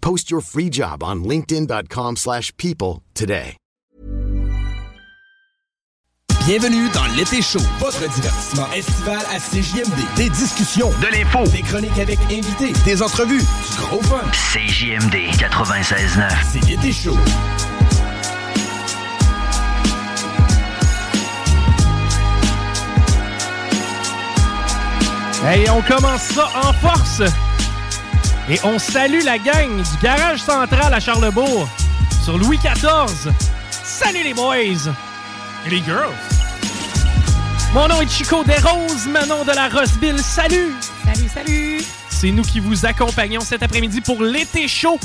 Post 0.00 0.30
your 0.30 0.40
free 0.40 0.70
job 0.70 1.02
on 1.02 1.22
linkedin.com/people 1.24 2.16
slash 2.16 2.52
people 2.56 3.02
today. 3.14 3.56
Bienvenue 6.46 6.88
dans 6.94 7.04
l'été 7.14 7.42
chaud, 7.42 7.60
votre 7.78 8.00
divertissement 8.14 8.66
estival 8.72 9.18
à 9.30 9.38
CJMD. 9.38 10.16
Des 10.16 10.30
discussions, 10.30 10.90
de 11.02 11.06
l'info, 11.08 11.46
des 11.50 11.60
chroniques 11.60 11.98
avec 11.98 12.18
invités, 12.30 12.72
des 12.86 13.02
entrevues, 13.02 13.40
du 13.42 13.76
gros 13.76 14.00
fun. 14.00 14.22
CJMD 14.32 15.30
96.9. 15.36 16.30
C'est 16.50 16.64
l'été 16.64 16.90
chaud. 16.90 17.18
Hey, 25.44 25.68
on 25.70 25.82
commence 25.82 26.22
ça 26.22 26.48
en 26.64 26.72
force! 26.72 27.22
Et 28.50 28.58
on 28.64 28.78
salue 28.78 29.22
la 29.24 29.36
gang 29.36 29.76
du 29.76 29.98
garage 30.02 30.40
central 30.40 30.94
à 30.94 31.00
Charlebourg 31.00 31.68
sur 32.24 32.38
Louis 32.38 32.58
XIV. 32.58 33.30
Salut 33.70 34.22
les 34.24 34.32
boys! 34.32 34.90
Et 35.66 35.70
les 35.70 35.82
girls! 35.82 36.14
Mon 37.74 37.88
nom 37.88 38.00
est 38.00 38.08
Chico 38.08 38.42
Desroses, 38.44 39.06
Manon 39.06 39.44
de 39.44 39.52
la 39.52 39.68
Rosseville. 39.68 40.18
Salut! 40.20 40.72
Salut, 41.04 41.28
salut! 41.28 41.84
C'est 42.08 42.30
nous 42.30 42.42
qui 42.42 42.60
vous 42.60 42.86
accompagnons 42.86 43.42
cet 43.42 43.62
après-midi 43.62 44.00
pour 44.00 44.22
l'été 44.22 44.66
chaud. 44.66 44.98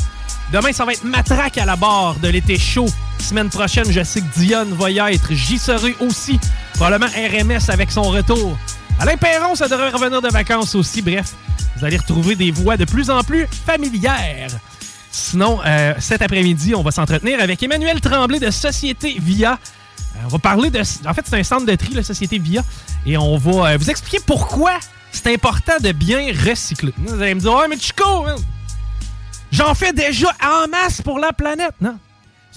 Demain, 0.53 0.71
ça 0.71 0.85
va 0.85 0.93
être 0.93 1.03
matraque 1.03 1.57
à 1.57 1.65
la 1.65 1.75
barre 1.75 2.15
de 2.19 2.29
l'été 2.29 2.57
chaud. 2.57 2.87
Semaine 3.19 3.49
prochaine, 3.49 3.91
je 3.91 4.03
sais 4.03 4.21
que 4.21 4.39
Dionne 4.39 4.73
va 4.73 4.89
y 4.89 4.99
être. 4.99 5.33
J'y 5.33 5.57
serai 5.57 5.97
aussi. 5.99 6.39
Probablement 6.75 7.11
RMS 7.11 7.69
avec 7.69 7.91
son 7.91 8.03
retour. 8.03 8.57
Alain 8.99 9.17
Perron, 9.17 9.55
ça 9.55 9.67
devrait 9.67 9.89
revenir 9.89 10.21
de 10.21 10.29
vacances 10.29 10.75
aussi. 10.75 11.01
Bref, 11.01 11.33
vous 11.75 11.85
allez 11.85 11.97
retrouver 11.97 12.35
des 12.35 12.51
voix 12.51 12.77
de 12.77 12.85
plus 12.85 13.09
en 13.09 13.23
plus 13.23 13.47
familières. 13.47 14.51
Sinon, 15.11 15.59
euh, 15.65 15.93
cet 15.99 16.21
après-midi, 16.21 16.73
on 16.73 16.81
va 16.81 16.91
s'entretenir 16.91 17.39
avec 17.39 17.61
Emmanuel 17.61 18.01
Tremblay 18.01 18.39
de 18.39 18.49
Société 18.49 19.17
Via. 19.19 19.59
Euh, 20.15 20.19
on 20.25 20.29
va 20.29 20.39
parler 20.39 20.71
de... 20.71 20.79
En 21.07 21.13
fait, 21.13 21.21
c'est 21.25 21.39
un 21.39 21.43
centre 21.43 21.65
de 21.65 21.75
tri, 21.75 21.93
la 21.93 22.03
Société 22.03 22.39
Via. 22.39 22.63
Et 23.05 23.15
on 23.17 23.37
va 23.37 23.71
euh, 23.73 23.77
vous 23.77 23.89
expliquer 23.89 24.19
pourquoi 24.25 24.71
c'est 25.11 25.31
important 25.31 25.73
de 25.79 25.91
bien 25.91 26.33
recycler. 26.47 26.93
Vous 26.97 27.21
allez 27.21 27.35
me 27.35 27.39
dire, 27.39 27.53
ouais, 27.53 27.67
mais 27.67 27.77
Chico, 27.77 28.25
j'en 29.51 29.75
fais 29.75 29.93
déjà 29.93 30.29
en 30.43 30.67
masse 30.67 31.01
pour 31.01 31.19
la 31.19 31.31
planète. 31.31 31.75
Non. 31.79 31.97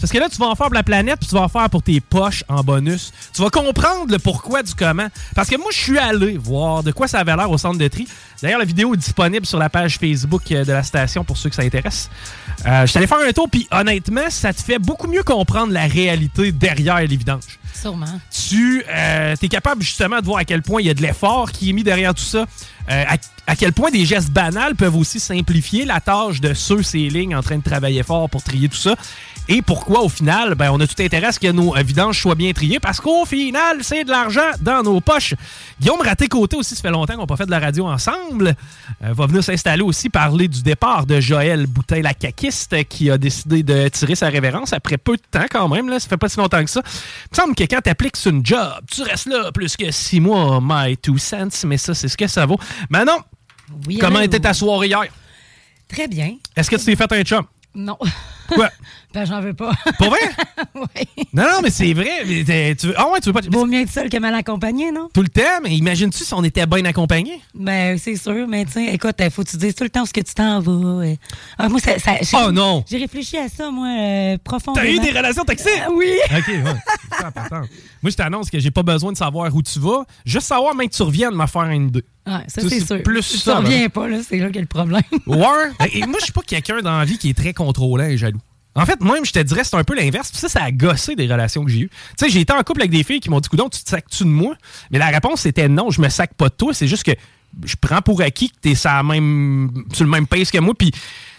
Parce 0.00 0.12
que 0.12 0.18
là, 0.18 0.28
tu 0.28 0.36
vas 0.38 0.46
en 0.46 0.54
faire 0.54 0.66
pour 0.66 0.74
la 0.74 0.82
planète, 0.82 1.18
puis 1.20 1.28
tu 1.28 1.34
vas 1.34 1.42
en 1.42 1.48
faire 1.48 1.68
pour 1.70 1.82
tes 1.82 2.00
poches 2.00 2.44
en 2.48 2.62
bonus. 2.62 3.12
Tu 3.34 3.42
vas 3.42 3.50
comprendre 3.50 4.10
le 4.10 4.18
pourquoi 4.18 4.62
du 4.62 4.74
comment. 4.74 5.08
Parce 5.34 5.48
que 5.48 5.56
moi, 5.56 5.68
je 5.72 5.78
suis 5.78 5.98
allé 5.98 6.36
voir 6.36 6.82
de 6.82 6.92
quoi 6.92 7.08
ça 7.08 7.20
avait 7.20 7.34
l'air 7.34 7.50
au 7.50 7.58
centre 7.58 7.78
de 7.78 7.88
tri. 7.88 8.06
D'ailleurs, 8.42 8.58
la 8.58 8.64
vidéo 8.64 8.94
est 8.94 8.98
disponible 8.98 9.46
sur 9.46 9.58
la 9.58 9.70
page 9.70 9.98
Facebook 9.98 10.50
euh, 10.52 10.64
de 10.64 10.72
la 10.72 10.82
station 10.82 11.24
pour 11.24 11.36
ceux 11.36 11.48
que 11.48 11.54
ça 11.54 11.62
intéresse. 11.62 12.10
Euh, 12.66 12.82
je 12.82 12.86
suis 12.86 12.98
allé 12.98 13.06
faire 13.06 13.18
un 13.26 13.32
tour, 13.32 13.48
puis 13.50 13.66
honnêtement, 13.70 14.28
ça 14.28 14.52
te 14.52 14.60
fait 14.60 14.78
beaucoup 14.78 15.06
mieux 15.08 15.22
comprendre 15.22 15.72
la 15.72 15.86
réalité 15.86 16.52
derrière 16.52 17.00
les 17.00 17.16
vidanges. 17.16 17.58
Sûrement. 17.74 18.20
Tu 18.48 18.84
es 18.88 19.48
capable 19.48 19.82
justement 19.82 20.20
de 20.20 20.24
voir 20.24 20.38
à 20.38 20.44
quel 20.44 20.62
point 20.62 20.80
il 20.80 20.86
y 20.86 20.90
a 20.90 20.94
de 20.94 21.02
l'effort 21.02 21.52
qui 21.52 21.70
est 21.70 21.72
mis 21.72 21.84
derrière 21.84 22.14
tout 22.14 22.22
ça. 22.22 22.46
Euh, 22.88 23.04
à, 23.08 23.16
à 23.46 23.56
quel 23.56 23.72
point 23.72 23.90
des 23.90 24.04
gestes 24.04 24.30
banals 24.30 24.76
peuvent 24.76 24.96
aussi 24.96 25.18
simplifier 25.20 25.84
la 25.84 26.00
tâche 26.00 26.40
de 26.40 26.54
ceux, 26.54 26.82
ces 26.82 27.08
lignes 27.08 27.34
en 27.34 27.42
train 27.42 27.58
de 27.58 27.62
travailler 27.62 28.02
fort 28.02 28.30
pour 28.30 28.42
trier 28.42 28.68
tout 28.68 28.76
ça. 28.76 28.94
Et 29.48 29.62
pourquoi, 29.62 30.00
au 30.02 30.08
final, 30.08 30.54
ben, 30.56 30.70
on 30.72 30.80
a 30.80 30.86
tout 30.86 31.00
intérêt 31.00 31.28
à 31.28 31.32
ce 31.32 31.38
que 31.38 31.50
nos 31.52 31.72
vidanges 31.74 32.20
soient 32.20 32.34
bien 32.34 32.52
triées, 32.52 32.80
parce 32.80 33.00
qu'au 33.00 33.24
final, 33.24 33.78
c'est 33.82 34.02
de 34.04 34.10
l'argent 34.10 34.50
dans 34.60 34.82
nos 34.82 35.00
poches. 35.00 35.34
Guillaume 35.80 36.00
Raté-Côté 36.00 36.56
aussi, 36.56 36.74
ça 36.74 36.82
fait 36.82 36.90
longtemps 36.90 37.14
qu'on 37.14 37.20
n'a 37.20 37.26
pas 37.26 37.36
fait 37.36 37.46
de 37.46 37.50
la 37.52 37.60
radio 37.60 37.86
ensemble, 37.86 38.56
euh, 39.04 39.12
va 39.12 39.26
venir 39.26 39.44
s'installer 39.44 39.82
aussi, 39.82 40.08
parler 40.08 40.48
du 40.48 40.62
départ 40.62 41.06
de 41.06 41.20
Joël 41.20 41.66
Boutin, 41.66 42.00
la 42.02 42.12
caquiste, 42.14 42.84
qui 42.88 43.08
a 43.10 43.18
décidé 43.18 43.62
de 43.62 43.86
tirer 43.88 44.16
sa 44.16 44.28
révérence 44.28 44.72
après 44.72 44.98
peu 44.98 45.16
de 45.16 45.22
temps 45.30 45.46
quand 45.50 45.68
même, 45.68 45.88
là, 45.88 46.00
ça 46.00 46.08
fait 46.08 46.16
pas 46.16 46.28
si 46.28 46.38
longtemps 46.38 46.64
que 46.64 46.70
ça. 46.70 46.80
Il 46.84 47.28
me 47.30 47.36
semble 47.36 47.54
que 47.54 47.62
quand 47.64 47.80
t'appliques 47.80 48.16
sur 48.16 48.32
une 48.32 48.44
job, 48.44 48.68
tu 48.90 49.02
restes 49.02 49.26
là 49.26 49.52
plus 49.52 49.76
que 49.76 49.90
six 49.92 50.18
mois, 50.18 50.58
my 50.62 50.96
two 50.96 51.18
cents, 51.18 51.64
mais 51.66 51.76
ça, 51.78 51.94
c'est 51.94 52.08
ce 52.08 52.16
que 52.16 52.26
ça 52.26 52.46
vaut. 52.46 52.58
Manon, 52.90 53.18
Oui, 53.86 53.98
comment 53.98 54.16
allô? 54.16 54.26
était 54.26 54.40
ta 54.40 54.54
soirée 54.54 54.88
hier? 54.88 55.04
Très 55.88 56.08
bien. 56.08 56.34
Est-ce 56.56 56.68
que 56.68 56.74
tu 56.76 56.84
t'es 56.84 56.96
fait 56.96 57.12
un 57.12 57.22
chum? 57.22 57.44
Non. 57.76 57.96
Quoi? 58.54 58.70
ben, 59.14 59.24
j'en 59.24 59.40
veux 59.40 59.54
pas. 59.54 59.72
Pour 59.98 60.08
vrai? 60.08 60.18
oui. 60.74 61.24
Non, 61.32 61.44
non, 61.44 61.60
mais 61.62 61.70
c'est 61.70 61.92
vrai. 61.92 62.22
mais 62.26 62.74
tu 62.74 62.86
veux- 62.88 62.94
Ah 62.96 63.08
ouais, 63.10 63.20
tu 63.20 63.28
veux 63.28 63.32
pas... 63.32 63.40
Vaut 63.50 63.66
mieux 63.66 63.80
être 63.80 63.90
seul 63.90 64.08
que 64.08 64.16
mal 64.18 64.34
accompagné, 64.34 64.90
non? 64.92 65.08
Tout 65.12 65.22
le 65.22 65.28
temps, 65.28 65.60
mais 65.62 65.76
imagines-tu 65.76 66.24
si 66.24 66.34
on 66.34 66.42
était 66.44 66.66
bien 66.66 66.84
accompagnés? 66.84 67.40
Ben, 67.54 67.98
c'est 67.98 68.16
sûr, 68.16 68.46
mais 68.48 68.64
tu 68.64 68.72
sais, 68.72 68.86
écoute, 68.94 69.14
il 69.18 69.30
faut 69.30 69.42
que 69.44 69.50
tu 69.50 69.56
dises 69.56 69.74
tout 69.74 69.84
le 69.84 69.90
temps 69.90 70.04
ce 70.06 70.12
que 70.12 70.20
tu 70.20 70.34
t'en 70.34 70.60
vas. 70.60 71.04
euh. 71.04 71.14
Ah, 71.58 71.68
moi, 71.68 71.80
ça. 71.80 71.92
Oh 72.46 72.52
non! 72.52 72.84
J'ai 72.88 72.98
réfléchi 72.98 73.36
à 73.38 73.48
ça, 73.48 73.70
moi, 73.70 73.88
euh, 73.88 74.38
profondément. 74.42 74.84
T'as 74.86 74.92
eu 74.92 74.98
des 75.00 75.10
relations 75.16 75.44
toxiques? 75.44 75.70
Ah 75.84 75.88
oui! 75.92 76.12
OK, 76.36 76.48
ouais. 76.48 76.62
C'est 77.18 77.24
important. 77.24 77.60
Moi, 78.02 78.10
je 78.10 78.16
t'annonce 78.16 78.50
que 78.50 78.58
j'ai 78.58 78.70
pas 78.70 78.82
besoin 78.82 79.12
de 79.12 79.16
savoir 79.16 79.54
où 79.54 79.62
tu 79.62 79.78
vas. 79.78 80.04
Juste 80.24 80.46
savoir, 80.46 80.74
même 80.74 80.88
que 80.88 80.94
tu 80.94 81.02
reviennes 81.02 81.34
me 81.34 81.46
faire 81.46 81.62
une 81.64 81.88
idée. 81.88 82.04
Ouais, 82.26 82.32
ça, 82.48 82.60
c'est 82.68 82.80
sûr. 82.84 83.02
plus 83.04 83.22
Si 83.22 83.38
ça, 83.38 83.56
Tu 83.56 83.62
là. 83.62 83.68
reviens 83.68 83.88
pas, 83.88 84.08
là, 84.08 84.18
c'est 84.28 84.38
là 84.38 84.46
qu'il 84.48 84.56
y 84.56 84.58
a 84.58 84.62
le 84.62 84.66
problème. 84.66 85.02
Ouais. 85.26 85.46
Et 85.92 86.00
moi, 86.06 86.16
je 86.18 86.24
suis 86.24 86.32
pas 86.32 86.42
quelqu'un 86.44 86.80
dans 86.82 86.98
la 86.98 87.04
vie 87.04 87.18
qui 87.18 87.30
est 87.30 87.34
très 87.38 87.52
contrôlant 87.52 88.04
et. 88.04 88.16
En 88.76 88.86
fait, 88.86 89.00
même, 89.00 89.24
je 89.24 89.32
te 89.32 89.38
dirais, 89.40 89.64
c'est 89.64 89.74
un 89.76 89.84
peu 89.84 89.94
l'inverse. 89.96 90.30
Puis 90.30 90.38
ça, 90.38 90.48
ça 90.48 90.62
a 90.62 90.70
gossé 90.70 91.16
des 91.16 91.26
relations 91.26 91.64
que 91.64 91.70
j'ai 91.70 91.80
eues. 91.80 91.88
Tu 92.18 92.26
sais, 92.26 92.28
j'ai 92.30 92.40
été 92.40 92.52
en 92.52 92.62
couple 92.62 92.82
avec 92.82 92.90
des 92.92 93.02
filles 93.04 93.20
qui 93.20 93.30
m'ont 93.30 93.40
dit, 93.40 93.48
coudon, 93.48 93.68
tu 93.68 93.82
te 93.82 93.88
sacs-tu 93.90 94.24
de 94.24 94.28
moi? 94.28 94.54
Mais 94.90 94.98
la 94.98 95.06
réponse, 95.08 95.40
c'était 95.40 95.68
non, 95.68 95.90
je 95.90 96.00
me 96.00 96.08
sac 96.10 96.34
pas 96.34 96.48
de 96.50 96.54
toi. 96.54 96.72
C'est 96.74 96.86
juste 96.88 97.02
que 97.04 97.12
je 97.64 97.74
prends 97.80 98.02
pour 98.02 98.20
acquis 98.20 98.50
que 98.50 98.56
t'es 98.60 98.74
sur, 98.74 99.02
même, 99.02 99.70
sur 99.92 100.04
le 100.04 100.10
même 100.10 100.26
pace 100.26 100.50
que 100.50 100.58
moi. 100.58 100.74
Puis, 100.78 100.90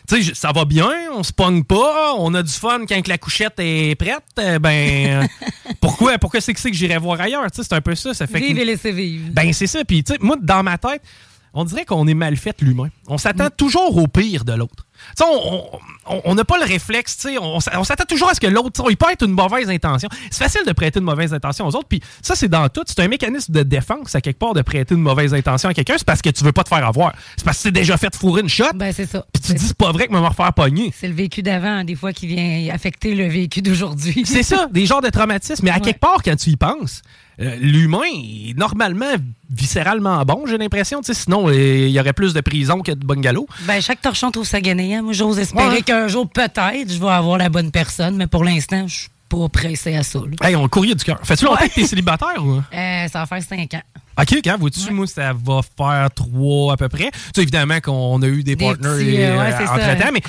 tu 0.09 0.23
sais, 0.23 0.33
ça 0.33 0.51
va 0.51 0.65
bien, 0.65 0.89
on 1.13 1.21
se 1.21 1.33
pogne 1.33 1.63
pas, 1.63 2.13
on 2.17 2.33
a 2.33 2.41
du 2.41 2.51
fun 2.51 2.85
quand 2.87 3.07
la 3.07 3.17
couchette 3.17 3.53
est 3.59 3.93
prête. 3.95 4.23
Euh, 4.39 4.57
Ben, 4.57 5.23
euh, 5.23 5.27
pourquoi, 5.81 6.17
pourquoi 6.17 6.41
c'est 6.41 6.53
que 6.53 6.59
c'est 6.59 6.71
que 6.71 6.77
j'irais 6.77 6.97
voir 6.97 7.19
ailleurs? 7.21 7.43
Tu 7.51 7.57
sais, 7.61 7.67
c'est 7.69 7.75
un 7.75 7.81
peu 7.81 7.93
ça. 7.93 8.13
ça 8.13 8.25
fait 8.25 8.39
que- 8.41 8.45
Vive 8.47 8.57
et 8.59 8.65
laissez 8.65 8.91
vivre. 8.91 9.25
ben, 9.31 9.51
c'est 9.53 9.67
ça. 9.67 9.83
Puis, 9.85 10.03
tu 10.03 10.13
sais, 10.13 10.19
moi, 10.21 10.37
dans 10.41 10.63
ma 10.63 10.77
tête, 10.77 11.01
on 11.53 11.63
dirait 11.65 11.85
qu'on 11.85 12.07
est 12.07 12.13
mal 12.13 12.35
fait, 12.35 12.61
l'humain. 12.61 12.89
On 13.07 13.17
s'attend 13.17 13.49
toujours 13.49 13.97
au 13.97 14.07
pire 14.07 14.45
de 14.45 14.53
l'autre. 14.53 14.85
Tu 15.15 15.23
on- 15.23 16.35
n'a 16.35 16.43
pas 16.45 16.57
le 16.57 16.65
réflexe, 16.65 17.17
tu 17.17 17.37
on, 17.37 17.57
on 17.57 17.83
s'attend 17.83 18.05
toujours 18.07 18.29
à 18.29 18.33
ce 18.33 18.39
que 18.39 18.47
l'autre, 18.47 18.83
tu 18.83 18.91
il 18.91 18.97
peut 18.97 19.11
être 19.11 19.23
une 19.25 19.31
mauvaise 19.33 19.69
intention. 19.69 20.09
C'est 20.31 20.43
facile 20.43 20.61
de 20.65 20.71
prêter 20.71 20.99
une 20.99 21.05
mauvaise 21.05 21.33
intention 21.33 21.65
aux 21.67 21.75
autres, 21.75 21.87
puis 21.87 22.01
ça, 22.21 22.35
c'est 22.35 22.47
dans 22.47 22.67
tout. 22.69 22.83
C'est 22.87 22.99
un 23.01 23.07
mécanisme 23.07 23.51
de 23.53 23.63
défense, 23.63 24.15
à 24.15 24.21
quelque 24.21 24.39
part, 24.39 24.53
de 24.53 24.61
prêter 24.61 24.95
une 24.95 25.01
mauvaise 25.01 25.33
intention 25.33 25.69
à 25.69 25.73
quelqu'un. 25.73 25.95
C'est 25.97 26.05
parce 26.07 26.21
que 26.21 26.29
tu 26.29 26.43
veux 26.43 26.51
pas 26.51 26.63
te 26.63 26.69
faire 26.69 26.85
avoir. 26.85 27.13
C'est 27.35 27.45
parce 27.45 27.57
que 27.57 27.63
c'est 27.63 27.71
déjà 27.71 27.97
fait 27.97 28.15
fourrer 28.15 28.41
une 28.41 28.49
shot, 28.49 28.65
Ben, 28.75 28.91
c'est 28.93 29.05
ça. 29.05 29.25
puis 29.33 29.41
tu 29.41 29.53
dis, 29.53 29.67
c'est 29.67 29.77
pas 29.77 29.91
vrai 29.91 30.07
que 30.07 30.11
je 30.13 30.17
vais 30.17 30.23
me 30.23 30.27
refaire 30.27 30.53
pogner. 30.53 30.93
C'est 30.97 31.07
le 31.07 31.13
vécu 31.15 31.43
d'avant, 31.43 31.83
des 31.83 31.95
fois, 31.95 32.13
qui 32.13 32.27
vient 32.27 32.73
affecter 32.73 33.13
le 33.13 33.27
vécu 33.27 33.61
d'aujourd'hui. 33.61 34.23
C'est 34.25 34.43
ça, 34.43 34.67
des 34.71 34.85
genres 34.85 35.01
de 35.01 35.09
traumatismes. 35.09 35.63
Mais 35.65 35.71
à 35.71 35.75
Ouais. 35.75 35.81
quelque 35.81 35.99
part, 35.99 36.23
quand 36.23 36.35
tu 36.35 36.49
y 36.51 36.55
penses, 36.57 37.01
l'humain 37.37 38.01
est 38.13 38.57
normalement 38.57 39.13
viscéralement 39.49 40.23
bon, 40.25 40.45
j'ai 40.47 40.57
l'impression. 40.57 41.01
Sinon, 41.03 41.47
euh, 41.49 41.53
il 41.87 41.91
y 41.91 41.99
aurait 41.99 42.13
plus 42.13 42.33
de 42.33 42.41
prison 42.41 42.81
que 42.81 42.91
de 42.91 43.05
bungalow. 43.05 43.47
Ben, 43.67 43.81
chaque 43.81 44.01
torchon 44.01 44.31
trouve 44.31 44.45
sa 44.47 44.59
gagnant. 44.61 45.03
Moi, 45.03 45.13
j'ose 45.13 45.39
espérer 45.39 45.67
Ouais. 45.77 45.81
qu'un 45.81 46.07
jour, 46.07 46.27
peut-être, 46.29 46.91
je 46.91 46.99
vais 46.99 47.07
avoir 47.09 47.37
la 47.37 47.49
bonne 47.49 47.71
personne, 47.71 48.15
mais 48.17 48.27
pour 48.27 48.43
l'instant, 48.43 48.87
je 48.87 48.95
suis 48.95 49.09
pas 49.29 49.49
pressé 49.49 49.95
à 49.95 50.03
ça. 50.03 50.19
là. 50.19 50.47
Hey, 50.47 50.55
on 50.55 50.67
courrier 50.67 50.95
du 50.95 51.03
cœur. 51.03 51.19
Fais-tu 51.23 51.45
longtemps 51.45 51.67
que 51.67 51.73
t'es 51.73 51.85
célibataire 51.85 52.43
ou? 52.43 52.55
Euh, 52.73 53.07
ça 53.07 53.19
va 53.19 53.25
faire 53.25 53.43
cinq 53.43 53.73
ans. 53.73 53.81
OK, 54.19 54.39
quand 54.43 54.57
vois-tu, 54.57 54.91
moi, 54.91 55.05
ça 55.07 55.33
va 55.33 55.61
faire 55.77 56.09
trois 56.15 56.73
à 56.73 56.77
peu 56.77 56.89
près. 56.89 57.11
Tu 57.11 57.19
sais, 57.35 57.41
évidemment 57.43 57.79
qu'on 57.79 58.21
a 58.21 58.27
eu 58.27 58.43
des, 58.43 58.55
Des 58.55 58.65
partners 58.65 58.89
petits, 59.05 59.21
euh, 59.21 59.37
ouais, 59.39 59.51
c'est 59.57 59.65
ça. 59.65 60.11
mais 60.11 60.21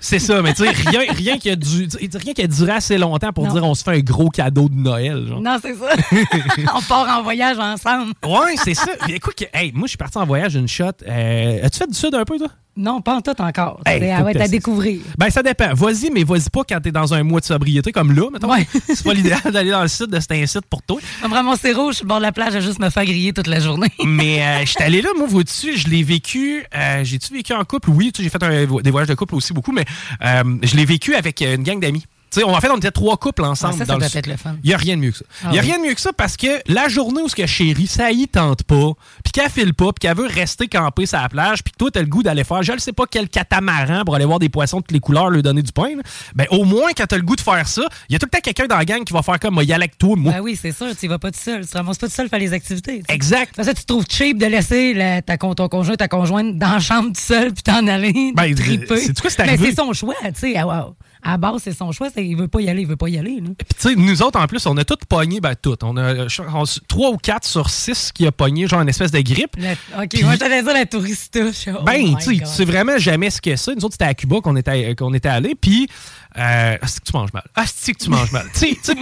C'est 0.00 0.18
ça, 0.18 0.36
c'est. 0.36 0.42
Mais 0.42 0.54
tu 0.54 0.64
sais, 0.64 0.70
rien, 0.70 1.00
rien, 1.12 1.38
qui 1.38 1.50
a 1.50 1.56
du, 1.56 1.88
rien 2.14 2.32
qui 2.34 2.42
a 2.42 2.46
duré 2.46 2.72
assez 2.72 2.98
longtemps 2.98 3.32
pour 3.32 3.46
Non. 3.46 3.52
dire 3.52 3.64
on 3.64 3.74
se 3.74 3.84
fait 3.84 3.92
un 3.92 4.00
gros 4.00 4.28
cadeau 4.28 4.68
de 4.68 4.74
Noël. 4.74 5.26
Genre. 5.28 5.40
Non, 5.40 5.56
c'est 5.62 5.74
ça. 5.74 5.90
On 6.76 6.82
part 6.82 7.18
en 7.18 7.22
voyage 7.22 7.58
ensemble. 7.58 8.12
Ouais, 8.24 8.54
c'est 8.62 8.74
ça. 8.74 8.90
Écoute, 9.08 9.42
hey, 9.54 9.72
moi, 9.72 9.84
je 9.86 9.90
suis 9.90 9.98
parti 9.98 10.18
en 10.18 10.26
voyage 10.26 10.54
une 10.54 10.68
shot. 10.68 10.84
Euh, 11.06 11.60
As-tu 11.64 11.78
fait 11.78 11.86
du 11.86 11.94
sud 11.94 12.14
un 12.14 12.24
peu, 12.24 12.38
toi? 12.38 12.48
Non, 12.74 13.02
pas 13.02 13.16
en 13.16 13.20
tout 13.20 13.38
encore. 13.38 13.80
Hey, 13.84 14.00
C'est- 14.00 14.10
à 14.10 14.24
t'essaies. 14.32 14.48
découvrir. 14.48 15.00
Ben, 15.18 15.28
ça 15.28 15.42
dépend. 15.42 15.74
Vas-y, 15.74 16.10
mais 16.10 16.24
vas-y 16.24 16.48
pas 16.50 16.62
quand 16.66 16.80
t'es 16.80 16.90
dans 16.90 17.12
un 17.12 17.22
mois 17.22 17.40
de 17.40 17.44
sobriété 17.44 17.92
comme 17.92 18.12
là, 18.16 18.30
mettons. 18.32 18.50
Ouais. 18.50 18.66
C'est 18.88 19.04
pas 19.04 19.12
l'idéal 19.12 19.40
d'aller 19.52 19.70
dans 19.72 19.82
le 19.82 19.88
sud 19.88 20.06
de 20.06 20.18
cet 20.18 20.32
incite 20.32 20.64
pour 20.70 20.80
toi. 20.82 20.98
Me 21.22 21.28
ramasser 21.34 21.74
rouge 21.74 21.96
sur 21.96 22.04
le 22.06 22.08
bord 22.08 22.16
de 22.16 22.22
la 22.22 22.32
plage 22.32 22.56
à 22.56 22.60
juste 22.60 22.78
me 22.78 22.88
faire 22.88 23.02
toute 23.34 23.46
la 23.46 23.60
journée. 23.60 23.88
Mais 24.04 24.42
euh, 24.42 24.64
j'étais 24.66 24.84
allé 24.84 25.02
là, 25.02 25.10
moi, 25.16 25.26
vois-tu, 25.26 25.76
je 25.76 25.88
l'ai 25.88 26.02
vécu. 26.02 26.64
euh, 26.74 27.04
J'ai-tu 27.04 27.32
vécu 27.32 27.52
en 27.52 27.64
couple? 27.64 27.90
Oui, 27.90 28.12
j'ai 28.16 28.28
fait 28.28 28.42
un- 28.42 28.66
des 28.82 28.90
voyages 28.90 29.08
de 29.08 29.14
couple 29.14 29.34
aussi 29.34 29.52
beaucoup, 29.52 29.72
mais 29.72 29.84
euh, 30.24 30.42
je 30.62 30.76
l'ai 30.76 30.84
vécu 30.84 31.14
avec 31.14 31.40
une 31.40 31.62
gang 31.62 31.78
d'amis. 31.80 32.04
Tu 32.32 32.40
sais, 32.40 32.44
on, 32.46 32.54
en 32.54 32.60
fait, 32.60 32.70
on 32.70 32.78
était 32.78 32.90
trois 32.90 33.18
couples 33.18 33.44
ensemble. 33.44 33.74
Ah, 33.74 33.78
ça, 33.80 33.84
ça 33.84 33.92
dans 33.92 33.98
doit 33.98 34.08
le- 34.10 34.18
être 34.18 34.26
le 34.26 34.36
fun. 34.36 34.56
Il 34.64 34.68
n'y 34.68 34.74
a 34.74 34.78
rien 34.78 34.96
de 34.96 35.02
mieux 35.02 35.10
que 35.10 35.18
ça. 35.18 35.24
Il 35.42 35.46
Ah 35.48 35.50
n'y 35.52 35.58
a 35.58 35.60
oui. 35.62 35.66
rien 35.68 35.78
de 35.78 35.82
mieux 35.86 35.94
que 35.94 36.00
ça 36.00 36.12
parce 36.14 36.36
que 36.38 36.46
la 36.66 36.88
journée 36.88 37.20
où 37.22 37.28
ce 37.28 37.36
que 37.36 37.46
chérie, 37.46 37.86
ça 37.86 38.10
y 38.10 38.26
tente 38.26 38.62
pas, 38.62 38.92
puis 39.22 39.32
qu'elle 39.32 39.50
file 39.50 39.74
pas, 39.74 39.92
puis 39.92 40.00
qu'elle 40.08 40.16
veut 40.16 40.26
rester 40.28 40.66
campée 40.66 41.04
sur 41.06 41.18
la 41.20 41.28
plage, 41.28 41.62
puis 41.62 41.72
que 41.72 41.76
toi, 41.76 41.90
t'as 41.90 42.00
le 42.00 42.06
goût 42.06 42.22
d'aller 42.22 42.44
faire, 42.44 42.62
je 42.62 42.72
ne 42.72 42.78
sais 42.78 42.92
pas 42.92 43.04
quel 43.10 43.28
catamaran 43.28 44.04
pour 44.04 44.14
aller 44.14 44.24
voir 44.24 44.38
des 44.38 44.48
poissons 44.48 44.78
de 44.78 44.82
toutes 44.82 44.92
les 44.92 45.00
couleurs, 45.00 45.28
leur 45.30 45.42
donner 45.42 45.62
du 45.62 45.72
pain, 45.72 45.88
là. 45.96 46.02
ben 46.34 46.46
au 46.50 46.64
moins, 46.64 46.90
quand 46.96 47.04
t'as 47.06 47.16
le 47.16 47.22
goût 47.22 47.36
de 47.36 47.40
faire 47.42 47.68
ça, 47.68 47.82
il 48.08 48.12
y 48.14 48.16
a 48.16 48.18
tout 48.18 48.26
le 48.26 48.30
temps 48.30 48.42
quelqu'un 48.42 48.66
dans 48.66 48.76
la 48.78 48.84
gang 48.86 49.04
qui 49.04 49.12
va 49.12 49.22
faire 49.22 49.38
comme, 49.38 49.54
moi, 49.54 49.64
y 49.64 49.72
aller 49.72 49.84
avec 49.84 49.98
toi, 49.98 50.16
moi. 50.16 50.32
Ben 50.32 50.40
oui, 50.40 50.58
c'est 50.60 50.72
sûr, 50.72 50.86
tu 50.98 51.08
vas 51.08 51.18
pas 51.18 51.30
tout 51.30 51.40
seul. 51.42 51.62
Tu 51.62 51.68
te 51.70 51.76
ramasses 51.76 51.98
pas 51.98 52.06
tout 52.08 52.14
seul 52.14 52.28
faire 52.30 52.38
les 52.38 52.52
activités. 52.54 53.02
Exact. 53.08 53.54
Parce 53.56 53.68
que 53.68 53.74
tu 53.74 53.82
te 53.82 53.86
trouves 53.86 54.06
cheap 54.08 54.38
de 54.38 54.46
laisser 54.46 54.94
la- 54.94 55.20
ta, 55.22 55.36
ton 55.36 55.68
conjoint, 55.68 55.96
ta 55.96 56.08
conjointe 56.08 56.56
dans 56.56 56.72
la 56.72 56.80
chambre 56.80 57.08
tout 57.08 57.20
seul 57.20 57.52
puis 57.52 57.62
t'en 57.62 57.86
aller 57.86 58.32
Ben, 58.34 58.54
c'est-tu 58.56 58.86
quoi, 59.20 59.30
c'est 59.30 59.56
c'est 59.58 59.74
son 59.76 59.92
choix, 59.92 60.14
tu 60.24 60.30
sais. 60.36 60.54
Ah, 60.56 60.66
wow. 60.66 60.94
À 61.22 61.36
base, 61.36 61.62
c'est 61.62 61.72
son 61.72 61.92
choix. 61.92 62.08
c'est- 62.12 62.26
Il 62.26 62.36
veut 62.36 62.48
pas 62.48 62.60
y 62.60 62.68
aller, 62.68 62.82
il 62.82 62.86
veut 62.88 62.96
pas 62.96 63.08
y 63.08 63.16
aller. 63.18 63.40
Puis, 63.40 63.54
tu 63.80 63.88
sais, 63.90 63.94
nous 63.94 64.22
autres, 64.22 64.40
en 64.40 64.46
plus, 64.46 64.66
on 64.66 64.76
a 64.76 64.84
toutes 64.84 65.04
pogné, 65.04 65.40
ben, 65.40 65.54
toutes. 65.60 65.84
On 65.84 65.96
a 65.96 66.26
je- 66.28 66.80
trois 66.88 67.10
ou 67.10 67.16
quatre 67.16 67.46
sur 67.46 67.70
six 67.70 68.10
qui 68.12 68.26
a 68.26 68.32
pogné, 68.32 68.66
genre, 68.66 68.80
une 68.80 68.88
espèce 68.88 69.10
de 69.12 69.20
grippe. 69.20 69.56
OK, 69.98 70.08
Puis- 70.10 70.24
moi, 70.24 70.34
j'allais 70.38 70.62
dire 70.62 70.72
la 70.72 70.86
tourista. 70.86 71.40
Je 71.52 71.70
oh 71.70 71.82
Ben, 71.84 72.16
tu 72.18 72.44
sais 72.44 72.64
vraiment 72.64 72.98
jamais 72.98 73.30
ce 73.30 73.40
que 73.40 73.54
c'est. 73.56 73.74
Nous 73.74 73.84
autres, 73.84 73.94
c'était 73.94 74.04
à 74.06 74.14
Cuba 74.14 74.40
qu'on 74.42 74.56
était, 74.56 74.94
qu'on 74.96 75.14
était 75.14 75.28
allés. 75.28 75.54
Puis, 75.54 75.88
euh, 76.36 76.76
ah, 76.80 76.86
que 76.86 77.04
tu 77.04 77.12
manges 77.14 77.32
mal. 77.32 77.42
Ah, 77.54 77.64
c'est 77.66 77.92
que 77.92 78.02
tu 78.04 78.10
manges 78.10 78.32
mal. 78.32 78.46
tu 78.58 78.76
tu 78.76 78.92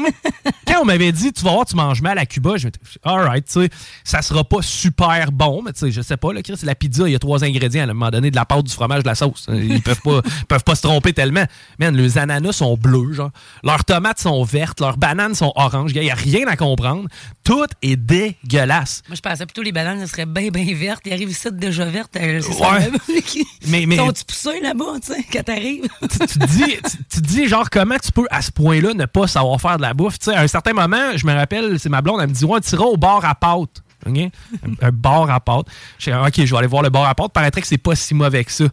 quand 0.66 0.82
on 0.82 0.84
m'avait 0.84 1.12
dit, 1.12 1.32
tu 1.32 1.42
vas 1.44 1.52
voir, 1.52 1.66
tu 1.66 1.76
manges 1.76 2.00
mal 2.02 2.18
à 2.18 2.26
Cuba, 2.26 2.56
je 2.56 2.66
me 2.68 2.72
suis 2.84 2.92
dit, 2.94 2.98
alright, 3.04 3.44
tu 3.44 3.52
sais, 3.62 3.70
ça 4.04 4.22
sera 4.22 4.44
pas 4.44 4.62
super 4.62 5.32
bon, 5.32 5.62
mais 5.62 5.72
tu 5.72 5.80
sais, 5.80 5.90
je 5.90 6.00
sais 6.02 6.16
pas, 6.16 6.32
là, 6.32 6.42
Chris, 6.42 6.58
la 6.62 6.74
pizza, 6.74 7.08
il 7.08 7.12
y 7.12 7.14
a 7.14 7.18
trois 7.18 7.44
ingrédients. 7.44 7.82
À 7.82 7.84
un 7.84 7.94
moment 7.94 8.10
donné, 8.10 8.30
de 8.30 8.36
la 8.36 8.44
pâte, 8.44 8.64
du 8.64 8.72
fromage, 8.72 9.02
de 9.02 9.08
la 9.08 9.14
sauce. 9.14 9.46
Ils 9.52 9.82
peuvent 9.82 10.00
pas, 10.02 10.20
peuvent 10.48 10.64
pas 10.64 10.74
se 10.74 10.82
tromper 10.82 11.12
tellement. 11.12 11.44
Man, 11.78 11.96
les 11.96 12.18
ananas 12.18 12.52
sont 12.52 12.76
bleus, 12.76 13.12
genre. 13.14 13.30
Leurs 13.64 13.84
tomates 13.84 14.20
sont 14.20 14.42
vertes, 14.44 14.80
leurs 14.80 14.96
bananes 14.96 15.34
sont 15.34 15.52
oranges. 15.56 15.92
Il 15.94 16.02
y 16.02 16.10
a 16.10 16.14
rien 16.14 16.46
à 16.46 16.56
comprendre. 16.56 17.08
Tout 17.44 17.66
est 17.82 17.96
dégueulasse. 17.96 19.02
Moi, 19.08 19.16
je 19.16 19.20
pensais 19.20 19.46
plutôt 19.46 19.62
les 19.62 19.72
bananes 19.72 20.00
elles 20.00 20.08
seraient 20.08 20.26
bien, 20.26 20.48
bien 20.50 20.74
vertes. 20.74 21.02
Ils 21.06 21.12
arrivent 21.12 21.30
ici 21.30 21.48
déjà 21.52 21.84
vertes. 21.84 22.14
elles- 22.14 22.42
c'est 22.42 22.50
Ouais. 22.50 22.90
ça, 22.90 23.40
Mais- 23.68 23.86
mais- 23.86 23.96
Sont-tu 23.96 24.24
poussés 24.24 24.60
là-bas, 24.60 24.84
tu 25.04 25.12
sais, 25.12 25.24
quand 25.32 25.42
t'arrives? 25.42 25.88
tu 26.02 26.08
te 26.18 26.46
dis, 26.46 26.76
tu, 27.10 27.19
tu 27.20 27.26
te 27.26 27.28
dis 27.28 27.48
genre 27.48 27.68
comment 27.70 27.96
tu 28.02 28.12
peux 28.12 28.26
à 28.30 28.42
ce 28.42 28.50
point-là 28.50 28.94
ne 28.94 29.06
pas 29.06 29.26
savoir 29.26 29.60
faire 29.60 29.76
de 29.76 29.82
la 29.82 29.94
bouffe? 29.94 30.18
Tu 30.18 30.26
sais, 30.30 30.34
à 30.36 30.40
un 30.42 30.46
certain 30.48 30.72
moment, 30.72 31.16
je 31.16 31.26
me 31.26 31.32
rappelle, 31.34 31.78
c'est 31.78 31.88
ma 31.88 32.00
blonde, 32.02 32.20
elle 32.22 32.28
me 32.28 32.34
dit 32.34 32.44
ouais, 32.44 32.60
tu 32.60 32.74
iras 32.74 32.84
au 32.84 32.96
bar 32.96 33.24
à 33.24 33.34
pâte. 33.34 33.82
OK? 34.06 34.16
Un, 34.18 34.86
un 34.88 34.90
bar 34.92 35.30
à 35.30 35.40
pâte. 35.40 35.66
Je 35.98 36.10
dis 36.10 36.16
OK, 36.16 36.46
je 36.46 36.50
vais 36.52 36.56
aller 36.58 36.66
voir 36.66 36.82
le 36.82 36.90
bar 36.90 37.04
à 37.06 37.14
pâte. 37.14 37.32
Paraîtrait 37.32 37.60
que 37.60 37.66
c'est 37.66 37.78
pas 37.78 37.94
si 37.94 38.14
mauvais 38.14 38.44
que 38.44 38.52
ça. 38.52 38.64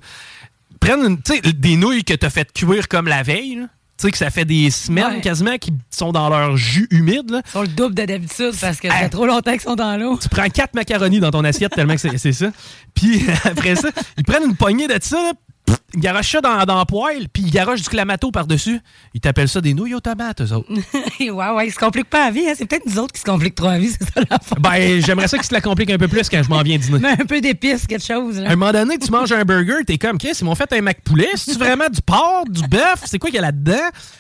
Tu 0.80 0.90
sais, 1.26 1.42
des 1.54 1.76
nouilles 1.76 2.04
que 2.04 2.14
t'as 2.14 2.30
fait 2.30 2.52
cuire 2.54 2.88
comme 2.88 3.08
la 3.08 3.24
veille. 3.24 3.56
là. 3.56 3.64
Tu 3.98 4.06
sais, 4.06 4.12
que 4.12 4.18
ça 4.20 4.30
fait 4.30 4.46
des 4.46 4.70
semaines 4.70 5.16
Ouais. 5.16 5.22
quasiment 5.22 5.58
qui 5.58 5.74
sont 5.90 6.12
dans 6.12 6.30
leur 6.30 6.56
jus 6.56 6.88
humide. 6.92 7.32
là. 7.32 7.42
Ils 7.48 7.52
sont 7.52 7.62
le 7.64 7.68
double 7.68 7.96
de 7.96 8.06
d'habitude 8.06 8.52
parce 8.62 8.80
que 8.80 8.88
ça 8.90 8.94
fait 8.96 9.10
trop 9.10 9.26
longtemps 9.26 9.52
qu'ils 9.54 9.62
sont 9.62 9.76
dans 9.76 9.98
l'eau. 10.00 10.20
Tu 10.22 10.30
prends 10.30 10.48
quatre 10.50 10.76
macaronis 10.76 11.20
dans 11.20 11.32
ton 11.32 11.44
assiette 11.44 11.72
tellement 11.74 11.96
que 11.96 12.02
c'est 12.02 12.18
c'est 12.20 12.32
ça. 12.32 12.52
Puis 12.94 13.26
après 13.44 13.76
ça, 13.76 13.90
ils 14.18 14.24
prennent 14.24 14.44
une 14.44 14.56
poignée 14.56 14.88
de 14.88 14.98
ça, 15.02 15.18
là, 15.24 15.32
pff, 15.66 15.78
ils 15.94 16.02
garochent 16.02 16.32
ça 16.32 16.42
dans, 16.42 16.64
dans 16.66 16.78
la 16.78 16.86
poêle, 16.86 17.28
puis 17.32 17.44
ils 17.44 17.52
garochent 17.52 17.82
du 17.82 17.88
clamato 17.90 18.30
par-dessus. 18.30 18.80
Ils 19.14 19.22
t'appellent 19.22 19.48
ça 19.48 19.62
des 19.62 19.74
nouilles 19.74 19.96
aux 19.96 20.00
tomates, 20.02 20.42
eux 20.42 20.52
autres. 20.54 20.68
ouais, 21.20 21.30
ouais, 21.32 21.68
ils 21.68 21.72
se 21.72 21.80
compliquent 21.80 22.10
pas 22.10 22.26
la 22.26 22.32
vie. 22.32 22.48
hein. 22.48 22.54
C'est 22.58 22.66
peut-être 22.66 22.86
nous 22.86 23.00
autres 23.00 23.14
qui 23.14 23.22
se 23.22 23.26
compliquent 23.26 23.56
trop 23.56 23.68
la 23.70 23.80
vie, 23.80 23.90
c'est 24.00 24.04
ça 24.14 24.22
la 24.30 24.38
faute. 24.40 24.60
Ben, 24.60 25.02
j'aimerais 25.04 25.28
ça 25.30 25.38
qu'ils 25.38 25.48
se 25.48 25.54
la 25.54 25.62
compliquent 25.62 25.92
un 25.92 25.98
peu 25.98 26.08
plus 26.10 26.28
quand 26.30 26.44
je 26.44 26.50
m'en 26.50 26.62
viens 26.62 26.78
dîner. 26.78 27.00
Mais 27.00 27.10
un 27.22 27.26
peu 27.26 27.40
d'épices, 27.40 27.88
quelque 27.88 28.06
chose. 28.06 28.38
À 28.38 28.42
Là. 28.42 28.50
un 28.52 28.56
moment 28.58 28.74
donné, 28.74 28.98
tu 28.98 29.10
manges 29.12 29.32
un 29.32 29.44
burger, 29.46 29.86
t'es 29.86 29.98
comme, 29.98 30.18
qu'est-ce, 30.18 30.42
ils 30.44 30.46
m'ont 30.46 30.56
fait 30.56 30.72
un 30.74 30.82
mac 30.82 31.02
poulet? 31.04 31.30
C'est-tu 31.36 31.58
vraiment 31.58 31.88
du 31.90 32.02
porc, 32.02 32.44
du 32.50 32.68
bœuf? 32.68 33.04
C'est 33.06 33.18
quoi 33.18 33.30
qu'il 33.30 33.38
y 33.38 33.40
a 33.40 33.44
là-dedans? 33.44 33.76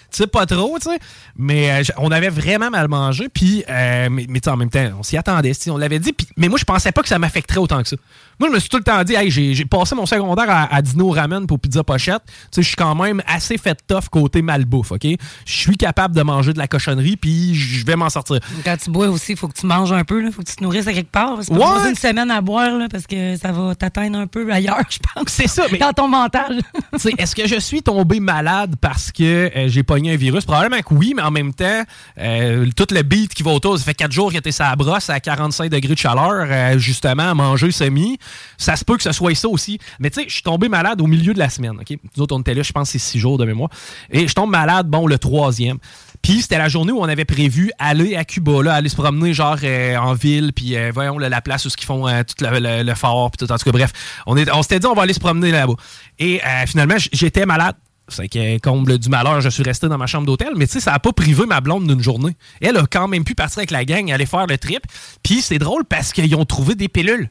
Tu 0.10 0.20
sais 0.24 0.28
pas 0.28 0.46
trop, 0.46 0.78
tu 0.82 0.90
sais. 0.90 1.00
Mais 1.36 1.70
euh, 1.70 1.84
on 1.98 2.12
avait 2.12 2.30
vraiment 2.30 2.70
mal 2.70 2.88
mangé, 2.88 3.28
puis, 3.28 3.66
euh, 3.70 4.08
mais, 4.10 4.26
mais 4.30 4.48
en 4.48 4.56
même 4.56 4.70
temps, 4.70 4.90
on 4.98 5.04
s'y 5.04 5.18
attendait, 5.18 5.54
si 5.54 5.70
on 5.70 5.76
l'avait 5.78 6.00
dit. 6.00 6.14
puis- 6.14 6.28
mais 6.38 6.48
moi, 6.48 6.58
je 6.58 6.64
pensais 6.64 6.94
pas 6.94 7.02
que 7.02 7.10
ça 7.10 7.20
m'affecterait 7.20 7.60
autant 7.60 7.84
que 7.84 7.90
ça. 7.90 7.98
Moi, 8.40 8.48
je 8.50 8.54
me 8.56 8.60
suis 8.60 8.70
tout 8.70 8.78
le 8.78 8.84
temps 8.84 9.04
dit, 9.04 9.16
hey, 9.16 9.30
j'ai 9.30 9.66
passé 9.66 9.96
mon 9.96 10.06
secondaire 10.06 10.50
à, 10.50 10.74
à 10.74 10.80
au 11.00 11.10
ramen 11.12 11.46
pour 11.46 11.57
pizza 11.58 11.84
pochette. 11.84 12.22
Tu 12.26 12.34
sais, 12.52 12.62
je 12.62 12.68
suis 12.68 12.76
quand 12.76 12.96
même 12.96 13.22
assez 13.28 13.58
fait 13.58 13.78
tough 13.88 14.10
côté 14.12 14.42
malbouffe, 14.42 14.92
OK? 14.92 15.04
Je 15.04 15.18
suis 15.46 15.78
capable 15.78 16.16
de 16.16 16.22
manger 16.22 16.54
de 16.54 16.58
la 16.58 16.68
cochonnerie, 16.68 17.18
puis 17.18 17.56
je 17.56 17.86
vais 17.86 17.96
m'en 17.96 18.10
sortir. 18.10 18.40
Quand 18.64 18.78
tu 18.78 18.90
bois 18.90 19.08
aussi, 19.10 19.34
il 19.34 19.38
faut 19.38 19.48
que 19.48 19.58
tu 19.60 19.66
manges 19.66 19.92
un 19.92 20.04
peu. 20.04 20.24
Il 20.26 20.32
faut 20.32 20.42
que 20.42 20.48
tu 20.50 20.56
te 20.56 20.64
nourrisses 20.64 20.88
à 20.88 20.94
quelque 20.94 21.12
part. 21.12 21.36
Parce 21.36 21.48
que 21.48 21.54
Ouais. 21.54 21.90
une 21.90 21.96
semaine 21.96 22.32
à 22.32 22.42
boire 22.42 22.72
là, 22.78 22.88
parce 22.90 23.06
que 23.08 23.36
ça 23.38 23.52
va 23.52 23.76
t'atteindre 23.76 24.20
un 24.20 24.28
peu 24.28 24.52
ailleurs, 24.52 24.82
je 24.90 24.98
pense. 25.00 25.26
C'est 25.28 25.48
ça, 25.48 25.64
mais 25.72 25.78
Dans 25.78 25.94
ton 25.94 26.08
mental. 26.08 26.62
Est-ce 27.18 27.36
que 27.36 27.48
je 27.48 27.60
suis 27.60 27.82
tombé 27.82 28.20
malade 28.20 28.76
parce 28.82 29.12
que 29.12 29.24
euh, 29.56 29.68
j'ai 29.68 29.84
pogné 29.84 30.14
un 30.14 30.18
virus? 30.18 30.46
Probablement 30.46 30.82
que 30.82 30.94
oui, 30.94 31.14
mais 31.16 31.22
en 31.22 31.32
même 31.32 31.54
temps, 31.54 31.84
euh, 32.20 32.66
tout 32.76 32.88
le 32.92 33.02
beat 33.04 33.34
qui 33.34 33.44
va 33.44 33.52
autour, 33.52 33.78
ça 33.78 33.84
fait 33.84 33.94
quatre 33.94 34.12
jours 34.12 34.32
que 34.32 34.38
t'es 34.40 34.52
sa 34.52 34.76
brosse 34.76 35.10
à 35.10 35.20
45 35.20 35.70
degrés 35.70 35.94
de 35.94 36.00
chaleur, 36.00 36.46
euh, 36.50 36.78
justement, 36.78 37.30
à 37.32 37.34
manger 37.34 37.72
semi. 37.72 38.18
Ça 38.58 38.76
se 38.76 38.84
peut 38.86 38.98
que 38.98 39.04
ce 39.04 39.12
soit 39.12 39.36
ça 39.36 39.48
aussi. 39.48 39.80
Mais 40.00 40.10
tu 40.10 40.22
sais, 40.22 40.28
je 40.30 40.34
suis 40.34 40.44
tombé 40.44 40.70
malade 40.70 41.02
au 41.02 41.08
milieu 41.08 41.34
de 41.34 41.40
la 41.40 41.47
semaine. 41.50 41.78
OK? 41.80 41.98
Nous 42.16 42.24
autres, 42.24 42.36
on 42.36 42.40
était 42.40 42.54
là, 42.54 42.64
je 42.64 42.72
pense, 42.72 42.90
c'est 42.90 43.00
six 43.00 43.20
jours 43.20 43.38
de 43.38 43.46
mémoire. 43.46 43.70
Et 44.12 44.28
je 44.28 44.34
tombe 44.34 44.50
malade, 44.50 44.88
bon, 44.88 45.08
le 45.08 45.18
troisième. 45.18 45.78
Puis 46.22 46.42
c'était 46.42 46.58
la 46.58 46.70
journée 46.70 46.92
où 46.92 47.00
on 47.00 47.06
avait 47.06 47.26
prévu 47.26 47.72
aller 47.80 48.16
à 48.16 48.26
Cuba, 48.26 48.64
là, 48.64 48.74
aller 48.74 48.90
se 48.90 48.96
promener 48.96 49.34
genre 49.34 49.58
euh, 49.64 49.96
en 49.98 50.14
ville, 50.14 50.52
puis 50.54 50.76
euh, 50.76 50.92
voyons 50.94 51.18
la 51.18 51.42
place 51.42 51.66
où 51.66 51.70
ils 51.70 51.86
font 51.86 52.08
euh, 52.08 52.24
tout 52.24 52.44
le, 52.44 52.94
fort, 52.96 53.32
puis 53.32 53.46
tout. 53.46 53.52
En 53.52 53.58
tout 53.58 53.66
cas, 53.66 53.72
bref, 53.72 53.92
on, 54.26 54.62
s'était 54.62 54.80
dit 54.80 54.88
on 54.88 54.94
va 54.94 55.04
aller 55.04 55.14
se 55.14 55.20
promener 55.20 55.52
là-bas. 55.52 55.76
Et 56.20 56.42
finalement, 56.66 56.96
j'étais 56.98 57.46
malade. 57.46 57.76
C'est 58.10 58.30
que 58.30 58.58
comble 58.60 59.00
du 59.00 59.10
malheur, 59.10 59.42
je 59.42 59.50
suis 59.50 59.64
resté 59.64 59.90
dans 59.90 59.98
ma 59.98 60.08
chambre 60.08 60.26
d'hôtel, 60.26 60.54
mais 60.56 60.66
tu 60.66 60.74
sais, 60.74 60.80
ça 60.80 60.92
n'a 60.92 61.00
pas 61.00 61.12
privé 61.12 61.46
ma 61.46 61.60
blonde 61.60 61.88
d'une 61.88 62.02
journée. 62.02 62.38
Elle 62.62 62.78
a 62.78 62.86
quand 62.90 63.10
même 63.10 63.26
pu 63.26 63.36
partir 63.36 63.60
avec 63.60 63.72
la 63.72 63.84
gang, 63.84 64.10
aller 64.12 64.26
faire 64.26 64.48
le 64.48 64.58
trip. 64.58 64.84
Puis 65.24 65.42
c'est 65.42 65.60
drôle 65.60 65.84
parce 65.84 66.14
qu'ils 66.14 66.34
ont 66.36 66.46
trouvé 66.46 66.76
des 66.76 66.88
pilules. 66.88 67.30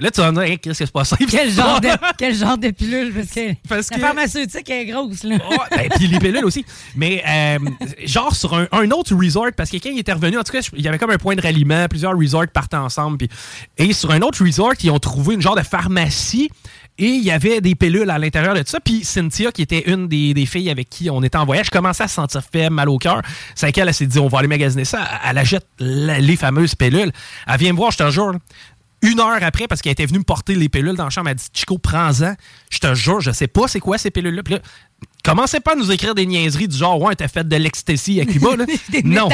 Là, 0.00 0.10
tu 0.10 0.20
vas 0.20 0.32
me 0.32 0.36
dire, 0.40 0.50
Hey, 0.52 0.58
qu'est-ce 0.58 0.78
qui 0.82 0.86
se 0.86 0.92
passe? 0.92 1.14
quel, 1.30 1.50
genre 1.52 1.80
de, 1.80 1.88
quel 2.18 2.34
genre 2.34 2.58
de 2.58 2.70
pilule? 2.70 3.12
Parce 3.14 3.28
que 3.30 3.54
Parce 3.68 3.90
la 3.90 3.96
que- 3.96 4.00
pharmaceutique 4.02 4.70
est 4.70 4.86
grosse. 4.86 5.22
Là. 5.24 5.36
Ouais, 5.36 5.56
ben, 5.70 5.88
puis 5.96 6.06
les 6.06 6.18
pilules 6.18 6.44
aussi. 6.44 6.64
Mais 6.96 7.22
euh, 7.28 7.58
genre 8.06 8.34
sur 8.34 8.54
un, 8.56 8.66
un 8.72 8.90
autre 8.90 9.14
resort, 9.14 9.48
parce 9.56 9.70
que 9.70 9.76
quand 9.76 9.90
il 9.90 9.98
était 9.98 10.12
revenu, 10.12 10.38
en 10.38 10.42
tout 10.42 10.52
cas, 10.52 10.60
il 10.76 10.82
y 10.82 10.88
avait 10.88 10.98
comme 10.98 11.10
un 11.10 11.18
point 11.18 11.34
de 11.36 11.42
ralliement, 11.42 11.86
plusieurs 11.88 12.16
resorts 12.16 12.48
partaient 12.52 12.76
ensemble. 12.76 13.18
puis- 13.18 13.28
et 13.78 13.92
sur 13.92 14.10
un 14.10 14.20
autre 14.22 14.44
resort, 14.44 14.72
ils 14.82 14.90
ont 14.90 14.98
trouvé 14.98 15.34
une 15.34 15.42
genre 15.42 15.56
de 15.56 15.62
pharmacie 15.62 16.50
et 16.98 17.06
il 17.06 17.22
y 17.24 17.30
avait 17.30 17.62
des 17.62 17.74
pilules 17.74 18.10
à 18.10 18.18
l'intérieur 18.18 18.52
de 18.54 18.60
tout 18.60 18.68
ça. 18.70 18.80
Puis 18.80 19.04
Cynthia, 19.04 19.52
qui 19.52 19.62
était 19.62 19.90
une 19.90 20.06
des, 20.06 20.34
des 20.34 20.44
filles 20.44 20.68
avec 20.70 20.90
qui 20.90 21.08
on 21.08 21.22
était 21.22 21.38
en 21.38 21.46
voyage, 21.46 21.70
commençait 21.70 22.02
à 22.02 22.08
se 22.08 22.14
sentir 22.14 22.42
faible, 22.52 22.74
mal 22.74 22.90
au 22.90 22.98
cœur. 22.98 23.22
C'est 23.54 23.66
laquelle 23.66 23.88
elle 23.88 23.94
s'est 23.94 24.06
dit, 24.06 24.18
on 24.18 24.28
va 24.28 24.40
aller 24.40 24.48
magasiner 24.48 24.84
ça. 24.84 25.08
Elle 25.26 25.38
achète 25.38 25.66
la- 25.78 26.18
les 26.18 26.36
fameuses 26.36 26.74
pilules. 26.74 27.10
Elle 27.46 27.58
vient 27.58 27.72
me 27.72 27.76
voir, 27.78 27.90
je 27.90 27.98
te 27.98 28.10
jure. 28.10 28.34
Une 29.02 29.18
heure 29.20 29.38
après, 29.40 29.66
parce 29.66 29.80
qu'elle 29.80 29.92
était 29.92 30.06
venue 30.06 30.18
me 30.18 30.24
porter 30.24 30.54
les 30.54 30.68
pilules 30.68 30.96
dans 30.96 31.04
la 31.04 31.10
chambre, 31.10 31.28
elle 31.28 31.32
a 31.32 31.34
dit 31.36 31.46
Chico, 31.54 31.78
prends-en. 31.78 32.34
Je 32.70 32.78
te 32.78 32.94
jure, 32.94 33.20
je 33.20 33.30
sais 33.30 33.46
pas 33.46 33.66
c'est 33.66 33.80
quoi 33.80 33.96
ces 33.96 34.10
pilules-là. 34.10 34.42
Puis 34.42 34.54
là, 34.54 34.60
commencez 35.24 35.60
pas 35.60 35.72
à 35.72 35.74
nous 35.76 35.90
écrire 35.90 36.14
des 36.14 36.26
niaiseries 36.26 36.68
du 36.68 36.76
genre, 36.76 37.00
ouais, 37.00 37.14
t'as 37.14 37.28
fait 37.28 37.46
de 37.46 37.56
l'ecstasy 37.56 38.20
à 38.20 38.26
Cuba. 38.26 38.56
Là. 38.56 38.66
Des 38.90 39.02
non. 39.02 39.28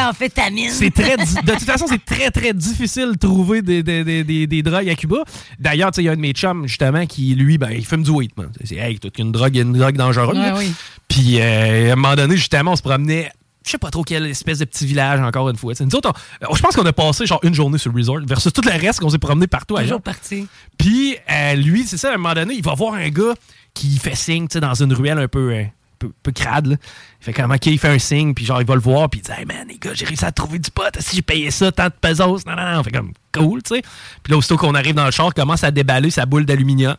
C'est 0.70 0.94
très 0.94 1.16
de 1.16 1.52
toute 1.52 1.64
façon, 1.64 1.86
c'est 1.88 2.04
très, 2.04 2.30
très 2.30 2.52
difficile 2.52 3.12
de 3.12 3.18
trouver 3.18 3.62
des, 3.62 3.82
des, 3.82 4.04
des, 4.04 4.22
des, 4.24 4.46
des 4.46 4.62
drogues 4.62 4.88
à 4.88 4.94
Cuba. 4.94 5.18
D'ailleurs, 5.58 5.90
tu 5.90 5.96
sais, 5.96 6.02
il 6.02 6.06
y 6.06 6.08
a 6.08 6.12
un 6.12 6.16
de 6.16 6.20
mes 6.20 6.32
chums, 6.32 6.66
justement, 6.66 7.06
qui, 7.06 7.34
lui, 7.34 7.58
ben, 7.58 7.70
il 7.70 7.84
fume 7.84 8.02
du 8.02 8.10
weed. 8.10 8.30
C'est, 8.64 8.76
hey, 8.76 8.98
toute 8.98 9.18
une 9.18 9.32
drogue, 9.32 9.56
une 9.56 9.72
drogue 9.72 9.96
dangereuse. 9.96 10.36
Ouais, 10.36 10.46
là. 10.46 10.54
oui. 10.56 10.72
Puis, 11.08 11.40
euh, 11.40 11.90
à 11.90 11.92
un 11.92 11.96
moment 11.96 12.14
donné, 12.14 12.36
justement, 12.36 12.72
on 12.72 12.76
se 12.76 12.82
promenait. 12.82 13.30
Je 13.66 13.72
sais 13.72 13.78
pas 13.78 13.90
trop 13.90 14.04
quelle 14.04 14.26
espèce 14.26 14.60
de 14.60 14.64
petit 14.64 14.86
village, 14.86 15.20
encore 15.20 15.50
une 15.50 15.56
fois. 15.56 15.72
Nous 15.80 15.94
autres, 15.96 16.12
je 16.40 16.62
pense 16.62 16.76
qu'on 16.76 16.86
a 16.86 16.92
passé 16.92 17.26
genre 17.26 17.40
une 17.42 17.54
journée 17.54 17.78
sur 17.78 17.90
le 17.90 17.98
resort 17.98 18.20
versus 18.24 18.52
tout 18.52 18.62
le 18.64 18.70
reste 18.70 19.00
qu'on 19.00 19.10
s'est 19.10 19.18
promené 19.18 19.48
partout. 19.48 19.76
Toujours 19.76 20.00
parti. 20.00 20.46
Puis 20.78 21.16
euh, 21.28 21.54
lui, 21.54 21.84
c'est 21.84 21.96
ça, 21.96 22.10
à 22.10 22.14
un 22.14 22.16
moment 22.16 22.34
donné, 22.34 22.54
il 22.54 22.62
va 22.62 22.74
voir 22.74 22.94
un 22.94 23.08
gars 23.08 23.34
qui 23.74 23.98
fait 23.98 24.14
signe 24.14 24.46
dans 24.46 24.74
une 24.74 24.92
ruelle 24.92 25.18
un 25.18 25.26
peu, 25.26 25.52
euh, 25.52 25.64
peu, 25.98 26.12
peu 26.22 26.30
crade. 26.30 26.66
Là. 26.66 26.76
Il 27.20 27.24
fait 27.24 27.32
comme, 27.32 27.50
OK, 27.50 27.66
il 27.66 27.78
fait 27.78 27.88
un 27.88 27.98
signe, 27.98 28.34
puis 28.34 28.44
genre, 28.44 28.60
il 28.60 28.66
va 28.66 28.74
le 28.74 28.80
voir, 28.80 29.10
puis 29.10 29.20
il 29.20 29.22
dit, 29.24 29.32
hey 29.36 29.44
man, 29.44 29.66
les 29.68 29.78
gars, 29.78 29.90
j'ai 29.94 30.06
réussi 30.06 30.24
à 30.24 30.30
trouver 30.30 30.60
du 30.60 30.70
pot. 30.70 30.84
Si 31.00 31.16
j'ai 31.16 31.22
payé 31.22 31.50
ça, 31.50 31.72
tant 31.72 31.86
de 31.86 31.94
pesos. 32.00 32.46
Non, 32.46 32.54
non, 32.54 32.72
non. 32.72 32.78
On 32.78 32.82
fait 32.84 32.92
comme, 32.92 33.12
cool, 33.34 33.64
tu 33.64 33.74
sais. 33.74 33.82
Puis 34.22 34.30
là, 34.30 34.36
aussitôt 34.36 34.56
qu'on 34.56 34.76
arrive 34.76 34.94
dans 34.94 35.06
le 35.06 35.10
char, 35.10 35.26
il 35.26 35.34
commence 35.34 35.64
à 35.64 35.72
déballer 35.72 36.10
sa 36.10 36.24
boule 36.24 36.46
d'aluminium. 36.46 36.94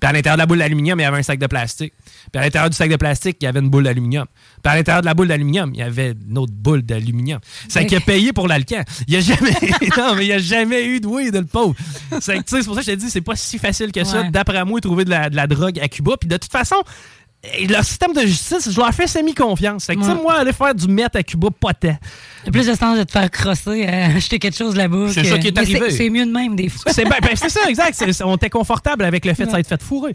Puis 0.00 0.08
à 0.08 0.12
l'intérieur 0.12 0.36
de 0.36 0.42
la 0.42 0.46
boule 0.46 0.58
d'aluminium, 0.58 0.98
il 0.98 1.02
y 1.02 1.06
avait 1.06 1.18
un 1.18 1.22
sac 1.22 1.38
de 1.38 1.46
plastique. 1.46 1.92
Puis 2.32 2.40
à 2.40 2.42
l'intérieur 2.44 2.70
du 2.70 2.76
sac 2.76 2.90
de 2.90 2.96
plastique, 2.96 3.36
il 3.40 3.44
y 3.44 3.48
avait 3.48 3.60
une 3.60 3.70
boule 3.70 3.84
d'aluminium. 3.84 4.26
Puis 4.62 4.72
à 4.72 4.76
l'intérieur 4.76 5.00
de 5.02 5.06
la 5.06 5.14
boule 5.14 5.28
d'aluminium, 5.28 5.70
il 5.74 5.80
y 5.80 5.82
avait 5.82 6.14
une 6.28 6.38
autre 6.38 6.52
boule 6.52 6.82
d'aluminium. 6.82 7.40
C'est 7.68 7.86
qu'il 7.86 7.96
a 7.96 8.00
payé 8.00 8.32
pour 8.32 8.48
l'alcan. 8.48 8.82
Il 9.06 9.16
a 9.16 9.20
jamais. 9.20 9.52
non, 9.96 10.14
mais 10.16 10.26
il 10.26 10.32
a 10.32 10.38
jamais 10.38 10.84
eu 10.86 11.00
de 11.00 11.06
oui 11.06 11.30
de 11.30 11.38
le 11.38 11.46
pauvre. 11.46 11.74
C'est 12.20 12.36
pour 12.64 12.74
ça 12.74 12.80
que 12.80 12.86
je 12.86 12.92
te 12.92 12.96
dis, 12.96 13.10
c'est 13.10 13.20
pas 13.20 13.36
si 13.36 13.58
facile 13.58 13.92
que 13.92 14.04
ça, 14.04 14.22
Ouais. 14.22 14.30
d'après 14.30 14.64
moi, 14.64 14.80
trouver 14.80 15.04
de 15.04 15.10
la, 15.10 15.30
de 15.30 15.36
la 15.36 15.46
drogue 15.46 15.78
à 15.80 15.88
Cuba. 15.88 16.12
Puis 16.18 16.28
de 16.28 16.36
toute 16.36 16.50
façon, 16.52 16.76
et 17.56 17.66
le 17.68 17.80
système 17.84 18.12
de 18.12 18.20
justice, 18.22 18.68
je 18.70 18.76
leur 18.80 18.92
fais 18.92 19.06
semi-confiance. 19.06 19.86
Fait 19.86 19.94
que, 19.94 20.00
tu 20.00 20.06
sais, 20.06 20.12
Ouais. 20.12 20.20
moi, 20.22 20.34
aller 20.40 20.52
faire 20.52 20.74
du 20.74 20.88
meth 20.88 21.14
à 21.14 21.22
Cuba, 21.22 21.48
pas 21.50 21.72
tant. 21.72 21.96
Il 22.42 22.46
y 22.46 22.48
a 22.48 22.50
plus 22.52 22.66
de 22.66 22.74
sens 22.74 22.98
de 22.98 23.04
te 23.04 23.12
faire 23.12 23.30
crosser, 23.30 23.86
à 23.86 24.06
acheter 24.16 24.40
quelque 24.40 24.56
chose 24.56 24.74
là-bas. 24.74 25.06
C'est 25.12 25.22
que- 25.22 25.28
ça 25.28 25.38
qui 25.38 25.46
est 25.48 25.52
Mais 25.56 25.60
arrivé. 25.62 25.90
C'est 25.90 26.10
mieux 26.10 26.26
de 26.26 26.32
même, 26.32 26.56
des 26.56 26.68
fois. 26.68 26.90
C'est 26.92 27.04
ben, 27.04 27.14
ben, 27.22 27.30
c'est 27.36 27.48
ça, 27.48 27.60
exact. 27.68 27.94
C'est- 28.12 28.24
on 28.24 28.34
était 28.34 28.50
confortable 28.50 29.04
avec 29.04 29.24
le 29.24 29.34
fait 29.34 29.46
de 29.46 29.50
s'être 29.52 29.68
fait 29.68 29.80
fourrer. 29.82 30.14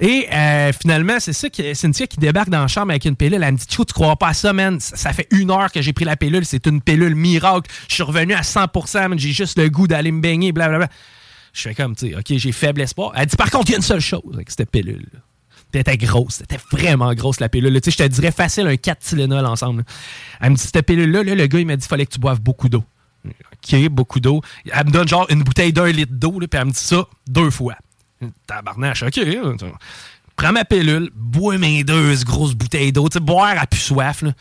Et 0.00 0.26
euh, 0.32 0.72
finalement, 0.80 1.20
c'est 1.20 1.34
ça 1.34 1.50
que 1.50 1.74
Cynthia 1.74 2.06
qui 2.06 2.16
débarque 2.16 2.48
dans 2.48 2.62
la 2.62 2.68
chambre 2.68 2.90
avec 2.90 3.04
une 3.04 3.16
pilule. 3.16 3.42
Elle 3.44 3.52
me 3.52 3.58
dit 3.58 3.66
Chou, 3.70 3.84
tu 3.84 3.92
crois 3.92 4.16
pas 4.16 4.28
à 4.28 4.34
ça, 4.34 4.54
man? 4.54 4.78
Ça, 4.80 5.12
fait 5.12 5.28
une 5.30 5.50
heure 5.50 5.70
que 5.70 5.82
j'ai 5.82 5.92
pris 5.92 6.06
la 6.06 6.16
pilule. 6.16 6.46
C'est 6.46 6.66
une 6.66 6.80
pilule 6.80 7.14
miracle. 7.14 7.70
Je 7.88 7.94
suis 7.94 8.02
revenu 8.02 8.32
à 8.32 8.40
100% 8.42 9.08
man. 9.10 9.18
J'ai 9.18 9.32
juste 9.32 9.58
le 9.58 9.68
goût 9.68 9.86
d'aller 9.86 10.10
me 10.10 10.22
baigner, 10.22 10.52
blablabla. 10.52 10.88
Je 11.52 11.60
fais 11.62 11.74
comme, 11.74 11.94
tu 11.94 12.08
sais, 12.08 12.16
OK, 12.16 12.24
j'ai 12.28 12.52
faible 12.52 12.80
espoir. 12.80 13.12
Elle 13.14 13.26
dit 13.26 13.36
Par 13.36 13.50
contre, 13.50 13.68
il 13.68 13.72
y 13.72 13.74
a 13.74 13.76
une 13.76 13.82
seule 13.82 14.00
chose 14.00 14.22
avec 14.32 14.50
cette 14.50 14.70
pilule. 14.70 15.06
là. 15.12 15.18
Était 15.74 15.96
grosse, 15.96 16.34
c'était 16.36 16.58
vraiment 16.70 17.14
grosse 17.14 17.40
la 17.40 17.48
pilule. 17.48 17.80
Tu 17.80 17.90
sais, 17.90 17.98
je 18.02 18.08
te 18.08 18.14
dirais 18.14 18.30
facile 18.30 18.66
un 18.66 18.76
4 18.76 18.98
Tylenol 18.98 19.46
ensemble. 19.46 19.84
Elle 20.40 20.50
me 20.50 20.56
dit 20.56 20.62
cette 20.62 20.84
pilule-là, 20.84 21.22
là, 21.22 21.34
le 21.34 21.46
gars, 21.46 21.58
il 21.60 21.66
m'a 21.66 21.76
dit 21.76 21.86
fallait 21.86 22.04
que 22.04 22.12
tu 22.12 22.18
boives 22.18 22.40
beaucoup 22.40 22.68
d'eau. 22.68 22.84
OK, 23.24 23.88
beaucoup 23.88 24.20
d'eau. 24.20 24.42
Elle 24.70 24.86
me 24.86 24.90
donne 24.90 25.08
genre 25.08 25.26
une 25.30 25.42
bouteille 25.42 25.72
d'un 25.72 25.90
litre 25.90 26.12
d'eau, 26.12 26.32
puis 26.38 26.48
elle 26.52 26.66
me 26.66 26.72
dit 26.72 26.78
ça 26.78 27.06
deux 27.26 27.50
fois. 27.50 27.76
Tabarnache, 28.46 29.02
OK. 29.02 29.20
Prends 30.36 30.52
ma 30.52 30.64
pilule, 30.64 31.10
bois 31.14 31.58
mes 31.58 31.84
deux 31.84 32.16
grosses 32.24 32.54
bouteilles 32.54 32.92
d'eau. 32.92 33.08
Tu 33.08 33.14
sais, 33.14 33.20
boire 33.20 33.54
à 33.56 33.66
plus 33.66 33.80
soif. 33.80 34.22
Là. 34.22 34.32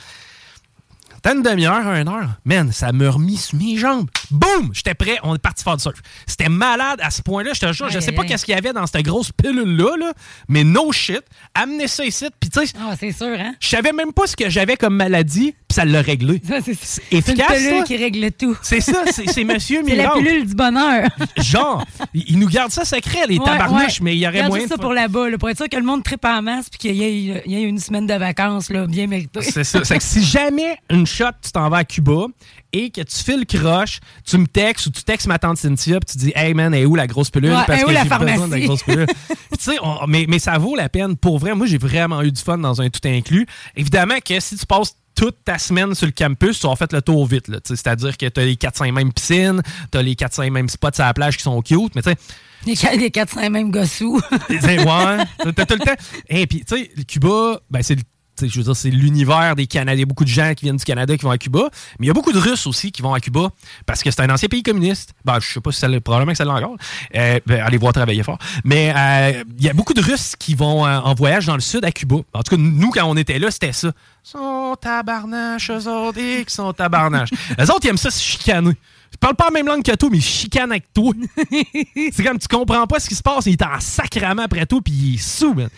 T'as 1.23 1.35
une 1.35 1.43
demi-heure, 1.43 1.85
une 1.93 2.07
heure? 2.07 2.29
Man, 2.45 2.71
ça 2.71 2.91
m'a 2.91 3.09
remis 3.09 3.37
sur 3.37 3.55
mes 3.57 3.77
jambes. 3.77 4.09
Boum! 4.31 4.71
J'étais 4.73 4.95
prêt, 4.95 5.17
on 5.21 5.35
est 5.35 5.39
parti 5.39 5.63
faire 5.63 5.77
du 5.77 5.83
surf. 5.83 5.99
C'était 6.25 6.49
malade 6.49 6.99
à 7.03 7.11
ce 7.11 7.21
point-là, 7.21 7.51
je 7.53 7.59
te 7.59 7.71
jure. 7.73 7.89
Je 7.89 7.99
sais 7.99 8.11
pas 8.11 8.23
qu'est-ce 8.23 8.43
qu'il 8.43 8.55
y 8.55 8.57
avait 8.57 8.73
dans 8.73 8.87
cette 8.87 9.03
grosse 9.05 9.31
pilule-là, 9.31 9.97
là, 9.97 10.13
mais 10.47 10.63
no 10.63 10.91
shit. 10.91 11.21
Amenez 11.53 11.87
ça 11.87 12.05
ici, 12.05 12.25
puis 12.39 12.49
tu 12.49 12.65
sais, 12.65 12.73
Ah, 12.79 12.95
c'est 12.99 13.11
sûr, 13.11 13.35
hein? 13.39 13.53
je 13.59 13.67
savais 13.67 13.91
même 13.93 14.13
pas 14.13 14.25
ce 14.25 14.35
que 14.35 14.49
j'avais 14.49 14.77
comme 14.77 14.95
maladie, 14.95 15.51
puis 15.67 15.75
ça 15.75 15.85
l'a 15.85 16.01
réglé. 16.01 16.41
Ça, 16.47 16.55
c'est 16.65 16.73
c'est 16.81 17.01
efficace, 17.11 17.49
une 17.51 17.55
pilule 17.57 17.77
ça? 17.79 17.83
qui 17.83 17.97
règle 17.97 18.31
tout. 18.31 18.57
C'est 18.63 18.81
ça, 18.81 19.03
c'est 19.11 19.27
c'est 19.29 19.43
Monsieur 19.43 19.81
C'est 19.87 19.95
la 19.95 20.09
pilule 20.11 20.47
du 20.47 20.55
bonheur. 20.55 21.07
Genre, 21.37 21.85
il 22.15 22.23
il 22.31 22.39
nous 22.39 22.47
garde 22.47 22.71
ça 22.71 22.83
secret, 22.85 23.27
les 23.27 23.37
Ouais, 23.37 23.45
tabarnouches, 23.45 23.99
ouais. 23.99 24.03
mais 24.03 24.15
il 24.15 24.19
y 24.19 24.25
aurait 24.25 24.37
Regarde 24.37 24.49
moyen 24.49 24.63
de 24.65 24.69
ça 24.69 24.77
pour 24.77 24.93
là-bas, 24.93 25.29
là, 25.29 25.37
pour 25.37 25.49
être 25.49 25.57
sûr 25.57 25.69
que 25.69 25.75
le 25.77 25.83
monde 25.83 26.03
tripe 26.03 26.25
en 26.25 26.41
masse 26.41 26.69
puis 26.69 26.79
qu'il 26.79 26.95
y, 26.95 27.27
y 27.51 27.55
ait 27.55 27.61
une 27.61 27.77
semaine 27.79 28.07
de 28.07 28.13
vacances 28.15 28.69
là, 28.71 28.87
bien 28.87 29.05
méritée. 29.07 29.41
C'est 29.41 29.63
ça. 29.63 29.83
C'est 29.83 29.97
que 29.97 30.03
si 30.03 30.23
jamais 30.23 30.77
une 30.89 31.05
shot, 31.11 31.25
tu 31.43 31.51
t'en 31.51 31.69
vas 31.69 31.77
à 31.77 31.83
Cuba 31.83 32.25
et 32.73 32.89
que 32.89 33.01
tu 33.01 33.17
files 33.17 33.45
croche, 33.45 33.99
tu 34.25 34.37
me 34.37 34.47
textes 34.47 34.87
ou 34.87 34.89
tu 34.91 35.03
textes 35.03 35.27
ma 35.27 35.37
tante 35.39 35.57
Cynthia 35.57 35.99
puis 35.99 36.11
tu 36.13 36.17
dis 36.25 36.31
Hey 36.35 36.53
man, 36.53 36.73
elle 36.73 36.81
est 36.81 36.85
où 36.85 36.95
la 36.95 37.07
grosse 37.07 37.29
pilule? 37.29 37.51
Ouais, 37.51 37.57
Parce 37.67 37.83
que 37.83 37.91
j'ai 37.91 38.09
besoin 38.25 38.47
de 38.47 38.51
la 38.55 38.59
grosse 38.61 38.83
pilule. 38.83 39.07
On- 39.81 40.07
mais, 40.07 40.25
mais 40.27 40.39
ça 40.39 40.57
vaut 40.57 40.75
la 40.75 40.89
peine. 40.89 41.15
Pour 41.17 41.37
vrai, 41.39 41.53
moi, 41.53 41.67
j'ai 41.67 41.77
vraiment 41.77 42.21
eu 42.23 42.31
du 42.31 42.41
fun 42.41 42.57
dans 42.57 42.81
un 42.81 42.89
tout 42.89 43.05
inclus. 43.07 43.45
Évidemment 43.75 44.15
que 44.25 44.39
si 44.39 44.55
tu 44.57 44.65
passes 44.65 44.95
toute 45.13 45.43
ta 45.43 45.59
semaine 45.59 45.93
sur 45.93 46.05
le 46.07 46.13
campus, 46.13 46.59
tu 46.61 46.67
as 46.67 46.75
fait 46.75 46.91
le 46.93 47.01
tour 47.01 47.25
vite. 47.27 47.45
C'est-à-dire 47.65 48.17
que 48.17 48.27
tu 48.27 48.39
as 48.39 48.45
les 48.45 48.55
4-5 48.55 48.91
mêmes 48.93 49.11
piscines, 49.13 49.61
tu 49.91 49.97
as 49.97 50.01
les 50.01 50.15
4-5 50.15 50.49
mêmes 50.49 50.69
spots 50.69 50.87
sur 50.95 51.03
la 51.03 51.13
plage 51.13 51.37
qui 51.37 51.43
sont 51.43 51.61
cute, 51.61 51.93
mais 51.95 52.01
tu 52.01 52.09
sais, 52.09 52.91
Les, 52.93 52.97
les 52.97 53.11
400 53.11 53.49
mêmes 53.49 53.69
gossous. 53.71 54.19
Ouais, 54.49 54.57
t'as 55.55 55.65
tout 55.65 55.73
le 55.75 55.79
temps. 55.85 55.95
Et 56.29 56.47
puis, 56.47 56.63
tu 56.65 56.75
sais, 56.77 56.89
le 56.95 57.03
Cuba, 57.03 57.59
ben, 57.69 57.83
c'est 57.83 57.95
le- 57.95 58.01
je 58.47 58.57
veux 58.57 58.63
dire, 58.63 58.75
c'est 58.75 58.89
l'univers 58.89 59.55
des 59.55 59.67
Canadiens. 59.67 59.95
Il 59.95 59.99
y 59.99 60.03
a 60.03 60.05
beaucoup 60.05 60.23
de 60.23 60.29
gens 60.29 60.53
qui 60.53 60.65
viennent 60.65 60.77
du 60.77 60.85
Canada 60.85 61.15
qui 61.15 61.23
vont 61.23 61.31
à 61.31 61.37
Cuba. 61.37 61.69
Mais 61.99 62.05
il 62.05 62.07
y 62.07 62.09
a 62.09 62.13
beaucoup 62.13 62.31
de 62.31 62.39
Russes 62.39 62.67
aussi 62.67 62.91
qui 62.91 63.01
vont 63.01 63.13
à 63.13 63.19
Cuba 63.19 63.49
parce 63.85 64.03
que 64.03 64.11
c'est 64.11 64.21
un 64.21 64.29
ancien 64.29 64.47
pays 64.47 64.63
communiste. 64.63 65.13
Ben, 65.25 65.39
je 65.39 65.47
sais 65.47 65.61
pas 65.61 65.71
si 65.71 65.79
ça 65.79 65.87
probablement 66.01 66.31
que 66.31 66.37
ça 66.37 66.45
l'est 66.45 66.51
encore. 66.51 66.75
Euh, 67.15 67.39
ben, 67.45 67.61
allez 67.61 67.77
voir 67.77 67.93
travailler 67.93 68.23
fort. 68.23 68.37
Mais 68.63 68.93
euh, 68.95 69.43
il 69.57 69.65
y 69.65 69.69
a 69.69 69.73
beaucoup 69.73 69.93
de 69.93 70.01
Russes 70.01 70.35
qui 70.37 70.55
vont 70.55 70.85
euh, 70.85 70.99
en 70.99 71.13
voyage 71.13 71.45
dans 71.45 71.55
le 71.55 71.61
sud 71.61 71.83
à 71.85 71.91
Cuba. 71.91 72.17
En 72.33 72.43
tout 72.43 72.55
cas, 72.55 72.61
nous, 72.61 72.91
quand 72.91 73.05
on 73.05 73.17
était 73.17 73.39
là, 73.39 73.51
c'était 73.51 73.73
ça. 73.73 73.89
Ils 73.89 74.29
sont 74.29 74.75
tabarnaches, 74.79 75.71
eux 75.71 75.87
autres, 75.87 76.43
qui 76.43 76.53
sont 76.53 76.71
tabarnaches. 76.73 77.31
eux 77.59 77.71
autres, 77.71 77.81
ils 77.83 77.89
aiment 77.89 77.97
ça 77.97 78.11
se 78.11 78.21
chicaner. 78.21 78.75
Ils 79.13 79.17
parlent 79.17 79.35
pas 79.35 79.45
la 79.45 79.51
même 79.51 79.67
langue 79.67 79.83
que 79.83 79.95
toi, 79.95 80.09
mais 80.11 80.17
ils 80.17 80.23
chicanent 80.23 80.71
avec 80.71 80.93
toi. 80.93 81.13
c'est 82.11 82.23
comme 82.23 82.39
tu 82.39 82.47
comprends 82.47 82.87
pas 82.87 82.99
ce 82.99 83.09
qui 83.09 83.15
se 83.15 83.23
passe, 83.23 83.45
il 83.45 83.53
est 83.53 83.63
en 83.63 83.79
sacrament 83.79 84.43
après 84.43 84.65
tout, 84.65 84.81
puis 84.81 84.93
il 84.93 85.15
est 85.15 85.17
sous, 85.17 85.53
man. 85.53 85.69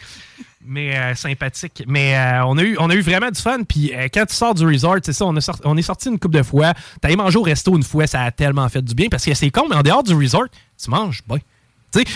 Mais 0.66 0.98
euh, 0.98 1.16
sympathique. 1.16 1.84
Mais 1.88 2.16
euh, 2.18 2.46
on, 2.46 2.58
a 2.58 2.64
eu, 2.64 2.76
on 2.80 2.90
a 2.90 2.96
eu 2.96 3.02
vraiment 3.02 3.30
du 3.30 3.40
fun. 3.42 3.60
Puis 3.68 3.92
euh, 3.94 4.08
quand 4.14 4.26
tu 4.26 4.36
sors 4.36 4.54
du 4.54 4.66
resort, 4.66 4.98
c'est 5.04 5.14
ça, 5.14 5.26
on, 5.26 5.36
a 5.36 5.42
sorti- 5.42 5.62
on 5.66 5.76
est 5.78 5.82
sorti 5.82 6.10
une 6.10 6.20
couple 6.20 6.38
de 6.38 6.44
fois. 6.44 6.74
T'as 7.02 7.08
allé 7.10 7.18
manger 7.18 7.38
au 7.38 7.44
resto 7.44 7.76
une 7.76 7.84
fois, 7.84 8.08
ça 8.08 8.24
a 8.24 8.32
tellement 8.32 8.68
fait 8.70 8.82
du 8.82 8.94
bien. 8.96 9.08
Parce 9.10 9.26
que 9.26 9.34
c'est 9.34 9.50
con, 9.52 9.66
mais 9.70 9.76
en 9.76 9.82
dehors 9.82 10.04
du 10.04 10.14
resort, 10.14 10.46
tu 10.82 10.90
manges 10.90 11.22
bien. 11.28 11.38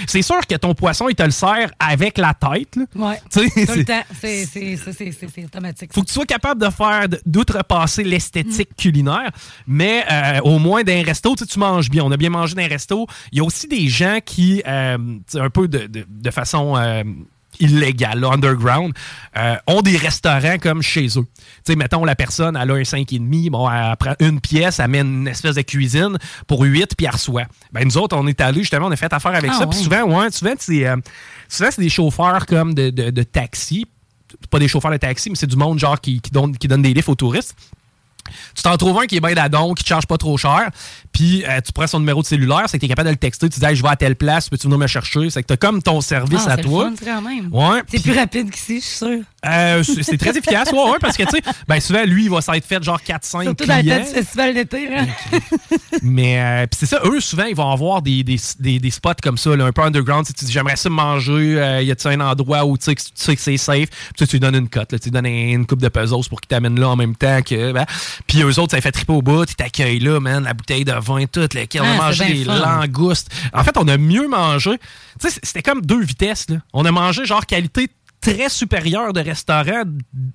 C'est 0.07 0.23
sûr 0.23 0.39
que 0.47 0.55
ton 0.55 0.73
poisson, 0.73 1.07
il 1.07 1.13
te 1.13 1.21
le 1.21 1.29
sert 1.29 1.69
avec 1.77 2.17
la 2.17 2.33
tête. 2.33 2.75
Là. 2.77 2.85
Ouais. 2.95 3.21
Tout 3.31 3.41
le 3.41 3.83
temps. 3.85 4.01
C'est- 4.19 5.43
automatique. 5.45 5.93
faut 5.93 6.01
que 6.01 6.07
tu 6.07 6.13
sois 6.13 6.25
capable 6.25 6.65
de 6.65 6.69
faire, 6.71 7.05
d'outrepasser 7.27 8.03
l'esthétique 8.03 8.69
culinaire, 8.75 9.29
mais 9.67 10.03
euh, 10.11 10.39
au 10.41 10.57
moins 10.57 10.81
d'un 10.83 11.03
resto, 11.03 11.35
tu 11.35 11.59
manges 11.59 11.91
bien. 11.91 12.03
On 12.03 12.11
a 12.11 12.17
bien 12.17 12.31
mangé 12.31 12.55
d'un 12.55 12.67
resto. 12.67 13.05
Il 13.31 13.37
y 13.37 13.41
a 13.41 13.43
aussi 13.43 13.67
des 13.67 13.87
gens 13.87 14.17
qui, 14.25 14.63
euh, 14.67 14.97
un 15.35 15.49
peu 15.51 15.67
de, 15.67 15.85
de- 15.85 16.05
de 16.09 16.31
façon 16.31 16.75
euh, 16.75 17.03
illégale, 17.59 18.19
là, 18.19 18.29
underground, 18.31 18.93
euh, 19.37 19.55
ont 19.67 19.81
des 19.81 19.97
restaurants 19.97 20.57
comme 20.61 20.81
chez 20.81 21.07
eux. 21.07 21.25
Tu 21.35 21.43
sais, 21.65 21.75
mettons, 21.75 22.05
la 22.05 22.15
personne, 22.15 22.57
elle 22.61 22.71
a 22.71 22.73
un 22.73 22.81
5,5, 22.81 23.49
bon, 23.49 23.69
elle 23.69 23.95
prend 23.97 24.15
une 24.19 24.39
pièce, 24.39 24.79
elle 24.79 24.89
met 24.89 24.99
une 25.01 25.27
espèce 25.27 25.55
de 25.55 25.61
cuisine 25.61 26.17
pour 26.47 26.61
8, 26.61 26.95
puis 26.95 27.05
elle 27.05 27.13
reçoit. 27.13 27.45
Ben, 27.71 27.83
nous 27.85 27.97
autres, 27.97 28.15
on 28.17 28.27
est 28.27 28.39
allés, 28.41 28.61
justement, 28.61 28.87
on 28.87 28.91
a 28.91 28.95
fait 28.95 29.11
affaire 29.11 29.35
avec 29.35 29.51
Ah, 29.53 29.59
ça. 29.59 29.67
Puis 29.67 29.79
souvent, 29.79 30.03
ouais, 30.03 30.31
souvent, 30.31 30.53
c'est, 30.57 30.87
euh, 30.87 30.97
souvent, 31.47 31.69
c'est 31.71 31.81
des 31.81 31.89
chauffeurs 31.89 32.45
comme 32.45 32.73
de, 32.73 32.89
de, 32.89 33.09
de 33.09 33.23
taxi 33.23 33.85
pas 34.49 34.59
des 34.59 34.67
chauffeurs 34.67 34.91
de 34.91 34.97
taxi, 34.97 35.29
mais 35.29 35.35
c'est 35.35 35.47
du 35.47 35.55
monde 35.55 35.79
genre 35.79 35.99
qui, 35.99 36.21
qui, 36.21 36.31
donne, 36.31 36.57
qui 36.57 36.67
donne 36.67 36.81
des 36.81 36.93
lifts 36.93 37.09
aux 37.09 37.15
touristes. 37.15 37.55
Tu 38.55 38.61
t'en 38.61 38.75
trouves 38.75 38.99
un 38.99 39.05
qui 39.05 39.15
est 39.15 39.21
bien 39.21 39.33
d'adon, 39.33 39.73
qui 39.73 39.83
te 39.83 39.89
charge 39.89 40.05
pas 40.05 40.17
trop 40.17 40.37
cher, 40.37 40.69
puis 41.17 41.43
euh, 41.50 41.59
tu 41.65 41.71
prends 41.74 41.88
son 41.88 42.00
numéro 42.00 42.21
de 42.21 42.27
cellulaire, 42.27 42.65
c'est 42.67 42.77
que 42.77 42.81
tu 42.81 42.86
es 42.86 42.89
capable 42.89 43.07
de 43.07 43.13
le 43.13 43.17
texter, 43.17 43.50
tu 43.50 43.59
dis 43.59 43.65
Hey, 43.65 43.75
je 43.75 43.81
vais 43.81 43.89
à 43.89 43.95
telle 43.95 44.15
place, 44.15 44.50
peux-tu 44.50 44.67
venir 44.67 44.77
me 44.77 44.86
chercher? 44.86 45.31
C'est 45.31 45.41
que 45.41 45.47
tu 45.47 45.53
as 45.53 45.57
comme 45.57 45.81
ton 45.81 46.00
service 46.00 46.43
Ah, 46.45 46.51
à 46.51 46.57
toi. 46.57 46.91
c'est. 46.95 47.09
Ouais. 47.51 48.01
Plus 48.03 48.12
rapide 48.15 48.51
qu'ici, 48.51 48.75
je 48.81 48.86
suis 48.86 48.97
sûre. 48.97 49.19
Euh, 49.43 49.81
c'est 49.83 50.17
très 50.17 50.38
efficace, 50.38 50.71
ouais, 50.71 50.77
ouais, 50.91 50.97
parce 51.01 51.17
que 51.17 51.24
tu 51.24 51.29
sais, 51.31 51.41
ben 51.67 51.79
souvent, 51.79 52.03
lui, 52.05 52.25
il 52.25 52.29
va 52.29 52.41
s'être 52.41 52.65
fait 52.65 52.83
genre 52.83 53.00
4-5 53.01 53.43
Surtout 53.43 53.65
dans 53.65 53.75
le 53.77 53.81
clients. 53.81 53.97
temps 53.97 54.03
du 54.03 54.09
festival 54.13 54.53
d'été. 54.53 54.89
Mais 56.03 56.39
euh, 56.39 56.65
c'est 56.77 56.86
ça, 56.86 57.00
eux, 57.05 57.19
souvent, 57.19 57.45
ils 57.45 57.55
vont 57.55 57.71
avoir 57.71 58.01
des, 58.01 58.24
des, 58.24 58.38
des, 58.59 58.79
des 58.79 58.91
spots 58.91 59.09
comme 59.24 59.38
ça, 59.38 59.55
là, 59.55 59.65
un 59.65 59.71
peu 59.71 59.81
underground. 59.81 60.25
Tu 60.25 60.29
sais, 60.31 60.33
tu 60.38 60.45
dis, 60.45 60.51
j'aimerais 60.51 60.75
ça 60.75 60.89
manger, 60.89 61.59
euh, 61.59 61.81
y 61.81 61.91
a-tu 61.91 62.07
un 62.07 62.19
endroit 62.19 62.65
où 62.65 62.77
tu 62.77 62.93
sais 63.15 63.36
que, 63.36 63.41
c'est 63.41 63.57
safe? 63.57 63.89
Puis 64.15 64.27
tu 64.27 64.36
lui 64.36 64.39
donnes 64.39 64.55
une 64.55 64.69
cote, 64.69 64.89
tu 64.89 64.97
lui 65.05 65.12
donnes 65.12 65.25
une 65.25 65.65
coupe 65.65 65.81
de 65.81 65.89
pesos 65.89 66.27
pour 66.29 66.41
qu'il 66.41 66.47
t'amène 66.50 66.79
là 66.79 66.89
en 66.89 66.95
même 66.95 67.15
temps 67.15 67.41
que. 67.41 67.71
Ben. 67.71 67.86
Puis 68.27 68.41
eux 68.41 68.59
autres, 68.59 68.71
ça 68.71 68.81
fait 68.81 68.91
triper 68.91 69.13
au 69.13 69.21
bout, 69.21 69.45
ils 69.50 69.55
t'accueillent 69.55 70.00
là, 70.00 70.19
man, 70.19 70.43
la 70.43 70.53
bouteille 70.53 70.86
de 70.86 70.91
vin, 71.07 71.25
tout, 71.25 71.39
lequel 71.41 71.81
on 71.81 71.85
a 71.85 71.93
Ah, 71.93 71.97
mangé 71.97 72.25
des 72.33 72.43
langoustes. 72.43 73.29
En 73.53 73.63
fait, 73.63 73.77
on 73.77 73.87
a 73.87 73.97
mieux 73.97 74.27
mangé. 74.27 74.71
Tu 75.19 75.29
sais, 75.29 75.39
c'était 75.43 75.63
comme 75.63 75.81
deux 75.81 76.01
vitesses, 76.01 76.49
là. 76.49 76.57
On 76.73 76.85
a 76.85 76.91
mangé 76.91 77.25
genre 77.25 77.45
qualité 77.45 77.89
très 78.21 78.49
supérieure 78.49 79.13
de 79.13 79.21
restaurant 79.21 79.83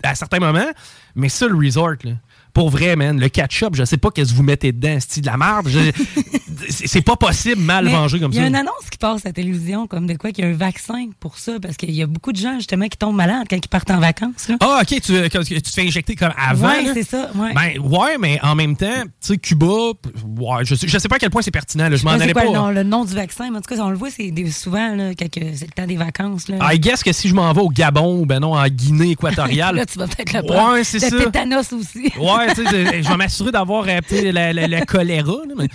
à 0.03 0.15
certains 0.15 0.39
moments, 0.41 0.71
mais 1.15 1.29
ça, 1.29 1.47
le 1.47 1.57
resort, 1.57 1.97
là. 2.05 2.13
Pour 2.53 2.69
vrai, 2.71 2.97
man, 2.97 3.19
le 3.19 3.29
ketchup, 3.29 3.75
je 3.75 3.85
sais 3.85 3.97
pas 3.97 4.11
qu'est-ce 4.11 4.33
que 4.33 4.37
vous 4.37 4.43
mettez 4.43 4.73
dedans, 4.73 4.99
c'est 5.07 5.21
de 5.23 5.27
la 5.27 5.37
merde. 5.37 5.69
C'est 6.69 7.03
pas 7.03 7.17
possible 7.17 7.61
mal 7.61 7.87
Mais 7.87 7.93
manger 7.93 8.21
comme 8.21 8.31
Il 8.31 8.37
y 8.37 8.39
ça. 8.39 8.45
a 8.45 8.47
une 8.47 8.55
annonce 8.55 8.89
qui 8.91 8.99
passe 8.99 9.25
à 9.25 9.31
la 9.31 9.33
télévision, 9.33 9.87
comme 9.89 10.07
de 10.07 10.15
quoi 10.15 10.31
qu'il 10.31 10.45
y 10.45 10.47
a 10.47 10.51
un 10.51 10.55
vaccin 10.57 11.07
pour 11.19 11.39
ça, 11.39 11.55
parce 11.61 11.77
qu'il 11.77 11.91
y 11.91 12.03
a 12.03 12.07
beaucoup 12.07 12.31
de 12.31 12.37
gens, 12.37 12.55
justement, 12.57 12.87
qui 12.89 12.97
tombent 12.99 13.17
malades 13.17 13.47
quand 13.51 13.57
ils 13.57 13.69
partent 13.69 13.91
en 13.91 13.99
vacances. 13.99 14.49
là. 14.49 14.57
Ah, 14.61 14.81
ok, 14.83 14.89
tu, 15.01 15.01
tu 15.01 15.63
te 15.63 15.69
fais 15.71 15.83
injecter 15.87 16.15
comme 16.15 16.33
avant. 16.37 16.69
Là? 16.69 16.93
c'est 16.95 17.03
ça, 17.09 17.31
ouais. 17.35 17.53
Ben, 17.55 17.81
ouais, 17.81 18.17
mais 18.21 18.39
en 18.43 18.55
même 18.55 18.77
temps, 18.77 18.87
tu 19.03 19.09
sais, 19.21 19.39
Cuba, 19.39 19.67
ouais, 19.67 20.65
je 20.65 20.75
sais, 20.75 20.87
je 20.87 20.99
sais 20.99 21.09
pas 21.09 21.17
à 21.17 21.19
quel 21.19 21.31
point 21.31 21.43
c'est 21.43 21.51
pertinent, 21.51 21.89
là, 21.89 21.97
je 21.97 22.05
m'en 22.05 22.17
Je 22.17 22.23
allais 22.23 22.33
quoi 22.33 22.43
pas. 22.43 22.49
le 22.49 22.55
nom, 22.55 22.71
le 22.71 22.83
nom 22.85 23.05
du 23.05 23.15
vaccin, 23.15 23.49
mais 23.51 23.59
en 23.59 23.61
tout 23.61 23.75
cas, 23.75 23.81
on 23.83 23.91
le 23.91 23.97
voit, 23.97 24.11
c'est 24.11 24.33
souvent 24.51 24.95
là, 24.95 25.11
quand 25.19 25.29
que 25.31 25.41
c'est 25.57 25.67
le 25.67 25.73
temps 25.73 25.87
des 25.87 25.97
vacances. 25.97 26.49
Là, 26.49 26.59
I 26.73 26.79
guess 26.79 27.03
que 27.03 27.13
si 27.13 27.29
je 27.29 27.35
m'en 27.35 27.53
vais 27.53 27.61
au 27.63 27.71
Gabon 27.71 28.21
ou 28.21 28.27
ben 28.27 28.39
non, 28.41 28.55
en 28.55 28.67
Guinée 28.69 29.11
équatoriale. 29.13 29.75
là 29.77 29.87
tu 29.87 29.99
vas 29.99 30.07
peut-être 30.07 30.33
le 30.33 30.43
prendre. 30.43 30.75
Ouais, 30.75 30.85
c'est 30.85 31.03
Le 31.11 31.19
ça. 31.19 31.25
tétanos 31.25 31.73
aussi. 31.73 32.13
Ouais, 32.21 32.42
je, 32.49 33.09
vais 33.09 33.17
m'assurer 33.17 33.53
d'avoir 33.53 33.85
euh, 33.89 34.01
le, 34.11 34.85
choléra. 34.85 35.37
là, 35.47 35.55
mais 35.57 35.69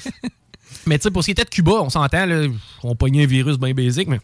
mais 0.86 0.98
tu 0.98 1.04
sais, 1.04 1.12
pour 1.12 1.22
ce 1.22 1.28
qui 1.28 1.32
était 1.32 1.44
de 1.44 1.50
Cuba, 1.50 1.74
on 1.82 1.90
s'entend, 1.90 2.26
on 2.84 2.96
pognait 2.96 3.24
un 3.24 3.28
virus 3.28 3.58
bien 3.58 3.74
basique, 3.74 4.08
mais 4.08 4.20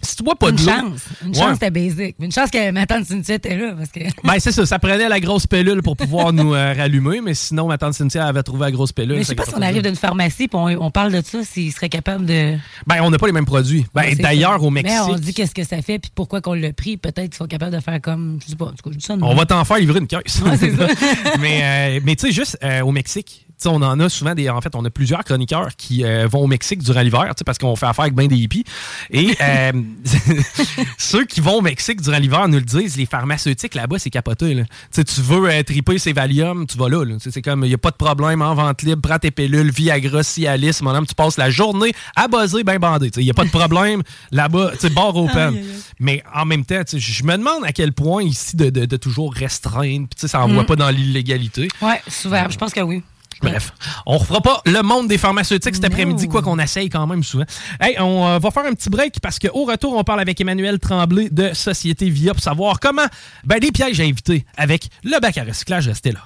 si 0.00 0.16
tu 0.16 0.22
bois 0.22 0.36
pas 0.36 0.50
une 0.50 0.56
de 0.56 0.60
chance. 0.60 1.00
Une 1.22 1.28
Ouais. 1.30 1.34
chance, 1.34 1.52
c'était 1.54 1.70
basic. 1.70 2.16
Une 2.20 2.32
chance 2.32 2.50
que 2.50 2.70
ma 2.70 2.86
tante 2.86 3.04
Cynthia 3.04 3.34
était 3.34 3.56
là. 3.56 3.72
Parce 3.76 3.90
que... 3.90 4.00
Ben, 4.24 4.34
c'est 4.38 4.52
ça. 4.52 4.64
Ça 4.66 4.78
prenait 4.78 5.08
la 5.08 5.20
grosse 5.20 5.46
pilule 5.46 5.82
pour 5.82 5.96
pouvoir 5.96 6.32
nous 6.32 6.54
euh, 6.54 6.72
rallumer, 6.72 7.20
mais 7.20 7.34
sinon, 7.34 7.66
ma 7.66 7.78
tante 7.78 7.94
Cynthia 7.94 8.26
avait 8.26 8.42
trouvé 8.42 8.66
la 8.66 8.70
grosse 8.70 8.92
pilule. 8.92 9.16
Mais 9.16 9.22
je 9.22 9.28
sais 9.28 9.34
pas 9.34 9.44
si 9.44 9.54
on 9.56 9.62
arrive 9.62 9.82
d'une 9.82 9.96
pharmacie 9.96 10.44
et 10.44 10.50
on, 10.52 10.66
on 10.66 10.90
parle 10.90 11.12
de 11.12 11.22
ça, 11.24 11.42
s'ils 11.42 11.72
seraient 11.72 11.88
capables 11.88 12.26
de. 12.26 12.56
Ben, 12.86 12.96
on 13.02 13.10
n'a 13.10 13.18
pas 13.18 13.26
les 13.26 13.32
mêmes 13.32 13.44
produits. 13.46 13.86
Ben, 13.94 14.14
d'ailleurs, 14.14 14.62
au 14.62 14.70
Mexique. 14.70 14.98
Mais 15.06 15.12
on 15.12 15.16
dit 15.16 15.34
qu'est-ce 15.34 15.54
que 15.54 15.64
ça 15.64 15.82
fait 15.82 15.98
puis 15.98 16.10
pourquoi 16.14 16.40
qu'on 16.40 16.54
l'a 16.54 16.72
pris. 16.72 16.96
Peut-être 16.96 17.30
qu'ils 17.30 17.34
sont 17.34 17.46
capables 17.46 17.74
de 17.74 17.80
faire 17.80 18.00
comme. 18.00 18.38
Je 18.44 18.50
sais 18.50 18.56
pas. 18.56 18.66
En 18.66 18.70
tout 18.70 18.76
cas, 18.84 18.90
je 18.92 18.98
dis 18.98 19.04
ça. 19.04 19.16
On 19.20 19.34
va 19.34 19.46
t'en 19.46 19.64
faire 19.64 19.78
livrer 19.78 19.98
une 19.98 20.06
caisse. 20.06 20.40
Ouais, 20.42 20.56
mais 21.40 21.60
euh, 21.98 22.00
mais 22.04 22.14
tu 22.16 22.26
sais, 22.26 22.32
juste 22.32 22.58
euh, 22.62 22.80
au 22.82 22.92
Mexique, 22.92 23.46
on 23.66 23.82
en 23.82 23.98
a 24.00 24.08
souvent 24.08 24.34
des. 24.34 24.48
En 24.48 24.60
fait, 24.60 24.74
on 24.74 24.84
a 24.84 24.90
plusieurs 24.90 25.24
chroniqueurs 25.24 25.74
qui 25.76 26.04
euh, 26.04 26.26
vont 26.30 26.40
au 26.40 26.46
Mexique 26.46 26.82
durant 26.82 27.00
l'hiver, 27.02 27.32
parce 27.44 27.58
qu'on 27.58 27.74
fait 27.76 27.86
affaire 27.86 28.04
avec 28.04 28.14
bien 28.14 28.26
des 28.26 28.36
hippies. 28.36 28.64
Et 29.10 29.36
euh, 29.42 29.72
ceux 30.98 31.24
qui 31.24 31.40
vont 31.40 31.54
au 31.56 31.60
Mexique 31.60 32.00
durant 32.00 32.18
l'hiver 32.18 32.48
nous 32.48 32.58
le 32.58 32.64
disent, 32.64 32.96
les 32.96 33.06
pharmaceutiques 33.06 33.74
là-bas, 33.74 33.98
c'est 33.98 34.10
capoté. 34.10 34.54
Là. 34.54 34.64
Tu 34.92 35.20
veux 35.20 35.48
euh, 35.50 35.62
triper 35.62 35.98
ces 35.98 36.12
Valium, 36.12 36.66
tu 36.66 36.76
vas 36.78 36.88
là. 36.88 37.04
C'est 37.18 37.42
comme, 37.42 37.64
il 37.64 37.68
n'y 37.68 37.74
a 37.74 37.78
pas 37.78 37.90
de 37.90 37.96
problème 37.96 38.42
en 38.42 38.54
vente 38.54 38.82
libre, 38.82 39.02
prends 39.02 39.18
tes 39.18 39.30
pilules, 39.30 39.70
Viagra, 39.70 40.22
Cialis, 40.22 40.78
mon 40.82 40.94
homme, 40.94 41.06
tu 41.06 41.14
passes 41.14 41.36
la 41.38 41.50
journée 41.50 41.92
à 42.16 42.28
buzzer, 42.28 42.64
bien 42.64 42.78
bandé. 42.78 43.10
Il 43.16 43.24
n'y 43.24 43.30
a 43.30 43.34
pas 43.34 43.44
de 43.44 43.50
problème 43.50 44.02
là-bas, 44.30 44.72
bar 44.94 45.16
open. 45.16 45.56
Mais 46.00 46.22
en 46.34 46.44
même 46.44 46.64
temps, 46.64 46.82
je 46.92 47.22
me 47.24 47.36
demande 47.36 47.64
à 47.64 47.72
quel 47.72 47.92
point 47.92 48.22
ici 48.22 48.56
de, 48.56 48.70
de- 48.70 48.84
de 48.86 48.96
toujours 48.96 49.32
restreindre, 49.34 50.06
puis 50.08 50.28
ça 50.28 50.38
n'envoie 50.38 50.62
Mm. 50.62 50.66
pas 50.66 50.76
dans 50.76 50.90
l'illégalité. 50.90 51.68
Ouais, 51.80 52.00
souvent. 52.08 52.44
Je 52.50 52.56
pense 52.56 52.72
que 52.72 52.80
oui. 52.80 53.02
Bref, 53.42 53.72
on 54.06 54.18
refera 54.18 54.40
pas 54.40 54.62
le 54.66 54.82
monde 54.82 55.08
des 55.08 55.18
pharmaceutiques 55.18 55.74
cet 55.74 55.84
après-midi, 55.84 56.28
quoi 56.28 56.42
qu'on 56.42 56.58
essaye 56.58 56.88
quand 56.88 57.06
même 57.06 57.22
souvent. 57.22 57.44
Hey, 57.80 57.96
on 58.00 58.26
euh, 58.26 58.38
va 58.38 58.50
faire 58.50 58.64
un 58.64 58.74
petit 58.74 58.90
break 58.90 59.20
parce 59.20 59.38
qu'au 59.38 59.64
retour, 59.64 59.96
on 59.96 60.04
parle 60.04 60.20
avec 60.20 60.40
Emmanuel 60.40 60.78
Tremblay 60.78 61.28
de 61.30 61.52
Société 61.54 62.10
Via 62.10 62.34
pour 62.34 62.42
savoir 62.42 62.80
comment 62.80 63.06
ben, 63.44 63.58
des 63.58 63.70
pièges 63.70 64.00
à 64.00 64.04
éviter 64.04 64.44
avec 64.56 64.88
le 65.04 65.20
bac 65.20 65.38
à 65.38 65.44
recyclage. 65.44 65.88
Restez 65.88 66.12
là. 66.12 66.20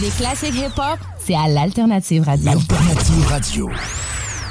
Les 0.00 0.10
classiques 0.10 0.54
hip-hop, 0.54 0.98
c'est 1.18 1.34
à 1.34 1.48
l'Alternative 1.48 2.22
Radio. 2.22 2.52
Alternative 2.52 3.26
Radio. 3.26 3.70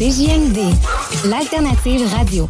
CJMD, 0.00 0.56
l'Alternative 1.26 2.08
Radio. 2.16 2.48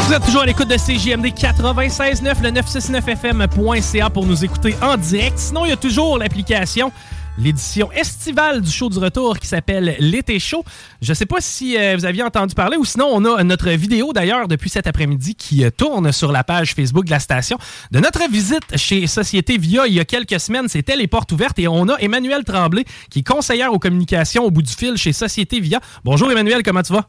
Vous 0.00 0.14
êtes 0.14 0.24
toujours 0.24 0.40
à 0.40 0.46
l'écoute 0.46 0.68
de 0.68 0.76
CJMD 0.76 1.26
96.9, 1.26 2.40
le 2.40 2.50
969fm.ca 2.52 4.08
pour 4.08 4.24
nous 4.24 4.46
écouter 4.46 4.74
en 4.80 4.96
direct. 4.96 5.38
Sinon, 5.38 5.66
il 5.66 5.68
y 5.68 5.72
a 5.72 5.76
toujours 5.76 6.16
l'application, 6.16 6.90
l'édition 7.38 7.90
estivale 7.92 8.60
du 8.60 8.70
show 8.70 8.88
du 8.88 8.98
retour 8.98 9.38
qui 9.38 9.46
s'appelle 9.46 9.96
L'été 10.00 10.38
chaud. 10.38 10.64
Je 11.00 11.12
ne 11.12 11.14
sais 11.14 11.26
pas 11.26 11.40
si 11.40 11.78
euh, 11.78 11.94
vous 11.96 12.04
aviez 12.04 12.22
entendu 12.22 12.54
parler 12.54 12.76
ou 12.76 12.84
sinon, 12.84 13.08
on 13.12 13.24
a 13.24 13.44
notre 13.44 13.70
vidéo 13.70 14.12
d'ailleurs 14.12 14.48
depuis 14.48 14.68
cet 14.68 14.86
après-midi 14.86 15.34
qui 15.36 15.64
euh, 15.64 15.70
tourne 15.70 16.12
sur 16.12 16.32
la 16.32 16.44
page 16.44 16.74
Facebook 16.74 17.04
de 17.04 17.10
la 17.10 17.20
station 17.20 17.56
de 17.90 18.00
notre 18.00 18.28
visite 18.30 18.76
chez 18.76 19.06
Société 19.06 19.56
Via 19.56 19.86
il 19.86 19.94
y 19.94 20.00
a 20.00 20.04
quelques 20.04 20.40
semaines. 20.40 20.68
C'était 20.68 20.96
les 20.96 21.06
portes 21.06 21.32
ouvertes 21.32 21.58
et 21.58 21.68
on 21.68 21.88
a 21.88 21.96
Emmanuel 21.98 22.44
Tremblay 22.44 22.84
qui 23.10 23.20
est 23.20 23.26
conseillère 23.26 23.72
aux 23.72 23.78
communications 23.78 24.44
au 24.44 24.50
bout 24.50 24.62
du 24.62 24.72
fil 24.72 24.96
chez 24.96 25.12
Société 25.12 25.60
Via. 25.60 25.80
Bonjour 26.04 26.30
Emmanuel, 26.30 26.62
comment 26.62 26.82
tu 26.82 26.92
vas? 26.92 27.08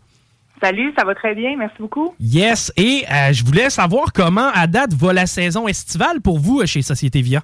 Salut, 0.62 0.94
ça 0.98 1.06
va 1.06 1.16
très 1.16 1.34
bien, 1.36 1.56
merci 1.58 1.78
beaucoup. 1.80 2.14
Yes, 2.20 2.72
et 2.76 3.06
euh, 3.10 3.32
je 3.32 3.46
voulais 3.46 3.70
savoir 3.70 4.12
comment 4.12 4.50
à 4.54 4.68
date 4.68 4.94
va 4.94 5.14
la 5.14 5.26
saison 5.26 5.68
estivale 5.68 6.20
pour 6.22 6.38
vous 6.38 6.66
chez 6.66 6.82
Société 6.82 7.22
Via? 7.22 7.44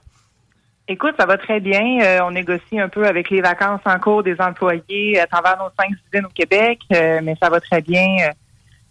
Écoute, 0.87 1.15
ça 1.19 1.25
va 1.25 1.37
très 1.37 1.59
bien. 1.59 1.99
Euh, 2.03 2.19
on 2.23 2.31
négocie 2.31 2.79
un 2.79 2.89
peu 2.89 3.07
avec 3.07 3.31
les 3.31 3.41
vacances 3.41 3.81
en 3.85 3.97
cours 3.99 4.21
des 4.21 4.35
employés 4.39 5.19
à 5.19 5.25
travers 5.25 5.57
nos 5.57 5.69
cinq 5.79 5.89
usines 5.89 6.25
au 6.25 6.29
Québec, 6.29 6.79
euh, 6.93 7.21
mais 7.23 7.35
ça 7.41 7.49
va 7.49 7.59
très 7.59 7.81
bien. 7.81 8.05
Euh, 8.21 8.31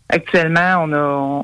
actuellement, 0.09 0.85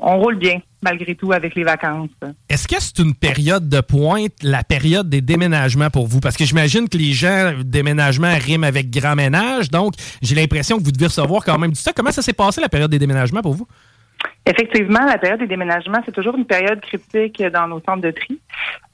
on, 0.03 0.19
roule 0.19 0.37
bien, 0.37 0.59
malgré 0.81 1.15
tout, 1.15 1.31
avec 1.31 1.55
les 1.55 1.63
vacances. 1.63 2.09
Est-ce 2.49 2.67
que 2.67 2.75
c'est 2.79 2.99
une 2.99 3.15
période 3.15 3.69
de 3.69 3.79
pointe, 3.79 4.33
la 4.43 4.63
période 4.65 5.09
des 5.09 5.21
déménagements 5.21 5.89
pour 5.89 6.07
vous? 6.07 6.19
Parce 6.19 6.35
que 6.35 6.43
j'imagine 6.43 6.89
que 6.89 6.97
les 6.97 7.13
gens, 7.13 7.53
déménagement 7.63 8.33
rime 8.37 8.65
avec 8.65 8.89
grand 8.89 9.15
ménage, 9.15 9.71
donc 9.71 9.93
j'ai 10.21 10.35
l'impression 10.35 10.77
que 10.77 10.83
vous 10.83 10.91
devez 10.91 11.07
recevoir 11.07 11.45
quand 11.45 11.57
même 11.57 11.71
du 11.71 11.79
stock. 11.79 11.93
Comment 11.95 12.11
ça 12.11 12.21
s'est 12.21 12.33
passé 12.33 12.59
la 12.59 12.69
période 12.69 12.91
des 12.91 12.99
déménagements 12.99 13.41
pour 13.41 13.53
vous? 13.53 13.67
Effectivement, 14.45 15.05
la 15.05 15.19
période 15.19 15.39
des 15.39 15.47
déménagements, 15.47 15.99
c'est 16.03 16.11
toujours 16.11 16.35
une 16.35 16.45
période 16.45 16.81
critique 16.81 17.41
dans 17.43 17.67
nos 17.67 17.79
centres 17.81 18.01
de 18.01 18.11
tri. 18.11 18.39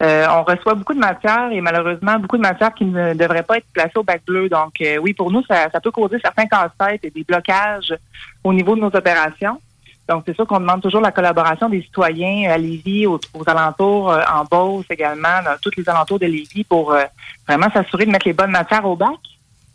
Euh, 0.04 0.28
on 0.30 0.44
reçoit 0.44 0.76
beaucoup 0.76 0.94
de 0.94 1.00
matières 1.00 1.50
et 1.52 1.62
malheureusement 1.62 2.20
beaucoup 2.20 2.38
de 2.38 2.42
matières 2.42 2.74
qui 2.74 2.86
ne 2.86 3.14
devraient 3.14 3.44
pas 3.44 3.58
être 3.58 3.68
placées 3.74 3.98
au 3.98 4.04
bac 4.04 4.22
bleu. 4.28 4.50
Donc 4.50 4.74
euh, 4.82 4.98
oui, 4.98 5.14
pour 5.14 5.32
nous, 5.32 5.44
ça, 5.46 5.70
ça 5.72 5.80
peut 5.80 5.92
causer 5.92 6.18
certains 6.22 6.48
casse-têtes 6.48 7.06
et 7.06 7.10
des 7.10 7.24
blocages 7.24 7.96
au 8.44 8.54
niveau 8.54 8.76
de 8.76 8.82
nos 8.82 8.94
opérations. 8.94 9.60
Donc 10.08 10.24
c'est 10.26 10.36
sûr 10.36 10.48
qu'on 10.48 10.60
demande 10.60 10.82
toujours 10.82 11.02
la 11.02 11.12
collaboration 11.12 11.70
des 11.70 11.82
citoyens 11.82 12.50
à 12.50 12.58
Lévis, 12.58 13.06
aux, 13.08 13.20
alentours, 13.46 14.12
euh, 14.12 14.22
en 14.34 14.46
Beauce 14.46 14.86
également, 14.90 15.42
dans 15.44 15.58
tous 15.62 15.72
les 15.78 15.88
alentours 15.90 16.20
de 16.20 16.26
Lévis 16.26 16.64
pour 16.64 16.94
euh, 16.94 17.04
vraiment 17.48 17.70
s'assurer 17.72 18.06
de 18.06 18.12
mettre 18.12 18.28
les 18.28 18.34
bonnes 18.34 18.52
matières 18.52 18.86
au 18.86 18.96
bac. 18.96 19.18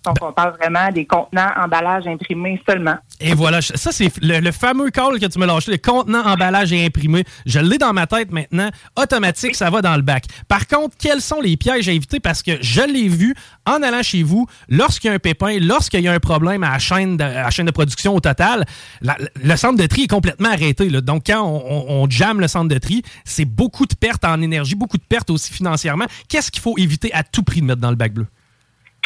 Donc, 0.04 0.16
on 0.20 0.32
parle 0.32 0.56
vraiment 0.56 0.90
des 0.90 1.06
contenants, 1.06 1.50
emballages 1.56 2.06
imprimés 2.06 2.60
seulement. 2.68 2.96
Et 3.20 3.34
voilà, 3.34 3.62
ça 3.62 3.92
c'est 3.92 4.10
le, 4.20 4.40
le 4.40 4.50
fameux 4.52 4.90
call 4.90 5.20
que 5.20 5.26
tu 5.26 5.38
me 5.38 5.46
lâché, 5.46 5.70
le 5.70 5.78
contenant, 5.78 6.24
emballage 6.26 6.72
et 6.72 6.84
imprimé. 6.84 7.24
Je 7.46 7.60
l'ai 7.60 7.78
dans 7.78 7.92
ma 7.92 8.06
tête 8.08 8.32
maintenant, 8.32 8.68
automatique, 8.96 9.54
ça 9.54 9.70
va 9.70 9.80
dans 9.80 9.94
le 9.94 10.02
bac. 10.02 10.24
Par 10.48 10.66
contre, 10.66 10.96
quels 10.98 11.20
sont 11.20 11.40
les 11.40 11.56
pièges 11.56 11.88
à 11.88 11.92
éviter? 11.92 12.18
Parce 12.18 12.42
que 12.42 12.52
je 12.60 12.82
l'ai 12.82 13.08
vu 13.08 13.34
en 13.64 13.80
allant 13.82 14.02
chez 14.02 14.22
vous, 14.24 14.46
lorsqu'il 14.68 15.08
y 15.08 15.12
a 15.12 15.14
un 15.14 15.20
pépin, 15.20 15.58
lorsqu'il 15.60 16.00
y 16.00 16.08
a 16.08 16.12
un 16.12 16.18
problème 16.18 16.64
à 16.64 16.72
la 16.72 16.78
chaîne 16.80 17.16
de, 17.16 17.22
à 17.22 17.44
la 17.44 17.50
chaîne 17.50 17.66
de 17.66 17.70
production 17.70 18.14
au 18.16 18.20
total, 18.20 18.64
la- 19.02 19.16
le 19.42 19.56
centre 19.56 19.78
de 19.80 19.86
tri 19.86 20.02
est 20.02 20.08
complètement 20.08 20.48
arrêté. 20.50 20.88
là. 20.88 21.00
Donc, 21.00 21.24
quand 21.26 21.42
on, 21.42 21.62
on, 21.64 22.02
on 22.02 22.10
jamme 22.10 22.40
le 22.40 22.48
centre 22.48 22.68
de 22.68 22.78
tri, 22.78 23.02
c'est 23.24 23.44
beaucoup 23.44 23.86
de 23.86 23.94
pertes 23.94 24.24
en 24.24 24.42
énergie, 24.42 24.74
beaucoup 24.74 24.98
de 24.98 25.04
pertes 25.08 25.30
aussi 25.30 25.52
financièrement. 25.52 26.06
Qu'est-ce 26.28 26.50
qu'il 26.50 26.62
faut 26.62 26.76
éviter 26.76 27.12
à 27.14 27.22
tout 27.22 27.44
prix 27.44 27.60
de 27.60 27.66
mettre 27.66 27.80
dans 27.80 27.90
le 27.90 27.96
bac 27.96 28.12
bleu? 28.12 28.26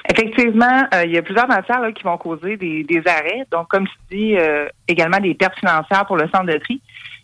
Effectivement, 0.09 0.87
euh, 0.95 1.05
il 1.05 1.13
y 1.13 1.19
a 1.19 1.23
plusieurs 1.23 1.49
matières 1.49 1.81
là, 1.81 1.91
qui 1.91 2.03
vont 2.05 2.17
causer 2.17 2.57
des, 2.57 2.85
des 2.85 3.03
arrêts. 3.07 3.45
Donc, 3.51 3.69
comme 3.69 3.87
tu 3.87 4.17
dis, 4.17 4.37
euh, 4.37 4.69
également 4.87 5.19
des 5.19 5.35
pertes 5.35 5.59
financières 5.59 6.07
pour 6.07 6.17
le 6.17 6.29
centre 6.29 6.47
de 6.47 6.59
tri. 6.59 6.81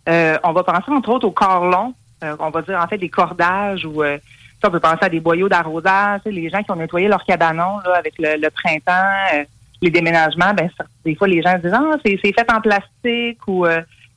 Euh, 0.08 0.36
on 0.42 0.52
va 0.52 0.64
penser 0.64 0.90
entre 0.90 1.10
autres 1.10 1.28
au 1.28 1.30
corps 1.30 1.66
long. 1.66 1.94
Euh, 2.24 2.36
on 2.40 2.50
va 2.50 2.62
dire 2.62 2.78
en 2.78 2.88
fait 2.88 2.98
des 2.98 3.08
cordages 3.08 3.84
ou 3.84 4.02
euh, 4.02 4.18
ça, 4.60 4.68
on 4.68 4.70
peut 4.70 4.80
penser 4.80 4.98
à 5.02 5.08
des 5.08 5.20
boyaux 5.20 5.48
d'arrosage. 5.48 6.22
Les 6.24 6.48
gens 6.50 6.62
qui 6.62 6.70
ont 6.72 6.76
nettoyé 6.76 7.08
leur 7.08 7.24
cabanon 7.24 7.78
là, 7.84 7.94
avec 7.96 8.14
le, 8.18 8.40
le 8.40 8.50
printemps, 8.50 8.92
euh, 9.34 9.44
les 9.80 9.90
déménagements, 9.90 10.54
ben 10.54 10.70
des 11.04 11.14
fois 11.14 11.28
les 11.28 11.42
gens 11.42 11.52
se 11.52 11.62
disent 11.62 11.74
ah 11.74 11.96
c'est 12.04 12.18
c'est 12.24 12.32
fait 12.32 12.50
en 12.52 12.60
plastique 12.60 13.40
ou 13.48 13.66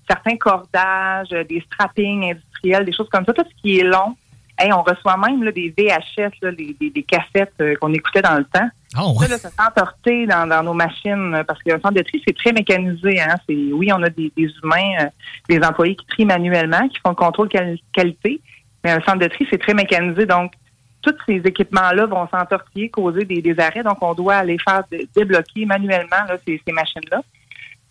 certains 0.08 0.38
cordages, 0.38 1.30
des 1.30 1.64
strappings 1.66 2.32
industriels, 2.32 2.86
des 2.86 2.94
choses 2.94 3.10
comme 3.10 3.26
ça. 3.26 3.34
Tout 3.34 3.46
ce 3.50 3.62
qui 3.62 3.80
est 3.80 3.84
long 3.84 4.16
Hey, 4.58 4.72
on 4.72 4.84
reçoit 4.84 5.18
même 5.18 5.44
là, 5.44 5.52
des 5.52 5.74
VHS, 5.78 6.32
là, 6.42 6.52
des, 6.52 6.76
des, 6.80 6.90
des 6.90 7.04
cassettes 7.04 7.54
euh, 7.60 7.76
qu'on 7.82 7.92
écoutait 7.94 8.22
dans 8.22 8.38
le 8.38 8.46
temps. 8.46 8.68
Oh, 8.98 9.14
Ça, 9.20 9.28
là, 9.28 9.38
ça 9.38 9.50
s'entortait 9.50 10.26
dans, 10.26 10.48
dans 10.48 10.64
nos 10.64 10.74
machines 10.74 11.34
euh, 11.36 11.44
parce 11.44 11.62
qu'un 11.62 11.80
centre 11.82 11.96
de 11.96 12.02
tri, 12.02 12.22
c'est 12.26 12.36
très 12.38 12.54
mécanisé. 12.54 13.20
Hein? 13.20 13.36
C'est, 13.50 13.54
oui, 13.74 13.92
on 13.92 14.02
a 14.02 14.10
des, 14.10 14.32
des 14.38 14.50
humains, 14.64 14.94
euh, 15.02 15.06
des 15.50 15.60
employés 15.62 15.96
qui 15.98 16.06
trient 16.06 16.26
manuellement, 16.26 16.88
qui 16.88 16.98
font 17.00 17.10
le 17.10 17.16
contrôle 17.16 17.50
quali- 17.50 17.84
qualité, 17.92 18.40
mais 18.84 18.92
un 18.92 19.02
centre 19.02 19.20
de 19.20 19.28
tri, 19.28 19.46
c'est 19.50 19.58
très 19.62 19.74
mécanisé. 19.74 20.26
Donc, 20.26 20.54
tous 21.02 21.16
ces 21.28 21.36
équipements-là 21.36 22.06
vont 22.06 22.26
s'entortiller, 22.30 22.90
causer 22.90 23.26
des, 23.26 23.42
des 23.42 23.60
arrêts. 23.60 23.84
Donc, 23.84 23.98
on 24.02 24.14
doit 24.14 24.42
les 24.44 24.58
faire 24.58 24.84
dé- 24.90 25.08
débloquer 25.14 25.66
manuellement, 25.66 26.24
là, 26.30 26.38
ces, 26.48 26.62
ces 26.66 26.72
machines-là. 26.72 27.22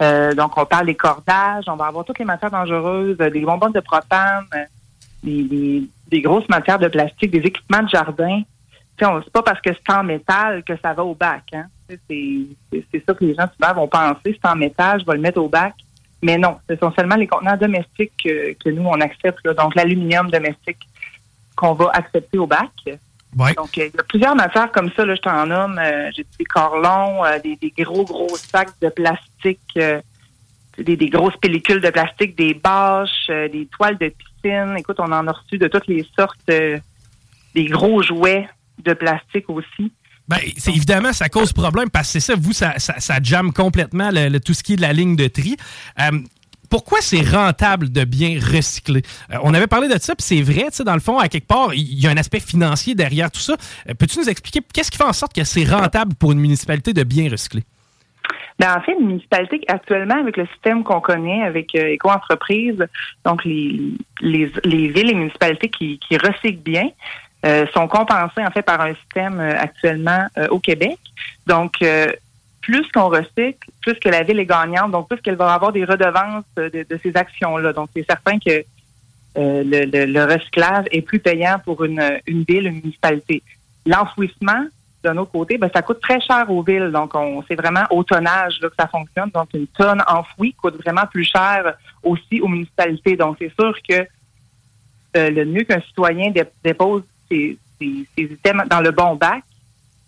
Euh, 0.03 0.35
donc, 0.35 0.57
on 0.59 0.65
parle 0.65 0.87
des 0.87 0.95
cordages, 0.97 1.65
on 1.69 1.77
va 1.77 1.87
avoir 1.87 2.05
toutes 2.05 2.19
les 2.19 2.25
matières 2.25 2.51
dangereuses, 2.51 3.17
des 3.19 3.41
bonbonnes 3.43 3.73
de 3.73 3.81
propane, 3.81 4.47
des, 5.25 5.43
des, 5.43 5.83
des 6.09 6.21
grosses 6.21 6.49
matières 6.49 6.79
de 6.79 6.89
plastique, 6.89 7.31
des 7.31 7.39
équipements 7.51 7.83
de 7.83 7.89
jardin. 7.89 8.43
C'est 8.99 9.31
pas 9.33 9.43
parce 9.43 9.61
que 9.61 9.71
c'est 9.73 9.93
en 9.93 10.05
métal 10.05 10.63
que 10.63 10.75
ça 10.81 10.93
va 10.93 11.05
au 11.05 11.15
bac. 11.15 11.43
Hein. 11.53 11.67
C'est 11.89 13.03
ça 13.05 13.13
que 13.15 13.25
les 13.25 13.35
gens 13.35 13.49
souvent 13.57 13.75
vont 13.75 13.89
penser. 13.89 14.39
C'est 14.41 14.49
en 14.49 14.55
métal, 14.57 15.01
je 15.01 15.07
vais 15.07 15.15
le 15.15 15.21
mettre 15.21 15.41
au 15.41 15.49
bac. 15.49 15.75
Mais 16.23 16.39
non, 16.39 16.59
ce 16.71 16.77
sont 16.77 16.93
seulement 16.93 17.17
les 17.17 17.27
contenants 17.27 17.57
domestiques 17.57 18.13
que, 18.25 18.53
que 18.55 18.71
nous, 18.71 18.85
on 18.85 19.01
accepte. 19.01 19.41
là. 19.45 19.53
Donc, 19.53 19.75
l'aluminium 19.75 20.31
domestique 20.31 20.79
qu'on 21.57 21.75
va 21.75 21.91
accepter 21.93 22.39
au 22.39 22.47
bac. 22.47 22.71
Donc, 22.87 23.77
euh, 23.79 23.89
il 23.89 23.97
y 23.97 23.99
a 23.99 24.03
plusieurs 24.05 24.37
matières 24.37 24.71
comme 24.71 24.91
ça, 24.93 25.05
là, 25.05 25.17
je 25.17 25.21
t'en 25.21 25.45
nomme. 25.47 25.79
Euh, 25.79 26.11
J'ai 26.17 26.25
des 26.39 26.45
corlons, 26.45 27.25
euh, 27.25 27.39
des, 27.41 27.57
des 27.57 27.71
gros, 27.85 28.05
gros 28.05 28.37
sacs 28.37 28.79
de 28.81 28.89
plastique, 28.91 29.61
euh, 29.77 30.01
des, 30.79 30.97
des 30.97 31.09
grosses 31.11 31.37
pellicules 31.39 31.81
de 31.81 31.91
plastique, 31.91 32.37
des 32.37 32.55
bâches, 32.55 33.27
euh, 33.31 33.49
des 33.49 33.67
toiles 33.67 33.99
de 33.99 34.09
piscine. 34.09 34.34
Écoute, 34.77 34.97
on 34.99 35.13
en 35.13 35.27
a 35.27 35.33
reçu 35.33 35.59
de 35.59 35.69
toutes 35.69 35.87
les 35.87 36.07
sortes, 36.17 36.39
euh, 36.51 36.79
des 37.55 37.65
gros 37.67 38.03
jouets 38.03 38.49
de 38.83 38.93
plastique 38.93 39.49
aussi. 39.49 39.93
Ben, 40.29 40.39
c'est 40.57 40.75
évidemment, 40.75 41.13
ça 41.13 41.29
cause 41.29 41.53
problème 41.53 41.91
parce 41.91 42.09
que 42.09 42.13
c'est 42.13 42.33
ça, 42.33 42.35
vous, 42.37 42.53
ça, 42.53 42.79
ça, 42.79 43.17
jamme 43.23 43.53
complètement 43.53 44.11
tout 44.45 44.55
ce 44.55 44.63
qui 44.63 44.75
est 44.75 44.77
de 44.77 44.83
la 44.83 44.93
ligne 44.93 45.17
de 45.17 45.29
tri. 45.29 45.57
Euh, 46.01 46.19
pourquoi 46.71 47.01
c'est 47.03 47.21
rentable 47.21 47.93
de 47.93 48.05
bien 48.05 48.41
recycler? 48.41 49.03
Euh, 49.31 49.37
on 49.43 49.53
avait 49.53 49.67
parlé 49.67 49.87
de 49.87 49.99
ça, 50.01 50.15
puis 50.15 50.25
c'est 50.27 50.43
vrai, 50.43 50.65
tu 50.71 50.77
sais, 50.77 50.85
dans 50.85 50.95
le 50.95 51.01
fond, 51.01 51.19
à 51.19 51.29
quelque 51.29 51.47
part, 51.47 51.75
il 51.75 52.01
y 52.01 52.07
a 52.07 52.11
un 52.11 52.17
aspect 52.17 52.41
financier 52.41 52.95
derrière 52.95 53.31
tout 53.31 53.41
ça. 53.41 53.57
Peux-tu 53.99 54.19
nous 54.19 54.29
expliquer 54.29 54.61
qu'est-ce 54.73 54.91
qui 54.91 54.97
fait 54.97 55.05
en 55.05 55.13
sorte 55.13 55.35
que 55.35 55.45
c'est 55.45 55.65
rentable 55.65 56.15
pour 56.15 56.33
une 56.33 56.41
municipalité 56.41 56.93
de 56.93 57.03
bien 57.03 57.31
recycler? 57.31 57.65
Ben, 58.59 58.77
en 58.77 58.81
fait, 58.83 58.93
une 58.93 59.09
municipalité, 59.09 59.63
actuellement, 59.67 60.21
avec 60.21 60.37
le 60.37 60.47
système 60.47 60.85
qu'on 60.85 61.01
connaît, 61.01 61.43
avec 61.43 61.75
euh, 61.75 61.89
éco-entreprise, 61.89 62.87
donc 63.25 63.45
les, 63.45 63.81
les, 64.21 64.53
les 64.65 64.89
villes 64.89 65.11
et 65.11 65.15
municipalités 65.15 65.69
qui, 65.69 65.99
qui 65.99 66.17
recyclent 66.17 66.63
bien, 66.63 66.89
euh, 67.45 67.67
sont 67.75 67.89
compensées, 67.89 68.45
en 68.47 68.51
fait, 68.51 68.63
par 68.63 68.81
un 68.81 68.95
système 68.95 69.41
euh, 69.41 69.59
actuellement 69.59 70.27
euh, 70.39 70.47
au 70.49 70.61
Québec. 70.61 70.99
Donc, 71.47 71.75
euh, 71.83 72.07
plus 72.61 72.87
qu'on 72.93 73.09
recycle, 73.09 73.69
plus 73.83 73.95
que 73.95 74.09
la 74.09 74.23
ville 74.23 74.39
est 74.39 74.47
gagnante, 74.47 74.93
donc 74.93 75.09
plus 75.09 75.21
qu'elle 75.21 75.35
va 75.37 75.53
avoir 75.53 75.73
des 75.73 75.85
redevances 75.85 76.45
euh, 76.59 76.71
de, 76.71 76.87
de 76.89 77.01
ces 77.03 77.15
actions-là. 77.17 77.73
Donc, 77.73 77.91
c'est 77.95 78.07
certain 78.09 78.39
que 78.39 78.63
le, 79.37 79.85
le- 79.85 80.07
le 80.07 80.25
recyclage 80.33 80.85
est 80.93 81.03
plus 81.03 81.19
payant 81.19 81.59
pour 81.65 81.85
une, 81.85 82.01
une 82.29 82.45
ville, 82.45 82.67
une 82.69 82.77
municipalité. 82.77 83.43
L'enfouissement, 83.85 84.65
d'un 85.05 85.19
autre 85.19 85.31
côté, 85.31 85.59
ben, 85.59 85.71
ça 85.73 85.83
coûte 85.83 86.01
très 86.01 86.21
cher 86.21 86.51
aux 86.51 86.63
villes. 86.63 86.91
Donc, 86.93 87.15
on 87.15 87.45
c'est 87.47 87.55
vraiment 87.55 87.85
au 87.91 88.03
tonnage 88.03 88.59
que 88.61 88.67
ça 88.79 88.89
fonctionne. 88.89 89.31
Donc, 89.33 89.49
une 89.55 89.67
tonne 89.67 90.03
enfouie 90.09 90.55
coûte 90.55 90.77
vraiment 90.83 91.07
plus 91.07 91.25
cher 91.25 91.75
aussi 92.03 92.41
aux 92.41 92.49
municipalités. 92.49 93.17
Donc, 93.17 93.37
c'est 93.39 93.53
sûr 93.55 93.77
que 93.89 94.07
euh, 95.17 95.31
le 95.31 95.45
mieux 95.45 95.63
qu'un 95.65 95.81
citoyen 95.81 96.31
dé- 96.31 96.45
dépose 96.65 97.03
ses, 97.31 97.59
items 98.17 98.67
dans 98.69 98.81
le 98.81 98.91
bon 98.91 99.15
bac, 99.17 99.43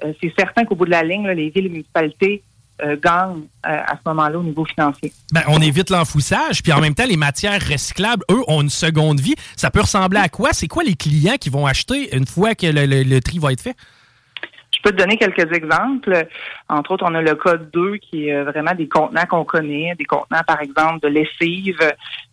euh, 0.03 0.13
c'est 0.21 0.33
certain 0.37 0.65
qu'au 0.65 0.75
bout 0.75 0.87
de 0.87 0.91
la 0.91 1.03
ligne, 1.03 1.29
les 1.29 1.51
villes 1.51 1.67
et 1.67 1.71
municipalités 1.71 2.43
euh, 2.83 2.97
gagnent 3.03 3.45
à 3.63 3.95
ce 3.95 4.09
moment-là 4.09 4.39
au 4.39 4.43
niveau 4.43 4.65
financier. 4.65 5.13
Ben, 5.33 5.43
on 5.49 5.61
évite 5.61 5.91
l'enfouissage, 5.91 6.63
puis 6.63 6.73
en 6.73 6.81
même 6.81 6.95
temps, 6.95 7.07
les 7.07 7.17
matières 7.17 7.61
recyclables, 7.61 8.25
eux, 8.31 8.43
ont 8.49 8.63
une 8.63 8.71
seconde 8.71 9.21
vie. 9.21 9.35
Ça 9.57 9.71
peut 9.71 9.81
ressembler 9.81 10.21
à 10.21 10.29
quoi? 10.29 10.51
C'est 10.53 10.69
quoi 10.69 10.85
les 10.85 10.95
clients 10.95 11.37
qui 11.39 11.51
vont 11.51 11.67
acheter 11.67 12.15
une 12.17 12.27
fois 12.27 12.55
que 12.55 12.67
le 12.67 13.21
tri 13.21 13.39
va 13.39 13.53
être 13.53 13.63
fait? 13.63 13.77
Je 14.87 14.93
peux 14.93 14.99
te 14.99 15.03
donner 15.03 15.17
quelques 15.17 15.53
exemples. 15.53 16.29
Entre 16.69 16.93
autres, 16.93 17.05
on 17.09 17.15
a 17.17 17.21
le 17.21 17.35
code 17.35 17.71
2 17.73 17.97
qui 17.97 18.29
est 18.29 18.35
euh, 18.35 18.45
vraiment 18.45 18.73
des 18.73 18.87
contenants 18.87 19.27
qu'on 19.29 19.45
connaît, 19.45 19.97
des 19.99 20.05
contenants, 20.05 20.43
par 20.47 20.61
exemple, 20.61 21.01
de 21.01 21.09
lessive, 21.09 21.79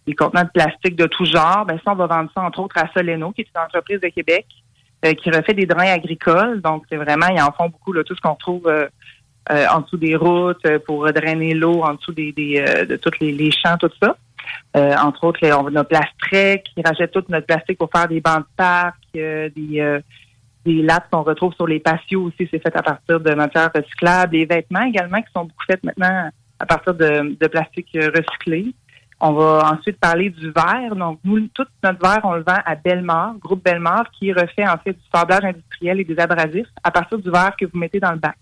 des 0.05 0.13
contenants 0.13 0.43
de 0.43 0.51
plastique 0.53 0.95
de 0.95 1.07
tout 1.07 1.25
genre. 1.25 1.65
Ben, 1.65 1.79
ça, 1.83 1.93
on 1.93 1.95
va 1.95 2.05
vendre 2.05 2.29
ça, 2.35 2.41
entre 2.41 2.59
autres, 2.59 2.77
à 2.77 2.87
Soleno, 2.93 3.31
qui 3.31 3.41
est 3.41 3.47
une 3.55 3.59
entreprise 3.59 3.99
de 4.01 4.09
Québec 4.09 4.45
euh, 5.03 5.15
qui 5.15 5.31
refait 5.31 5.55
des 5.55 5.65
drains 5.65 5.91
agricoles. 5.93 6.61
Donc, 6.61 6.83
c'est 6.91 6.95
vraiment, 6.97 7.25
ils 7.29 7.41
en 7.41 7.51
font 7.53 7.69
beaucoup, 7.69 7.91
là, 7.91 8.03
tout 8.03 8.15
ce 8.15 8.21
qu'on 8.21 8.35
trouve 8.35 8.67
euh, 8.67 8.85
euh, 9.49 9.65
en 9.73 9.81
dessous 9.81 9.97
des 9.97 10.15
routes 10.15 10.63
euh, 10.67 10.77
pour 10.77 11.11
drainer 11.11 11.55
l'eau, 11.55 11.81
en 11.81 11.95
dessous 11.95 12.13
des, 12.13 12.33
des, 12.33 12.63
de 12.87 12.97
tous 12.97 13.19
les, 13.19 13.49
champs, 13.49 13.77
tout 13.79 13.89
ça. 13.99 14.15
Entre 14.75 15.23
autres, 15.23 15.39
on 15.43 15.75
a 15.75 15.83
Plastrec 15.83 16.65
qui 16.75 16.83
rachète 16.85 17.11
tout 17.13 17.23
notre 17.29 17.47
plastique 17.47 17.79
pour 17.79 17.89
faire 17.89 18.07
des 18.07 18.21
bancs 18.21 18.41
de 18.41 18.55
parc, 18.55 18.97
des, 19.15 20.01
des 20.65 20.81
lattes 20.81 21.07
qu'on 21.11 21.23
retrouve 21.23 21.53
sur 21.53 21.67
les 21.67 21.79
patios 21.79 22.23
aussi, 22.23 22.47
c'est 22.49 22.59
fait 22.59 22.75
à 22.75 22.81
partir 22.81 23.19
de 23.19 23.33
matières 23.33 23.71
recyclables. 23.73 24.35
Les 24.35 24.45
vêtements 24.45 24.83
également 24.83 25.21
qui 25.21 25.31
sont 25.35 25.43
beaucoup 25.43 25.65
faits 25.67 25.83
maintenant 25.83 26.29
à 26.59 26.65
partir 26.65 26.93
de, 26.93 27.35
de 27.39 27.47
plastique 27.47 27.89
recyclé. 27.93 28.73
On 29.19 29.33
va 29.33 29.71
ensuite 29.73 29.99
parler 29.99 30.29
du 30.29 30.51
verre. 30.51 30.95
Donc, 30.95 31.19
nous, 31.23 31.47
tout 31.53 31.65
notre 31.83 31.99
verre, 32.01 32.21
on 32.23 32.33
le 32.33 32.43
vend 32.43 32.59
à 32.65 32.75
Belmar, 32.75 33.35
groupe 33.39 33.63
Belmar, 33.63 34.09
qui 34.11 34.33
refait 34.33 34.67
en 34.67 34.77
fait 34.77 34.93
du 34.93 35.03
sablage 35.13 35.45
industriel 35.45 35.99
et 35.99 36.03
des 36.03 36.19
abrasifs 36.19 36.67
à 36.83 36.91
partir 36.91 37.19
du 37.19 37.29
verre 37.29 37.55
que 37.57 37.65
vous 37.65 37.77
mettez 37.77 37.99
dans 37.99 38.11
le 38.11 38.17
bac. 38.17 38.37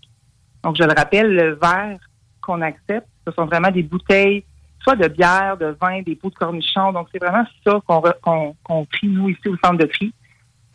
Donc, 0.64 0.76
je 0.76 0.82
le 0.82 0.92
rappelle, 0.96 1.34
le 1.34 1.54
verre 1.54 1.98
qu'on 2.40 2.60
accepte, 2.62 3.06
ce 3.26 3.32
sont 3.32 3.46
vraiment 3.46 3.70
des 3.70 3.82
bouteilles, 3.82 4.44
soit 4.82 4.96
de 4.96 5.06
bière, 5.08 5.56
de 5.56 5.76
vin, 5.80 6.02
des 6.02 6.16
pots 6.16 6.30
de 6.30 6.34
cornichons. 6.34 6.92
Donc, 6.92 7.08
c'est 7.12 7.22
vraiment 7.22 7.44
ça 7.64 7.80
qu'on 7.86 8.02
qu'on 8.20 8.56
qu'on 8.64 8.84
trie, 8.86 9.08
nous, 9.08 9.28
ici, 9.28 9.48
au 9.48 9.56
centre 9.58 9.78
de 9.78 9.86
tri. 9.86 10.12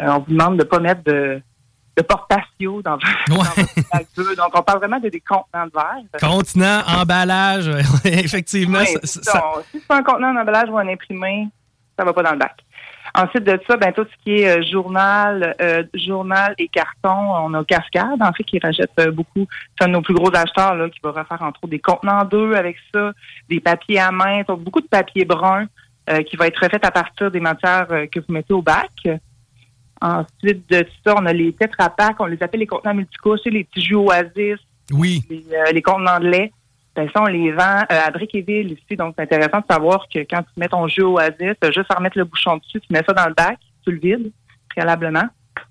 Euh, 0.01 0.07
on 0.09 0.19
vous 0.19 0.31
demande 0.31 0.53
de 0.57 0.63
ne 0.63 0.67
pas 0.67 0.79
mettre 0.79 1.03
de, 1.03 1.41
de 1.97 2.01
porte-patio 2.03 2.81
dans, 2.81 2.97
dans 2.97 3.35
votre 3.35 3.89
bac 3.91 4.05
bleu. 4.15 4.35
Donc, 4.35 4.49
on 4.53 4.61
parle 4.61 4.79
vraiment 4.79 4.99
de 4.99 5.09
des 5.09 5.21
contenants 5.21 5.65
de 5.65 5.71
verre. 5.73 6.19
Contenant, 6.29 6.81
emballage, 7.01 7.67
effectivement. 8.05 8.83
Ça- 8.85 9.21
ça-. 9.23 9.43
On- 9.57 9.61
Si 9.71 9.79
c'est 9.81 9.93
un 9.95 10.03
contenant 10.03 10.33
d'emballage 10.33 10.69
ou 10.69 10.77
un 10.77 10.87
imprimé, 10.87 11.47
ça 11.97 12.05
va 12.05 12.13
pas 12.13 12.23
dans 12.23 12.31
le 12.33 12.37
bac. 12.37 12.55
Ensuite 13.15 13.45
de 13.45 13.59
ça, 13.67 13.77
ben 13.77 13.91
tout 13.93 14.03
ce 14.03 14.23
qui 14.23 14.41
est 14.41 14.59
euh, 14.59 14.61
journal, 14.69 15.55
euh, 15.61 15.81
journal 15.95 16.53
et 16.59 16.67
carton, 16.67 17.15
on 17.17 17.53
a 17.55 17.63
Cascade, 17.63 18.21
en 18.21 18.31
fait, 18.33 18.43
qui 18.43 18.59
rachète 18.59 18.91
euh, 18.99 19.09
beaucoup. 19.11 19.47
C'est 19.75 19.85
un 19.85 19.87
de 19.87 19.93
nos 19.93 20.01
plus 20.01 20.13
gros 20.13 20.29
acheteurs, 20.35 20.75
là, 20.75 20.87
qui 20.89 20.99
va 21.03 21.09
refaire 21.11 21.41
entre 21.41 21.59
autres 21.63 21.69
des 21.71 21.79
contenants 21.79 22.25
d'œufs 22.25 22.55
avec 22.55 22.75
ça, 22.93 23.13
des 23.49 23.59
papiers 23.59 23.99
à 23.99 24.11
main, 24.11 24.41
donc 24.47 24.59
beaucoup 24.61 24.81
de 24.81 24.87
papier 24.87 25.25
brun 25.25 25.65
euh, 26.09 26.21
qui 26.21 26.35
va 26.35 26.45
être 26.47 26.59
refait 26.61 26.85
à 26.85 26.91
partir 26.91 27.31
des 27.31 27.39
matières 27.39 27.87
que 28.11 28.19
vous 28.19 28.31
mettez 28.33 28.53
au 28.53 28.61
bac. 28.61 28.91
Ensuite 30.01 30.69
de 30.69 30.85
ça, 31.03 31.15
on 31.17 31.25
a 31.25 31.33
les 31.33 31.53
Tetra 31.53 31.89
Pak, 31.89 32.17
on 32.19 32.25
les 32.25 32.41
appelle 32.41 32.59
les 32.59 32.67
contenants 32.67 32.93
multicouches, 32.93 33.41
les 33.45 33.63
petits 33.63 33.81
jus 33.81 33.95
Oasis, 33.95 34.59
oui. 34.91 35.23
les, 35.29 35.43
euh, 35.53 35.71
les 35.71 35.81
contenants 35.81 36.19
de 36.19 36.27
lait. 36.27 36.51
Ben, 36.95 37.09
ça, 37.13 37.21
on 37.21 37.27
les 37.27 37.51
vend 37.51 37.81
euh, 37.91 37.99
à 38.05 38.09
Brickeville 38.11 38.71
ici. 38.71 38.95
Donc, 38.95 39.15
c'est 39.17 39.23
intéressant 39.23 39.59
de 39.59 39.65
savoir 39.69 40.07
que 40.13 40.19
quand 40.19 40.41
tu 40.41 40.59
mets 40.59 40.67
ton 40.67 40.87
jus 40.87 41.03
Oasis, 41.03 41.55
tu 41.61 41.67
as 41.67 41.71
juste 41.71 41.91
à 41.91 41.95
remettre 41.95 42.17
le 42.17 42.25
bouchon 42.25 42.57
dessus, 42.57 42.79
tu 42.79 42.91
mets 42.91 43.03
ça 43.07 43.13
dans 43.13 43.27
le 43.27 43.33
bac, 43.33 43.59
tu 43.83 43.91
le 43.91 43.99
vides 43.99 44.31
préalablement. 44.69 45.25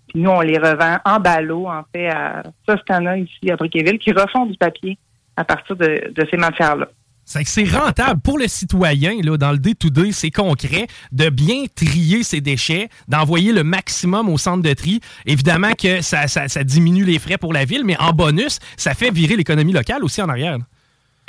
Puis 0.09 0.21
nous, 0.21 0.31
on 0.31 0.41
les 0.41 0.59
revend 0.59 0.99
en 1.05 1.19
ballot, 1.19 1.67
en 1.67 1.83
fait, 1.93 2.09
à 2.09 2.43
Sostana, 2.69 3.19
ici, 3.19 3.51
à 3.51 3.57
Brickeville, 3.57 3.99
qui 3.99 4.12
refont 4.12 4.47
du 4.47 4.57
papier 4.57 4.99
à 5.37 5.45
partir 5.45 5.77
de, 5.77 6.12
de 6.12 6.27
ces 6.31 6.37
matières-là. 6.37 6.89
C'est 7.29 7.43
que 7.43 7.51
c'est 7.51 7.65
rentable 7.69 8.21
pour 8.21 8.39
le 8.39 8.47
citoyen, 8.47 9.15
là, 9.21 9.37
dans 9.37 9.51
le 9.51 9.59
day-to-day, 9.59 10.12
c'est 10.12 10.31
concret, 10.31 10.87
de 11.11 11.29
bien 11.29 11.65
trier 11.75 12.23
ses 12.23 12.41
déchets, 12.41 12.89
d'envoyer 13.09 13.53
le 13.53 13.65
maximum 13.65 14.29
au 14.29 14.39
centre 14.39 14.62
de 14.62 14.73
tri. 14.73 15.01
Évidemment 15.27 15.73
que 15.73 16.03
ça, 16.03 16.29
ça- 16.29 16.47
ça 16.47 16.62
diminue 16.62 17.05
les 17.05 17.19
frais 17.19 17.37
pour 17.37 17.53
la 17.53 17.65
ville, 17.65 17.83
mais 17.85 17.97
en 18.01 18.12
bonus, 18.12 18.61
ça 18.77 18.95
fait 18.95 19.11
virer 19.11 19.35
l'économie 19.35 19.73
locale 19.73 20.05
aussi 20.05 20.23
en 20.23 20.29
arrière. 20.29 20.59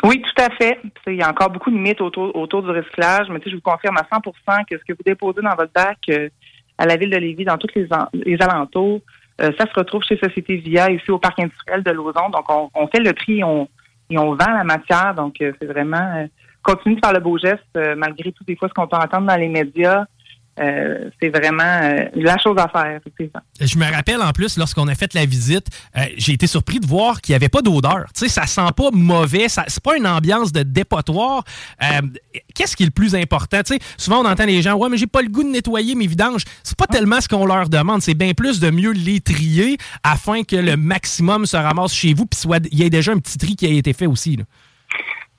Oui, 0.04 0.22
tout 0.22 0.40
à 0.44 0.52
fait. 0.52 0.80
Il 1.08 1.16
y 1.16 1.24
a 1.24 1.32
encore 1.32 1.50
beaucoup 1.50 1.72
de 1.72 1.76
mythes 1.78 2.00
autour, 2.02 2.36
autour 2.36 2.62
du 2.62 2.70
recyclage, 2.70 3.28
mais 3.32 3.40
je 3.44 3.56
vous 3.56 3.62
confirme 3.62 3.98
à 3.98 4.04
100% 4.04 4.64
que 4.70 4.78
ce 4.78 4.84
que 4.84 4.94
vous 4.94 5.04
déposez 5.04 5.42
dans 5.42 5.56
votre 5.56 5.74
bac 5.74 5.98
euh, 6.10 6.30
à 6.78 6.86
la 6.86 6.96
ville 6.98 7.10
de 7.10 7.18
Lévis, 7.18 7.46
dans 7.46 7.58
tous 7.58 7.70
les, 7.76 7.88
les 8.14 8.38
alentours, 8.40 9.02
euh, 9.42 9.52
ça 9.58 9.66
se 9.66 9.74
retrouve 9.74 10.04
chez 10.04 10.18
Société 10.24 10.58
Via, 10.58 10.92
ici 10.92 11.10
au 11.10 11.18
parc 11.18 11.40
industriel 11.40 11.82
de 11.82 11.90
Lauson. 11.90 12.30
Donc, 12.32 12.46
on, 12.50 12.70
on 12.76 12.86
fait 12.88 13.00
le 13.00 13.14
tri 13.14 13.44
on, 13.44 13.68
et 14.10 14.18
on 14.18 14.36
vend 14.36 14.52
la 14.52 14.64
matière. 14.64 15.14
Donc, 15.16 15.42
euh, 15.42 15.52
c'est 15.60 15.68
vraiment... 15.68 16.16
euh, 16.16 16.28
continue 16.64 16.96
de 16.96 17.00
faire 17.04 17.14
le 17.14 17.22
beau 17.22 17.38
geste, 17.38 17.64
euh, 17.78 17.96
malgré 17.96 18.32
tout, 18.34 18.44
des 18.44 18.58
fois, 18.58 18.68
ce 18.68 18.74
qu'on 18.74 18.88
peut 18.88 18.98
entendre 18.98 19.28
dans 19.28 19.38
les 19.38 19.48
médias. 19.48 20.06
Euh, 20.60 21.10
c'est 21.22 21.30
vraiment 21.30 21.64
euh, 21.64 22.06
la 22.16 22.38
chose 22.38 22.58
à 22.58 22.68
faire. 22.68 23.00
Je 23.60 23.78
me 23.78 23.92
rappelle 23.92 24.22
en 24.22 24.32
plus, 24.32 24.58
lorsqu'on 24.58 24.88
a 24.88 24.96
fait 24.96 25.14
la 25.14 25.26
visite, 25.26 25.68
euh, 25.96 26.02
j'ai 26.18 26.34
été 26.34 26.48
surpris 26.48 26.80
de 26.80 26.86
voir 26.86 27.22
qu'il 27.22 27.34
n'y 27.34 27.36
avait 27.36 27.50
pas 27.50 27.62
d'odeur. 27.62 28.06
Tu 28.14 28.22
sais, 28.22 28.30
ça 28.30 28.48
sent 28.48 28.72
pas 28.76 28.90
mauvais, 28.92 29.50
ça, 29.50 29.66
c'est 29.68 29.84
pas 29.84 29.98
une 29.98 30.08
ambiance 30.08 30.52
de 30.52 30.64
dépotoir. 30.64 31.44
Qu'est-ce 32.56 32.76
qui 32.76 32.84
est 32.84 32.88
le 32.88 32.92
plus 32.92 33.16
important? 33.16 33.62
Tu 33.64 33.76
sais, 33.76 33.80
souvent 33.98 34.22
on 34.22 34.26
entend 34.26 34.46
les 34.46 34.62
gens, 34.62 34.76
ouais, 34.76 34.90
mais 34.90 34.98
j'ai 34.98 35.08
pas 35.08 35.22
le 35.22 35.30
goût 35.30 35.44
de 35.44 35.50
nettoyer 35.50 35.96
mes 35.96 36.08
vidanges. 36.08 36.44
C'est 36.64 36.78
pas 36.78 36.88
tellement 36.88 37.22
ce 37.22 37.28
qu'on 37.28 37.46
leur 37.46 37.70
demande, 37.70 38.02
c'est 38.02 38.16
bien 38.16 38.34
plus 38.34 38.60
de 38.60 38.72
mieux 38.72 38.92
les 38.92 39.20
trier 39.20 39.78
afin 40.04 40.44
que 40.44 40.56
le 40.56 40.76
maximum 40.76 41.46
se 41.46 41.58
ramasse 41.58 41.94
chez 41.94 42.14
vous, 42.14 42.26
puis 42.26 42.40
il 42.72 42.80
y 42.80 42.84
ait 42.84 42.90
déjà 42.90 43.12
un 43.12 43.20
petit 43.20 43.38
tri 43.38 43.56
qui 43.56 43.66
a 43.66 43.70
été 43.70 43.94
fait 43.94 44.08
aussi. 44.08 44.38
Là. 44.38 44.44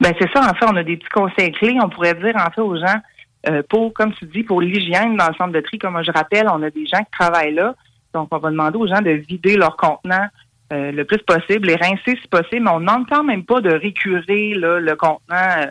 Ben 0.00 0.14
c'est 0.20 0.31
ça, 0.33 0.48
en 0.48 0.54
fait, 0.54 0.64
on 0.64 0.76
a 0.76 0.85
des 0.85 0.96
petits 0.96 1.09
conseils 1.09 1.52
clés, 1.52 1.76
on 1.83 1.88
pourrait 1.88 2.14
dire 2.14 2.35
en 2.37 2.50
fait 2.50 2.61
aux 2.61 2.76
gens 2.76 3.00
euh, 3.46 3.62
pour, 3.68 3.92
comme 3.92 4.12
tu 4.14 4.27
dis, 4.27 4.42
pour 4.42 4.61
l'hygiène 4.61 5.16
dans 5.16 5.29
le 5.29 5.35
centre 5.35 5.53
de 5.53 5.61
tri, 5.61 5.79
comme 5.79 6.03
je 6.03 6.11
rappelle, 6.11 6.48
on 6.53 6.62
a 6.62 6.70
des 6.70 6.87
gens 6.87 6.98
qui 6.98 7.11
travaillent 7.12 7.55
là. 7.55 7.74
Donc, 8.12 8.29
on 8.33 8.38
va 8.38 8.51
demander 8.51 8.79
aux 8.79 8.87
gens 8.87 9.01
de 9.01 9.11
vider 9.11 9.57
leur 9.57 9.77
contenant 9.77 10.27
euh, 10.72 10.90
le 10.90 11.05
plus 11.05 11.18
possible, 11.18 11.68
les 11.68 11.77
rincer 11.77 12.18
si 12.20 12.29
possible, 12.29 12.64
mais 12.64 12.70
on 12.70 12.81
ne 12.81 12.87
demande 12.87 13.09
quand 13.09 13.22
même 13.22 13.44
pas 13.44 13.61
de 13.61 13.70
récurer 13.70 14.55
le 14.55 14.94
contenant 14.94 15.18
euh, 15.59 15.66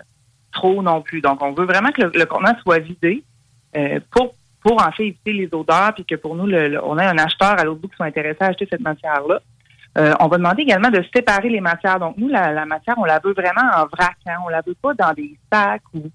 trop 0.53 0.81
non 0.81 1.01
plus. 1.01 1.21
Donc, 1.21 1.41
on 1.43 1.51
veut 1.51 1.65
vraiment 1.65 1.91
que 1.91 2.03
le, 2.03 2.25
contenant 2.25 2.55
soit 2.61 2.79
vidé 2.79 3.23
pour, 4.09 4.33
pour 4.61 4.81
en 4.81 4.91
fait 4.91 5.07
éviter 5.07 5.33
les 5.33 5.49
odeurs, 5.51 5.93
puis 5.93 6.05
que 6.05 6.15
pour 6.15 6.35
nous, 6.35 6.51
on 6.83 6.97
a 6.97 7.05
un 7.05 7.17
acheteur 7.17 7.59
à 7.59 7.63
l'autre 7.63 7.81
bout 7.81 7.89
qui 7.89 7.97
sont 7.97 8.05
intéressés 8.05 8.37
à 8.39 8.47
acheter 8.47 8.67
cette 8.67 8.81
matière-là. 8.81 9.39
on 10.19 10.27
va 10.27 10.37
demander 10.37 10.63
également 10.63 10.89
de 10.89 11.03
séparer 11.13 11.49
les 11.49 11.61
matières. 11.61 11.99
Donc, 11.99 12.17
nous, 12.17 12.29
la, 12.29 12.65
matière, 12.65 12.95
on 12.97 13.05
la 13.05 13.19
veut 13.19 13.33
vraiment 13.33 13.69
en 13.75 13.85
vrac. 13.85 14.15
Hein? 14.25 14.37
On 14.45 14.49
la 14.49 14.61
veut 14.65 14.75
pas 14.81 14.95
dans 14.95 15.13
des 15.13 15.37
sacs 15.51 15.83
ou 15.93 16.09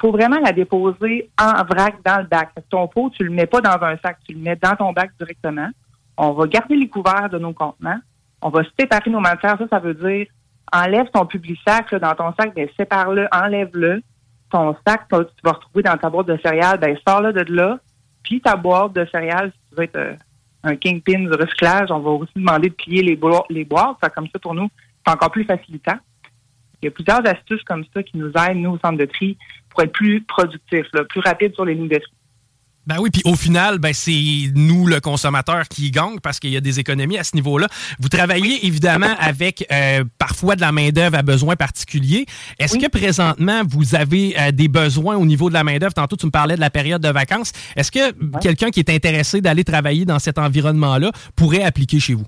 faut 0.00 0.12
vraiment 0.12 0.38
la 0.40 0.52
déposer 0.52 1.30
en 1.40 1.64
vrac 1.64 1.96
dans 2.04 2.18
le 2.18 2.26
bac. 2.26 2.50
Ton 2.68 2.86
pot, 2.88 3.10
tu 3.10 3.24
le 3.24 3.30
mets 3.30 3.46
pas 3.46 3.60
dans 3.60 3.82
un 3.82 3.96
sac, 3.98 4.18
tu 4.26 4.34
le 4.34 4.40
mets 4.40 4.56
dans 4.56 4.76
ton 4.76 4.92
bac 4.92 5.10
directement. 5.18 5.68
On 6.16 6.32
va 6.32 6.46
garder 6.46 6.76
les 6.76 6.88
couverts 6.88 7.28
de 7.30 7.38
nos 7.38 7.52
contenants. 7.52 7.98
On 8.42 8.50
va 8.50 8.62
séparer 8.78 9.10
nos 9.10 9.20
matières. 9.20 9.56
Ça, 9.58 9.66
ça 9.70 9.78
veut 9.78 9.94
dire 9.94 10.26
enlève 10.72 11.08
ton 11.10 11.26
public 11.26 11.58
sac 11.66 11.94
dans 11.94 12.14
ton 12.14 12.32
sac, 12.38 12.54
ben 12.54 12.68
sépare-le, 12.76 13.28
enlève-le. 13.32 14.02
Ton 14.50 14.76
sac, 14.86 15.06
tu 15.10 15.16
vas 15.44 15.52
retrouver 15.52 15.82
dans 15.82 15.96
ta 15.96 16.10
boîte 16.10 16.28
de 16.28 16.38
céréales, 16.42 16.78
ben 16.78 16.96
sors-le 17.06 17.32
de 17.32 17.52
là. 17.52 17.78
Puis 18.22 18.40
ta 18.40 18.56
boîte 18.56 18.92
de 18.92 19.06
céréales, 19.06 19.52
si 19.52 19.58
tu 19.70 19.76
veux 19.76 19.84
être 19.84 19.96
euh, 19.96 20.14
un 20.64 20.76
kingpin 20.76 21.20
de 21.20 21.36
recyclage, 21.36 21.90
on 21.90 22.00
va 22.00 22.10
aussi 22.10 22.32
demander 22.34 22.68
de 22.68 22.74
plier 22.74 23.02
les, 23.02 23.16
boîtes. 23.16 23.44
Les 23.50 23.64
boîtes. 23.64 23.96
Ça, 24.02 24.10
comme 24.10 24.26
ça, 24.26 24.38
pour 24.38 24.54
nous, 24.54 24.68
c'est 25.04 25.12
encore 25.12 25.30
plus 25.30 25.44
facilitant. 25.44 25.96
Il 26.82 26.86
y 26.86 26.88
a 26.88 26.90
plusieurs 26.90 27.26
astuces 27.26 27.62
comme 27.62 27.84
ça 27.94 28.02
qui 28.02 28.18
nous 28.18 28.30
aident, 28.30 28.58
nous, 28.58 28.72
au 28.72 28.78
centre 28.78 28.98
de 28.98 29.04
tri, 29.04 29.38
pour 29.76 29.84
être 29.84 29.92
plus 29.92 30.22
productif, 30.22 30.86
plus 31.08 31.20
rapide 31.20 31.54
sur 31.54 31.64
les 31.64 31.74
lignes 31.74 31.88
de 31.88 31.98
tri. 31.98 32.12
Ben 32.86 32.96
oui, 33.00 33.10
puis 33.10 33.20
au 33.24 33.34
final, 33.34 33.78
ben 33.78 33.92
c'est 33.92 34.12
nous, 34.54 34.86
le 34.86 35.00
consommateur, 35.00 35.64
qui 35.68 35.90
gagne 35.90 36.20
parce 36.22 36.38
qu'il 36.38 36.50
y 36.50 36.56
a 36.56 36.60
des 36.60 36.78
économies 36.78 37.18
à 37.18 37.24
ce 37.24 37.34
niveau-là. 37.34 37.66
Vous 37.98 38.08
travaillez 38.08 38.64
évidemment 38.64 39.12
avec 39.18 39.66
euh, 39.72 40.04
parfois 40.18 40.54
de 40.54 40.60
la 40.60 40.70
main-d'œuvre 40.70 41.18
à 41.18 41.22
besoins 41.22 41.56
particuliers. 41.56 42.26
Est-ce 42.60 42.78
que 42.78 42.88
présentement, 42.88 43.62
vous 43.68 43.96
avez 43.96 44.36
euh, 44.38 44.52
des 44.52 44.68
besoins 44.68 45.16
au 45.16 45.26
niveau 45.26 45.48
de 45.48 45.54
la 45.54 45.64
main-d'œuvre? 45.64 45.94
Tantôt, 45.94 46.14
tu 46.14 46.26
me 46.26 46.30
parlais 46.30 46.54
de 46.54 46.60
la 46.60 46.70
période 46.70 47.02
de 47.02 47.10
vacances. 47.10 47.52
Est-ce 47.74 47.90
que 47.90 48.38
quelqu'un 48.38 48.70
qui 48.70 48.78
est 48.78 48.90
intéressé 48.90 49.40
d'aller 49.40 49.64
travailler 49.64 50.04
dans 50.04 50.20
cet 50.20 50.38
environnement-là 50.38 51.10
pourrait 51.34 51.64
appliquer 51.64 51.98
chez 51.98 52.14
vous? 52.14 52.26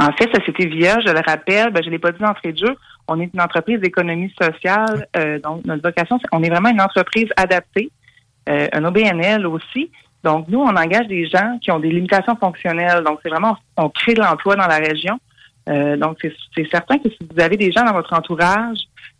En 0.00 0.10
fait, 0.12 0.28
Société 0.34 0.66
Via, 0.66 0.98
je 1.00 1.12
le 1.12 1.20
rappelle, 1.24 1.72
ben, 1.72 1.80
je 1.80 1.86
ne 1.86 1.92
l'ai 1.92 2.00
pas 2.00 2.10
dit 2.10 2.18
d'entrée 2.18 2.52
de 2.52 2.58
jeu, 2.58 2.76
on 3.08 3.20
est 3.20 3.30
une 3.32 3.40
entreprise 3.40 3.80
d'économie 3.80 4.32
sociale. 4.40 5.06
Euh, 5.16 5.38
donc, 5.38 5.64
notre 5.64 5.82
vocation, 5.82 6.18
c'est 6.18 6.28
on 6.32 6.42
est 6.42 6.50
vraiment 6.50 6.70
une 6.70 6.80
entreprise 6.80 7.28
adaptée, 7.36 7.90
euh, 8.48 8.68
un 8.72 8.84
OBNL 8.84 9.46
aussi. 9.46 9.90
Donc, 10.22 10.48
nous, 10.48 10.60
on 10.60 10.74
engage 10.74 11.06
des 11.06 11.26
gens 11.26 11.58
qui 11.60 11.70
ont 11.70 11.78
des 11.78 11.90
limitations 11.90 12.34
fonctionnelles. 12.36 13.04
Donc, 13.04 13.20
c'est 13.22 13.28
vraiment, 13.28 13.56
on 13.76 13.90
crée 13.90 14.14
de 14.14 14.20
l'emploi 14.20 14.56
dans 14.56 14.66
la 14.66 14.78
région. 14.78 15.18
Euh, 15.68 15.96
donc, 15.96 16.18
c'est 16.22 16.70
certain 16.70 16.98
que 16.98 17.10
si 17.10 17.18
vous 17.30 17.40
avez 17.40 17.56
des 17.56 17.70
gens 17.72 17.84
dans 17.84 17.92
votre 17.92 18.12
entourage 18.12 18.78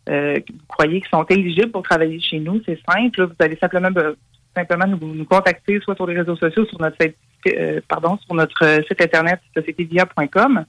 euh, 0.09 0.37
que 0.37 0.53
vous 0.53 0.67
croyez 0.69 1.01
qu'ils 1.01 1.11
sont 1.11 1.25
éligibles 1.25 1.71
pour 1.71 1.83
travailler 1.83 2.21
chez 2.21 2.39
nous, 2.39 2.61
c'est 2.67 2.79
simple. 2.89 3.25
vous 3.25 3.35
allez 3.39 3.57
simplement 3.57 3.89
simplement 4.57 4.87
nous, 4.87 5.15
nous, 5.15 5.25
contacter 5.25 5.81
soit 5.81 5.97
sur 5.97 6.07
les 6.07 6.17
réseaux 6.17 6.37
sociaux, 6.37 6.65
sur 6.67 6.81
notre 6.81 6.97
site, 7.01 7.17
euh, 7.49 7.81
pardon, 7.89 8.17
sur 8.25 8.35
notre 8.35 8.83
site 8.89 9.01
internet 9.01 9.41
sociétévia.com. 9.55 10.65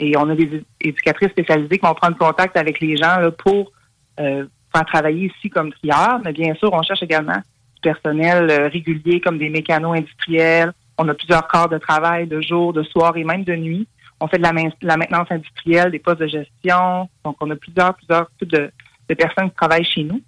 Et 0.00 0.16
on 0.16 0.28
a 0.30 0.34
des 0.34 0.64
éducatrices 0.80 1.30
spécialisées 1.30 1.78
qui 1.78 1.86
vont 1.86 1.94
prendre 1.94 2.16
contact 2.16 2.56
avec 2.56 2.80
les 2.80 2.96
gens 2.96 3.18
pour 3.38 3.70
euh, 4.18 4.46
faire 4.74 4.84
travailler 4.86 5.26
ici 5.26 5.50
comme 5.50 5.70
trieur. 5.72 6.20
Mais 6.24 6.32
bien 6.32 6.54
sûr, 6.54 6.72
on 6.72 6.82
cherche 6.82 7.02
également 7.02 7.36
du 7.36 7.80
personnel 7.82 8.50
euh, 8.50 8.68
régulier 8.68 9.20
comme 9.20 9.38
des 9.38 9.50
mécanos 9.50 9.96
industriels. 9.96 10.72
On 10.96 11.06
a 11.08 11.14
plusieurs 11.14 11.46
corps 11.46 11.68
de 11.68 11.78
travail 11.78 12.26
de 12.26 12.40
jour, 12.40 12.72
de 12.72 12.82
soir 12.82 13.16
et 13.16 13.24
même 13.24 13.44
de 13.44 13.54
nuit. 13.54 13.86
On 14.20 14.26
fait 14.26 14.38
de 14.38 14.42
la, 14.42 14.52
la 14.82 14.96
maintenance 14.96 15.30
industrielle, 15.30 15.90
des 15.90 15.98
postes 15.98 16.20
de 16.20 16.26
gestion. 16.26 17.08
Donc, 17.24 17.36
on 17.40 17.50
a 17.50 17.56
plusieurs, 17.56 17.94
plusieurs 17.94 18.30
types 18.38 18.50
de 18.52 19.14
personnes 19.14 19.50
qui 19.50 19.56
travaillent 19.56 19.84
chez 19.84 20.04
nous 20.04 20.20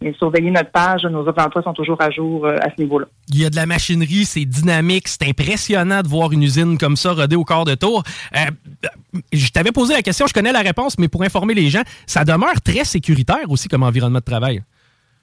et 0.00 0.12
surveiller 0.14 0.50
notre 0.50 0.70
page, 0.70 1.04
nos 1.04 1.20
offres 1.20 1.32
d'emploi 1.32 1.62
sont 1.62 1.72
toujours 1.72 2.00
à 2.00 2.10
jour 2.10 2.46
euh, 2.46 2.56
à 2.60 2.70
ce 2.70 2.80
niveau-là. 2.80 3.06
Il 3.28 3.40
y 3.40 3.44
a 3.44 3.50
de 3.50 3.56
la 3.56 3.66
machinerie, 3.66 4.24
c'est 4.24 4.44
dynamique, 4.44 5.08
c'est 5.08 5.28
impressionnant 5.28 6.02
de 6.02 6.08
voir 6.08 6.32
une 6.32 6.42
usine 6.42 6.78
comme 6.78 6.96
ça 6.96 7.12
roder 7.12 7.36
au 7.36 7.44
corps 7.44 7.64
de 7.64 7.74
tour. 7.74 8.04
Euh, 8.36 9.20
je 9.32 9.50
t'avais 9.50 9.72
posé 9.72 9.94
la 9.94 10.02
question, 10.02 10.26
je 10.26 10.32
connais 10.32 10.52
la 10.52 10.60
réponse, 10.60 10.98
mais 10.98 11.08
pour 11.08 11.22
informer 11.22 11.54
les 11.54 11.68
gens, 11.68 11.82
ça 12.06 12.24
demeure 12.24 12.60
très 12.64 12.84
sécuritaire 12.84 13.50
aussi 13.50 13.68
comme 13.68 13.82
environnement 13.82 14.20
de 14.20 14.24
travail. 14.24 14.62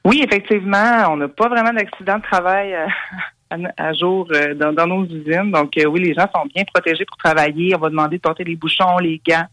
Oui, 0.03 0.21
effectivement, 0.23 1.07
on 1.09 1.17
n'a 1.17 1.29
pas 1.29 1.47
vraiment 1.47 1.73
d'accident 1.73 2.17
de 2.17 2.23
travail 2.23 2.73
euh, 2.73 3.57
à, 3.77 3.93
jour 3.93 4.27
dans, 4.57 4.87
nos 4.87 5.05
usines. 5.05 5.51
Donc 5.51 5.71
oui, 5.77 6.01
les 6.01 6.13
gens 6.13 6.27
sont 6.35 6.45
bien 6.53 6.63
protégés 6.65 7.05
pour 7.05 7.17
travailler. 7.17 7.75
On 7.75 7.79
va 7.79 7.89
demander 7.89 8.17
de 8.17 8.21
porter 8.21 8.43
les 8.43 8.55
bouchons, 8.55 8.97
les 8.99 9.21
gants, 9.25 9.47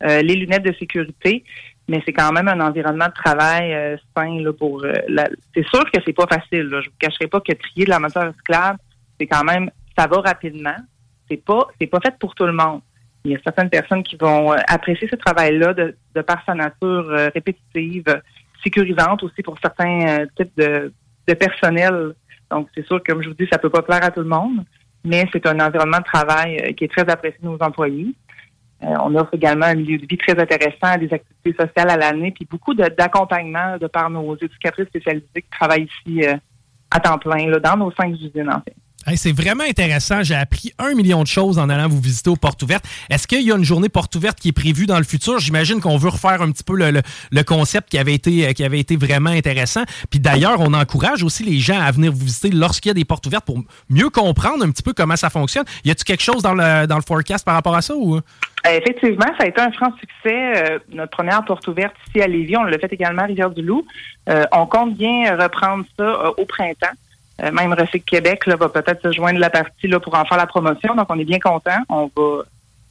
les 0.00 0.34
lunettes 0.34 0.64
de 0.64 0.74
sécurité 0.78 1.44
mais 1.88 2.02
c'est 2.04 2.12
quand 2.12 2.32
même 2.32 2.48
un 2.48 2.60
environnement 2.60 3.06
de 3.06 3.12
travail 3.12 3.74
euh, 3.74 3.96
sain 4.16 4.40
là, 4.40 4.52
pour 4.52 4.84
euh, 4.84 4.92
la... 5.08 5.28
c'est 5.54 5.66
sûr 5.68 5.84
que 5.90 6.00
c'est 6.04 6.12
pas 6.12 6.26
facile 6.26 6.68
là. 6.68 6.80
je 6.80 6.88
vous 6.88 6.96
cacherai 6.98 7.26
pas 7.26 7.40
que 7.40 7.52
trier 7.52 7.84
de 7.84 7.90
la 7.90 7.98
matière 7.98 8.28
recyclable 8.28 8.78
c'est 9.20 9.26
quand 9.26 9.44
même 9.44 9.70
ça 9.96 10.08
va 10.08 10.20
rapidement. 10.20 10.76
C'est 11.30 11.42
pas 11.44 11.68
c'est 11.80 11.86
pas 11.86 12.00
fait 12.00 12.14
pour 12.18 12.34
tout 12.34 12.46
le 12.46 12.52
monde. 12.52 12.80
Il 13.24 13.30
y 13.30 13.36
a 13.36 13.38
certaines 13.42 13.70
personnes 13.70 14.02
qui 14.02 14.16
vont 14.16 14.52
euh, 14.52 14.56
apprécier 14.66 15.08
ce 15.08 15.16
travail 15.16 15.56
là 15.56 15.72
de, 15.72 15.96
de 16.14 16.20
par 16.20 16.44
sa 16.44 16.54
nature 16.54 17.06
répétitive 17.32 18.04
sécurisante 18.62 19.22
aussi 19.22 19.42
pour 19.42 19.56
certains 19.62 20.26
types 20.36 20.52
de, 20.56 20.92
de 21.28 21.34
personnel. 21.34 22.14
Donc 22.50 22.68
c'est 22.74 22.86
sûr 22.86 23.00
comme 23.06 23.22
je 23.22 23.28
vous 23.28 23.34
dis 23.34 23.46
ça 23.52 23.58
peut 23.58 23.70
pas 23.70 23.82
plaire 23.82 24.04
à 24.04 24.10
tout 24.10 24.20
le 24.20 24.28
monde 24.28 24.64
mais 25.04 25.28
c'est 25.32 25.46
un 25.46 25.60
environnement 25.60 25.98
de 25.98 26.04
travail 26.04 26.74
qui 26.74 26.84
est 26.84 26.88
très 26.92 27.08
apprécié 27.08 27.38
de 27.42 27.46
nos 27.48 27.58
employés. 27.60 28.08
euh, 28.08 28.23
on 29.00 29.14
offre 29.14 29.34
également 29.34 29.66
un 29.66 29.74
milieu 29.74 29.98
de 29.98 30.06
vie 30.06 30.18
très 30.18 30.38
intéressant, 30.38 30.98
des 30.98 31.12
activités 31.12 31.54
sociales 31.58 31.90
à 31.90 31.96
l'année, 31.96 32.32
puis 32.32 32.46
beaucoup 32.50 32.74
d'accompagnement 32.74 33.78
de, 33.78 33.86
par 33.86 34.10
nos 34.10 34.36
éducatrices 34.36 34.86
spécialisées 34.86 35.26
qui 35.34 35.50
travaillent 35.50 35.88
ici 36.06 36.24
euh, 36.26 36.36
à 36.90 37.00
temps 37.00 37.18
plein, 37.18 37.48
là, 37.48 37.58
dans 37.58 37.76
nos 37.76 37.92
cinq 37.92 38.12
usines, 38.12 38.50
en 38.50 38.60
fait 38.60 38.74
c'est 39.16 39.32
vraiment 39.32 39.64
intéressant. 39.64 40.22
J'ai 40.22 40.34
appris 40.34 40.72
un 40.78 40.94
million 40.94 41.22
de 41.22 41.28
choses 41.28 41.58
en 41.58 41.68
allant 41.68 41.88
vous 41.88 42.00
visiter 42.00 42.30
aux 42.30 42.36
portes 42.36 42.62
ouvertes. 42.62 42.84
Est-ce 43.10 43.26
qu'il 43.26 43.42
y 43.42 43.52
a 43.52 43.56
une 43.56 43.64
journée 43.64 43.88
porte 43.88 44.14
ouverte 44.14 44.38
qui 44.38 44.48
est 44.48 44.52
prévue 44.52 44.86
dans 44.86 44.98
le 44.98 45.04
futur? 45.04 45.38
J'imagine 45.38 45.80
qu'on 45.80 45.96
veut 45.96 46.08
refaire 46.08 46.42
un 46.42 46.50
petit 46.50 46.64
peu 46.64 46.76
le, 46.76 47.42
concept 47.44 47.90
qui 47.90 47.98
avait, 47.98 48.14
été, 48.14 48.54
qui 48.54 48.64
avait 48.64 48.80
été 48.80 48.96
vraiment 48.96 49.30
intéressant. 49.30 49.82
Puis 50.10 50.20
d'ailleurs, 50.20 50.60
on 50.60 50.72
encourage 50.72 51.22
aussi 51.22 51.44
les 51.44 51.58
gens 51.58 51.80
à 51.80 51.90
venir 51.90 52.12
vous 52.12 52.24
visiter 52.24 52.50
lorsqu'il 52.50 52.90
y 52.90 52.92
a 52.92 52.94
des 52.94 53.04
portes 53.04 53.26
ouvertes 53.26 53.44
pour 53.44 53.58
mieux 53.90 54.10
comprendre 54.10 54.64
un 54.64 54.70
petit 54.70 54.82
peu 54.82 54.92
comment 54.92 55.16
ça 55.16 55.30
fonctionne. 55.30 55.64
Y 55.84 55.90
a-t-il 55.90 56.04
quelque 56.04 56.22
chose 56.22 56.42
dans 56.42 56.54
le, 56.54 56.86
dans 56.86 56.96
le 56.96 57.02
forecast 57.02 57.44
par 57.44 57.54
rapport 57.54 57.74
à 57.74 57.82
ça? 57.82 57.94
Ou? 57.94 58.20
Euh, 58.66 58.78
effectivement, 58.78 59.26
ça 59.38 59.44
a 59.44 59.46
été 59.46 59.60
un 59.60 59.70
franc 59.72 59.92
succès. 59.98 60.72
Euh, 60.72 60.78
notre 60.90 61.10
première 61.10 61.44
porte 61.44 61.66
ouverte 61.68 61.94
ici 62.08 62.22
à 62.22 62.26
Lévis, 62.26 62.56
on 62.56 62.64
l'a 62.64 62.78
fait 62.78 62.92
également 62.92 63.22
à 63.22 63.26
Rivière-du-Loup. 63.26 63.84
Euh, 64.30 64.44
on 64.52 64.66
compte 64.66 64.94
bien 64.94 65.36
reprendre 65.36 65.84
ça 65.98 66.30
au 66.30 66.44
printemps. 66.46 66.94
Euh, 67.42 67.50
même 67.50 67.72
Recyc 67.72 68.04
Québec 68.04 68.46
va 68.46 68.68
peut-être 68.68 69.02
se 69.02 69.12
joindre 69.12 69.38
la 69.38 69.50
partie 69.50 69.88
là, 69.88 69.98
pour 69.98 70.14
en 70.14 70.24
faire 70.24 70.38
la 70.38 70.46
promotion. 70.46 70.94
Donc, 70.94 71.06
on 71.08 71.18
est 71.18 71.24
bien 71.24 71.40
content. 71.40 71.78
On 71.88 72.10
va 72.16 72.44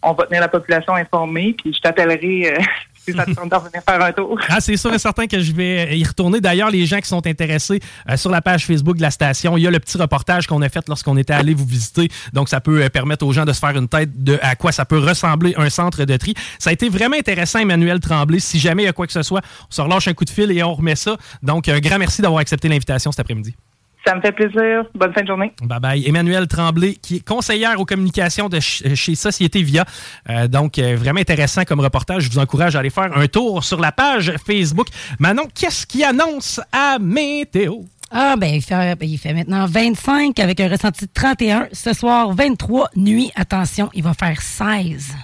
on 0.03 0.13
va 0.13 0.25
tenir 0.25 0.41
la 0.41 0.47
population 0.47 0.93
informée, 0.93 1.55
puis 1.57 1.73
je 1.73 1.79
t'appellerai 1.79 2.53
euh, 2.53 2.57
si 3.05 3.13
ça 3.13 3.25
te 3.25 3.31
tente 3.31 3.49
de 3.49 3.79
faire 3.79 4.01
un 4.01 4.11
tour. 4.11 4.39
Ah, 4.49 4.59
c'est 4.59 4.77
sûr 4.77 4.93
et 4.93 4.99
certain 4.99 5.27
que 5.27 5.39
je 5.39 5.53
vais 5.53 5.97
y 5.97 6.03
retourner. 6.03 6.41
D'ailleurs, 6.41 6.69
les 6.69 6.85
gens 6.85 6.99
qui 6.99 7.07
sont 7.07 7.25
intéressés 7.25 7.79
euh, 8.09 8.17
sur 8.17 8.29
la 8.29 8.41
page 8.41 8.65
Facebook 8.65 8.97
de 8.97 9.01
la 9.01 9.11
station, 9.11 9.57
il 9.57 9.63
y 9.63 9.67
a 9.67 9.71
le 9.71 9.79
petit 9.79 9.97
reportage 9.97 10.47
qu'on 10.47 10.61
a 10.61 10.69
fait 10.69 10.87
lorsqu'on 10.87 11.17
était 11.17 11.33
allé 11.33 11.53
vous 11.53 11.65
visiter. 11.65 12.09
Donc, 12.33 12.49
ça 12.49 12.59
peut 12.59 12.87
permettre 12.89 13.25
aux 13.25 13.31
gens 13.31 13.45
de 13.45 13.53
se 13.53 13.59
faire 13.59 13.77
une 13.77 13.87
tête 13.87 14.23
de 14.23 14.37
à 14.41 14.55
quoi 14.55 14.71
ça 14.71 14.85
peut 14.85 14.99
ressembler 14.99 15.53
un 15.57 15.69
centre 15.69 16.03
de 16.03 16.17
tri. 16.17 16.33
Ça 16.59 16.69
a 16.69 16.73
été 16.73 16.89
vraiment 16.89 17.15
intéressant, 17.15 17.59
Emmanuel 17.59 17.99
Tremblay. 17.99 18.39
Si 18.39 18.59
jamais 18.59 18.83
il 18.83 18.85
y 18.85 18.89
a 18.89 18.93
quoi 18.93 19.07
que 19.07 19.13
ce 19.13 19.23
soit, 19.23 19.41
on 19.69 19.73
se 19.73 19.81
relâche 19.81 20.07
un 20.07 20.13
coup 20.13 20.25
de 20.25 20.29
fil 20.29 20.51
et 20.51 20.63
on 20.63 20.73
remet 20.73 20.95
ça. 20.95 21.17
Donc, 21.41 21.69
un 21.69 21.79
grand 21.79 21.97
merci 21.97 22.21
d'avoir 22.21 22.41
accepté 22.41 22.67
l'invitation 22.67 23.11
cet 23.11 23.21
après-midi. 23.21 23.55
Ça 24.05 24.15
me 24.15 24.21
fait 24.21 24.31
plaisir. 24.33 24.83
Bonne 24.95 25.13
fin 25.13 25.21
de 25.21 25.27
journée. 25.27 25.53
Bye 25.61 25.79
bye. 25.79 26.07
Emmanuel 26.07 26.47
Tremblay, 26.47 26.95
qui 26.95 27.17
est 27.17 27.25
conseillère 27.25 27.79
aux 27.79 27.85
communications 27.85 28.49
de 28.49 28.59
chez 28.59 29.15
Société 29.15 29.63
Via. 29.63 29.85
Euh, 30.29 30.47
donc, 30.47 30.77
euh, 30.77 30.95
vraiment 30.97 31.21
intéressant 31.21 31.63
comme 31.63 31.79
reportage. 31.79 32.23
Je 32.23 32.31
vous 32.31 32.39
encourage 32.39 32.75
à 32.75 32.79
aller 32.79 32.89
faire 32.89 33.15
un 33.15 33.27
tour 33.27 33.63
sur 33.63 33.79
la 33.79 33.91
page 33.93 34.33
Facebook. 34.45 34.87
Manon, 35.19 35.43
qu'est-ce 35.53 35.87
qui 35.87 36.03
annonce 36.03 36.59
à 36.71 36.97
Météo? 36.99 37.83
Ah, 38.11 38.35
ben 38.37 38.53
il, 38.53 38.61
fait, 38.61 38.95
ben, 38.95 39.09
il 39.09 39.17
fait 39.17 39.33
maintenant 39.33 39.65
25 39.65 40.37
avec 40.39 40.59
un 40.59 40.69
ressenti 40.69 41.05
de 41.05 41.11
31. 41.13 41.69
Ce 41.71 41.93
soir, 41.93 42.31
23. 42.33 42.89
Nuit, 42.95 43.31
attention, 43.35 43.89
il 43.93 44.03
va 44.03 44.13
faire 44.13 44.41
16. 44.41 45.15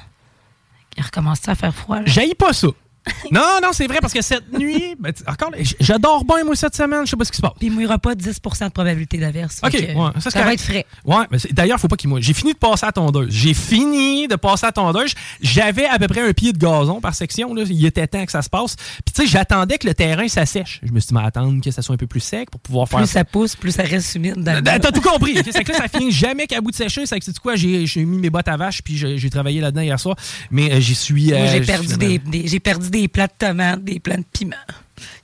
Il 0.97 1.03
recommence 1.03 1.47
à 1.47 1.55
faire 1.55 1.73
froid. 1.73 1.99
J'aille 2.05 2.33
pas 2.33 2.53
ça. 2.53 2.69
non, 3.31 3.59
non, 3.61 3.69
c'est 3.71 3.87
vrai, 3.87 3.99
parce 4.01 4.13
que 4.13 4.21
cette 4.21 4.51
nuit, 4.51 4.95
ben, 4.99 5.13
encore, 5.27 5.51
j'adore 5.79 6.25
bien, 6.25 6.43
moi, 6.43 6.55
cette 6.55 6.75
semaine. 6.75 7.05
Je 7.05 7.11
sais 7.11 7.17
pas 7.17 7.25
ce 7.25 7.31
qui 7.31 7.37
se 7.37 7.41
passe. 7.41 7.53
Puis 7.57 7.67
il 7.67 7.73
mouillera 7.73 7.97
pas 7.97 8.15
10 8.15 8.41
de 8.41 8.69
probabilité 8.69 9.17
d'averse. 9.17 9.61
OK, 9.63 9.73
ouais, 9.73 9.95
ça, 10.19 10.29
ça 10.29 10.43
va 10.43 10.53
être 10.53 10.61
frais. 10.61 10.85
Ouais, 11.05 11.25
mais 11.31 11.37
d'ailleurs, 11.51 11.79
faut 11.79 11.87
pas 11.87 11.95
qu'il 11.95 12.09
mouille. 12.09 12.21
J'ai 12.21 12.33
fini 12.33 12.53
de 12.53 12.57
passer 12.57 12.85
à 12.85 12.91
tondeuse. 12.91 13.29
J'ai 13.29 13.53
fini 13.53 14.27
de 14.27 14.35
passer 14.35 14.65
à 14.65 14.71
tondeuse. 14.71 15.13
J'avais 15.41 15.85
à 15.85 15.97
peu 15.97 16.07
près 16.07 16.21
un 16.21 16.33
pied 16.33 16.53
de 16.53 16.57
gazon 16.57 17.01
par 17.01 17.15
section. 17.15 17.53
Là. 17.53 17.63
Il 17.67 17.85
était 17.85 18.07
temps 18.07 18.25
que 18.25 18.31
ça 18.31 18.41
se 18.41 18.49
passe. 18.49 18.75
Puis, 18.75 19.13
tu 19.13 19.21
sais, 19.21 19.27
j'attendais 19.27 19.77
que 19.77 19.87
le 19.87 19.93
terrain 19.93 20.27
s'assèche. 20.27 20.81
Je 20.83 20.91
me 20.91 20.99
suis 20.99 21.15
dit, 21.15 21.21
attendre 21.21 21.61
que 21.63 21.71
ça 21.71 21.81
soit 21.81 21.95
un 21.95 21.97
peu 21.97 22.07
plus 22.07 22.19
sec 22.19 22.49
pour 22.49 22.59
pouvoir 22.61 22.87
faire. 22.87 22.99
Plus 22.99 23.07
ça 23.07 23.23
pousse, 23.23 23.55
plus 23.55 23.71
ça 23.71 23.83
reste 23.83 24.15
humide. 24.15 24.43
T'as 24.43 24.91
tout 24.91 25.01
compris. 25.01 25.37
c'est 25.51 25.63
que 25.63 25.71
là, 25.71 25.79
ça 25.79 25.87
finit 25.87 26.11
jamais 26.11 26.47
qu'à 26.47 26.61
bout 26.61 26.71
de 26.71 26.75
sécher. 26.75 27.05
C'est 27.05 27.19
que, 27.19 27.25
c'est 27.25 27.37
quoi, 27.39 27.55
j'ai 27.55 28.05
mis 28.05 28.17
mes 28.17 28.29
bottes 28.29 28.47
à 28.47 28.57
vache, 28.57 28.81
puis 28.81 28.97
j'ai 28.97 29.29
travaillé 29.29 29.61
là-dedans 29.61 29.81
hier 29.81 29.99
soir. 29.99 30.15
Mais 30.51 30.71
euh, 30.71 30.79
j'y 30.79 30.95
suis. 30.95 31.33
Euh, 31.33 31.47
j'ai 31.51 31.61
perdu, 31.61 31.97
des, 31.97 32.47
j'ai 32.47 32.59
perdu 32.59 32.88
des 32.89 33.07
plats 33.07 33.27
de 33.27 33.33
tomates 33.37 33.83
des 33.83 33.99
plants 33.99 34.17
de 34.17 34.25
piment. 34.31 34.55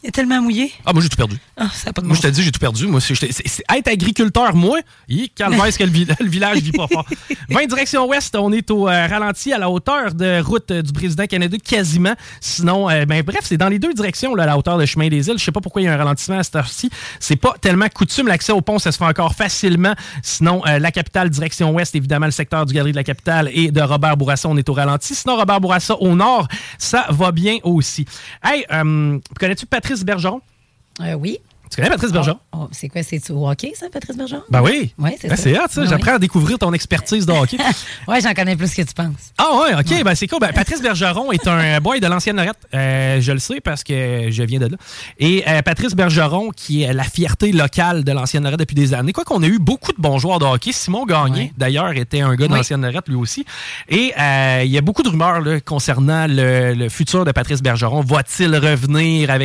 Il 0.05 0.09
est 0.09 0.11
tellement 0.11 0.39
mouillé. 0.39 0.71
Ah, 0.85 0.93
moi, 0.93 1.01
j'ai 1.01 1.09
tout 1.09 1.17
perdu. 1.17 1.35
Ah, 1.57 1.67
ça 1.73 1.91
pas 1.91 2.03
de 2.03 2.05
moi, 2.05 2.15
je 2.15 2.21
t'ai 2.21 2.29
dit, 2.29 2.43
j'ai 2.43 2.51
tout 2.51 2.59
perdu. 2.59 2.85
Moi, 2.85 3.01
c'est, 3.01 3.15
être 3.15 3.87
agriculteur, 3.87 4.53
moi, 4.53 4.77
calvaire, 5.35 5.75
que 5.75 5.83
le, 5.83 6.29
village 6.29 6.59
vit 6.59 6.71
pas 6.71 6.85
fort? 6.85 7.07
20 7.49 7.65
direction 7.65 8.07
ouest, 8.07 8.35
on 8.35 8.51
est 8.51 8.69
au 8.69 8.87
euh, 8.87 9.07
ralenti 9.07 9.51
à 9.51 9.57
la 9.57 9.67
hauteur 9.67 10.13
de 10.13 10.41
route 10.41 10.69
euh, 10.69 10.83
du 10.83 10.93
président 10.93 11.25
canadien, 11.25 11.57
quasiment. 11.57 12.13
Sinon, 12.39 12.87
euh, 12.87 13.05
ben, 13.05 13.23
bref, 13.23 13.39
c'est 13.45 13.57
dans 13.57 13.67
les 13.67 13.79
deux 13.79 13.95
directions, 13.95 14.35
là, 14.35 14.43
à 14.43 14.45
la 14.45 14.57
hauteur 14.59 14.77
de 14.77 14.85
chemin 14.85 15.07
des 15.07 15.27
îles. 15.27 15.39
Je 15.39 15.43
sais 15.43 15.51
pas 15.51 15.59
pourquoi 15.59 15.81
il 15.81 15.85
y 15.85 15.87
a 15.87 15.93
un 15.93 15.97
ralentissement 15.97 16.37
à 16.37 16.43
cette 16.43 16.55
heure-ci. 16.55 16.91
C'est 17.19 17.35
pas 17.35 17.55
tellement 17.59 17.89
coutume. 17.89 18.27
L'accès 18.27 18.51
au 18.51 18.61
pont, 18.61 18.77
ça 18.77 18.91
se 18.91 18.99
fait 18.99 19.05
encore 19.05 19.33
facilement. 19.33 19.95
Sinon, 20.21 20.61
la 20.65 20.91
capitale, 20.91 21.31
direction 21.31 21.73
ouest, 21.73 21.95
évidemment, 21.95 22.27
le 22.27 22.31
secteur 22.31 22.67
du 22.67 22.75
Galerie 22.75 22.91
de 22.91 22.97
la 22.97 23.03
Capitale 23.03 23.49
et 23.51 23.71
de 23.71 23.81
Robert 23.81 24.17
Bourassa, 24.17 24.49
on 24.49 24.57
est 24.57 24.69
au 24.69 24.73
ralenti. 24.73 25.15
Sinon, 25.15 25.35
Robert 25.35 25.59
Bourassa 25.59 25.95
au 25.99 26.15
nord, 26.15 26.47
ça 26.77 27.07
va 27.09 27.31
bien 27.31 27.57
aussi. 27.63 28.05
Hey, 28.43 28.65
connais-tu 29.39 29.65
Patrice 29.65 29.94
Bergeron? 30.03 30.41
oui. 31.19 31.39
Tu 31.69 31.77
connais 31.77 31.89
Patrice 31.89 32.11
Bergeron? 32.11 32.39
Oh, 32.53 32.57
oh, 32.61 32.67
c'est 32.71 32.89
quoi, 32.89 33.01
c'est 33.03 33.29
au 33.31 33.49
hockey, 33.49 33.73
ça, 33.75 33.87
Patrice 33.91 34.15
Bergeron? 34.15 34.43
Ben 34.49 34.61
oui. 34.61 34.93
Oui, 34.97 35.11
c'est 35.19 35.27
ben, 35.27 35.35
ça. 35.35 35.43
C'est 35.43 35.59
hot, 35.59 35.67
ça. 35.69 35.85
J'apprends 35.85 36.15
à 36.15 36.19
découvrir 36.19 36.57
ton 36.59 36.71
expertise 36.73 37.25
de 37.25 37.31
hockey. 37.31 37.57
oui, 38.07 38.17
j'en 38.21 38.33
connais 38.33 38.55
plus 38.55 38.73
que 38.73 38.81
tu 38.81 38.93
penses. 38.93 39.33
Ah 39.37 39.49
ouais, 39.59 39.75
OK. 39.75 40.03
Ben, 40.03 40.15
c'est 40.15 40.27
cool. 40.27 40.39
Ben, 40.39 40.53
Patrice 40.53 40.81
Bergeron 40.81 41.31
est 41.31 41.47
un 41.47 41.79
boy 41.81 41.99
de 41.99 42.07
l'ancienne 42.07 42.37
Lorette. 42.37 42.57
Euh, 42.73 43.19
je 43.19 43.31
le 43.31 43.39
sais 43.39 43.61
parce 43.61 43.83
que 43.83 44.27
je 44.29 44.43
viens 44.43 44.59
de 44.59 44.67
là. 44.67 44.77
Et 45.17 45.43
euh, 45.47 45.61
Patrice 45.63 45.95
Bergeron, 45.95 46.51
qui 46.51 46.83
est 46.83 46.93
la 46.93 47.03
fierté 47.03 47.51
locale 47.51 48.03
de 48.03 48.11
l'ancienne 48.11 48.43
Lorette 48.43 48.59
depuis 48.59 48.75
des 48.75 48.93
années. 48.93 49.11
Quoi 49.11 49.23
qu'on 49.23 49.41
a 49.41 49.47
eu 49.47 49.59
beaucoup 49.59 49.91
de 49.91 50.01
bons 50.01 50.19
joueurs 50.19 50.39
de 50.39 50.45
hockey. 50.45 50.71
Simon 50.71 51.05
Gagné, 51.05 51.51
d'ailleurs, 51.57 51.91
était 51.91 52.21
un 52.21 52.35
gars 52.35 52.47
de 52.47 52.53
l'ancienne 52.53 52.85
Lorette, 52.85 53.07
lui 53.07 53.15
aussi. 53.15 53.45
Et 53.89 54.13
euh, 54.19 54.61
il 54.63 54.71
y 54.71 54.77
a 54.77 54.81
beaucoup 54.81 55.03
de 55.03 55.09
rumeurs 55.09 55.41
là, 55.41 55.59
concernant 55.59 56.27
le, 56.27 56.73
le 56.73 56.89
futur 56.89 57.25
de 57.25 57.31
Patrice 57.31 57.61
Bergeron. 57.61 58.01
Va-t-il 58.01 58.55
revenir 58.55 59.31
avec 59.31 59.44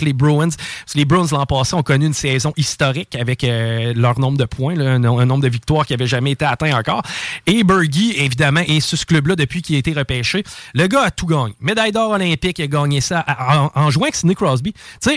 Les 0.00 0.12
Bruins. 0.12 0.48
les 0.94 1.04
Bruins, 1.04 1.26
l'an 1.32 1.46
passé, 1.46 1.74
ont 1.74 1.82
connu 1.82 2.06
une 2.06 2.14
saison 2.14 2.52
historique 2.56 3.14
avec 3.16 3.44
euh, 3.44 3.92
leur 3.94 4.18
nombre 4.18 4.38
de 4.38 4.44
points, 4.44 4.78
un, 4.78 4.98
nombre 4.98 5.42
de 5.42 5.48
victoires 5.48 5.86
qui 5.86 5.92
n'avait 5.92 6.06
jamais 6.06 6.32
été 6.32 6.44
atteint 6.44 6.76
encore. 6.76 7.02
Et 7.46 7.64
Bergie, 7.64 8.14
évidemment, 8.16 8.60
est 8.60 8.80
ce 8.80 9.04
club-là 9.04 9.36
depuis 9.36 9.62
qu'il 9.62 9.76
a 9.76 9.78
été 9.78 9.92
repêché. 9.92 10.44
Le 10.74 10.86
gars 10.86 11.02
a 11.02 11.10
tout 11.10 11.26
gagné. 11.26 11.54
Médaille 11.60 11.92
d'or 11.92 12.10
olympique, 12.12 12.58
il 12.58 12.64
a 12.64 12.66
gagné 12.66 13.00
ça 13.00 13.24
en, 13.38 13.70
en 13.74 13.90
jouant 13.90 14.04
avec 14.04 14.16
Sidney 14.16 14.34
Crosby. 14.34 14.74
Tu 15.02 15.10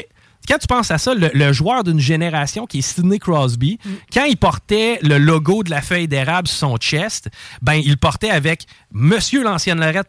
quand 0.48 0.58
tu 0.58 0.68
penses 0.68 0.92
à 0.92 0.98
ça, 0.98 1.14
le, 1.14 1.54
joueur 1.54 1.84
d'une 1.84 2.00
génération 2.00 2.66
qui 2.66 2.80
est 2.80 2.82
Sidney 2.82 3.20
Crosby, 3.20 3.80
mm. 3.84 3.90
quand 4.14 4.26
il 4.26 4.38
portait 4.38 5.00
le 5.02 5.18
logo 5.18 5.64
de 5.64 5.70
la 5.70 5.82
feuille 5.82 6.08
d'érable 6.08 6.48
sur 6.48 6.70
son 6.70 6.78
chest, 6.78 7.30
ben 7.62 7.74
il 7.74 7.98
portait 7.98 8.30
avec 8.30 8.66
Monsieur 8.92 9.44
l'ancienne 9.44 9.80
Lorette, 9.80 10.08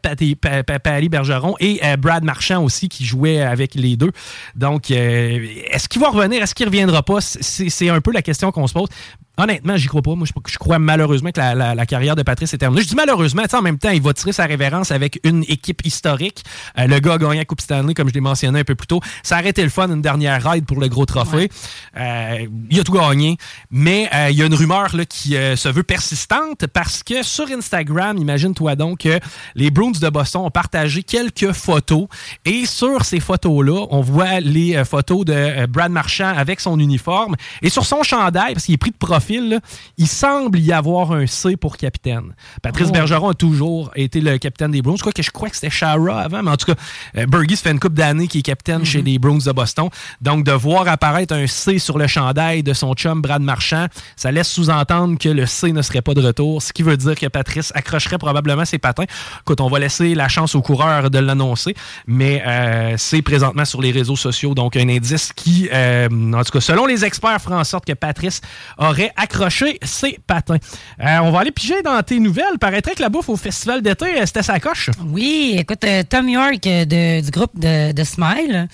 Paris 0.82 1.08
Bergeron 1.08 1.54
et 1.58 1.80
euh, 1.82 1.96
Brad 1.96 2.22
Marchand 2.22 2.62
aussi 2.62 2.90
qui 2.90 3.04
jouait 3.04 3.40
avec 3.40 3.74
les 3.74 3.96
deux. 3.96 4.12
Donc, 4.54 4.90
euh, 4.90 5.46
est-ce 5.70 5.88
qu'il 5.88 6.02
va 6.02 6.10
revenir? 6.10 6.42
Est-ce 6.42 6.54
qu'il 6.54 6.66
reviendra 6.66 7.02
pas? 7.02 7.20
C'est 7.20 7.88
un 7.88 8.00
peu 8.02 8.12
la 8.12 8.22
question 8.22 8.52
qu'on 8.52 8.66
se 8.66 8.74
pose. 8.74 8.88
Honnêtement, 9.36 9.76
j'y 9.76 9.88
crois 9.88 10.02
pas. 10.02 10.14
Moi, 10.14 10.28
je, 10.46 10.58
crois 10.58 10.78
malheureusement 10.78 11.30
que 11.32 11.40
la, 11.40 11.86
carrière 11.86 12.14
de 12.14 12.22
Patrice 12.22 12.54
est 12.54 12.58
terminée. 12.58 12.82
Je 12.82 12.88
dis 12.88 12.94
malheureusement, 12.94 13.42
en 13.52 13.62
même 13.62 13.78
temps, 13.78 13.90
il 13.90 14.00
va 14.00 14.14
tirer 14.14 14.32
sa 14.32 14.44
révérence 14.44 14.92
avec 14.92 15.18
une 15.24 15.42
équipe 15.48 15.84
historique. 15.84 16.44
Euh, 16.78 16.86
le 16.86 17.00
gars 17.00 17.14
a 17.14 17.18
gagné 17.18 17.38
la 17.38 17.44
Coupe 17.44 17.60
Stanley, 17.60 17.94
comme 17.94 18.08
je 18.08 18.14
l'ai 18.14 18.20
mentionné 18.20 18.60
un 18.60 18.64
peu 18.64 18.76
plus 18.76 18.86
tôt. 18.86 19.00
Ça 19.24 19.34
a 19.34 19.38
arrêté 19.38 19.64
le 19.64 19.70
fun, 19.70 19.88
une 19.88 20.02
dernière 20.02 20.40
ride 20.48 20.66
pour 20.66 20.78
le 20.78 20.86
gros 20.86 21.04
trophée. 21.04 21.50
Euh, 21.96 22.46
il 22.70 22.78
a 22.78 22.84
tout 22.84 22.92
gagné. 22.92 23.36
Mais 23.72 24.08
euh, 24.14 24.30
il 24.30 24.36
y 24.36 24.42
a 24.42 24.46
une 24.46 24.54
rumeur 24.54 24.94
là, 24.94 25.04
qui 25.04 25.30
se 25.30 25.68
veut 25.68 25.82
persistante 25.82 26.68
parce 26.68 27.02
que 27.02 27.24
sur 27.24 27.50
Instagram, 27.50 28.16
imagine-toi 28.18 28.76
donc 28.76 29.00
que 29.00 29.18
les 29.56 29.72
Bruins 29.72 29.90
de 30.00 30.08
Boston 30.10 30.42
ont 30.42 30.50
partagé 30.50 31.02
quelques 31.02 31.50
photos. 31.50 32.06
Et 32.44 32.66
sur 32.66 33.04
ces 33.04 33.18
photos-là, 33.18 33.86
on 33.90 34.00
voit 34.00 34.38
les 34.38 34.84
photos 34.84 35.24
de 35.24 35.66
Brad 35.66 35.90
Marchand 35.90 36.32
avec 36.36 36.60
son 36.60 36.78
uniforme. 36.78 37.34
Et 37.62 37.68
sur 37.68 37.84
son 37.84 38.04
chandail, 38.04 38.54
parce 38.54 38.66
qu'il 38.66 38.74
est 38.74 38.78
pris 38.78 38.92
de 38.92 38.96
il 39.30 40.08
semble 40.08 40.58
y 40.58 40.72
avoir 40.72 41.12
un 41.12 41.26
C 41.26 41.56
pour 41.56 41.76
capitaine. 41.76 42.34
Patrice 42.62 42.88
oh. 42.90 42.92
Bergeron 42.92 43.28
a 43.30 43.34
toujours 43.34 43.90
été 43.96 44.20
le 44.20 44.38
capitaine 44.38 44.70
des 44.70 44.82
Bruins. 44.82 44.96
Je 44.96 45.02
crois 45.02 45.12
que, 45.12 45.22
je 45.22 45.30
crois 45.30 45.48
que 45.48 45.56
c'était 45.56 45.70
Shara 45.70 46.20
avant, 46.20 46.42
mais 46.42 46.50
en 46.50 46.56
tout 46.56 46.66
cas, 46.66 46.80
euh, 47.16 47.26
Bergie, 47.26 47.56
fait 47.56 47.70
une 47.70 47.80
coupe 47.80 47.94
d'années 47.94 48.28
qui 48.28 48.38
est 48.38 48.42
capitaine 48.42 48.84
chez 48.84 49.00
mm-hmm. 49.00 49.04
les 49.04 49.18
Bruins 49.18 49.38
de 49.44 49.52
Boston. 49.52 49.88
Donc, 50.20 50.44
de 50.44 50.52
voir 50.52 50.88
apparaître 50.88 51.34
un 51.34 51.46
C 51.46 51.78
sur 51.78 51.98
le 51.98 52.06
chandail 52.06 52.62
de 52.62 52.72
son 52.72 52.94
chum 52.94 53.22
Brad 53.22 53.42
Marchand, 53.42 53.86
ça 54.16 54.30
laisse 54.30 54.48
sous-entendre 54.48 55.18
que 55.18 55.28
le 55.28 55.46
C 55.46 55.72
ne 55.72 55.82
serait 55.82 56.02
pas 56.02 56.14
de 56.14 56.20
retour, 56.20 56.62
ce 56.62 56.72
qui 56.72 56.82
veut 56.82 56.96
dire 56.96 57.14
que 57.14 57.26
Patrice 57.26 57.72
accrocherait 57.74 58.18
probablement 58.18 58.64
ses 58.64 58.78
patins. 58.78 59.04
Écoute, 59.40 59.60
on 59.60 59.68
va 59.68 59.78
laisser 59.78 60.14
la 60.14 60.28
chance 60.28 60.54
aux 60.54 60.62
coureurs 60.62 61.10
de 61.10 61.18
l'annoncer, 61.18 61.74
mais 62.06 62.42
euh, 62.46 62.94
c'est 62.98 63.22
présentement 63.22 63.64
sur 63.64 63.80
les 63.80 63.90
réseaux 63.90 64.16
sociaux, 64.16 64.54
donc 64.54 64.76
un 64.76 64.88
indice 64.88 65.32
qui, 65.32 65.68
euh, 65.72 66.08
en 66.32 66.42
tout 66.44 66.52
cas, 66.52 66.60
selon 66.60 66.86
les 66.86 67.04
experts, 67.04 67.40
fera 67.40 67.58
en 67.58 67.64
sorte 67.64 67.84
que 67.84 67.92
Patrice 67.92 68.40
aurait 68.78 69.12
accrocher 69.16 69.78
ses 69.82 70.18
patins. 70.26 70.58
Euh, 71.00 71.18
on 71.22 71.30
va 71.30 71.40
aller 71.40 71.50
piger 71.50 71.82
dans 71.82 72.00
tes 72.02 72.18
nouvelles. 72.18 72.58
Paraîtrait 72.60 72.94
que 72.94 73.02
la 73.02 73.08
bouffe 73.08 73.28
au 73.28 73.36
festival 73.36 73.82
d'été, 73.82 74.06
euh, 74.06 74.26
c'était 74.26 74.42
sa 74.42 74.60
coche. 74.60 74.90
Oui, 75.06 75.56
écoute, 75.58 75.84
euh, 75.84 76.02
Tom 76.08 76.28
York 76.28 76.62
du 76.62 77.30
groupe 77.30 77.58
de, 77.58 78.04
Smile 78.04 78.68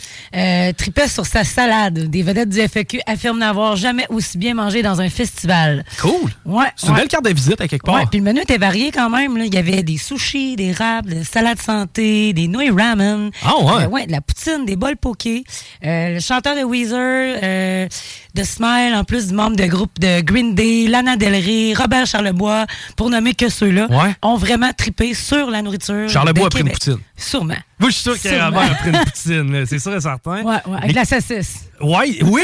tripait 0.77 1.09
sur 1.09 1.25
sa 1.25 1.45
salade. 1.45 2.11
Des 2.11 2.23
vedettes 2.23 2.49
du 2.49 2.61
FAQ 2.61 3.01
affirment 3.07 3.39
n'avoir 3.39 3.77
jamais 3.77 4.07
aussi 4.09 4.39
bien 4.39 4.55
mangé 4.55 4.83
dans 4.83 5.01
un 5.01 5.09
festival. 5.09 5.85
Cool. 6.01 6.31
Ouais. 6.45 6.67
C'est 6.77 6.89
une 6.89 6.95
belle 6.95 7.09
carte 7.09 7.25
de 7.25 7.33
visite 7.33 7.61
à 7.61 7.69
quelque 7.69 7.85
part. 7.85 7.95
Ouais, 7.95 8.07
puis 8.11 8.19
le 8.19 8.25
menu 8.25 8.41
était 8.41 8.59
varié 8.59 8.91
quand 8.91 9.09
même. 9.09 9.37
Il 9.39 9.55
y 9.55 9.59
avait 9.59 9.83
des 9.83 9.99
sushis, 9.99 10.57
des 10.57 10.73
wraps, 10.73 11.09
des 11.09 11.25
salades 11.25 11.61
santé, 11.61 12.33
des 12.33 12.49
nouilles 12.49 12.71
ramen. 12.71 13.31
Ah 13.45 13.59
ouais. 13.59 13.87
ouais, 13.87 14.07
de 14.07 14.13
la 14.13 14.21
poutine, 14.21 14.65
des 14.67 14.77
bols 14.77 14.97
poké. 14.97 15.45
le 15.83 16.19
chanteur 16.19 16.57
de 16.57 16.65
Weezer, 16.65 17.89
de 18.35 18.45
Smile, 18.45 18.95
en 18.95 19.05
plus 19.05 19.29
du 19.29 19.35
membre 19.35 19.57
de 19.57 19.67
groupe 19.67 19.99
de 20.01 20.21
Green 20.31 20.55
Day, 20.55 20.87
Lana 20.87 21.17
Del 21.17 21.35
Rey, 21.35 21.75
Robert 21.77 22.07
Charlebois, 22.07 22.67
pour 22.97 23.11
nommer 23.11 23.35
que 23.35 23.49
ceux-là, 23.49 23.87
Ouais. 23.91 24.15
ont 24.23 24.37
vraiment 24.37 24.71
trippé 24.73 25.13
sur 25.15 25.51
la 25.51 25.61
nourriture. 25.63 26.09
Charlebois 26.09 26.47
a 26.47 26.51
pris 26.51 26.61
une 26.61 26.71
poutine. 26.71 26.99
Sûrement. 27.17 27.55
Moi, 27.79 27.91
je 27.91 27.95
suis 27.95 28.03
sûr 28.03 28.19
qu'il. 28.19 28.31
Robert 28.41 28.71
a 28.71 28.75
pris 28.75 28.91
une 28.91 28.99
poutine, 29.05 29.67
c'est 29.67 29.79
sûr 29.79 29.95
et 29.95 30.01
certain. 30.01 30.43
Ouais, 30.43 30.55
ouais, 30.67 30.79
avec 30.83 30.95
la 30.95 31.05
saucisse. 31.05 31.65
Ouais, 31.81 32.19
oui, 32.23 32.43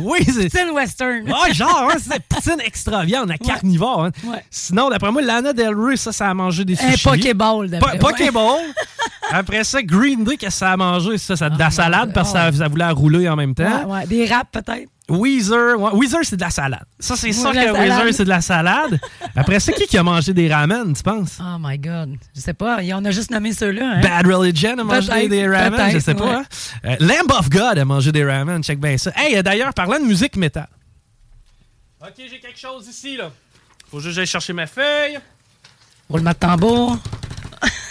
oui. 0.00 0.24
Poutine 0.24 0.70
western. 0.72 1.24
Ouais, 1.26 1.52
genre, 1.52 1.90
hein, 1.92 1.96
c'est 2.00 2.22
poutine 2.28 2.60
extra 2.64 3.04
viande, 3.04 3.30
à 3.30 3.36
carnivore. 3.38 4.04
hein. 4.04 4.10
Ouais. 4.24 4.42
Sinon, 4.50 4.88
d'après 4.88 5.10
moi, 5.12 5.20
Lana 5.22 5.52
Del 5.52 5.74
Rey, 5.76 5.96
ça, 5.96 6.12
ça 6.12 6.30
a 6.30 6.34
mangé 6.34 6.64
des 6.64 6.74
Un 6.80 6.92
sushis. 6.92 7.02
Pokéball, 7.04 7.68
d'après 7.68 7.98
Po-. 7.98 8.08
Pokéball. 8.08 8.60
Après 9.30 9.64
ça, 9.64 9.82
Green 9.82 10.24
Day, 10.24 10.36
qu'est-ce 10.36 10.50
que 10.54 10.58
ça 10.58 10.72
a 10.72 10.76
mangé? 10.76 11.18
Ça, 11.18 11.34
ça 11.36 11.50
de 11.50 11.58
la 11.58 11.70
salade 11.70 12.12
parce 12.14 12.32
que 12.32 12.52
ça, 12.56 12.68
voulait 12.68 12.88
rouler 12.90 13.28
en 13.28 13.36
même 13.36 13.54
temps. 13.54 13.64
Ouais, 13.86 13.92
ouais, 14.00 14.06
des 14.06 14.24
raps 14.26 14.50
peut-être. 14.52 14.88
Weezer, 15.08 15.78
ouais, 15.80 15.90
Weezer, 15.94 16.20
c'est 16.24 16.36
de 16.36 16.40
la 16.40 16.50
salade. 16.50 16.84
Ça, 16.98 17.14
c'est 17.16 17.28
la 17.28 17.32
que 17.32 17.38
salade. 17.38 17.76
Weezer, 17.76 18.14
c'est 18.14 18.24
de 18.24 18.28
la 18.28 18.40
salade. 18.40 19.00
Après 19.36 19.60
ça, 19.60 19.72
qui 19.72 19.86
qui 19.86 19.96
a 19.96 20.02
mangé 20.02 20.32
des 20.34 20.52
ramen, 20.52 20.92
tu 20.94 21.02
penses? 21.02 21.38
Oh 21.40 21.56
my 21.60 21.78
God. 21.78 22.16
Je 22.34 22.40
sais 22.40 22.54
pas. 22.54 22.78
On 22.82 23.04
a 23.04 23.10
juste 23.12 23.30
nommé 23.30 23.52
ceux-là. 23.52 23.98
Hein? 23.98 24.00
Bad 24.00 24.26
Religion 24.26 24.76
a 24.78 24.82
mangé 24.84 25.28
des 25.28 25.46
ramen, 25.46 25.90
je 25.92 25.98
sais 26.00 26.14
pas. 26.14 26.24
ouais. 26.24 26.34
hein. 26.34 26.44
Euh, 26.86 26.96
Lamb 27.00 27.30
of 27.38 27.48
God 27.50 27.78
a 27.78 27.84
mangé 27.84 28.10
des 28.10 28.24
ramen, 28.24 28.62
check 28.64 28.80
bien 28.80 28.98
ça. 28.98 29.12
Hey, 29.14 29.36
euh, 29.36 29.42
d'ailleurs, 29.42 29.72
parlant 29.74 30.00
de 30.00 30.04
musique 30.04 30.36
métal. 30.36 30.68
Ok, 32.00 32.14
j'ai 32.18 32.40
quelque 32.40 32.58
chose 32.58 32.88
ici, 32.88 33.16
là. 33.16 33.30
Faut 33.90 33.98
juste 34.00 34.08
que 34.10 34.14
j'aille 34.16 34.26
chercher 34.26 34.52
ma 34.52 34.66
feuille. 34.66 35.18
Roulement 36.10 36.30
de 36.30 36.36
tambour. 36.36 36.98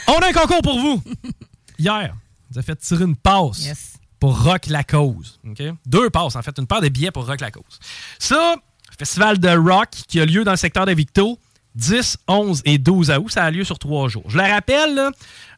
On 0.07 0.18
a 0.20 0.28
un 0.28 0.34
concours 0.34 0.61
pour 0.61 0.80
vous. 0.80 1.01
Hier, 1.80 2.13
vous 2.51 2.57
avez 2.57 2.66
fait 2.66 2.76
tirer 2.76 3.03
une 3.05 3.16
passe 3.16 3.66
Yes. 3.66 3.94
Pour 4.26 4.41
Rock 4.43 4.65
la 4.69 4.84
Cause. 4.84 5.39
Deux 5.86 6.09
passes, 6.09 6.36
en 6.36 6.41
fait, 6.41 6.57
une 6.57 6.65
paire 6.65 6.82
de 6.82 6.89
billets 6.89 7.11
pour 7.11 7.28
Rock 7.28 7.41
la 7.41 7.51
Cause. 7.51 7.78
Ça, 8.17 8.55
festival 8.97 9.38
de 9.38 9.49
rock 9.49 9.89
qui 10.07 10.19
a 10.19 10.26
lieu 10.26 10.43
dans 10.43 10.49
le 10.49 10.57
secteur 10.57 10.88
de 10.88 10.93
Victo, 10.93 11.38
10, 11.76 12.17
11 12.28 12.61
et 12.65 12.80
12 12.80 13.11
août. 13.11 13.30
Ça 13.32 13.43
a 13.43 13.51
lieu 13.51 13.63
sur 13.63 13.78
trois 13.78 14.09
jours. 14.09 14.23
Je 14.28 14.36
le 14.38 14.43
rappelle, 14.43 14.95
là, 14.95 15.11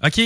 OK, 0.06 0.20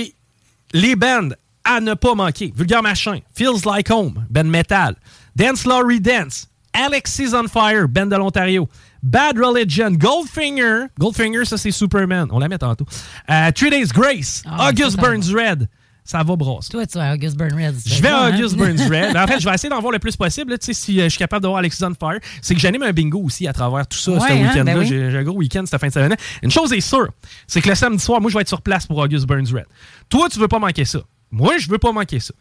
les 0.72 0.96
bands 0.96 1.28
à 1.64 1.80
ne 1.80 1.94
pas 1.94 2.16
manquer. 2.16 2.52
Vulgar 2.56 2.82
Machin, 2.82 3.20
Feels 3.32 3.64
Like 3.64 3.88
Home, 3.90 4.26
band 4.28 4.44
metal. 4.44 4.96
Dance 5.36 5.64
Laurie 5.64 6.00
Dance, 6.00 6.48
Alexis 6.72 7.34
on 7.34 7.46
Fire, 7.46 7.86
band 7.86 8.06
de 8.06 8.16
l'Ontario. 8.16 8.68
Bad 9.04 9.38
Religion, 9.38 9.92
Goldfinger. 9.92 10.86
Goldfinger, 10.98 11.44
ça 11.44 11.56
c'est 11.58 11.70
Superman. 11.70 12.26
On 12.32 12.40
la 12.40 12.48
met 12.48 12.58
tantôt. 12.58 12.86
Euh, 13.30 13.52
Three 13.52 13.70
Days 13.70 13.86
Grace, 13.94 14.42
Ah, 14.46 14.68
August 14.70 14.96
Burns 14.96 15.32
Red. 15.32 15.68
Ça 16.04 16.22
va 16.24 16.34
brasser. 16.36 16.68
Toi, 16.70 16.84
tu 16.86 16.98
vas 16.98 17.10
à 17.10 17.14
August 17.14 17.36
Burn 17.36 17.54
Red. 17.54 17.76
Je 17.86 18.02
vais 18.02 18.08
à 18.08 18.24
hein? 18.24 18.34
August 18.34 18.56
Burns 18.56 18.80
Red. 18.90 19.16
En 19.16 19.26
fait, 19.26 19.38
je 19.40 19.48
vais 19.48 19.54
essayer 19.54 19.68
d'en 19.70 19.80
voir 19.80 19.92
le 19.92 20.00
plus 20.00 20.16
possible. 20.16 20.58
Tu 20.58 20.66
sais, 20.66 20.72
si 20.74 21.00
euh, 21.00 21.04
je 21.04 21.10
suis 21.10 21.18
capable 21.18 21.42
de 21.42 21.48
voir 21.48 21.58
Alexis 21.60 21.84
on 21.84 21.94
Fire, 21.94 22.18
c'est 22.40 22.54
que 22.54 22.60
j'anime 22.60 22.82
un 22.82 22.92
bingo 22.92 23.20
aussi 23.20 23.46
à 23.46 23.52
travers 23.52 23.86
tout 23.86 23.96
ça, 23.98 24.12
Ouais, 24.12 24.18
ce 24.20 24.24
hein, 24.32 24.36
week-end-là. 24.36 24.64
ben 24.64 24.78
oui. 24.78 24.86
J'ai 24.88 25.16
un 25.16 25.22
gros 25.22 25.36
week-end 25.36 25.62
cette 25.64 25.80
fin 25.80 25.86
de 25.88 25.92
semaine. 25.92 26.16
Une 26.42 26.50
chose 26.50 26.72
est 26.72 26.80
sûre, 26.80 27.08
c'est 27.46 27.60
que 27.60 27.68
le 27.68 27.74
samedi 27.76 28.02
soir, 28.02 28.20
moi, 28.20 28.30
je 28.30 28.36
vais 28.36 28.42
être 28.42 28.48
sur 28.48 28.62
place 28.62 28.86
pour 28.86 28.98
August 28.98 29.26
Burns 29.26 29.46
Red. 29.52 29.66
Toi, 30.08 30.28
tu 30.28 30.38
veux 30.40 30.48
pas 30.48 30.58
manquer 30.58 30.84
ça. 30.84 30.98
Moi, 31.30 31.56
je 31.58 31.68
veux 31.68 31.78
pas 31.78 31.92
manquer 31.92 32.18
ça. 32.20 32.34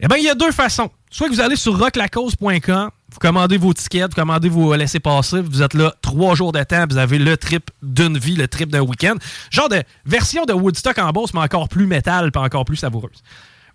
Eh 0.00 0.08
bien, 0.08 0.16
il 0.16 0.24
y 0.24 0.28
a 0.28 0.34
deux 0.34 0.52
façons. 0.52 0.90
Soit 1.10 1.28
vous 1.28 1.40
allez 1.40 1.56
sur 1.56 1.78
rocklacause.com, 1.78 2.90
vous 3.12 3.18
commandez 3.20 3.56
vos 3.56 3.72
tickets, 3.72 4.10
vous 4.10 4.20
commandez 4.20 4.48
vos 4.48 4.74
laissez-passer, 4.74 5.40
vous 5.40 5.62
êtes 5.62 5.74
là 5.74 5.94
trois 6.02 6.34
jours 6.34 6.50
de 6.50 6.62
temps, 6.64 6.84
vous 6.90 6.98
avez 6.98 7.18
le 7.18 7.36
trip 7.36 7.70
d'une 7.82 8.18
vie, 8.18 8.34
le 8.34 8.48
trip 8.48 8.70
d'un 8.70 8.80
week-end. 8.80 9.14
Genre 9.50 9.68
de 9.68 9.82
version 10.04 10.44
de 10.44 10.52
Woodstock 10.52 10.98
en 10.98 11.10
boss, 11.12 11.32
mais 11.32 11.40
encore 11.40 11.68
plus 11.68 11.86
métal, 11.86 12.32
pas 12.32 12.40
encore 12.40 12.64
plus 12.64 12.76
savoureuse. 12.76 13.22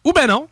Ou 0.03 0.11
ben 0.11 0.27
non, 0.27 0.47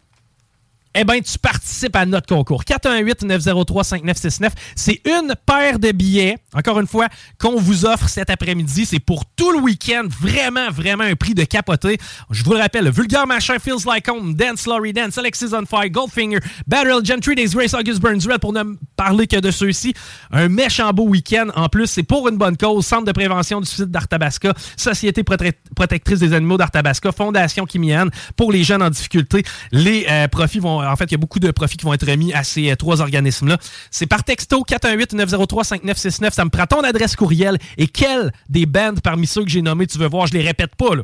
eh 1.00 1.04
bien, 1.04 1.20
tu 1.22 1.38
participes 1.40 1.96
à 1.96 2.06
notre 2.06 2.28
concours. 2.28 2.64
418-903-5969. 2.64 4.50
C'est 4.76 5.02
une 5.06 5.34
paire 5.46 5.80
de 5.80 5.92
billets, 5.92 6.38
encore 6.54 6.80
une 6.80 6.88
fois, 6.88 7.08
qu'on 7.40 7.60
vous 7.60 7.86
offre 7.86 8.10
cet 8.10 8.30
après-midi. 8.30 8.86
C'est 8.86 9.00
pour 9.00 9.26
tout 9.36 9.52
le 9.52 9.60
week-end. 9.60 10.04
Vraiment, 10.22 10.70
vraiment 10.72 11.04
un 11.04 11.16
prix 11.16 11.34
de 11.34 11.44
capoter. 11.44 11.98
Je 12.32 12.44
vous 12.44 12.54
le 12.54 12.60
rappelle, 12.60 12.90
Vulgar 12.90 13.28
Machin, 13.28 13.60
Feels 13.60 13.86
Like 13.86 14.08
Home, 14.10 14.34
Dance 14.34 14.66
Laurie 14.66 14.94
Dance, 14.94 15.18
Alexis 15.18 15.54
on 15.54 15.66
Fire, 15.66 15.90
Goldfinger, 15.90 16.40
Religion, 16.72 17.20
Three 17.20 17.36
Days 17.36 17.50
Grace, 17.50 17.74
August 17.74 18.00
Burns 18.02 18.26
Red, 18.28 18.40
pour 18.40 18.54
ne 18.54 18.64
parler 18.96 19.28
que 19.28 19.38
de 19.40 19.52
ceux-ci. 19.52 19.94
Un 20.32 20.48
méchant 20.50 20.92
beau 20.92 21.08
week-end. 21.08 21.48
En 21.56 21.70
plus, 21.70 21.88
c'est 21.88 22.04
pour 22.04 22.28
une 22.28 22.38
bonne 22.38 22.58
cause. 22.58 22.86
Centre 22.86 23.06
de 23.06 23.12
prévention 23.12 23.60
du 23.60 23.68
suicide 23.68 23.92
d'Arthabasca, 23.92 24.54
Société 24.78 25.24
prote- 25.24 25.54
protectrice 25.76 26.20
des 26.20 26.34
animaux 26.34 26.58
d'Arthabasca, 26.58 27.12
Fondation 27.12 27.66
Kimian, 27.66 28.08
pour 28.36 28.52
les 28.52 28.64
jeunes 28.64 28.82
en 28.82 28.90
difficulté. 28.90 29.44
Les 29.72 30.06
euh, 30.10 30.28
profits 30.28 30.60
vont, 30.60 30.80
en 30.92 30.96
fait, 30.96 31.06
il 31.06 31.12
y 31.12 31.16
a 31.16 31.18
beaucoup 31.18 31.40
de 31.40 31.52
profits 31.52 31.78
qui 31.78 31.86
vont 31.86 31.94
être 31.94 32.10
remis 32.10 32.34
à 32.34 32.44
ces 32.44 32.72
euh, 32.72 32.76
trois 32.76 33.02
organismes-là. 33.02 33.58
C'est 33.92 34.08
par 34.08 34.24
texto 34.24 34.64
418-903-5969. 34.68 36.32
Ça 36.32 36.46
me 36.46 36.50
prend 36.50 36.66
ton 36.66 36.82
adresse 36.82 37.16
courriel 37.16 37.58
et 37.78 37.88
quel 37.88 38.32
des 38.50 38.66
bands 38.66 38.96
parmi 39.04 39.28
ceux 39.28 39.44
que 39.44 39.50
j'ai 39.50 39.62
nommés 39.62 39.88
tu 39.88 39.98
veux 39.98 40.08
voir? 40.08 40.28
Je 40.28 40.34
les 40.34 40.42
répète 40.42 40.76
pas, 40.76 40.96
là. 40.96 41.04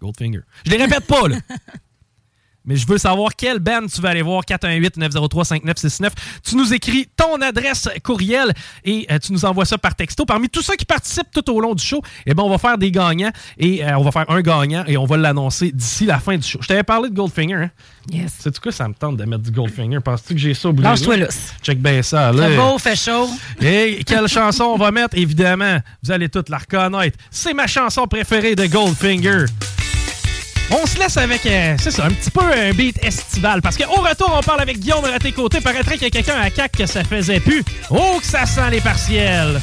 Goldfinger. 0.00 0.40
Je 0.64 0.70
les 0.70 0.78
répète 0.78 1.06
pas, 1.06 1.28
là. 1.28 1.36
Mais 2.70 2.76
je 2.76 2.86
veux 2.86 2.98
savoir 2.98 3.34
quelle 3.34 3.58
band 3.58 3.86
tu 3.92 4.00
vas 4.00 4.10
aller 4.10 4.22
voir. 4.22 4.44
418-903-5969. 4.44 6.10
Tu 6.48 6.54
nous 6.54 6.72
écris 6.72 7.08
ton 7.16 7.34
adresse 7.42 7.88
courriel 8.04 8.52
et 8.84 9.08
euh, 9.10 9.18
tu 9.18 9.32
nous 9.32 9.44
envoies 9.44 9.64
ça 9.64 9.76
par 9.76 9.96
texto. 9.96 10.24
Parmi 10.24 10.48
tous 10.48 10.62
ceux 10.62 10.76
qui 10.76 10.84
participent 10.84 11.32
tout 11.34 11.50
au 11.50 11.60
long 11.60 11.74
du 11.74 11.84
show, 11.84 12.00
eh 12.26 12.32
ben, 12.32 12.44
on 12.44 12.48
va 12.48 12.58
faire 12.58 12.78
des 12.78 12.92
gagnants 12.92 13.32
et 13.58 13.84
euh, 13.84 13.98
on 13.98 14.04
va 14.04 14.12
faire 14.12 14.30
un 14.30 14.40
gagnant 14.40 14.84
et 14.86 14.96
on 14.96 15.04
va 15.04 15.16
l'annoncer 15.16 15.72
d'ici 15.72 16.06
la 16.06 16.20
fin 16.20 16.36
du 16.36 16.46
show. 16.46 16.60
Je 16.62 16.68
t'avais 16.68 16.84
parlé 16.84 17.10
de 17.10 17.14
Goldfinger. 17.16 17.54
Hein? 17.54 17.70
Yes. 18.08 18.36
C'est 18.38 18.56
quoi? 18.60 18.70
Ça 18.70 18.86
me 18.86 18.94
tente 18.94 19.16
de 19.16 19.24
mettre 19.24 19.42
du 19.42 19.50
Goldfinger? 19.50 19.98
Penses-tu 19.98 20.34
que 20.34 20.40
j'ai 20.40 20.54
ça 20.54 20.68
oublié? 20.68 20.88
Lâche-toi 20.88 21.16
lousse. 21.16 21.52
Check 21.64 21.82
bien 21.82 22.02
ça. 22.02 22.30
Là. 22.30 22.50
Fait 22.50 22.56
beau, 22.56 22.78
fait 22.78 22.96
chaud. 22.96 23.28
Et 23.60 24.04
quelle 24.06 24.28
chanson 24.28 24.62
on 24.62 24.76
va 24.76 24.92
mettre? 24.92 25.18
Évidemment, 25.18 25.80
vous 26.04 26.12
allez 26.12 26.28
toutes 26.28 26.50
la 26.50 26.58
reconnaître. 26.58 27.18
C'est 27.32 27.52
ma 27.52 27.66
chanson 27.66 28.06
préférée 28.06 28.54
de 28.54 28.66
Goldfinger. 28.66 29.46
On 30.70 30.86
se 30.86 30.98
laisse 30.98 31.16
avec, 31.16 31.44
euh, 31.46 31.74
c'est 31.80 31.90
ça, 31.90 32.04
un 32.04 32.10
petit 32.10 32.30
peu 32.30 32.40
un 32.44 32.72
beat 32.72 33.02
estival. 33.04 33.60
Parce 33.60 33.76
qu'au 33.76 34.00
retour, 34.00 34.32
on 34.36 34.42
parle 34.42 34.60
avec 34.60 34.78
Guillaume 34.78 35.04
à 35.04 35.18
tes 35.18 35.32
côtés. 35.32 35.60
Paraîtrait 35.60 35.94
qu'il 35.94 36.04
y 36.04 36.06
a 36.06 36.10
quelqu'un 36.10 36.40
à 36.40 36.50
CAC 36.50 36.72
que 36.72 36.86
ça 36.86 37.02
faisait 37.02 37.40
plus. 37.40 37.64
Oh, 37.90 38.18
que 38.20 38.26
ça 38.26 38.46
sent 38.46 38.70
les 38.70 38.80
partiels! 38.80 39.60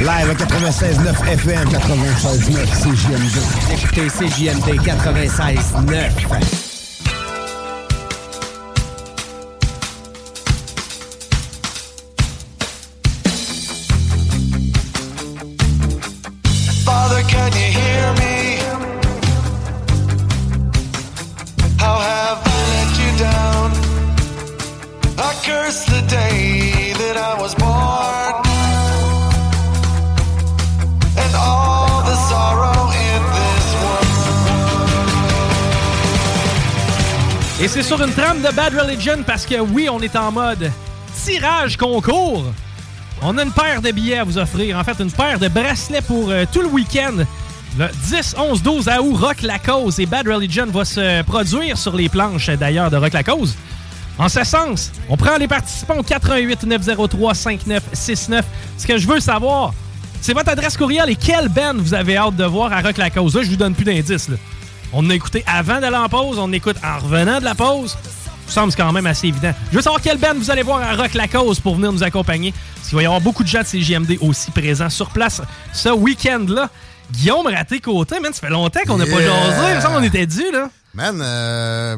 Live 0.00 0.30
à 0.30 0.34
96.9 0.34 1.32
FM. 1.32 1.68
96.9 1.68 2.66
CJMD. 2.82 3.36
Écoutez 3.72 4.06
CJMD 4.08 4.80
96.9. 4.80 6.69
de 38.40 38.54
Bad 38.54 38.74
Religion 38.74 39.22
parce 39.26 39.44
que 39.44 39.60
oui, 39.60 39.88
on 39.90 40.00
est 40.00 40.16
en 40.16 40.32
mode 40.32 40.70
tirage 41.24 41.76
concours. 41.76 42.44
On 43.22 43.36
a 43.36 43.42
une 43.42 43.52
paire 43.52 43.82
de 43.82 43.90
billets 43.90 44.18
à 44.18 44.24
vous 44.24 44.38
offrir. 44.38 44.78
En 44.78 44.84
fait, 44.84 44.98
une 45.00 45.10
paire 45.10 45.38
de 45.38 45.48
bracelets 45.48 46.00
pour 46.00 46.30
euh, 46.30 46.44
tout 46.50 46.62
le 46.62 46.68
week-end. 46.68 47.16
Le 47.78 47.88
10, 48.08 48.36
11, 48.38 48.62
12 48.62 48.88
août, 48.88 49.16
Rock 49.16 49.42
la 49.42 49.58
cause 49.58 50.00
et 50.00 50.06
Bad 50.06 50.26
Religion 50.26 50.66
va 50.66 50.84
se 50.84 51.22
produire 51.22 51.76
sur 51.76 51.94
les 51.94 52.08
planches 52.08 52.48
d'ailleurs 52.50 52.90
de 52.90 52.96
Rock 52.96 53.12
la 53.12 53.22
cause. 53.22 53.54
En 54.18 54.28
ce 54.28 54.42
sens, 54.44 54.90
on 55.08 55.16
prend 55.16 55.36
les 55.36 55.48
participants 55.48 55.98
au 55.98 56.02
88 56.02 56.62
903 56.64 57.34
5969. 57.34 58.44
Ce 58.78 58.86
que 58.86 58.96
je 58.96 59.06
veux 59.06 59.20
savoir, 59.20 59.74
c'est 60.22 60.32
votre 60.32 60.50
adresse 60.50 60.76
courriel 60.76 61.10
et 61.10 61.16
quelle 61.16 61.48
band 61.48 61.74
vous 61.76 61.94
avez 61.94 62.16
hâte 62.16 62.36
de 62.36 62.44
voir 62.44 62.72
à 62.72 62.80
Rock 62.80 62.96
la 62.96 63.10
cause. 63.10 63.34
Là, 63.36 63.42
je 63.42 63.50
vous 63.50 63.56
donne 63.56 63.74
plus 63.74 63.84
d'indices. 63.84 64.30
On 64.92 65.08
a 65.10 65.14
écouté 65.14 65.44
avant 65.46 65.80
d'aller 65.80 65.96
en 65.96 66.08
pause, 66.08 66.38
on 66.38 66.52
écoute 66.52 66.76
en 66.82 66.98
revenant 66.98 67.38
de 67.38 67.44
la 67.44 67.54
pause. 67.54 67.96
Ça 68.50 68.66
me 68.66 68.70
semble 68.70 68.74
quand 68.88 68.92
même 68.92 69.06
assez 69.06 69.28
évident. 69.28 69.52
Je 69.70 69.76
veux 69.76 69.82
savoir 69.82 70.00
quelle 70.02 70.18
band 70.18 70.34
vous 70.36 70.50
allez 70.50 70.62
voir 70.62 70.80
à 70.82 70.94
Rock 70.96 71.14
la 71.14 71.28
cause 71.28 71.60
pour 71.60 71.76
venir 71.76 71.92
nous 71.92 72.02
accompagner. 72.02 72.52
Parce 72.74 72.88
qu'il 72.88 72.96
va 72.96 73.02
y 73.02 73.06
avoir 73.06 73.20
beaucoup 73.20 73.42
de 73.44 73.48
gens 73.48 73.60
de 73.62 73.66
CGMD 73.66 74.18
aussi 74.20 74.50
présents 74.50 74.90
sur 74.90 75.10
place 75.10 75.40
ce 75.72 75.88
week-end-là. 75.90 76.68
Guillaume 77.12 77.46
Raté-Côté, 77.46 78.20
man, 78.20 78.32
ça 78.32 78.40
fait 78.40 78.50
longtemps 78.52 78.80
qu'on 78.86 78.96
n'a 78.98 79.04
pas 79.06 79.20
Yeah. 79.20 79.50
jasé. 79.50 79.62
Il 79.70 79.76
me 79.76 79.80
semble 79.80 79.94
qu'on 79.96 80.02
était 80.02 80.26
dû, 80.26 80.42
là. 80.52 80.68
Man, 80.94 81.20
euh, 81.22 81.96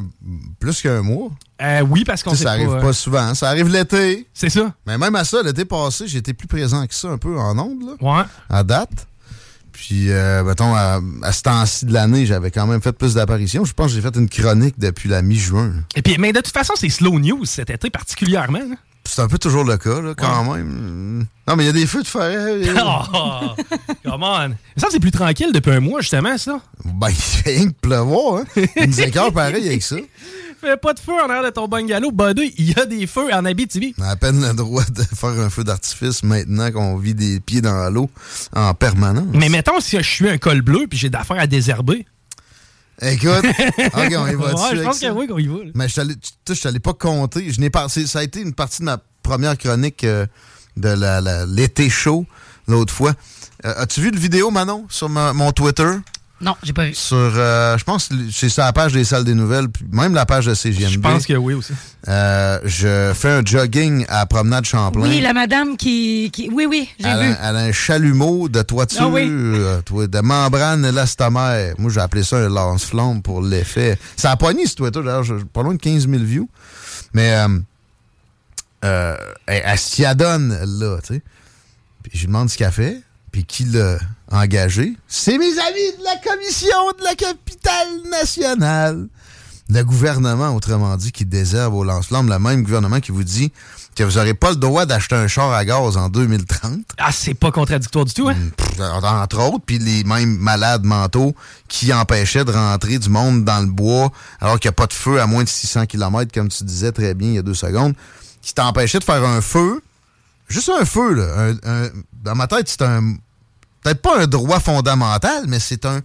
plus 0.60 0.80
qu'un 0.82 1.00
mois. 1.02 1.30
Euh, 1.62 1.80
oui, 1.80 2.04
parce 2.04 2.22
qu'on 2.22 2.34
sait 2.34 2.44
Ça 2.44 2.50
arrive 2.52 2.68
pas, 2.68 2.80
pas, 2.80 2.86
euh, 2.88 2.92
souvent. 2.92 3.34
Ça 3.34 3.48
arrive 3.48 3.68
l'été. 3.68 4.26
C'est 4.34 4.50
ça. 4.50 4.72
Mais 4.86 4.98
même 4.98 5.14
à 5.14 5.24
ça, 5.24 5.42
l'été 5.42 5.64
passé, 5.64 6.06
j'étais 6.06 6.34
plus 6.34 6.46
présent 6.48 6.86
que 6.86 6.94
ça 6.94 7.08
un 7.08 7.18
peu 7.18 7.38
en 7.38 7.58
ondes, 7.58 7.82
là. 7.82 7.92
Ouais. 8.18 8.24
À 8.50 8.62
date. 8.62 9.06
Puis, 9.82 10.12
euh, 10.12 10.44
mettons, 10.44 10.76
à, 10.76 11.00
à 11.22 11.32
ce 11.32 11.42
temps-ci 11.42 11.86
de 11.86 11.92
l'année, 11.92 12.24
j'avais 12.24 12.52
quand 12.52 12.68
même 12.68 12.80
fait 12.80 12.92
plus 12.92 13.14
d'apparitions. 13.14 13.64
Je 13.64 13.72
pense 13.72 13.88
que 13.88 13.94
j'ai 13.94 14.00
fait 14.00 14.14
une 14.14 14.28
chronique 14.28 14.78
depuis 14.78 15.08
la 15.08 15.22
mi-juin. 15.22 15.72
Et 15.96 16.02
puis, 16.02 16.18
mais 16.20 16.32
de 16.32 16.38
toute 16.38 16.54
façon, 16.54 16.74
c'est 16.76 16.88
slow 16.88 17.18
news 17.18 17.44
cet 17.46 17.68
été 17.68 17.90
particulièrement. 17.90 18.60
là. 18.60 18.76
C'est 19.04 19.20
un 19.22 19.26
peu 19.26 19.38
toujours 19.38 19.64
le 19.64 19.76
cas, 19.78 20.00
là, 20.00 20.14
quand 20.16 20.54
même. 20.54 21.26
Non, 21.48 21.56
mais 21.56 21.64
il 21.64 21.66
y 21.66 21.70
a 21.70 21.72
des 21.72 21.88
feux 21.88 22.02
de 22.04 22.06
forêt. 22.06 22.60
Oh, 22.84 23.48
come 24.04 24.22
on. 24.22 24.50
Ça, 24.76 24.86
c'est 24.92 25.00
plus 25.00 25.10
tranquille 25.10 25.50
depuis 25.52 25.72
un 25.72 25.80
mois, 25.80 26.00
justement, 26.00 26.38
ça. 26.38 26.60
Ben, 26.84 27.08
il 27.10 27.16
fait 27.16 27.50
rien 27.56 27.66
que 27.70 27.74
pleuvoir, 27.80 28.42
hein. 28.56 28.62
Écœure 28.98 29.32
pareil 29.32 29.66
avec 29.66 29.82
ça. 29.82 29.96
Fais 30.62 30.76
pas 30.76 30.94
de 30.94 31.00
feu 31.00 31.12
en 31.14 31.28
arrière 31.28 31.42
de 31.42 31.50
ton 31.50 31.66
bungalow, 31.66 32.12
buddy. 32.12 32.54
Il 32.56 32.70
y 32.70 32.78
a 32.78 32.86
des 32.86 33.08
feux 33.08 33.34
en 33.34 33.44
Abitibi. 33.44 33.94
On 33.98 34.02
a 34.04 34.10
à 34.10 34.16
peine 34.16 34.40
le 34.40 34.54
droit 34.54 34.84
de 34.84 35.02
faire 35.02 35.30
un 35.30 35.50
feu 35.50 35.64
d'artifice 35.64 36.22
maintenant 36.22 36.70
qu'on 36.70 36.96
vit 36.96 37.14
des 37.14 37.40
pieds 37.40 37.60
dans 37.60 37.90
l'eau 37.90 38.08
en 38.54 38.72
permanence. 38.72 39.26
Mais 39.34 39.48
mettons 39.48 39.80
si 39.80 39.96
je 39.96 40.02
suis 40.02 40.28
un 40.28 40.38
col 40.38 40.62
bleu 40.62 40.86
puis 40.88 40.96
j'ai 40.98 41.10
d'affaires 41.10 41.40
à 41.40 41.48
désherber. 41.48 42.06
Écoute, 43.00 43.28
OK, 43.78 44.12
on 44.16 44.26
y 44.28 44.34
va 44.36 44.54
Ouais, 44.54 44.76
je 44.76 44.82
pense 44.84 45.00
que 45.00 45.10
oui 45.10 45.26
qu'on 45.26 45.38
y 45.38 45.48
va. 45.48 45.56
là. 45.64 45.70
Mais 45.74 45.88
je 45.88 45.94
t'allais- 46.62 46.78
pas 46.78 46.92
compter. 46.94 47.50
Je 47.50 47.60
n'ai 47.60 47.68
pas, 47.70 47.88
ça 47.88 48.20
a 48.20 48.22
été 48.22 48.40
une 48.40 48.52
partie 48.54 48.78
de 48.80 48.84
ma 48.84 48.98
première 49.24 49.58
chronique 49.58 50.04
euh, 50.04 50.26
de 50.76 50.90
la- 50.90 51.20
la- 51.20 51.44
l'été 51.44 51.90
chaud 51.90 52.24
l'autre 52.68 52.94
fois. 52.94 53.14
Euh, 53.64 53.74
As-tu 53.78 54.00
vu 54.00 54.12
le 54.12 54.18
vidéo, 54.18 54.52
Manon, 54.52 54.86
sur 54.88 55.08
ma- 55.08 55.32
mon 55.32 55.50
Twitter? 55.50 55.90
Non, 56.42 56.56
j'ai 56.62 56.72
pas 56.72 56.86
vu. 56.86 56.94
Sur, 56.94 57.16
euh, 57.16 57.78
je 57.78 57.84
pense 57.84 58.08
que 58.08 58.14
c'est 58.32 58.48
sur 58.48 58.64
la 58.64 58.72
page 58.72 58.92
des 58.92 59.04
salles 59.04 59.22
des 59.24 59.34
nouvelles, 59.34 59.68
puis 59.68 59.84
même 59.92 60.12
la 60.12 60.26
page 60.26 60.46
de 60.46 60.54
CGMD. 60.54 60.92
Je 60.92 60.98
pense 60.98 61.24
que 61.24 61.34
oui 61.34 61.54
aussi. 61.54 61.72
Euh, 62.08 62.58
je 62.64 63.12
fais 63.14 63.30
un 63.30 63.44
jogging 63.44 64.04
à 64.08 64.26
Promenade 64.26 64.64
Champlain. 64.64 65.02
Oui, 65.02 65.20
la 65.20 65.32
madame 65.32 65.76
qui. 65.76 66.30
qui... 66.32 66.48
Oui, 66.52 66.66
oui, 66.68 66.88
j'ai 66.98 67.08
vu. 67.14 67.34
elle 67.40 67.56
a 67.56 67.60
un 67.60 67.72
chalumeau 67.72 68.48
de 68.48 68.60
toiture, 68.62 69.02
Ah 69.04 69.08
oui. 69.08 69.28
euh, 69.30 69.80
de 70.08 70.20
membrane 70.20 70.84
élastomère. 70.84 71.74
Moi, 71.78 71.90
j'ai 71.92 72.00
appelé 72.00 72.24
ça 72.24 72.38
un 72.38 72.48
lance-flamme 72.48 73.22
pour 73.22 73.40
l'effet. 73.40 73.96
Ça 74.16 74.32
a 74.32 74.36
pogné 74.36 74.66
ce 74.66 74.74
Twitter, 74.74 75.00
d'ailleurs, 75.04 75.22
j'ai 75.22 75.34
pas 75.52 75.62
loin 75.62 75.74
de 75.74 75.80
15 75.80 76.08
000 76.08 76.22
views. 76.24 76.48
Mais 77.14 77.34
euh, 77.34 77.46
euh, 78.84 79.16
elle, 79.46 79.62
elle 79.64 79.78
s'y 79.78 80.04
adonne, 80.04 80.58
là, 80.80 80.98
tu 81.06 81.14
sais. 81.14 81.22
Puis 82.02 82.12
je 82.14 82.18
lui 82.20 82.26
demande 82.26 82.50
ce 82.50 82.58
qu'elle 82.58 82.72
fait, 82.72 83.00
puis 83.30 83.44
qui 83.44 83.64
l'a 83.64 83.98
engagé. 84.32 84.94
C'est 85.08 85.38
mes 85.38 85.44
amis 85.58 85.92
de 85.98 86.04
la 86.04 86.16
commission 86.16 86.76
de 86.98 87.04
la 87.04 87.14
capitale 87.14 87.88
nationale. 88.10 89.08
Le 89.68 89.82
gouvernement, 89.84 90.54
autrement 90.54 90.96
dit, 90.96 91.12
qui 91.12 91.24
désherbe 91.24 91.74
au 91.74 91.84
lance-flamme, 91.84 92.28
le 92.28 92.38
même 92.38 92.62
gouvernement 92.62 93.00
qui 93.00 93.12
vous 93.12 93.24
dit 93.24 93.52
que 93.94 94.02
vous 94.04 94.12
n'aurez 94.18 94.34
pas 94.34 94.50
le 94.50 94.56
droit 94.56 94.86
d'acheter 94.86 95.14
un 95.14 95.28
char 95.28 95.52
à 95.52 95.64
gaz 95.64 95.96
en 95.96 96.08
2030. 96.08 96.80
Ah, 96.98 97.12
c'est 97.12 97.34
pas 97.34 97.50
contradictoire 97.52 98.04
du 98.04 98.12
tout, 98.14 98.28
hein? 98.28 98.36
Pff, 98.56 98.80
entre 98.80 99.38
autres, 99.40 99.64
puis 99.64 99.78
les 99.78 100.02
mêmes 100.04 100.36
malades 100.38 100.84
mentaux 100.84 101.34
qui 101.68 101.92
empêchaient 101.92 102.44
de 102.44 102.52
rentrer 102.52 102.98
du 102.98 103.08
monde 103.10 103.44
dans 103.44 103.60
le 103.60 103.66
bois 103.66 104.10
alors 104.40 104.58
qu'il 104.58 104.68
n'y 104.68 104.72
a 104.72 104.76
pas 104.76 104.86
de 104.86 104.92
feu 104.94 105.20
à 105.20 105.26
moins 105.26 105.44
de 105.44 105.48
600 105.48 105.86
km, 105.86 106.32
comme 106.32 106.48
tu 106.48 106.64
disais 106.64 106.90
très 106.92 107.14
bien 107.14 107.28
il 107.28 107.34
y 107.34 107.38
a 107.38 107.42
deux 107.42 107.54
secondes, 107.54 107.94
qui 108.40 108.52
t'empêchaient 108.54 108.98
de 108.98 109.04
faire 109.04 109.22
un 109.24 109.40
feu, 109.42 109.82
juste 110.48 110.70
un 110.78 110.84
feu, 110.86 111.12
là. 111.14 111.26
un- 111.64 111.84
un- 111.84 111.90
dans 112.24 112.34
ma 112.34 112.46
tête, 112.46 112.68
c'est 112.68 112.82
un... 112.82 113.14
Peut-être 113.82 114.02
pas 114.02 114.20
un 114.20 114.26
droit 114.26 114.60
fondamental, 114.60 115.44
mais 115.48 115.58
c'est 115.58 115.84
un, 115.86 116.00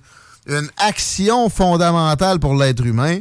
une 0.48 0.70
action 0.78 1.50
fondamentale 1.50 2.40
pour 2.40 2.56
l'être 2.56 2.86
humain. 2.86 3.20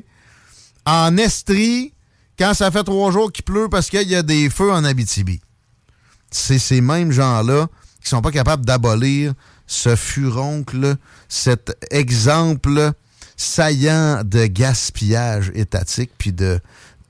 En 0.85 1.17
Estrie, 1.17 1.93
quand 2.39 2.55
ça 2.55 2.71
fait 2.71 2.85
trois 2.85 3.11
jours 3.11 3.33
qu'il 3.33 3.45
pleut 3.45 3.69
parce 3.69 3.91
qu'il 3.91 4.09
y 4.09 4.15
a 4.15 4.23
des 4.23 4.49
feux 4.51 4.73
en 4.73 4.85
Abitibi 4.85 5.41
c'est 6.31 6.59
ces 6.59 6.81
mêmes 6.81 7.13
gens-là 7.13 7.67
qui 8.03 8.09
sont 8.09 8.23
pas 8.23 8.31
capables 8.31 8.65
d'abolir 8.65 9.33
ce 9.67 9.97
furoncle, 9.97 10.97
cet 11.29 11.77
exemple 11.91 12.93
saillant 13.37 14.23
de 14.25 14.47
gaspillage 14.47 15.51
étatique 15.55 16.13
puis 16.17 16.33
de 16.33 16.61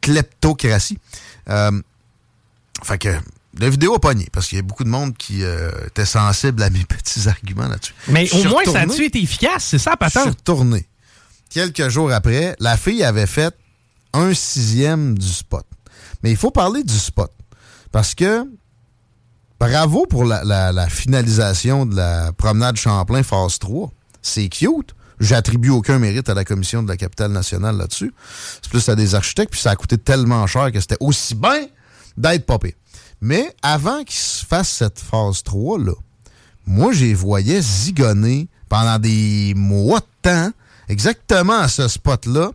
kleptocratie. 0.00 0.98
Euh, 1.48 1.82
fait 2.82 2.98
que 2.98 3.08
la 3.58 3.68
vidéo 3.70 3.94
a 3.94 3.98
pogné 3.98 4.28
parce 4.32 4.48
qu'il 4.48 4.56
y 4.56 4.58
a 4.58 4.62
beaucoup 4.62 4.84
de 4.84 4.88
monde 4.88 5.16
qui 5.16 5.42
euh, 5.42 5.70
était 5.86 6.04
sensible 6.06 6.62
à 6.62 6.70
mes 6.70 6.84
petits 6.88 7.28
arguments 7.28 7.68
là-dessus. 7.68 7.94
Mais 8.08 8.32
au 8.34 8.44
moins, 8.44 8.64
ça 8.64 8.80
a-tu 8.80 9.04
été 9.04 9.22
efficace? 9.22 9.64
C'est 9.64 9.78
ça, 9.78 9.94
Je 10.00 10.08
suis 10.08 10.18
retourné. 10.28 10.86
Quelques 11.50 11.88
jours 11.88 12.12
après, 12.12 12.56
la 12.60 12.76
fille 12.76 13.02
avait 13.04 13.26
fait 13.26 13.54
un 14.12 14.34
sixième 14.34 15.16
du 15.18 15.28
spot. 15.28 15.64
Mais 16.22 16.30
il 16.30 16.36
faut 16.36 16.50
parler 16.50 16.82
du 16.82 16.98
spot. 16.98 17.30
Parce 17.92 18.14
que 18.14 18.44
bravo 19.58 20.06
pour 20.06 20.24
la, 20.24 20.44
la- 20.44 20.72
la 20.72 20.88
finalisation 20.88 21.86
de 21.86 21.96
la 21.96 22.32
promenade 22.32 22.76
Champlain 22.76 23.22
phase 23.22 23.58
3. 23.58 23.90
C'est 24.22 24.48
cute. 24.48 24.94
J'attribue 25.18 25.70
aucun 25.70 25.98
mérite 25.98 26.28
à 26.28 26.34
la 26.34 26.44
commission 26.44 26.82
de 26.82 26.88
la 26.88 26.96
capitale 26.98 27.32
nationale 27.32 27.76
là-dessus. 27.78 28.12
C'est 28.60 28.68
plus 28.70 28.86
à 28.90 28.94
des 28.96 29.14
architectes, 29.14 29.52
puis 29.52 29.60
ça 29.60 29.70
a 29.70 29.76
coûté 29.76 29.96
tellement 29.96 30.46
cher 30.46 30.70
que 30.72 30.80
c'était 30.80 30.98
aussi 31.00 31.34
bien 31.34 31.66
d'être 32.18 32.44
popé. 32.44 32.74
Mais 33.20 33.54
avant 33.62 34.04
qu'il 34.04 34.18
se 34.18 34.44
fasse 34.44 34.68
cette 34.68 35.00
phase 35.00 35.42
3-là, 35.42 35.94
moi, 36.66 36.92
j'ai 36.92 37.14
voyais 37.14 37.60
zigonner 37.60 38.48
pendant 38.68 38.98
des 38.98 39.54
mois 39.56 40.00
de 40.00 40.06
temps, 40.22 40.50
exactement 40.88 41.58
à 41.58 41.68
ce 41.68 41.88
spot-là. 41.88 42.50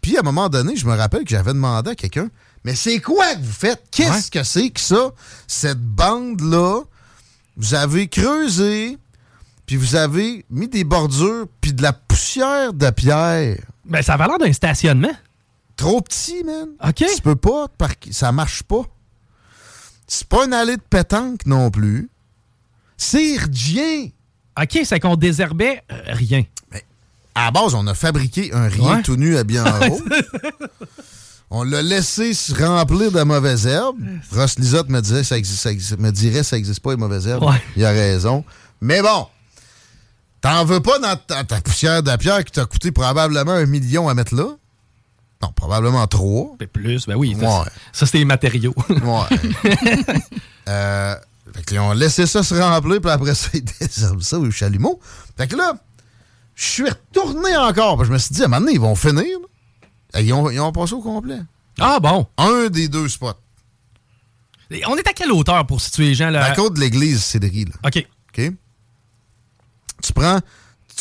Puis, 0.00 0.16
à 0.16 0.20
un 0.20 0.22
moment 0.22 0.48
donné, 0.48 0.76
je 0.76 0.86
me 0.86 0.96
rappelle 0.96 1.24
que 1.24 1.30
j'avais 1.30 1.52
demandé 1.52 1.90
à 1.90 1.94
quelqu'un, 1.94 2.28
mais 2.64 2.74
c'est 2.74 3.00
quoi 3.00 3.34
que 3.34 3.40
vous 3.40 3.52
faites? 3.52 3.82
Qu'est-ce 3.90 4.30
que 4.30 4.42
c'est 4.42 4.70
que 4.70 4.80
ça? 4.80 5.12
Cette 5.46 5.80
bande-là, 5.80 6.80
vous 7.56 7.74
avez 7.74 8.08
creusé, 8.08 8.98
puis 9.66 9.76
vous 9.76 9.94
avez 9.94 10.44
mis 10.50 10.68
des 10.68 10.84
bordures, 10.84 11.46
puis 11.60 11.72
de 11.72 11.82
la 11.82 11.92
poussière 11.92 12.72
de 12.72 12.90
pierre. 12.90 13.58
Ben, 13.84 14.02
ça 14.02 14.14
a 14.14 14.26
l'air 14.26 14.38
d'un 14.38 14.52
stationnement. 14.52 15.14
Trop 15.76 16.00
petit, 16.00 16.42
man. 16.44 16.68
OK. 16.82 17.04
Tu 17.14 17.22
peux 17.22 17.36
pas, 17.36 17.68
te 17.68 17.76
parquer. 17.76 18.12
ça 18.12 18.32
marche 18.32 18.62
pas. 18.62 18.82
C'est 20.14 20.26
pas 20.28 20.44
une 20.44 20.52
allée 20.52 20.76
de 20.76 20.82
pétanque 20.82 21.46
non 21.46 21.70
plus. 21.70 22.10
C'est 22.98 23.36
rien. 23.38 24.08
OK, 24.60 24.80
c'est 24.84 25.00
qu'on 25.00 25.16
désherbait 25.16 25.82
euh, 25.90 26.02
rien. 26.08 26.44
À 27.34 27.46
la 27.46 27.50
base, 27.50 27.74
on 27.74 27.86
a 27.86 27.94
fabriqué 27.94 28.52
un 28.52 28.68
rien 28.68 28.96
Ouais. 28.96 29.02
tout 29.02 29.16
nu 29.16 29.38
habillé 29.38 29.60
en 29.60 29.64
haut. 29.88 30.00
On 31.50 31.62
l'a 31.62 31.80
laissé 31.80 32.34
se 32.34 32.54
remplir 32.54 33.10
de 33.10 33.22
mauvaises 33.22 33.66
herbes. 33.66 33.96
Ross 34.32 34.58
Lisotte 34.58 34.90
me, 34.90 35.00
disait, 35.00 35.24
ça 35.24 35.38
existe, 35.38 35.60
ça 35.62 35.70
existe- 35.72 35.98
me 35.98 36.10
dirait 36.12 36.42
ça 36.42 36.56
n'existe 36.56 36.80
pas, 36.80 36.90
les 36.90 36.96
mauvaises 36.98 37.26
herbes. 37.26 37.44
Ouais. 37.44 37.62
Il 37.76 37.84
a 37.86 37.90
raison. 37.90 38.44
Mais 38.82 39.00
bon, 39.00 39.26
t'en 40.42 40.66
veux 40.66 40.80
pas 40.80 40.98
dans 40.98 41.16
ta, 41.16 41.42
ta 41.44 41.62
poussière 41.62 42.02
de 42.02 42.14
pierre 42.16 42.44
qui 42.44 42.52
t'a 42.52 42.66
coûté 42.66 42.92
probablement 42.92 43.52
un 43.52 43.64
million 43.66 44.10
à 44.10 44.14
mettre 44.14 44.34
là? 44.34 44.56
Non, 45.42 45.50
probablement 45.52 46.06
trois. 46.06 46.54
Mais 46.60 46.66
plus, 46.66 47.06
ben 47.06 47.16
oui. 47.16 47.36
ça, 47.38 47.46
Ouais. 47.46 47.64
c'est- 47.92 47.98
Ça, 48.00 48.06
c'est 48.06 48.18
les 48.18 48.24
matériaux. 48.24 48.74
Ouais. 48.88 49.38
euh, 50.68 51.14
fait 51.54 51.64
qu'ils 51.64 51.78
ont 51.80 51.92
laissé 51.92 52.26
ça 52.26 52.42
se 52.42 52.54
remplir, 52.54 53.00
puis 53.00 53.10
après 53.10 53.34
ça, 53.34 53.48
ils 53.54 53.64
désherbent 53.64 54.22
ça 54.22 54.38
au 54.38 54.50
chalumeau. 54.50 55.00
Fait 55.36 55.48
que 55.48 55.56
là, 55.56 55.74
je 56.54 56.64
suis 56.64 56.88
retourné 56.88 57.56
encore, 57.56 57.98
que 57.98 58.04
je 58.04 58.12
me 58.12 58.18
suis 58.18 58.34
dit, 58.34 58.42
à 58.42 58.44
un 58.44 58.48
moment 58.48 58.60
donné, 58.60 58.72
ils 58.74 58.80
vont 58.80 58.94
finir. 58.94 59.26
Et 60.14 60.22
Ils 60.22 60.32
ont, 60.32 60.48
ils 60.50 60.60
ont 60.60 60.72
passé 60.72 60.92
au 60.92 61.00
complet. 61.02 61.40
Ah 61.80 61.98
bon? 62.00 62.26
Un 62.36 62.68
des 62.68 62.88
deux 62.88 63.08
spots. 63.08 63.32
Et 64.70 64.86
On 64.86 64.96
est 64.96 65.06
à 65.08 65.12
quelle 65.12 65.32
hauteur 65.32 65.66
pour 65.66 65.80
situer 65.80 66.06
les 66.06 66.14
gens 66.14 66.30
là? 66.30 66.48
La 66.48 66.54
côte 66.54 66.74
de 66.74 66.80
l'église 66.80 67.22
Cédric, 67.22 67.68
là. 67.70 67.74
OK. 67.88 68.06
OK? 68.38 68.52
Tu 70.02 70.12
prends. 70.12 70.38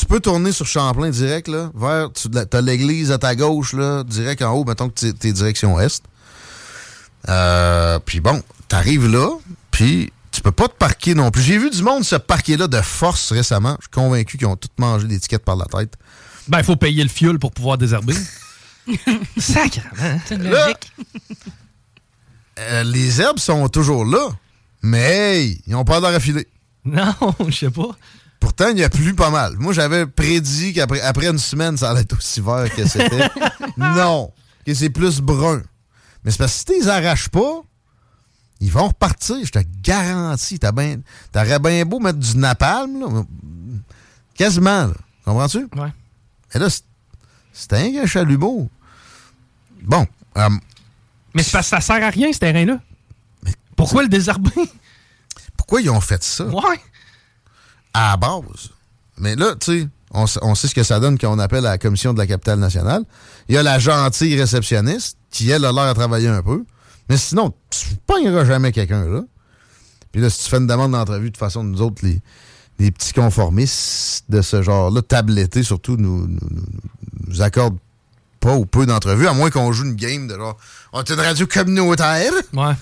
Tu 0.01 0.07
peux 0.07 0.19
tourner 0.19 0.51
sur 0.51 0.65
Champlain 0.65 1.11
direct, 1.11 1.47
là, 1.47 1.69
vers. 1.75 2.09
Tu 2.11 2.27
as 2.35 2.61
l'église 2.61 3.11
à 3.11 3.19
ta 3.19 3.35
gauche, 3.35 3.73
là, 3.73 4.03
direct 4.03 4.41
en 4.41 4.51
haut, 4.53 4.65
mettons 4.65 4.89
que 4.89 4.95
tu 5.11 5.27
es 5.27 5.31
direction 5.31 5.79
est. 5.79 6.01
Euh, 7.29 7.99
puis 8.03 8.19
bon, 8.19 8.41
t'arrives 8.67 9.05
là, 9.05 9.29
puis 9.69 10.11
tu 10.31 10.41
peux 10.41 10.51
pas 10.51 10.67
te 10.67 10.73
parquer 10.73 11.13
non 11.13 11.29
plus. 11.29 11.43
J'ai 11.43 11.59
vu 11.59 11.69
du 11.69 11.83
monde 11.83 12.03
se 12.03 12.15
parquer 12.15 12.57
là 12.57 12.67
de 12.67 12.81
force 12.81 13.31
récemment. 13.31 13.75
Je 13.77 13.83
suis 13.83 13.91
convaincu 13.91 14.39
qu'ils 14.39 14.47
ont 14.47 14.55
tous 14.55 14.71
mangé 14.79 15.05
l'étiquette 15.05 15.45
par 15.45 15.55
la 15.55 15.65
tête. 15.65 15.93
Ben, 16.47 16.57
il 16.57 16.63
faut 16.63 16.75
payer 16.75 17.03
le 17.03 17.09
fuel 17.09 17.37
pour 17.37 17.51
pouvoir 17.51 17.77
désherber. 17.77 18.15
Sacre! 19.37 19.81
C'est 20.25 20.33
une 20.33 20.49
logique. 20.49 20.91
Euh, 22.57 22.83
les 22.85 23.21
herbes 23.21 23.37
sont 23.37 23.69
toujours 23.69 24.03
là, 24.03 24.29
mais 24.81 24.99
hey, 25.37 25.61
ils 25.67 25.75
ont 25.75 25.85
pas 25.85 26.03
à 26.03 26.19
filer. 26.19 26.47
Non, 26.85 27.13
je 27.47 27.55
sais 27.55 27.69
pas. 27.69 27.95
Pourtant, 28.41 28.69
il 28.69 28.79
y 28.79 28.83
a 28.83 28.89
plu 28.89 29.13
pas 29.13 29.29
mal. 29.29 29.55
Moi, 29.59 29.71
j'avais 29.71 30.07
prédit 30.07 30.73
qu'après 30.73 30.99
après 30.99 31.27
une 31.27 31.37
semaine, 31.37 31.77
ça 31.77 31.91
allait 31.91 32.01
être 32.01 32.17
aussi 32.17 32.41
vert 32.41 32.73
que 32.75 32.85
c'était. 32.87 33.29
non, 33.77 34.33
que 34.65 34.73
c'est 34.73 34.89
plus 34.89 35.21
brun. 35.21 35.61
Mais 36.23 36.31
c'est 36.31 36.39
parce 36.39 36.51
que 36.51 36.57
si 36.59 36.65
tu 36.65 36.73
les 36.81 36.87
arraches 36.89 37.29
pas, 37.29 37.61
ils 38.59 38.71
vont 38.71 38.87
repartir, 38.87 39.37
je 39.45 39.51
te 39.51 39.59
garantis. 39.81 40.57
T'as 40.59 40.71
T'aurais 41.31 41.59
bien 41.59 41.85
beau 41.85 41.99
mettre 41.99 42.17
du 42.17 42.35
napalm, 42.35 42.99
là, 42.99 43.23
quasiment. 44.33 44.87
là. 44.87 44.93
Comprends-tu? 45.23 45.67
Ouais. 45.77 45.93
Et 46.55 46.59
là, 46.59 46.69
c'est- 46.69 46.83
c'est 47.53 47.73
un 47.73 48.05
chalumeau. 48.07 48.69
Bon, 49.83 50.07
euh, 50.37 50.49
Mais 51.35 51.43
c'est 51.43 51.51
parce 51.51 51.69
que 51.69 51.75
ça 51.77 51.81
sert 51.81 52.03
à 52.03 52.09
rien, 52.09 52.33
ce 52.33 52.39
terrain-là. 52.39 52.79
Pourquoi 53.75 54.01
le 54.03 54.09
désherber? 54.09 54.51
pourquoi 55.57 55.81
ils 55.81 55.89
ont 55.89 56.01
fait 56.01 56.23
ça? 56.23 56.45
Ouais. 56.47 56.79
À 57.93 58.11
la 58.11 58.17
base. 58.17 58.69
Mais 59.17 59.35
là, 59.35 59.55
tu 59.59 59.81
sais, 59.81 59.87
on, 60.13 60.55
sait 60.55 60.67
ce 60.67 60.75
que 60.75 60.83
ça 60.83 60.99
donne 60.99 61.17
quand 61.17 61.33
on 61.33 61.39
appelle 61.39 61.65
à 61.65 61.71
la 61.71 61.77
commission 61.77 62.13
de 62.13 62.17
la 62.17 62.27
capitale 62.27 62.59
nationale. 62.59 63.03
Il 63.47 63.55
y 63.55 63.57
a 63.57 63.63
la 63.63 63.79
gentille 63.79 64.39
réceptionniste 64.39 65.17
qui, 65.29 65.49
elle, 65.49 65.63
a 65.65 65.71
l'air 65.71 65.83
à 65.83 65.93
travailler 65.93 66.27
un 66.27 66.41
peu. 66.41 66.63
Mais 67.09 67.17
sinon, 67.17 67.53
tu 67.69 67.91
ne 67.91 67.95
pogneras 68.07 68.45
jamais 68.45 68.71
quelqu'un 68.71 69.05
là. 69.05 69.21
Puis 70.11 70.21
là, 70.21 70.29
si 70.29 70.43
tu 70.43 70.49
fais 70.49 70.57
une 70.57 70.67
demande 70.67 70.91
d'entrevue, 70.91 71.25
de 71.25 71.29
toute 71.29 71.37
façon, 71.37 71.63
nous 71.63 71.81
autres, 71.81 72.05
les, 72.05 72.19
les 72.79 72.91
petits 72.91 73.13
conformistes 73.13 74.25
de 74.29 74.41
ce 74.41 74.61
genre-là, 74.61 75.01
tablettés 75.01 75.63
surtout, 75.63 75.95
nous, 75.97 76.27
nous, 76.27 76.39
nous- 77.27 77.41
accordent 77.41 77.77
pas 78.41 78.55
ou 78.55 78.65
peu 78.65 78.85
d'entrevues, 78.85 79.27
à 79.27 79.33
moins 79.33 79.49
qu'on 79.49 79.71
joue 79.71 79.85
une 79.85 79.95
game 79.95 80.27
de 80.27 80.35
genre, 80.35 80.57
on 80.91 81.01
est 81.01 81.09
une 81.09 81.19
radio 81.19 81.47
communautaire. 81.47 82.33
Ouais. 82.53 82.73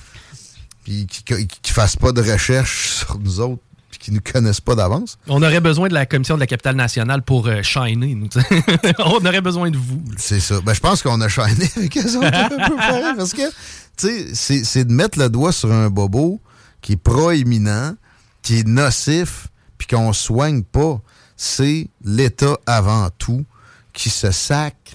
Puis 0.83 1.05
qui, 1.05 1.23
qui, 1.23 1.47
qui 1.47 1.71
fassent 1.71 1.97
pas 1.97 2.11
de 2.11 2.21
recherche 2.21 2.97
sur 2.99 3.19
nous 3.19 3.39
autres, 3.41 3.61
puis 3.99 4.05
qui 4.05 4.11
nous 4.11 4.21
connaissent 4.21 4.61
pas 4.61 4.75
d'avance. 4.75 5.17
On 5.27 5.41
aurait 5.43 5.59
besoin 5.59 5.87
de 5.89 5.93
la 5.93 6.05
commission 6.05 6.35
de 6.35 6.39
la 6.39 6.47
capitale 6.47 6.75
nationale 6.75 7.21
pour 7.21 7.47
euh, 7.47 7.61
shiner, 7.61 8.15
nous. 8.15 8.29
On 8.99 9.25
aurait 9.25 9.41
besoin 9.41 9.69
de 9.69 9.77
vous. 9.77 10.01
C'est 10.17 10.39
ça. 10.39 10.61
Ben, 10.61 10.73
je 10.73 10.79
pense 10.79 11.01
qu'on 11.03 11.19
a 11.21 11.27
shiné 11.27 11.69
avec 11.75 11.97
eux 11.97 12.17
autres 12.17 12.27
un 12.33 12.49
peu 12.49 12.75
pareil, 12.75 13.03
parce 13.17 13.33
que, 13.33 13.47
tu 13.49 14.07
sais, 14.07 14.27
c'est- 14.33 14.63
c'est 14.63 14.85
de 14.85 14.91
mettre 14.93 15.19
le 15.19 15.29
doigt 15.29 15.51
sur 15.51 15.71
un 15.71 15.89
bobo 15.89 16.39
qui 16.81 16.93
est 16.93 16.97
proéminent, 16.97 17.95
qui 18.41 18.59
est 18.59 18.67
nocif, 18.67 19.47
puis 19.77 19.87
qu'on 19.87 20.13
soigne 20.13 20.63
pas. 20.63 20.99
C'est 21.35 21.87
l'État 22.03 22.57
avant 22.65 23.09
tout 23.17 23.45
qui 23.93 24.09
se 24.09 24.31
sacre 24.31 24.91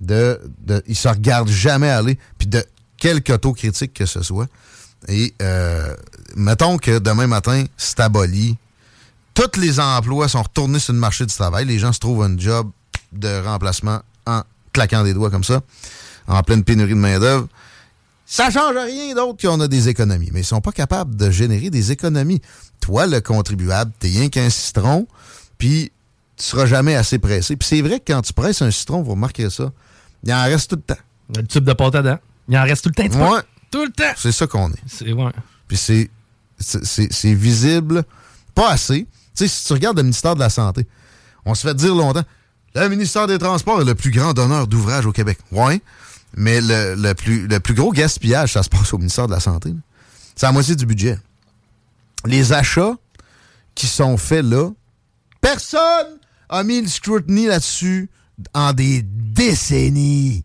de, 0.00 0.40
de. 0.66 0.82
Il 0.86 0.96
se 0.96 1.08
regarde 1.08 1.48
jamais 1.48 1.88
aller, 1.90 2.18
puis 2.38 2.46
de 2.48 2.64
quelque 2.98 3.32
autocritique 3.32 3.94
que 3.94 4.06
ce 4.06 4.22
soit. 4.22 4.46
Et 5.06 5.32
euh, 5.42 5.94
mettons 6.36 6.78
que 6.78 6.98
demain 6.98 7.26
matin, 7.26 7.64
c'est 7.76 8.00
aboli. 8.00 8.56
Tous 9.34 9.58
les 9.58 9.78
emplois 9.80 10.28
sont 10.28 10.42
retournés 10.42 10.78
sur 10.78 10.92
le 10.92 10.98
marché 10.98 11.24
du 11.24 11.34
travail. 11.34 11.64
Les 11.64 11.78
gens 11.78 11.92
se 11.92 12.00
trouvent 12.00 12.22
un 12.22 12.36
job 12.36 12.70
de 13.12 13.42
remplacement 13.44 14.00
en 14.26 14.42
claquant 14.72 15.04
des 15.04 15.14
doigts 15.14 15.30
comme 15.30 15.44
ça, 15.44 15.60
en 16.26 16.42
pleine 16.42 16.64
pénurie 16.64 16.90
de 16.90 16.94
main-d'œuvre. 16.94 17.48
Ça 18.26 18.50
change 18.50 18.76
rien 18.76 19.14
d'autre 19.14 19.40
qu'on 19.40 19.60
a 19.60 19.68
des 19.68 19.88
économies. 19.88 20.30
Mais 20.32 20.40
ils 20.40 20.44
sont 20.44 20.60
pas 20.60 20.72
capables 20.72 21.16
de 21.16 21.30
générer 21.30 21.70
des 21.70 21.92
économies. 21.92 22.42
Toi, 22.80 23.06
le 23.06 23.20
contribuable, 23.20 23.90
t'es 23.98 24.08
rien 24.08 24.28
qu'un 24.28 24.50
citron, 24.50 25.06
puis 25.56 25.90
tu 26.36 26.44
seras 26.44 26.66
jamais 26.66 26.94
assez 26.94 27.18
pressé. 27.18 27.56
Puis 27.56 27.66
c'est 27.66 27.80
vrai 27.80 28.00
que 28.00 28.12
quand 28.12 28.22
tu 28.22 28.32
presses 28.32 28.60
un 28.60 28.70
citron, 28.70 29.02
vous 29.02 29.12
remarquerez 29.12 29.50
ça, 29.50 29.72
il 30.24 30.32
en 30.32 30.42
reste 30.44 30.70
tout 30.70 30.76
le 30.76 30.82
temps. 30.82 31.00
Le 31.36 31.46
tube 31.46 31.64
de 31.64 31.72
pâte 31.72 31.94
à 31.94 32.02
dents. 32.02 32.18
Il 32.48 32.58
en 32.58 32.64
reste 32.64 32.84
tout 32.84 32.90
le 32.96 33.08
temps. 33.08 33.32
Ouais. 33.32 33.40
Tout 33.70 33.84
le 33.84 33.92
temps. 33.92 34.12
C'est 34.16 34.32
ça 34.32 34.46
qu'on 34.46 34.70
est. 34.70 34.82
C'est 34.86 35.12
ouais. 35.12 35.32
Puis 35.66 35.76
c'est, 35.76 36.10
c'est, 36.58 37.34
visible, 37.34 38.04
pas 38.54 38.70
assez. 38.70 39.06
Tu 39.34 39.46
sais, 39.46 39.48
si 39.48 39.64
tu 39.64 39.72
regardes 39.72 39.96
le 39.96 40.02
ministère 40.02 40.34
de 40.34 40.40
la 40.40 40.50
Santé, 40.50 40.86
on 41.44 41.54
se 41.54 41.66
fait 41.66 41.74
dire 41.74 41.94
longtemps, 41.94 42.24
le 42.74 42.88
ministère 42.88 43.26
des 43.26 43.38
Transports 43.38 43.80
est 43.80 43.84
le 43.84 43.94
plus 43.94 44.10
grand 44.10 44.32
donneur 44.32 44.66
d'ouvrages 44.66 45.06
au 45.06 45.12
Québec. 45.12 45.38
Ouais, 45.52 45.80
mais 46.36 46.60
le, 46.60 47.12
plus, 47.14 47.74
gros 47.74 47.92
gaspillage, 47.92 48.52
ça 48.52 48.62
se 48.62 48.68
passe 48.68 48.92
au 48.92 48.98
ministère 48.98 49.26
de 49.26 49.32
la 49.32 49.40
Santé. 49.40 49.72
C'est 50.36 50.46
la 50.46 50.52
moitié 50.52 50.76
du 50.76 50.86
budget. 50.86 51.18
Les 52.24 52.52
achats 52.52 52.96
qui 53.74 53.86
sont 53.86 54.16
faits 54.16 54.44
là, 54.44 54.70
personne 55.40 56.18
a 56.48 56.62
mis 56.64 56.80
le 56.80 56.88
scrutiny 56.88 57.46
là-dessus 57.46 58.10
en 58.54 58.72
des 58.72 59.02
décennies 59.02 60.44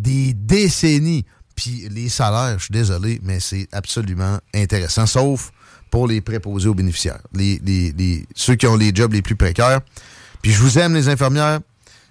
des 0.00 0.32
décennies. 0.32 1.24
Puis 1.60 1.86
les 1.90 2.08
salaires, 2.08 2.58
je 2.58 2.64
suis 2.64 2.72
désolé, 2.72 3.20
mais 3.22 3.38
c'est 3.38 3.68
absolument 3.70 4.38
intéressant, 4.54 5.04
sauf 5.04 5.52
pour 5.90 6.06
les 6.08 6.22
préposés 6.22 6.68
aux 6.68 6.74
bénéficiaires, 6.74 7.20
les, 7.34 7.60
les- 7.62 7.92
les- 7.92 8.24
ceux 8.34 8.54
qui 8.54 8.66
ont 8.66 8.76
les 8.76 8.92
jobs 8.94 9.12
les 9.12 9.20
plus 9.20 9.36
précaires. 9.36 9.80
Puis 10.40 10.52
je 10.52 10.58
vous 10.62 10.78
aime, 10.78 10.94
les 10.94 11.10
infirmières, 11.10 11.60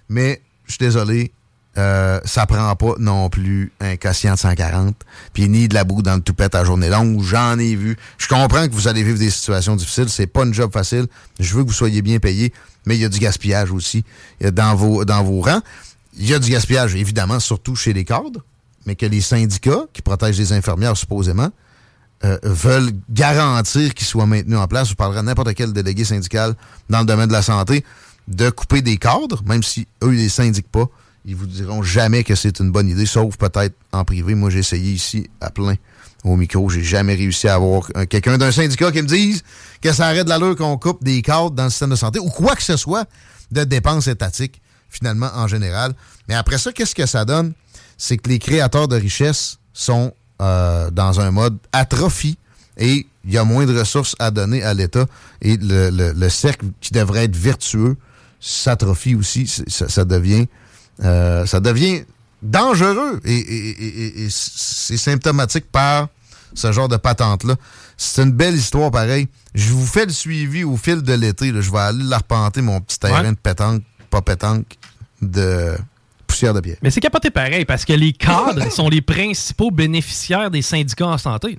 mais 0.08 0.40
je 0.66 0.74
suis 0.74 0.78
désolé, 0.78 1.32
euh, 1.78 2.20
ça 2.24 2.46
prend 2.46 2.76
pas 2.76 2.94
non 3.00 3.28
plus 3.28 3.72
un 3.80 3.96
quotient 3.96 4.34
de 4.34 4.38
140, 4.38 4.94
puis 5.32 5.48
ni 5.48 5.66
de 5.66 5.74
la 5.74 5.82
boue 5.82 6.00
dans 6.02 6.14
le 6.14 6.20
toupette 6.22 6.54
à 6.54 6.62
journée 6.64 6.88
longue. 6.88 7.20
J'en 7.24 7.58
ai 7.58 7.74
vu. 7.74 7.96
Je 8.18 8.28
comprends 8.28 8.68
que 8.68 8.72
vous 8.72 8.86
allez 8.86 9.02
vivre 9.02 9.18
des 9.18 9.30
situations 9.32 9.74
difficiles. 9.74 10.10
C'est 10.10 10.28
pas 10.28 10.44
une 10.44 10.54
job 10.54 10.72
facile. 10.72 11.06
Je 11.40 11.52
veux 11.56 11.64
que 11.64 11.68
vous 11.68 11.74
soyez 11.74 12.02
bien 12.02 12.20
payé, 12.20 12.52
mais 12.86 12.94
il 12.96 13.00
y 13.00 13.04
a 13.04 13.08
du 13.08 13.18
gaspillage 13.18 13.72
aussi 13.72 14.04
euh, 14.44 14.52
dans 14.52 14.76
vos, 14.76 15.04
dans 15.04 15.24
vos 15.24 15.40
rangs. 15.40 15.62
Il 16.16 16.28
y 16.28 16.34
a 16.34 16.38
du 16.38 16.50
gaspillage, 16.50 16.94
évidemment, 16.94 17.40
surtout 17.40 17.74
chez 17.74 17.92
les 17.92 18.04
cadres, 18.04 18.44
mais 18.86 18.96
que 18.96 19.06
les 19.06 19.20
syndicats 19.20 19.84
qui 19.92 20.02
protègent 20.02 20.38
les 20.38 20.52
infirmières, 20.52 20.96
supposément, 20.96 21.50
euh, 22.24 22.38
veulent 22.42 22.92
garantir 23.08 23.94
qu'ils 23.94 24.06
soient 24.06 24.26
maintenus 24.26 24.58
en 24.58 24.66
place. 24.68 24.88
Je 24.90 24.94
parlerai 24.94 25.20
à 25.20 25.22
n'importe 25.22 25.54
quel 25.54 25.72
délégué 25.72 26.04
syndical 26.04 26.54
dans 26.88 27.00
le 27.00 27.06
domaine 27.06 27.28
de 27.28 27.32
la 27.32 27.42
santé 27.42 27.84
de 28.28 28.50
couper 28.50 28.82
des 28.82 28.96
cadres, 28.96 29.42
même 29.44 29.62
si 29.62 29.86
eux, 30.02 30.12
ils 30.14 30.20
les 30.20 30.28
syndiquent 30.28 30.70
pas. 30.70 30.86
Ils 31.24 31.36
vous 31.36 31.46
diront 31.46 31.82
jamais 31.82 32.24
que 32.24 32.34
c'est 32.34 32.60
une 32.60 32.70
bonne 32.70 32.88
idée, 32.88 33.06
sauf 33.06 33.36
peut-être 33.36 33.74
en 33.92 34.04
privé. 34.04 34.34
Moi, 34.34 34.50
j'ai 34.50 34.60
essayé 34.60 34.92
ici 34.92 35.28
à 35.40 35.50
plein 35.50 35.74
au 36.24 36.36
micro. 36.36 36.68
J'ai 36.68 36.82
jamais 36.82 37.14
réussi 37.14 37.48
à 37.48 37.54
avoir 37.54 37.88
quelqu'un 38.08 38.38
d'un 38.38 38.52
syndicat 38.52 38.92
qui 38.92 39.02
me 39.02 39.08
dise 39.08 39.42
que 39.80 39.92
ça 39.92 40.06
arrête 40.06 40.24
de 40.24 40.28
l'allure 40.28 40.56
qu'on 40.56 40.78
coupe 40.78 41.02
des 41.02 41.22
cadres 41.22 41.50
dans 41.50 41.64
le 41.64 41.70
système 41.70 41.90
de 41.90 41.96
santé 41.96 42.18
ou 42.18 42.28
quoi 42.28 42.54
que 42.54 42.62
ce 42.62 42.76
soit 42.76 43.06
de 43.50 43.64
dépenses 43.64 44.06
étatiques, 44.06 44.60
finalement, 44.88 45.30
en 45.34 45.46
général. 45.46 45.94
Mais 46.28 46.34
après 46.34 46.58
ça, 46.58 46.72
qu'est-ce 46.72 46.94
que 46.94 47.06
ça 47.06 47.24
donne? 47.24 47.52
C'est 48.02 48.16
que 48.16 48.30
les 48.30 48.38
créateurs 48.38 48.88
de 48.88 48.96
richesse 48.96 49.58
sont 49.74 50.12
euh, 50.40 50.90
dans 50.90 51.20
un 51.20 51.30
mode 51.30 51.58
atrophie 51.72 52.38
et 52.78 53.06
il 53.26 53.30
y 53.32 53.36
a 53.36 53.44
moins 53.44 53.66
de 53.66 53.78
ressources 53.78 54.16
à 54.18 54.30
donner 54.30 54.62
à 54.62 54.72
l'État 54.72 55.04
et 55.42 55.58
le, 55.58 55.90
le- 55.90 56.12
le 56.12 56.28
cercle 56.30 56.66
qui 56.80 56.92
devrait 56.94 57.24
être 57.24 57.36
vertueux 57.36 57.96
s'atrophie 58.40 59.14
aussi. 59.14 59.46
Ça, 59.46 59.88
ça 59.90 60.04
devient, 60.06 60.46
euh, 61.04 61.44
ça 61.44 61.60
devient 61.60 62.04
dangereux 62.42 63.20
et, 63.26 63.34
et- 63.36 63.84
et- 63.84 64.22
et- 64.24 64.28
c'est 64.30 64.96
symptomatique 64.96 65.70
par 65.70 66.08
ce 66.54 66.72
genre 66.72 66.88
de 66.88 66.96
patente-là. 66.96 67.56
C'est 67.98 68.22
une 68.22 68.32
belle 68.32 68.54
histoire 68.56 68.90
pareil. 68.90 69.28
Je 69.54 69.72
vous 69.74 69.84
fais 69.86 70.06
le 70.06 70.12
suivi 70.12 70.64
au 70.64 70.78
fil 70.78 71.02
de 71.02 71.12
l'été. 71.12 71.48
Je 71.60 71.70
vais 71.70 71.78
aller 71.78 72.02
l'arpenter 72.04 72.62
mon 72.62 72.80
petit 72.80 72.98
terrain 72.98 73.22
Ouais. 73.24 73.30
de 73.32 73.36
pétanque, 73.36 73.82
pas 74.08 74.22
pétanque, 74.22 74.78
de 75.20 75.76
poussière 76.30 76.54
de 76.54 76.60
pierre. 76.60 76.76
Mais 76.82 76.90
c'est 76.90 77.00
capoté 77.00 77.30
pareil, 77.30 77.64
parce 77.64 77.84
que 77.84 77.92
les 77.92 78.12
cadres 78.12 78.70
sont 78.72 78.88
les 78.88 79.02
principaux 79.02 79.70
bénéficiaires 79.70 80.50
des 80.50 80.62
syndicats 80.62 81.06
en 81.08 81.18
santé. 81.18 81.58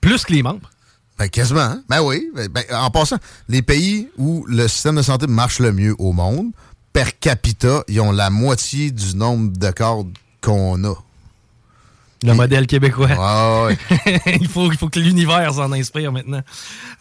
Plus 0.00 0.24
que 0.24 0.32
les 0.32 0.42
membres. 0.42 0.70
Ben, 1.18 1.28
quasiment. 1.28 1.60
hein? 1.60 1.82
Ben 1.88 2.00
oui. 2.02 2.30
Ben, 2.34 2.48
ben, 2.48 2.64
en 2.72 2.90
passant, 2.90 3.18
les 3.48 3.62
pays 3.62 4.08
où 4.16 4.44
le 4.46 4.66
système 4.68 4.96
de 4.96 5.02
santé 5.02 5.26
marche 5.26 5.58
le 5.58 5.72
mieux 5.72 5.94
au 5.98 6.12
monde, 6.12 6.48
per 6.92 7.12
capita, 7.20 7.84
ils 7.88 8.00
ont 8.00 8.10
la 8.12 8.30
moitié 8.30 8.90
du 8.90 9.14
nombre 9.16 9.56
de 9.56 9.70
cadres 9.70 10.08
qu'on 10.40 10.82
a. 10.84 10.94
Le 12.22 12.34
modèle 12.34 12.66
québécois. 12.66 13.08
Il, 14.26 14.48
faut, 14.48 14.70
il 14.70 14.76
faut 14.76 14.88
que 14.88 15.00
l'univers 15.00 15.54
s'en 15.54 15.72
inspire 15.72 16.12
maintenant. 16.12 16.42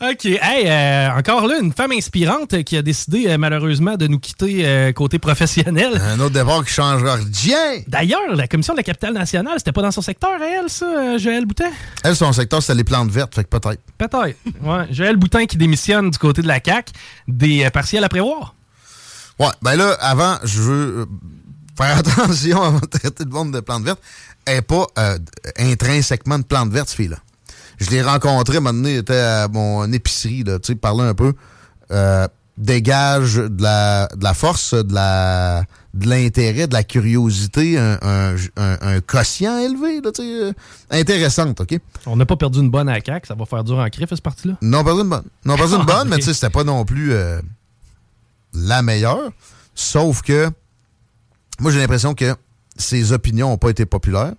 OK. 0.01 0.25
Hey, 0.25 0.65
euh, 0.65 1.09
encore 1.17 1.45
là, 1.47 1.59
une 1.61 1.73
femme 1.73 1.91
inspirante 1.91 2.63
qui 2.63 2.77
a 2.77 2.81
décidé 2.81 3.27
euh, 3.27 3.37
malheureusement 3.37 3.97
de 3.97 4.07
nous 4.07 4.19
quitter 4.19 4.65
euh, 4.65 4.93
côté 4.93 5.19
professionnel. 5.19 5.99
Un 6.01 6.19
autre 6.19 6.33
départ 6.33 6.63
qui 6.63 6.71
changera 6.71 7.15
rien. 7.15 7.81
D'ailleurs, 7.87 8.33
la 8.33 8.47
commission 8.47 8.73
de 8.73 8.77
la 8.77 8.83
capitale 8.83 9.13
nationale, 9.13 9.55
c'était 9.57 9.73
pas 9.73 9.81
dans 9.81 9.91
son 9.91 10.01
secteur 10.01 10.31
à 10.41 10.45
elle, 10.45 10.69
ça, 10.69 11.17
Joël 11.17 11.45
Boutin? 11.45 11.71
Elle, 12.03 12.15
son 12.15 12.31
secteur, 12.31 12.61
c'était 12.61 12.75
les 12.75 12.83
plantes 12.85 13.09
vertes, 13.09 13.35
fait 13.35 13.43
que 13.43 13.49
peut-être. 13.49 13.81
Peut-être. 13.97 14.37
Ouais. 14.61 14.85
Joël 14.91 15.17
Boutin 15.17 15.45
qui 15.45 15.57
démissionne 15.57 16.11
du 16.11 16.17
côté 16.17 16.41
de 16.41 16.47
la 16.47 16.59
CAQ, 16.63 16.93
des 17.27 17.69
partiels 17.71 18.03
à 18.03 18.09
prévoir. 18.09 18.55
Ouais, 19.39 19.47
ben 19.61 19.75
là, 19.75 19.97
avant, 19.99 20.35
je 20.43 20.61
veux 20.61 21.07
faire 21.81 21.97
attention 21.97 22.61
avant 22.61 22.79
de 22.79 22.85
traiter 22.85 23.23
le 23.23 23.29
monde 23.31 23.53
de 23.53 23.59
plantes 23.59 23.83
vertes. 23.83 24.01
Elle 24.45 24.55
n'est 24.57 24.61
pas 24.61 24.87
euh, 24.97 25.17
intrinsèquement 25.57 26.39
de 26.39 26.43
plantes 26.43 26.71
vertes, 26.71 26.89
cette 26.89 26.97
fille-là. 26.97 27.17
Je 27.79 27.89
l'ai 27.91 28.01
rencontrée, 28.01 28.57
un 28.57 28.59
moment 28.61 28.73
donné, 28.77 28.93
elle 28.93 28.99
était 28.99 29.15
à 29.17 29.47
mon 29.47 29.91
épicerie, 29.93 30.43
là, 30.43 30.59
tu 30.59 30.67
sais, 30.73 30.75
parler 30.75 31.03
un 31.03 31.13
peu. 31.13 31.33
Euh, 31.91 32.27
dégage 32.57 33.35
de 33.35 33.63
la, 33.63 34.07
de 34.15 34.23
la 34.23 34.33
force, 34.33 34.73
de 34.73 34.93
la 34.93 35.63
de 35.95 36.07
l'intérêt, 36.07 36.67
de 36.67 36.73
la 36.73 36.83
curiosité, 36.83 37.77
un, 37.79 37.97
un, 38.03 38.35
un- 38.57 38.77
un 38.81 39.01
quotient 39.01 39.57
élevé, 39.57 40.01
là, 40.01 40.11
tu 40.11 40.21
sais, 40.21 40.43
euh, 40.43 40.53
intéressante, 40.91 41.61
OK? 41.61 41.79
On 42.05 42.15
n'a 42.15 42.25
pas 42.27 42.35
perdu 42.35 42.59
une 42.59 42.69
bonne 42.69 42.87
à 42.89 42.93
la 42.93 43.01
CAQ, 43.03 43.27
ça 43.27 43.33
va 43.33 43.45
faire 43.45 43.63
dur 43.63 43.77
en 43.77 43.89
crif, 43.89 44.09
ce 44.13 44.21
parti-là. 44.21 44.55
Non, 44.61 44.83
pas 44.83 44.91
une 44.91 45.09
bonne. 45.09 45.23
Non, 45.45 45.55
pas 45.57 45.67
une 45.73 45.81
Ah, 45.81 45.85
bonne, 45.85 46.09
mais 46.09 46.15
ok. 46.17 46.21
tu 46.21 46.25
sais, 46.27 46.33
c'était 46.35 46.49
pas 46.51 46.63
non 46.63 46.85
plus 46.85 47.11
euh, 47.13 47.41
la 48.53 48.81
meilleure. 48.81 49.31
Sauf 49.73 50.21
que, 50.21 50.51
moi, 51.59 51.71
j'ai 51.71 51.79
l'impression 51.79 52.13
que 52.13 52.35
ses 52.77 53.11
opinions 53.11 53.49
n'ont 53.49 53.57
pas 53.57 53.69
été 53.69 53.85
populaires. 53.85 54.33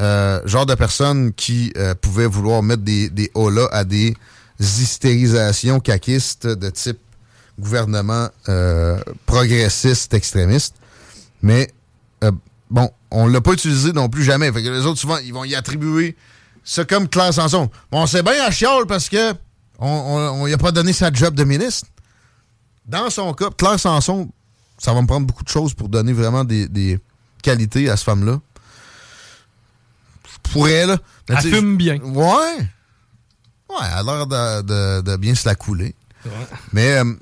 Euh, 0.00 0.40
genre 0.46 0.66
de 0.66 0.74
personne 0.74 1.32
qui 1.34 1.72
euh, 1.76 1.94
pouvait 1.94 2.26
vouloir 2.26 2.62
mettre 2.62 2.82
des, 2.82 3.10
des 3.10 3.30
à 3.72 3.84
des 3.84 4.16
hystérisations 4.58 5.80
caquistes 5.80 6.46
de 6.46 6.70
type 6.70 6.98
gouvernement 7.60 8.28
euh, 8.48 8.98
progressiste 9.26 10.14
extrémiste. 10.14 10.76
Mais 11.42 11.70
euh, 12.24 12.32
bon, 12.70 12.90
on 13.10 13.26
l'a 13.26 13.40
pas 13.40 13.52
utilisé 13.52 13.92
non 13.92 14.08
plus 14.08 14.24
jamais. 14.24 14.50
Fait 14.52 14.62
que 14.62 14.68
les 14.68 14.86
autres, 14.86 14.98
souvent, 14.98 15.18
ils 15.18 15.32
vont 15.32 15.44
y 15.44 15.54
attribuer 15.54 16.16
ça 16.64 16.84
comme 16.84 17.08
Claire 17.08 17.34
Sanson. 17.34 17.70
Bon, 17.90 18.06
c'est 18.06 18.22
bien 18.22 18.44
à 18.44 18.50
chiole 18.50 18.86
parce 18.86 19.08
que 19.08 19.32
on, 19.78 19.88
on, 19.88 20.52
a 20.52 20.56
pas 20.58 20.72
donné 20.72 20.92
sa 20.92 21.12
job 21.12 21.34
de 21.34 21.44
ministre. 21.44 21.88
Dans 22.86 23.10
son 23.10 23.32
cas, 23.34 23.50
Claire 23.56 23.78
Sanson, 23.78 24.28
ça 24.82 24.92
va 24.92 25.00
me 25.00 25.06
prendre 25.06 25.26
beaucoup 25.26 25.44
de 25.44 25.48
choses 25.48 25.74
pour 25.74 25.88
donner 25.88 26.12
vraiment 26.12 26.42
des, 26.44 26.66
des 26.68 26.98
qualités 27.42 27.88
à 27.88 27.96
cette 27.96 28.04
femme-là. 28.06 28.40
Pour 30.52 30.68
elle, 30.68 30.98
Elle 31.28 31.38
fume 31.38 31.76
bien. 31.76 31.98
Ouais. 32.00 32.58
Ouais, 33.70 33.86
elle 33.86 33.98
a 33.98 34.02
l'air 34.02 34.26
de, 34.26 34.62
de- 34.62 35.00
de 35.02 35.16
bien 35.16 35.34
se 35.34 35.48
la 35.48 35.54
couler. 35.54 35.94
Mais 36.72 36.98
euh, 36.98 37.14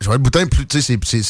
Joël 0.00 0.18
Boutin, 0.18 0.46
plus, 0.46 0.66
tu 0.66 0.82
sais, 0.82 0.98
c'est- 1.04 1.22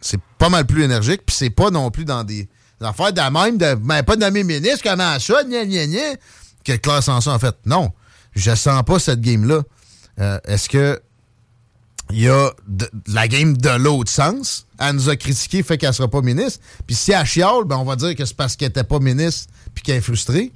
c'est- 0.00 0.20
pas 0.38 0.48
mal 0.50 0.66
plus 0.66 0.82
énergique, 0.82 1.22
puis 1.26 1.34
c'est 1.34 1.50
pas 1.50 1.70
non 1.70 1.90
plus 1.90 2.04
dans 2.04 2.22
des, 2.24 2.48
des 2.80 2.86
affaires 2.86 3.12
de 3.12 3.16
la 3.16 3.30
même, 3.30 3.56
de, 3.56 3.74
ben, 3.74 4.02
pas 4.02 4.16
de 4.16 4.26
mes 4.26 4.44
ministres, 4.44 4.82
comment 4.84 5.18
ça, 5.18 5.42
gna 5.44 5.64
gna 5.64 5.86
gna, 5.86 6.16
que 6.62 6.72
Claire 6.76 7.02
Sanson 7.02 7.30
en 7.30 7.38
fait. 7.38 7.56
Non, 7.64 7.90
je 8.34 8.54
sens 8.54 8.82
pas 8.84 8.98
cette 8.98 9.20
game-là. 9.22 9.62
Euh, 10.20 10.38
Est-ce 10.44 10.68
que 10.68 11.00
il 12.10 12.20
y 12.22 12.28
a 12.28 12.50
de- 12.68 12.84
de 12.92 13.14
la 13.14 13.28
game 13.28 13.56
de 13.56 13.70
l'autre 13.70 14.10
sens? 14.10 14.66
Elle 14.78 14.96
nous 14.96 15.08
a 15.08 15.16
critiqué, 15.16 15.62
fait 15.62 15.78
qu'elle 15.78 15.94
sera 15.94 16.08
pas 16.08 16.20
ministre. 16.20 16.60
Puis 16.86 16.94
si 16.96 17.12
elle 17.12 17.24
chiale, 17.26 17.64
ben 17.66 17.76
on 17.76 17.84
va 17.84 17.96
dire 17.96 18.14
que 18.14 18.24
c'est 18.24 18.36
parce 18.36 18.56
qu'elle 18.56 18.68
était 18.70 18.84
pas 18.84 18.98
ministre 18.98 19.50
puis 19.74 19.82
qu'elle 19.82 19.96
est 19.96 20.00
frustrée. 20.00 20.52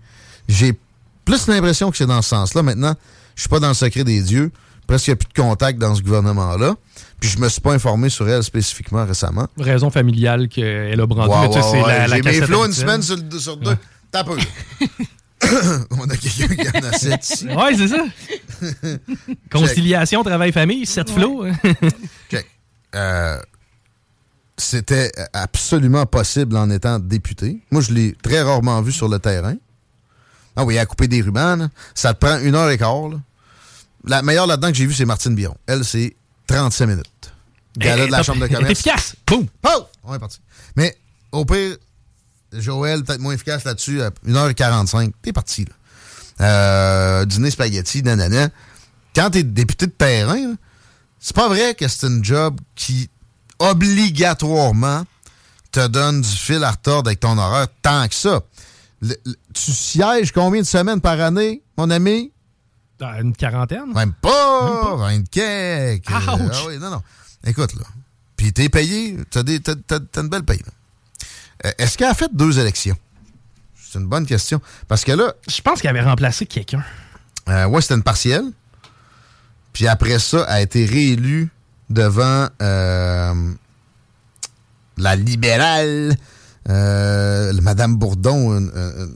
J'ai 0.49 0.79
plus 1.25 1.47
l'impression 1.47 1.91
que 1.91 1.97
c'est 1.97 2.07
dans 2.07 2.23
ce 2.23 2.31
sens-là. 2.31 2.63
Maintenant, 2.63 2.95
je 3.35 3.43
suis 3.43 3.49
pas 3.49 3.61
dans 3.61 3.69
le 3.69 3.75
secret 3.75 4.05
des 4.05 4.21
dieux. 4.23 4.51
Presque 4.87 5.09
il 5.09 5.11
n'y 5.11 5.15
a 5.15 5.17
plus 5.17 5.29
de 5.29 5.35
contact 5.43 5.79
dans 5.79 5.95
ce 5.95 6.01
gouvernement-là. 6.03 6.75
Puis 7.21 7.29
je 7.29 7.39
me 7.39 7.49
suis 7.49 7.61
pas 7.61 7.75
informé 7.75 8.09
sur 8.09 8.27
elle 8.29 8.43
spécifiquement 8.43 9.05
récemment. 9.05 9.47
Raison 9.59 9.91
familiale 9.91 10.49
qu'elle 10.49 10.99
a 11.01 11.07
brandi. 11.07 11.59
Ouais. 11.59 11.83
la, 11.83 12.07
la 12.09 12.17
J'ai 12.17 12.23
mes 12.23 12.31
cassette 12.31 12.45
flots 12.47 12.65
une 12.65 12.73
semaine 12.73 13.03
sur, 13.03 13.17
sur 13.39 13.57
deux. 13.59 13.77
T'as 14.11 14.25
peu. 14.25 14.37
On 15.91 16.09
a 16.09 16.17
quelqu'un 16.17 16.49
qui 16.55 16.69
en 16.69 16.89
a 16.89 16.93
sept 16.99 17.25
ici. 17.31 17.47
Ouais, 17.49 17.77
c'est 17.77 17.89
ça. 17.89 18.05
Conciliation, 19.51 20.23
travail, 20.23 20.53
famille, 20.53 20.87
sept 20.87 21.11
flots. 21.11 21.45
Check. 22.31 22.47
Euh, 22.95 23.39
C'était 24.57 25.13
absolument 25.33 26.07
possible 26.07 26.57
en 26.57 26.69
étant 26.71 26.99
député. 26.99 27.61
Moi, 27.71 27.81
je 27.83 27.93
l'ai 27.93 28.17
très 28.23 28.43
rarement 28.43 28.81
vu 28.83 28.93
sur 28.93 29.09
le 29.09 29.19
terrain. 29.19 29.55
Ah 30.57 30.65
oui, 30.65 30.77
à 30.79 30.87
couper 30.87 31.07
des 31.07 31.21
rubans, 31.23 31.57
là. 31.57 31.69
ça 31.95 32.15
te 32.15 32.19
prend 32.27 32.39
une 32.41 32.55
heure 32.57 32.69
et 32.71 32.79
quart. 32.79 33.09
là. 33.09 33.19
La 34.05 34.23
meilleure 34.23 34.47
là-dedans 34.47 34.69
que 34.69 34.75
j'ai 34.75 34.87
vue, 34.87 34.95
c'est 34.95 35.05
Martine 35.05 35.35
Biron. 35.35 35.57
Elle, 35.67 35.85
c'est 35.85 36.17
35 36.49 36.87
minutes. 36.87 37.33
Gala 37.77 38.07
de 38.07 38.11
la 38.11 38.19
top. 38.19 38.27
Chambre 38.27 38.41
de 38.43 38.47
commerce. 38.53 38.71
efficace. 38.73 39.15
Boum! 39.27 39.47
Oh! 39.65 39.87
On 40.03 40.15
est 40.15 40.19
parti. 40.19 40.41
Mais 40.75 40.97
au 41.31 41.45
pire, 41.45 41.77
Joël, 42.53 43.05
peut-être 43.05 43.21
moins 43.21 43.35
efficace 43.35 43.65
là-dessus, 43.65 44.01
à 44.03 44.11
1h45, 44.27 45.13
t'es 45.23 45.33
parti. 45.33 45.65
Là. 45.67 45.73
Euh, 46.47 47.25
dîner 47.25 47.51
spaghetti, 47.51 48.03
nanana. 48.03 48.49
Quand 49.15 49.31
t'es 49.31 49.43
député 49.43 49.87
de 49.87 49.93
terrain, 49.93 50.37
là, 50.51 50.55
c'est 51.21 51.35
pas 51.35 51.49
vrai 51.49 51.75
que 51.75 51.89
c'est 51.89 52.07
une 52.07 52.25
job 52.25 52.61
qui, 52.75 53.11
obligatoirement, 53.59 55.05
te 55.73 55.87
donne 55.87 56.23
du 56.23 56.29
fil 56.29 56.63
à 56.65 56.71
retordre 56.71 57.09
avec 57.09 57.21
ton 57.21 57.37
horaire 57.37 57.67
tant 57.83 58.07
que 58.09 58.15
ça. 58.15 58.41
Le- 59.03 59.17
le- 59.27 59.35
tu 59.55 59.73
sièges 59.73 60.33
combien 60.33 60.61
de 60.63 60.67
semaines 60.67 61.01
par 61.01 61.21
année, 61.21 61.63
mon 61.77 61.91
ami? 61.91 62.33
Une 63.01 63.33
quarantaine? 63.35 63.93
Même 63.95 64.13
pas! 64.15 64.97
20 64.97 65.29
quelques. 65.31 66.09
Ouch! 66.11 66.23
Ah 66.27 66.37
oui, 66.67 66.79
non, 66.79 66.91
non. 66.91 67.03
Écoute, 67.45 67.75
là. 67.75 67.85
Puis 68.37 68.53
t'es 68.53 68.69
payé, 68.69 69.17
t'as, 69.31 69.43
des, 69.43 69.61
t'as, 69.61 69.75
t'as- 69.75 70.01
t'as 70.01 70.23
une 70.23 70.29
belle 70.29 70.45
paye. 70.45 70.59
là. 70.59 70.73
Euh, 71.67 71.71
Est-ce 71.79 71.99
qu'elle 71.99 72.09
a 72.09 72.15
fait 72.15 72.31
deux 72.33 72.59
élections? 72.59 72.97
C'est 73.91 73.99
une 73.99 74.07
bonne 74.07 74.27
question. 74.27 74.61
Parce 74.87 75.05
que 75.05 75.13
là. 75.13 75.33
Je 75.49 75.61
pense 75.63 75.81
qu'elle 75.81 75.97
avait 75.97 76.09
remplacé 76.09 76.47
quelqu'un. 76.47 76.85
Euh, 77.49 77.67
ouais, 77.67 77.81
c'était 77.81 77.95
une 77.95 78.03
partielle. 78.03 78.45
Puis 79.73 79.87
après 79.87 80.19
ça, 80.19 80.45
elle 80.49 80.55
a 80.55 80.61
été 80.63 80.85
réélue 80.85 81.49
devant 81.89 82.49
euh, 82.61 83.53
la 84.97 85.17
libérale, 85.17 86.15
euh, 86.69 87.53
Madame 87.63 87.97
Bourdon. 87.97 88.59
une- 88.59 88.71
une- 88.75 89.01
une- 89.03 89.15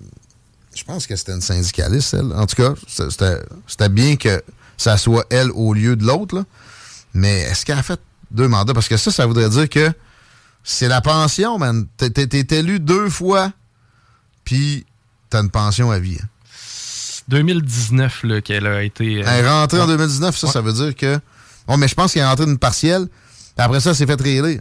je 0.74 0.84
pense 0.84 1.06
que 1.06 1.14
c'était 1.16 1.32
une 1.32 1.40
syndicaliste, 1.42 2.14
elle. 2.14 2.32
En 2.32 2.46
tout 2.46 2.56
cas, 2.56 2.72
c'était- 2.88 3.88
bien 3.90 4.16
que 4.16 4.42
ça 4.78 4.96
soit 4.96 5.26
elle 5.30 5.50
au 5.50 5.74
lieu 5.74 5.96
de 5.96 6.04
l'autre. 6.06 6.44
Mais 7.12 7.40
est-ce 7.40 7.66
qu'elle 7.66 7.78
a 7.78 7.82
fait 7.82 8.00
deux 8.30 8.48
mandats? 8.48 8.72
Parce 8.72 8.88
que 8.88 8.96
ça, 8.96 9.10
ça 9.10 9.26
voudrait 9.26 9.50
dire 9.50 9.68
que 9.68 9.92
c'est 10.64 10.88
la 10.88 11.00
pension, 11.00 11.58
man. 11.58 11.86
T'es 11.96 12.46
élu 12.58 12.80
deux 12.80 13.08
fois, 13.10 13.52
puis 14.44 14.86
t'as 15.30 15.42
une 15.42 15.50
pension 15.50 15.90
à 15.90 15.98
vie. 15.98 16.18
hein. 16.22 16.26
2019 17.28 18.24
là, 18.24 18.40
qu'elle 18.40 18.66
a 18.66 18.82
été. 18.82 19.22
euh, 19.22 19.26
Elle 19.26 19.44
est 19.44 19.48
rentrée 19.48 19.78
en 19.80 19.82
ouais. 19.86 19.92
2019, 19.96 20.36
ça, 20.36 20.46
Ouais. 20.46 20.52
ça 20.52 20.60
veut 20.60 20.72
dire 20.72 20.94
que. 20.94 21.18
Bon, 21.66 21.76
mais 21.76 21.86
je 21.88 21.94
pense 21.94 22.12
qu'elle 22.12 22.22
est 22.22 22.26
rentrée 22.26 22.46
d'une 22.46 22.58
partielle. 22.58 23.06
Après 23.56 23.80
ça, 23.80 23.90
elle 23.90 23.96
s'est 23.96 24.06
fait 24.06 24.20
réélire. 24.20 24.60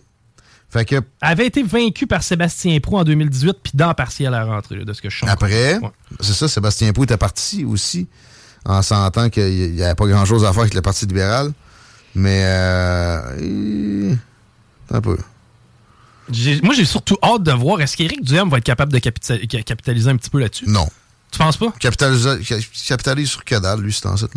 Fait 0.69 0.85
que 0.85 0.95
Elle 0.95 1.03
avait 1.21 1.47
été 1.47 1.63
vaincue 1.63 2.07
par 2.07 2.23
Sébastien 2.23 2.79
Pro 2.79 2.99
en 2.99 3.03
2018, 3.03 3.57
puis 3.61 3.71
dans 3.73 3.93
partiel 3.93 4.33
à 4.33 4.45
rentrer, 4.45 4.75
là, 4.77 4.85
de 4.85 4.93
ce 4.93 5.01
que 5.01 5.09
je 5.09 5.19
sens. 5.19 5.29
après, 5.29 5.79
c'est 6.21 6.33
ça, 6.33 6.47
Sébastien 6.47 6.93
Pou 6.93 7.03
était 7.03 7.17
parti 7.17 7.65
aussi, 7.65 8.07
en 8.63 8.81
sentant 8.81 9.29
qu'il 9.29 9.73
n'y 9.73 9.83
avait 9.83 9.95
pas 9.95 10.05
grand-chose 10.07 10.45
à 10.45 10.53
faire 10.53 10.61
avec 10.61 10.73
le 10.73 10.81
Parti 10.81 11.05
libéral. 11.05 11.51
Mais. 12.15 12.43
Euh, 12.45 13.37
il- 13.41 14.17
un 14.93 15.01
peu. 15.01 15.17
Moi, 16.63 16.73
j'ai 16.75 16.85
surtout 16.85 17.17
hâte 17.23 17.43
de 17.43 17.51
voir 17.51 17.81
est-ce 17.81 17.97
qu'Éric 17.97 18.23
Duhem 18.23 18.49
va 18.49 18.57
être 18.59 18.63
capable 18.63 18.93
de 18.93 18.99
capita- 18.99 19.37
ca- 19.49 19.63
capitaliser 19.63 20.09
un 20.09 20.15
petit 20.17 20.29
peu 20.29 20.39
là-dessus? 20.39 20.65
Non. 20.67 20.87
Tu 21.31 21.39
penses 21.39 21.57
pas? 21.57 21.71
Capitalise, 21.79 22.27
capitalise 22.87 23.29
sur 23.29 23.41
dalle, 23.61 23.79
lui, 23.81 23.91
c'est 23.93 24.05
en 24.05 24.17
site. 24.17 24.29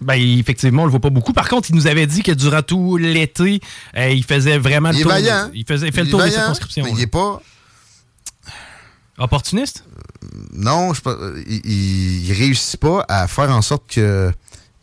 Ben, 0.00 0.14
effectivement, 0.14 0.82
on 0.82 0.86
le 0.86 0.90
voit 0.90 1.00
pas 1.00 1.10
beaucoup. 1.10 1.32
Par 1.32 1.48
contre, 1.48 1.70
il 1.70 1.76
nous 1.76 1.86
avait 1.86 2.06
dit 2.06 2.22
que 2.22 2.32
durant 2.32 2.62
tout 2.62 2.96
l'été, 2.96 3.60
euh, 3.96 4.08
il 4.10 4.24
faisait 4.24 4.58
vraiment 4.58 4.90
Il 4.90 4.96
le 4.98 5.02
tour. 5.02 5.12
vaillant. 5.12 5.50
Il 5.54 5.64
faisait 5.66 5.86
il 5.88 5.92
fait 5.94 6.00
Il 6.00 6.04
le 6.06 6.10
tour 6.10 6.18
des 6.20 6.26
vaillant, 6.26 6.38
circonscriptions. 6.40 6.84
mais 6.84 6.92
il 6.92 7.00
est 7.00 7.06
pas. 7.06 7.40
Opportuniste? 9.18 9.84
non, 10.52 10.92
je 10.94 11.00
pas, 11.00 11.16
il, 11.46 11.60
il- 11.64 12.26
il 12.26 12.32
réussit 12.32 12.80
pas 12.80 13.04
à 13.08 13.28
faire 13.28 13.50
en 13.50 13.62
sorte 13.62 13.86
qu'il 13.88 14.32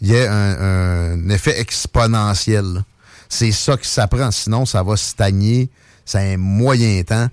y 0.02 0.14
ait 0.14 0.28
un, 0.28 1.14
un 1.16 1.30
effet 1.30 1.60
exponentiel. 1.60 2.64
là. 2.66 2.86
C'est 3.28 3.52
ça 3.52 3.76
que 3.78 3.86
ça 3.86 4.08
prend. 4.08 4.32
Sinon, 4.32 4.66
ça 4.66 4.84
va 4.84 4.96
stagner. 4.96 5.70
C'est 6.06 6.34
un 6.34 6.38
moyen 6.38 7.02
temps. 7.04 7.28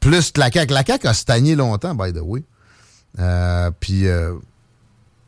Plus 0.00 0.32
que 0.32 0.40
la 0.40 0.50
CAQ. 0.50 0.72
La 0.72 0.84
CAQ 0.84 1.06
a 1.06 1.14
stagné 1.14 1.54
longtemps, 1.54 1.94
by 1.94 2.12
the 2.12 2.20
way. 2.22 2.42
Euh, 3.18 3.70
puis, 3.78 4.06
euh, 4.06 4.34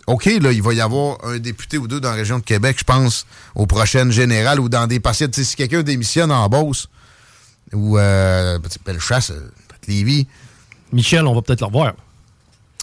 OK, 0.06 0.26
là, 0.26 0.52
il 0.52 0.62
va 0.62 0.72
y 0.74 0.80
avoir 0.80 1.24
un 1.24 1.38
député 1.38 1.78
ou 1.78 1.88
deux 1.88 2.00
dans 2.00 2.10
la 2.10 2.16
région 2.16 2.38
de 2.38 2.44
Québec, 2.44 2.76
je 2.78 2.84
pense, 2.84 3.26
aux 3.54 3.66
prochaines 3.66 4.12
générales 4.12 4.60
ou 4.60 4.68
dans 4.68 4.86
des 4.86 5.00
sais, 5.12 5.30
si 5.32 5.56
quelqu'un 5.56 5.82
démissionne 5.82 6.30
en 6.30 6.48
Beauce 6.48 6.88
ou 7.72 7.98
euh, 7.98 8.58
Bellechasse, 8.84 9.28
peut-être 9.28 9.86
Lévis. 9.88 10.26
Michel, 10.92 11.26
on 11.26 11.34
va 11.34 11.42
peut-être 11.42 11.60
le 11.60 11.66
revoir. 11.66 11.94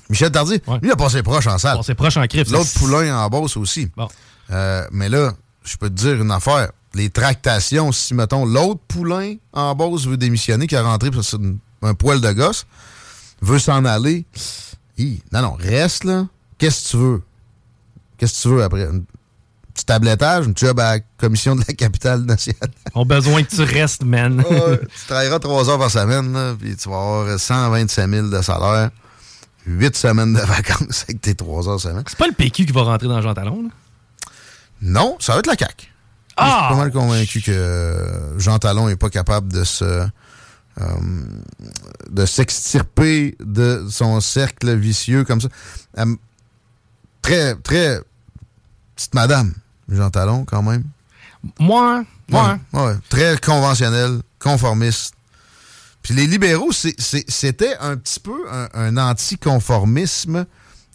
Michel 0.09 0.31
Tardy, 0.31 0.55
lui, 0.55 0.61
il 0.83 0.91
a 0.91 0.95
passé 0.95 1.23
proche 1.23 1.47
en 1.47 1.57
salle. 1.57 1.77
Passé 1.77 1.95
proche 1.95 2.17
en. 2.17 2.25
L'autre 2.51 2.73
poulain 2.77 3.17
en 3.17 3.29
Beauce 3.29 3.55
aussi. 3.55 3.89
Euh, 4.51 4.85
mais 4.91 5.07
là, 5.07 5.33
je 5.63 5.77
peux 5.77 5.89
te 5.89 5.95
dire 5.95 6.21
une 6.21 6.31
affaire. 6.31 6.71
Les 6.95 7.09
tractations, 7.09 7.91
si, 7.91 8.13
mettons, 8.13 8.45
l'autre 8.45 8.81
poulain 8.87 9.35
en 9.51 9.73
Beauce 9.73 10.05
veut 10.05 10.17
démissionner, 10.17 10.67
qui 10.67 10.75
a 10.75 10.83
rentré 10.83 11.09
parce 11.09 11.31
que 11.31 11.37
c'est 11.37 11.87
un 11.87 11.93
poil 11.95 12.21
de 12.21 12.31
gosse, 12.31 12.67
veut 13.41 13.59
s'en 13.59 13.83
aller. 13.85 14.25
Hi, 14.97 15.21
non, 15.31 15.41
non, 15.41 15.53
reste 15.53 16.03
là. 16.03 16.27
Qu'est-ce 16.59 16.83
que 16.85 16.89
tu 16.89 16.97
veux? 16.97 17.21
Qu'est-ce 18.17 18.43
que 18.43 18.49
tu 18.49 18.55
veux 18.55 18.63
après? 18.63 18.83
Un 18.83 19.01
petit 19.73 19.85
tablettage, 19.85 20.45
une 20.45 20.55
job 20.55 20.79
à 20.79 20.97
la 20.97 20.99
commission 21.17 21.55
de 21.55 21.63
la 21.67 21.73
capitale 21.73 22.21
nationale? 22.21 22.69
On 22.93 23.01
a 23.01 23.05
besoin 23.05 23.41
que 23.41 23.55
tu 23.55 23.63
restes, 23.63 24.03
man. 24.03 24.43
Tu 24.47 25.05
travailleras 25.07 25.39
trois 25.39 25.67
heures 25.67 25.79
par 25.79 25.89
semaine, 25.89 26.31
là, 26.31 26.53
puis 26.59 26.75
tu 26.75 26.89
vas 26.89 26.95
avoir 26.95 27.39
125 27.39 28.07
000 28.07 28.27
de 28.27 28.41
salaire, 28.43 28.91
8 29.65 29.95
semaines 29.95 30.33
de 30.33 30.41
vacances 30.41 31.05
avec 31.09 31.21
tes 31.21 31.33
trois 31.33 31.67
heures 31.67 31.79
semaine. 31.79 32.03
C'est 32.07 32.19
pas 32.19 32.27
le 32.27 32.33
PQ 32.33 32.67
qui 32.67 32.71
va 32.71 32.83
rentrer 32.83 33.07
dans 33.07 33.19
Jean 33.19 33.33
Talon, 33.33 33.63
là? 33.63 33.69
Non, 34.83 35.17
ça 35.19 35.33
va 35.33 35.39
être 35.39 35.47
la 35.47 35.55
CAQ. 35.57 35.87
Ah! 36.37 36.45
Je 36.45 36.65
suis 36.65 36.75
pas 36.75 36.81
mal 36.83 36.91
convaincu 36.91 37.41
que 37.41 37.51
euh, 37.51 38.39
Jean 38.39 38.59
Talon 38.59 38.87
n'est 38.87 38.95
pas 38.95 39.09
capable 39.09 39.51
de 39.51 39.63
se 39.63 39.83
euh, 40.81 40.85
de 42.09 42.25
s'extirper 42.25 43.37
de 43.39 43.85
son 43.89 44.19
cercle 44.21 44.75
vicieux 44.75 45.23
comme 45.23 45.41
ça. 45.41 45.47
Euh, 45.99 46.15
très, 47.21 47.55
très 47.55 47.99
petite 48.95 49.13
madame, 49.13 49.53
Jean 49.89 50.09
Talon, 50.09 50.45
quand 50.45 50.63
même. 50.63 50.83
Moi, 51.59 52.03
moi. 52.29 52.57
Ouais, 52.73 52.81
ouais, 52.81 52.95
très 53.09 53.37
conventionnel, 53.37 54.21
conformiste. 54.39 55.13
Puis 56.01 56.13
les 56.13 56.27
libéraux, 56.27 56.71
c'était 56.71 57.77
un 57.79 57.95
petit 57.95 58.19
peu 58.19 58.45
un, 58.51 58.67
un 58.73 58.97
anticonformisme 58.97 60.45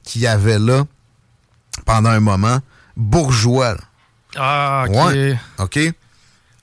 qu'il 0.03 0.23
y 0.23 0.27
avait 0.27 0.59
là 0.59 0.85
pendant 1.87 2.11
un 2.11 2.21
moment, 2.21 2.59
bourgeois. 2.97 3.75
là. 3.75 3.81
Ah, 4.37 4.85
OK. 4.89 4.95
Ouais. 4.95 5.39
OK? 5.59 5.79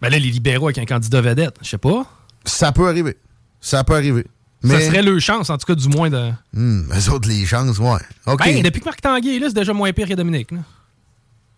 Ben 0.01 0.09
là, 0.09 0.19
les 0.19 0.29
libéraux 0.29 0.67
avec 0.67 0.77
un 0.77 0.85
candidat 0.85 1.21
vedette, 1.21 1.55
je 1.61 1.69
sais 1.69 1.77
pas. 1.77 2.05
Ça 2.45 2.71
peut 2.71 2.87
arriver. 2.87 3.17
Ça 3.61 3.83
peut 3.83 3.95
arriver. 3.95 4.25
Ça 4.63 4.73
Mais 4.73 4.87
serait 4.87 5.01
le 5.03 5.19
chance, 5.19 5.49
en 5.49 5.57
tout 5.57 5.65
cas, 5.65 5.75
du 5.75 5.87
moins 5.89 6.09
de. 6.09 6.31
Hmm, 6.53 6.83
eux 6.91 7.09
autres, 7.11 7.27
les 7.27 7.45
chances, 7.45 7.77
ouais. 7.79 7.99
OK. 8.25 8.39
Ben, 8.43 8.61
depuis 8.63 8.79
que 8.81 8.85
Marc 8.85 9.01
Tanguay 9.01 9.35
est 9.35 9.39
là, 9.39 9.47
c'est 9.49 9.55
déjà 9.55 9.73
moins 9.73 9.91
pire 9.93 10.07
que 10.07 10.13
Dominique. 10.13 10.51
là. 10.51 10.59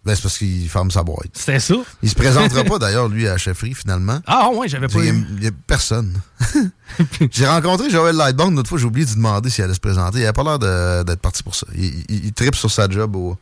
Ben, 0.05 0.15
c'est 0.15 0.21
parce 0.21 0.37
qu'il 0.37 0.69
ferme 0.69 0.89
sa 0.91 1.03
boîte. 1.03 1.27
C'était 1.33 1.59
ça. 1.59 1.75
Il 2.01 2.09
se 2.09 2.15
présentera 2.15 2.63
pas, 2.65 2.79
d'ailleurs, 2.79 3.09
lui, 3.09 3.27
à 3.27 3.31
la 3.31 3.37
chefferie, 3.37 3.73
finalement. 3.73 4.19
Ah, 4.25 4.49
ouais, 4.53 4.69
j'avais 4.69 4.87
pas 4.87 4.99
Il 5.03 5.43
y 5.43 5.47
a- 5.47 5.51
personne. 5.67 6.19
j'ai 7.31 7.45
rencontré 7.47 7.89
Joël 7.89 8.15
Lightbone 8.15 8.55
l'autre 8.55 8.69
fois, 8.69 8.77
j'ai 8.77 8.85
oublié 8.85 9.05
de 9.05 9.09
lui 9.11 9.17
demander 9.17 9.49
s'il 9.49 9.63
allait 9.65 9.73
se 9.73 9.79
présenter. 9.81 10.19
Il 10.19 10.23
avait 10.23 10.31
pas 10.33 10.43
l'air 10.43 11.03
d'être 11.03 11.19
parti 11.21 11.43
pour 11.43 11.55
ça. 11.55 11.67
Il, 11.75 12.03
il, 12.09 12.25
il 12.27 12.33
tripe 12.33 12.55
sur 12.55 12.71
sa 12.71 12.89
job 12.89 13.15
au, 13.17 13.37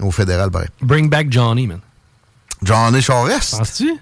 au 0.00 0.10
fédéral, 0.10 0.50
pareil. 0.50 0.68
Bring 0.80 1.10
back 1.10 1.30
Johnny, 1.30 1.66
man. 1.66 1.80
Johnny 2.62 3.02
Charest? 3.02 3.56
Penses-tu? 3.58 3.98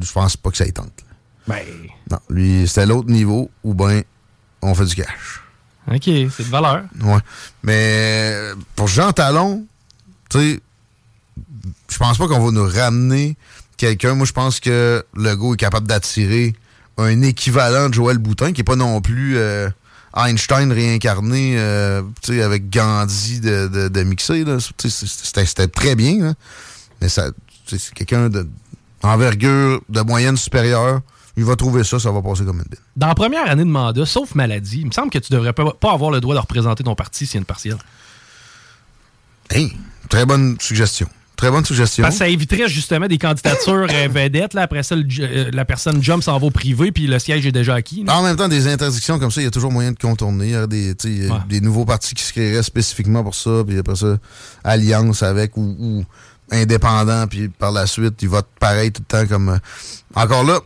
Je 0.00 0.12
pense 0.12 0.36
pas 0.36 0.50
que 0.50 0.56
ça 0.56 0.66
y 0.66 0.72
tente. 0.72 0.92
Ben. 1.46 1.64
Non, 2.10 2.18
lui, 2.30 2.66
c'était 2.66 2.86
l'autre 2.86 3.10
niveau 3.10 3.50
où, 3.62 3.74
ben, 3.74 4.02
on 4.62 4.74
fait 4.74 4.84
du 4.84 4.94
cash. 4.94 5.42
OK, 5.88 6.04
c'est 6.04 6.44
de 6.44 6.50
valeur. 6.50 6.84
Ouais. 7.02 7.18
Mais 7.62 8.32
pour 8.76 8.86
Jean 8.86 9.12
Talon, 9.12 9.66
tu 10.30 10.38
sais, 10.38 10.60
je 11.88 11.98
pense 11.98 12.18
pas 12.18 12.28
qu'on 12.28 12.44
va 12.44 12.50
nous 12.52 12.68
ramener 12.68 13.36
quelqu'un. 13.76 14.14
Moi, 14.14 14.26
je 14.26 14.32
pense 14.32 14.60
que 14.60 15.04
Legault 15.14 15.54
est 15.54 15.58
capable 15.58 15.88
d'attirer 15.88 16.54
un 16.98 17.22
équivalent 17.22 17.88
de 17.88 17.94
Joël 17.94 18.18
Boutin, 18.18 18.52
qui 18.52 18.60
est 18.60 18.64
pas 18.64 18.76
non 18.76 19.00
plus 19.00 19.36
euh, 19.36 19.68
Einstein 20.16 20.70
réincarné, 20.72 21.54
euh, 21.58 22.02
tu 22.22 22.34
sais, 22.34 22.42
avec 22.42 22.70
Gandhi 22.70 23.40
de, 23.40 23.66
de, 23.66 23.88
de 23.88 24.02
mixer. 24.04 24.44
c'était 24.78 25.68
très 25.68 25.96
bien, 25.96 26.18
là. 26.22 26.34
Mais 27.02 27.08
ça, 27.08 27.30
c'est 27.66 27.92
quelqu'un 27.92 28.28
de 28.28 28.48
envergure 29.02 29.80
de 29.88 30.00
moyenne 30.02 30.36
supérieure. 30.36 31.00
Il 31.36 31.44
va 31.44 31.56
trouver 31.56 31.82
ça, 31.82 31.98
ça 31.98 32.12
va 32.12 32.22
passer 32.22 32.44
comme 32.44 32.58
une 32.58 32.64
bille. 32.70 32.78
Dans 32.94 33.08
la 33.08 33.14
première 33.14 33.48
année 33.50 33.64
de 33.64 33.68
mandat, 33.68 34.06
sauf 34.06 34.34
maladie, 34.34 34.80
il 34.80 34.86
me 34.86 34.92
semble 34.92 35.10
que 35.10 35.18
tu 35.18 35.32
devrais 35.32 35.52
pas, 35.52 35.74
avoir 35.92 36.10
le 36.10 36.20
droit 36.20 36.34
de 36.34 36.40
représenter 36.40 36.84
ton 36.84 36.94
parti 36.94 37.26
s'il 37.26 37.36
y 37.36 37.38
a 37.38 37.40
une 37.40 37.46
partielle. 37.46 37.78
Hey, 39.50 39.72
très 40.08 40.24
bonne 40.26 40.56
suggestion. 40.60 41.08
Très 41.36 41.50
bonne 41.50 41.64
suggestion. 41.64 42.02
Parce 42.02 42.14
que 42.14 42.18
ça 42.20 42.28
éviterait 42.28 42.68
justement 42.68 43.08
des 43.08 43.18
candidatures 43.18 43.88
euh, 43.90 44.08
vedettes. 44.12 44.54
Là. 44.54 44.62
Après 44.62 44.84
ça, 44.84 44.94
le 44.94 45.04
euh, 45.18 45.50
la 45.52 45.64
personne 45.64 46.00
jump 46.00 46.22
s'en 46.22 46.38
va 46.38 46.46
au 46.46 46.50
privé, 46.50 46.92
puis 46.92 47.08
le 47.08 47.18
siège 47.18 47.44
est 47.44 47.50
déjà 47.50 47.74
acquis. 47.74 48.04
En 48.08 48.22
même 48.22 48.36
temps, 48.36 48.46
des 48.46 48.68
interdictions 48.68 49.18
comme 49.18 49.32
ça, 49.32 49.40
il 49.40 49.44
y 49.44 49.48
a 49.48 49.50
toujours 49.50 49.72
moyen 49.72 49.90
de 49.90 49.98
contourner. 49.98 50.46
Il 50.46 50.52
y 50.52 50.54
a 50.54 50.66
des, 50.68 50.94
Ouais. 51.28 51.60
nouveaux 51.60 51.84
partis 51.84 52.14
qui 52.14 52.22
se 52.22 52.32
créeraient 52.32 52.62
spécifiquement 52.62 53.24
pour 53.24 53.34
ça, 53.34 53.64
puis 53.66 53.76
après 53.78 53.96
ça, 53.96 54.18
alliance 54.62 55.24
avec 55.24 55.56
ou, 55.56 55.74
ou 55.80 56.04
indépendant, 56.52 57.26
puis 57.26 57.48
par 57.48 57.72
la 57.72 57.86
suite, 57.86 58.20
ils 58.22 58.28
votent 58.28 58.46
pareil 58.60 58.92
tout 58.92 59.02
le 59.02 59.18
temps 59.18 59.26
comme. 59.26 59.48
euh, 59.48 59.58
Encore 60.14 60.44
là, 60.44 60.60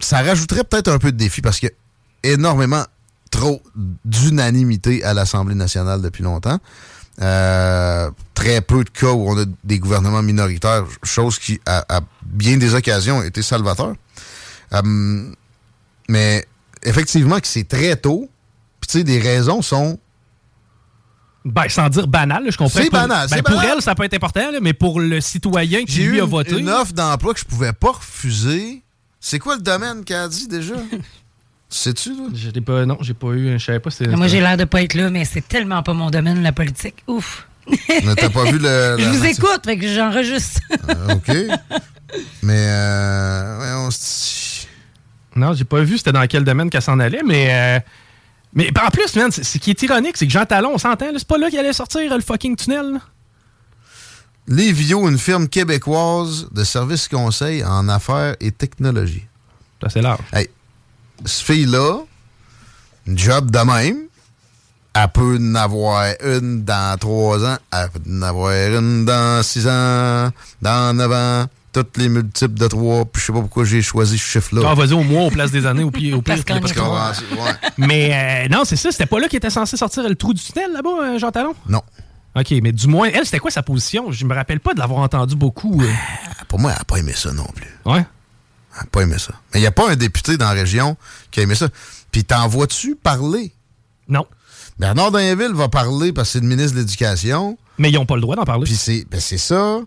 ça 0.00 0.22
rajouterait 0.22 0.64
peut-être 0.64 0.88
un 0.88 0.98
peu 0.98 1.12
de 1.12 1.16
défi 1.16 1.40
parce 1.42 1.60
qu'il 1.60 1.70
y 2.24 2.28
a 2.28 2.32
énormément 2.32 2.84
trop 3.30 3.62
d'unanimité 4.04 5.04
à 5.04 5.14
l'Assemblée 5.14 5.54
nationale 5.54 6.00
depuis 6.00 6.22
longtemps. 6.22 6.58
Euh, 7.22 8.10
très 8.34 8.60
peu 8.60 8.84
de 8.84 8.90
cas 8.90 9.10
où 9.12 9.28
on 9.30 9.38
a 9.38 9.44
des 9.64 9.78
gouvernements 9.78 10.22
minoritaires, 10.22 10.84
chose 11.02 11.38
qui, 11.38 11.60
à, 11.64 11.84
à 11.96 12.00
bien 12.22 12.56
des 12.58 12.74
occasions, 12.74 13.20
a 13.20 13.26
été 13.26 13.42
salvateur. 13.42 13.94
Euh, 14.74 15.32
mais 16.08 16.46
effectivement 16.82 17.40
que 17.40 17.46
c'est 17.46 17.66
très 17.68 17.96
tôt. 17.96 18.28
Puis 18.80 18.88
tu 18.88 18.98
sais, 18.98 19.04
des 19.04 19.18
raisons 19.18 19.62
sont. 19.62 19.98
Ben, 21.48 21.68
sans 21.68 21.88
dire 21.88 22.08
banal, 22.08 22.44
là, 22.44 22.50
je 22.50 22.56
comprends. 22.58 22.80
C'est 22.80 22.90
banal, 22.90 23.28
ben, 23.30 23.40
pour 23.42 23.54
banal. 23.54 23.74
elle, 23.76 23.82
ça 23.82 23.94
peut 23.94 24.02
être 24.02 24.14
important, 24.14 24.50
là, 24.50 24.58
mais 24.60 24.72
pour 24.72 24.98
le 25.00 25.20
citoyen 25.20 25.84
qui 25.84 25.92
J'ai 25.92 26.02
eu 26.02 26.10
lui 26.12 26.20
a 26.20 26.24
une, 26.24 26.28
voté. 26.30 26.58
une 26.58 26.68
offre 26.68 26.92
d'emploi 26.92 27.34
que 27.34 27.40
je 27.40 27.44
pouvais 27.44 27.72
pas 27.72 27.92
refuser. 27.92 28.82
C'est 29.20 29.38
quoi 29.38 29.54
le 29.54 29.62
domaine 29.62 30.04
qu'elle 30.04 30.16
a 30.16 30.28
dit 30.28 30.48
déjà? 30.48 30.74
Sais-tu, 31.68 32.10
là? 32.10 32.24
Je 32.34 32.50
l'ai 32.50 32.60
pas, 32.60 32.84
non, 32.84 32.98
j'ai 33.00 33.14
pas 33.14 33.28
eu. 33.28 33.58
Je 33.58 33.64
savais 33.64 33.78
pas. 33.78 33.90
Moi, 34.16 34.26
j'ai 34.26 34.40
l'air 34.40 34.56
de 34.56 34.64
pas 34.64 34.82
être 34.82 34.94
là, 34.94 35.08
mais 35.10 35.24
c'est 35.24 35.46
tellement 35.46 35.82
pas 35.84 35.94
mon 35.94 36.10
domaine, 36.10 36.42
la 36.42 36.52
politique. 36.52 37.02
Ouf. 37.06 37.46
Mais 37.88 38.14
t'as 38.14 38.30
pas 38.30 38.44
vu 38.44 38.58
le. 38.58 38.96
Je 38.98 39.08
vous 39.08 39.24
écoute, 39.24 39.60
fait 39.64 39.76
que 39.76 39.88
j'enregistre. 39.88 40.60
Euh, 40.88 41.14
OK. 41.14 41.34
Mais, 42.42 42.64
euh, 42.68 43.58
ouais, 43.58 43.86
on 43.86 43.90
se 43.90 44.66
Non, 45.34 45.52
j'ai 45.52 45.64
pas 45.64 45.80
vu 45.82 45.98
c'était 45.98 46.12
dans 46.12 46.24
quel 46.28 46.44
domaine 46.44 46.70
qu'elle 46.70 46.82
s'en 46.82 47.00
allait, 47.00 47.22
mais. 47.24 47.48
euh, 47.50 47.80
mais 48.56 48.70
en 48.80 48.88
plus, 48.88 49.14
man, 49.16 49.30
ce 49.30 49.58
qui 49.58 49.70
est 49.70 49.82
ironique, 49.82 50.16
c'est 50.16 50.26
que 50.26 50.32
Jean 50.32 50.46
Talon, 50.46 50.72
on 50.74 50.78
s'entend, 50.78 51.06
c'est 51.14 51.28
pas 51.28 51.36
là 51.36 51.50
qu'il 51.50 51.58
allait 51.58 51.74
sortir 51.74 52.12
le 52.12 52.22
fucking 52.22 52.56
tunnel. 52.56 52.94
là. 52.94 53.00
Lévio, 54.48 55.08
une 55.08 55.18
firme 55.18 55.46
québécoise 55.46 56.48
de 56.52 56.64
services 56.64 57.06
conseils 57.06 57.62
en 57.62 57.88
affaires 57.88 58.34
et 58.40 58.52
technologie. 58.52 59.26
Ça, 59.82 59.90
c'est 59.90 60.00
large. 60.00 60.20
Hey, 60.32 60.48
ce 61.24 61.44
fille-là, 61.44 61.98
une 63.06 63.18
job 63.18 63.50
de 63.50 63.58
même, 63.58 64.06
elle 64.94 65.08
peut 65.12 65.36
en 65.38 65.54
avoir 65.56 66.06
une 66.24 66.64
dans 66.64 66.96
trois 66.98 67.44
ans, 67.44 67.58
elle 67.72 67.90
peut 67.90 68.10
en 68.10 68.22
avoir 68.22 68.52
une 68.52 69.04
dans 69.04 69.42
six 69.42 69.66
ans, 69.68 70.30
dans 70.62 70.96
neuf 70.96 71.12
ans, 71.12 71.46
toutes 71.84 71.98
les 71.98 72.08
multiples 72.08 72.54
de 72.58 72.66
trois, 72.68 73.04
puis 73.04 73.20
je 73.20 73.26
sais 73.26 73.32
pas 73.32 73.40
pourquoi 73.40 73.64
j'ai 73.64 73.82
choisi 73.82 74.16
ce 74.16 74.24
chiffre-là. 74.24 74.62
Ah, 74.70 74.74
vas-y 74.74 74.92
au 74.94 75.02
mois, 75.02 75.24
au 75.24 75.30
place 75.30 75.50
des 75.50 75.66
années, 75.66 75.82
au 75.84 75.90
pire. 75.90 76.16
Au 76.16 76.22
pire 76.22 76.42
Parce 76.46 76.72
qu'on-. 76.72 76.90
Ouais. 76.90 77.50
Mais 77.76 78.46
euh, 78.46 78.48
non, 78.48 78.64
c'est 78.64 78.76
ça, 78.76 78.90
c'était 78.90 79.04
pas 79.06 79.20
là 79.20 79.28
qu'il 79.28 79.36
était 79.36 79.50
censé 79.50 79.76
sortir 79.76 80.08
le 80.08 80.14
trou 80.14 80.32
du 80.32 80.42
tunnel 80.42 80.72
là-bas, 80.72 80.88
euh, 81.02 81.18
Jean 81.18 81.30
Talon? 81.30 81.54
Non. 81.68 81.82
OK, 82.34 82.50
mais 82.62 82.72
du 82.72 82.86
moins, 82.86 83.08
elle, 83.12 83.24
c'était 83.24 83.38
quoi 83.38 83.50
sa 83.50 83.62
position? 83.62 84.10
Je 84.12 84.24
me 84.24 84.34
rappelle 84.34 84.60
pas 84.60 84.74
de 84.74 84.78
l'avoir 84.78 85.00
entendu 85.00 85.36
beaucoup. 85.36 85.82
euh. 85.82 85.86
Pour 86.48 86.58
moi, 86.60 86.70
elle 86.72 86.78
n'a 86.78 86.84
pas 86.84 86.96
aimé 86.96 87.12
ça 87.14 87.32
non 87.32 87.46
plus. 87.54 87.70
Ouais. 87.84 88.04
Elle 88.74 88.80
n'a 88.80 88.86
pas 88.90 89.00
aimé 89.02 89.16
ça. 89.18 89.32
Mais 89.52 89.60
il 89.60 89.62
n'y 89.62 89.66
a 89.66 89.72
pas 89.72 89.90
un 89.90 89.96
député 89.96 90.36
dans 90.36 90.46
la 90.46 90.52
région 90.52 90.96
qui 91.30 91.40
a 91.40 91.42
aimé 91.42 91.54
ça. 91.54 91.68
Puis 92.10 92.24
t'en 92.24 92.46
vois-tu 92.48 92.94
parler? 92.96 93.52
Non. 94.08 94.26
Bernard 94.78 95.10
Dainville 95.12 95.52
va 95.54 95.68
parler 95.68 96.12
parce 96.12 96.28
que 96.28 96.32
c'est 96.34 96.40
le 96.40 96.46
ministre 96.46 96.74
de 96.74 96.80
l'Éducation. 96.80 97.56
Mais 97.78 97.90
ils 97.90 97.94
n'ont 97.94 98.06
pas 98.06 98.14
le 98.16 98.20
droit 98.20 98.36
d'en 98.36 98.44
parler. 98.44 98.64
Puis 98.64 98.76
c'est 98.76 99.06
ben 99.10 99.20
c'est 99.20 99.38
ça. 99.38 99.80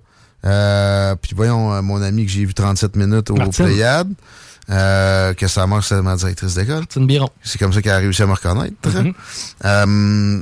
Euh, 0.45 1.15
puis 1.15 1.33
voyons, 1.35 1.73
euh, 1.73 1.81
mon 1.81 2.01
ami 2.01 2.25
que 2.25 2.31
j'ai 2.31 2.45
vu 2.45 2.53
37 2.53 2.95
minutes 2.95 3.29
au 3.29 3.35
Martine. 3.35 3.65
Pléiade, 3.65 4.13
euh, 4.69 5.33
que 5.33 5.47
sa 5.47 5.67
mère, 5.67 5.83
c'est 5.83 6.01
ma 6.01 6.15
directrice 6.15 6.53
d'école. 6.55 6.83
C'est 6.89 6.99
une 6.99 7.07
biron. 7.07 7.29
C'est 7.43 7.57
comme 7.57 7.73
ça 7.73 7.81
qu'elle 7.81 7.91
a 7.93 7.97
réussi 7.97 8.21
à 8.21 8.27
me 8.27 8.33
reconnaître. 8.33 8.75
Euh, 9.65 10.41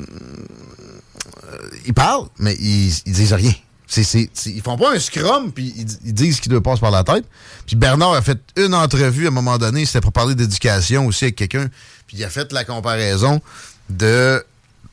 ils 1.86 1.94
parlent, 1.94 2.28
mais 2.40 2.56
ils, 2.60 2.90
ils 3.06 3.14
disent 3.14 3.34
rien. 3.34 3.54
C'est, 3.90 4.04
c'est- 4.04 4.30
ils 4.48 4.62
font 4.62 4.78
pas 4.78 4.94
un 4.94 5.00
scrum, 5.00 5.52
puis 5.54 5.74
ils, 5.78 5.88
ils 6.06 6.14
disent 6.14 6.38
ce 6.38 6.42
qui 6.42 6.50
leur 6.50 6.62
passe 6.62 6.80
par 6.80 6.92
la 6.92 7.04
tête. 7.06 7.24
Puis 7.66 7.76
Bernard 7.78 8.14
a 8.14 8.22
fait 8.22 8.38
une 8.58 8.74
entrevue 8.76 9.26
à 9.26 9.30
un 9.30 9.32
moment 9.32 9.58
donné, 9.58 9.86
c'était 9.86 10.02
pour 10.02 10.12
parler 10.12 10.36
d'éducation 10.36 11.06
aussi 11.08 11.26
avec 11.26 11.38
quelqu'un, 11.38 11.68
puis 12.06 12.18
il 12.18 12.24
a 12.26 12.30
fait 12.30 12.52
la 12.52 12.66
comparaison 12.66 13.42
de 13.90 14.44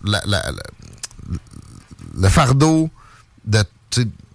la- 0.05 0.23
la- 0.27 0.51
la- 0.53 0.63
le 2.17 2.29
fardeau 2.29 2.89
de, 3.45 3.65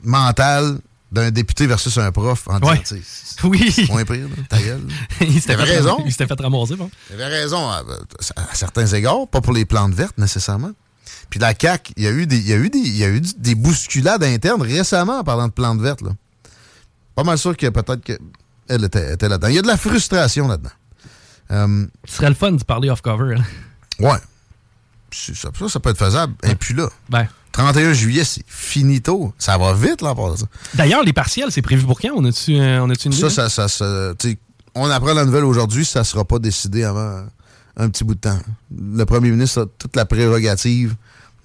tu 0.02 0.06
sais, 0.06 0.10
mental 0.10 0.80
d'un 1.12 1.32
député 1.32 1.66
versus 1.66 1.98
un 1.98 2.12
prof 2.12 2.48
en 2.48 2.60
disant, 2.60 2.72
Ouais. 2.72 2.82
sais, 2.84 3.02
Oui. 3.44 3.72
c'est 3.72 3.88
moins 3.90 4.06
pire, 4.06 4.28
là, 4.28 4.36
ta 4.48 4.62
gueule. 4.62 4.82
il 5.22 5.42
s'était 5.42 5.56
fait- 5.58 5.64
raison. 5.64 5.98
Il 6.06 6.12
s'était 6.12 6.28
fait 6.28 6.40
ramasser, 6.40 6.76
bon. 6.76 6.92
Il 7.10 7.16
avait 7.16 7.28
raison 7.42 7.68
à, 7.70 7.84
à 8.36 8.54
certains 8.56 8.86
égards, 8.88 9.28
pas 9.28 9.42
pour 9.42 9.54
les 9.54 9.66
plantes 9.66 9.94
vertes 9.94 10.18
nécessairement. 10.18 10.72
Puis 11.32 11.40
la 11.40 11.54
CAQ, 11.60 11.94
il 11.98 12.04
y 12.04 12.08
a 12.08 12.12
eu 12.12 12.28
des, 12.28 12.38
il 12.38 12.48
y 12.48 12.54
a 12.54 12.58
eu 12.58 12.70
des, 12.70 12.78
il 12.80 12.98
y 12.98 13.04
a 13.04 13.10
eu 13.10 13.22
des 13.22 13.56
bousculades 13.56 14.24
internes 14.24 14.62
récemment 14.62 15.20
en 15.20 15.24
parlant 15.24 15.48
de 15.48 15.54
plantes 15.54 15.80
vertes. 15.82 16.02
Là. 16.02 16.12
Pas 17.16 17.24
mal 17.24 17.38
sûr 17.38 17.56
que 17.58 17.68
peut-être 17.70 18.02
qu'elle 18.04 18.84
était, 18.84 19.14
était 19.14 19.30
là-dedans. 19.30 19.48
Il 19.48 19.56
y 19.56 19.60
a 19.60 19.62
de 19.64 19.68
la 19.68 19.78
frustration 19.78 20.48
là-dedans. 20.48 20.70
Euh, 21.52 21.88
Ce 22.08 22.18
serait 22.18 22.30
le 22.30 22.36
fun 22.36 22.52
d'y 22.52 22.64
parler 22.64 22.90
off-cover. 22.92 23.36
hein. 23.38 23.44
ouais. 24.00 24.18
Ça, 25.12 25.50
ça, 25.58 25.70
ça 25.70 25.80
peut 25.80 25.90
être 25.90 25.98
faisable. 25.98 26.36
Et 26.44 26.54
puis 26.56 26.76
là, 26.76 26.88
Ben. 27.10 27.28
31 27.60 27.92
juillet, 27.92 28.24
c'est 28.24 28.44
finito. 28.48 29.34
Ça 29.38 29.58
va 29.58 29.74
vite, 29.74 30.02
là, 30.02 30.16
par 30.16 30.38
ça. 30.38 30.46
D'ailleurs, 30.76 31.04
les 31.04 31.12
partiels, 31.12 31.52
c'est 31.52 31.62
prévu 31.62 31.86
pour 31.86 32.00
quand? 32.00 32.12
On 32.16 32.24
a-tu 32.24 32.58
euh, 32.58 32.82
on 32.82 32.88
une 32.88 33.14
idée? 33.14 33.30
Ça, 33.30 33.50
ça, 33.50 33.68
on 34.76 34.90
apprend 34.90 35.14
la 35.14 35.26
nouvelle 35.26 35.44
aujourd'hui, 35.44 35.84
ça 35.84 36.06
sera 36.06 36.24
pas 36.24 36.40
décidé 36.40 36.86
avant 36.86 37.26
un 37.76 37.90
petit 37.90 38.06
bout 38.06 38.16
de 38.16 38.20
temps. 38.22 38.40
Le 38.72 39.04
premier 39.04 39.30
ministre 39.32 39.64
a 39.64 39.66
toute 39.78 39.98
la 39.98 40.06
prérogative 40.06 40.96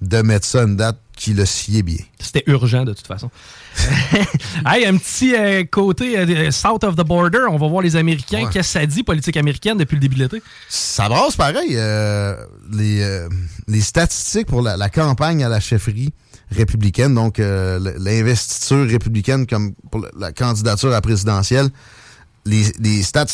de 0.03 0.23
mettre 0.23 0.47
ça 0.47 0.63
une 0.63 0.77
date 0.77 0.99
qui 1.17 1.33
le 1.35 1.47
sied 1.47 1.83
bien. 1.83 1.99
C'était 2.19 2.43
urgent 2.47 2.85
de 2.85 2.93
toute 2.93 3.07
façon. 3.07 3.31
hey, 4.67 4.85
un 4.87 4.97
petit 4.97 5.35
euh, 5.35 5.65
côté 5.65 6.19
euh, 6.19 6.51
south 6.51 6.85
of 6.85 6.97
the 6.97 7.03
border, 7.07 7.47
on 7.51 7.57
va 7.57 7.69
voir 7.69 7.83
les 7.83 7.97
Américains. 7.97 8.45
Ouais. 8.45 8.51
Qu'est-ce 8.53 8.75
que 8.75 8.81
ça 8.81 8.87
dit, 8.87 9.03
politique 9.03 9.37
américaine, 9.37 9.79
depuis 9.79 9.95
le 9.95 10.01
début 10.01 10.17
de 10.17 10.23
l'été? 10.25 10.43
Ça 10.69 11.09
brasse 11.09 11.37
pareil. 11.37 11.71
euh, 11.75 12.37
les, 12.73 13.03
euh, 13.03 13.29
les 13.69 13.81
statistiques 13.81 14.47
pour 14.47 14.63
la, 14.63 14.77
la 14.77 14.89
campagne 14.89 15.45
à 15.45 15.49
la 15.49 15.61
chefferie 15.61 16.13
républicaine, 16.51 17.15
donc 17.15 17.39
euh, 17.41 17.79
l'investiture 17.99 18.87
républicaine 18.87 19.47
comme 19.47 19.75
pour 19.91 20.05
la- 20.19 20.33
candidature 20.33 20.89
à 20.91 20.93
la 20.93 21.01
présidentielle, 21.01 21.69
les, 22.47 22.65
les 22.79 23.03
stats, 23.03 23.25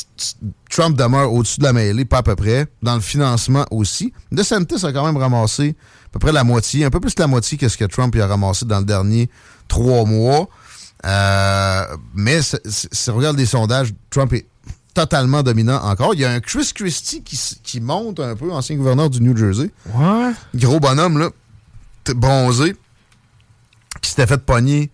Trump 0.70 0.96
demeure 0.96 1.32
au-dessus 1.32 1.58
de 1.58 1.64
la 1.64 1.72
mêlée, 1.72 2.04
pas 2.04 2.18
à 2.18 2.22
peu 2.22 2.36
près. 2.36 2.66
Dans 2.82 2.94
le 2.94 3.00
financement 3.00 3.66
aussi. 3.72 4.12
DeSantis 4.30 4.86
a 4.86 4.92
quand 4.92 5.04
même 5.04 5.16
ramassé 5.16 5.74
peu 6.12 6.18
près 6.18 6.32
la 6.32 6.44
moitié, 6.44 6.84
un 6.84 6.90
peu 6.90 7.00
plus 7.00 7.18
la 7.18 7.26
moitié 7.26 7.56
que 7.58 7.68
ce 7.68 7.76
que 7.76 7.84
Trump 7.84 8.14
y 8.14 8.20
a 8.20 8.26
ramassé 8.26 8.64
dans 8.64 8.78
le 8.78 8.84
dernier 8.84 9.30
trois 9.68 10.04
mois. 10.04 10.48
Euh, 11.06 11.96
mais 12.14 12.40
si 12.42 13.10
on 13.10 13.16
regarde 13.16 13.38
les 13.38 13.46
sondages, 13.46 13.94
Trump 14.10 14.32
est 14.32 14.46
totalement 14.92 15.42
dominant 15.42 15.80
encore. 15.82 16.14
Il 16.14 16.20
y 16.20 16.24
a 16.24 16.30
un 16.30 16.40
Chris 16.40 16.72
Christie 16.74 17.22
qui, 17.22 17.38
qui 17.62 17.80
monte 17.80 18.20
un 18.20 18.34
peu, 18.34 18.50
ancien 18.52 18.76
gouverneur 18.76 19.08
du 19.08 19.20
New 19.20 19.36
Jersey. 19.36 19.70
Ouais. 19.94 20.32
Gros 20.54 20.80
bonhomme, 20.80 21.18
là, 21.18 21.30
bronzé, 22.14 22.76
qui 24.00 24.10
s'était 24.10 24.26
fait 24.26 24.44
pogner 24.44 24.90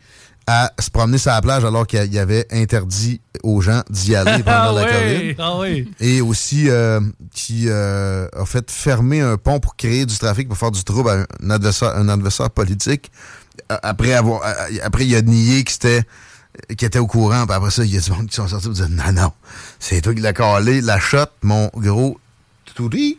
à 0.47 0.73
se 0.79 0.91
promener 0.91 1.19
sur 1.19 1.33
la 1.33 1.43
plage 1.43 1.65
alors 1.65 1.87
qu'il 1.87 2.13
y 2.13 2.19
avait 2.19 2.47
interdit 2.53 3.21
aux 3.43 3.61
gens 3.61 3.83
d'y 3.91 4.15
aller 4.15 4.43
pendant 4.45 4.73
la 4.73 4.83
Ah 4.83 4.99
oui, 5.05 5.17
COVID. 5.19 5.35
ah 5.39 5.59
oui. 5.59 5.93
Et 6.01 6.21
aussi 6.21 6.71
euh, 6.71 7.01
qui 7.35 7.65
euh, 7.69 8.29
a 8.33 8.47
fait 8.47 8.71
fermer 8.71 9.21
un 9.21 9.37
pont 9.37 9.59
pour 9.59 9.75
créer 9.77 10.07
du 10.07 10.17
trafic, 10.17 10.49
pour 10.49 10.57
faire 10.57 10.71
du 10.71 10.85
trouble 10.85 11.11
à 11.11 11.27
un 11.43 11.51
adversaire, 11.51 11.97
un 11.97 12.09
adversaire 12.09 12.51
politique. 12.51 13.11
Après 13.69 14.13
avoir 14.13 14.43
après 14.85 15.07
il 15.07 15.17
a 15.17 15.23
nié 15.23 15.65
que 15.65 15.73
c'était 15.73 16.05
qu'il 16.77 16.87
était 16.87 16.99
au 16.99 17.07
courant, 17.07 17.47
puis 17.47 17.55
après 17.55 17.71
ça, 17.71 17.85
il 17.85 17.93
y 17.95 17.99
a 17.99 18.01
du 18.01 18.11
monde 18.11 18.29
qui 18.29 18.35
sont 18.37 18.49
sortis 18.49 18.67
pour 18.67 18.75
dire 18.75 18.89
Non, 18.89 19.13
non, 19.13 19.33
c'est 19.79 20.01
toi 20.01 20.15
qui 20.15 20.21
l'as 20.21 20.33
calé, 20.33 20.81
la 20.81 20.99
shot, 20.99 21.27
mon 21.43 21.71
gros 21.75 22.19
touti. 22.75 23.19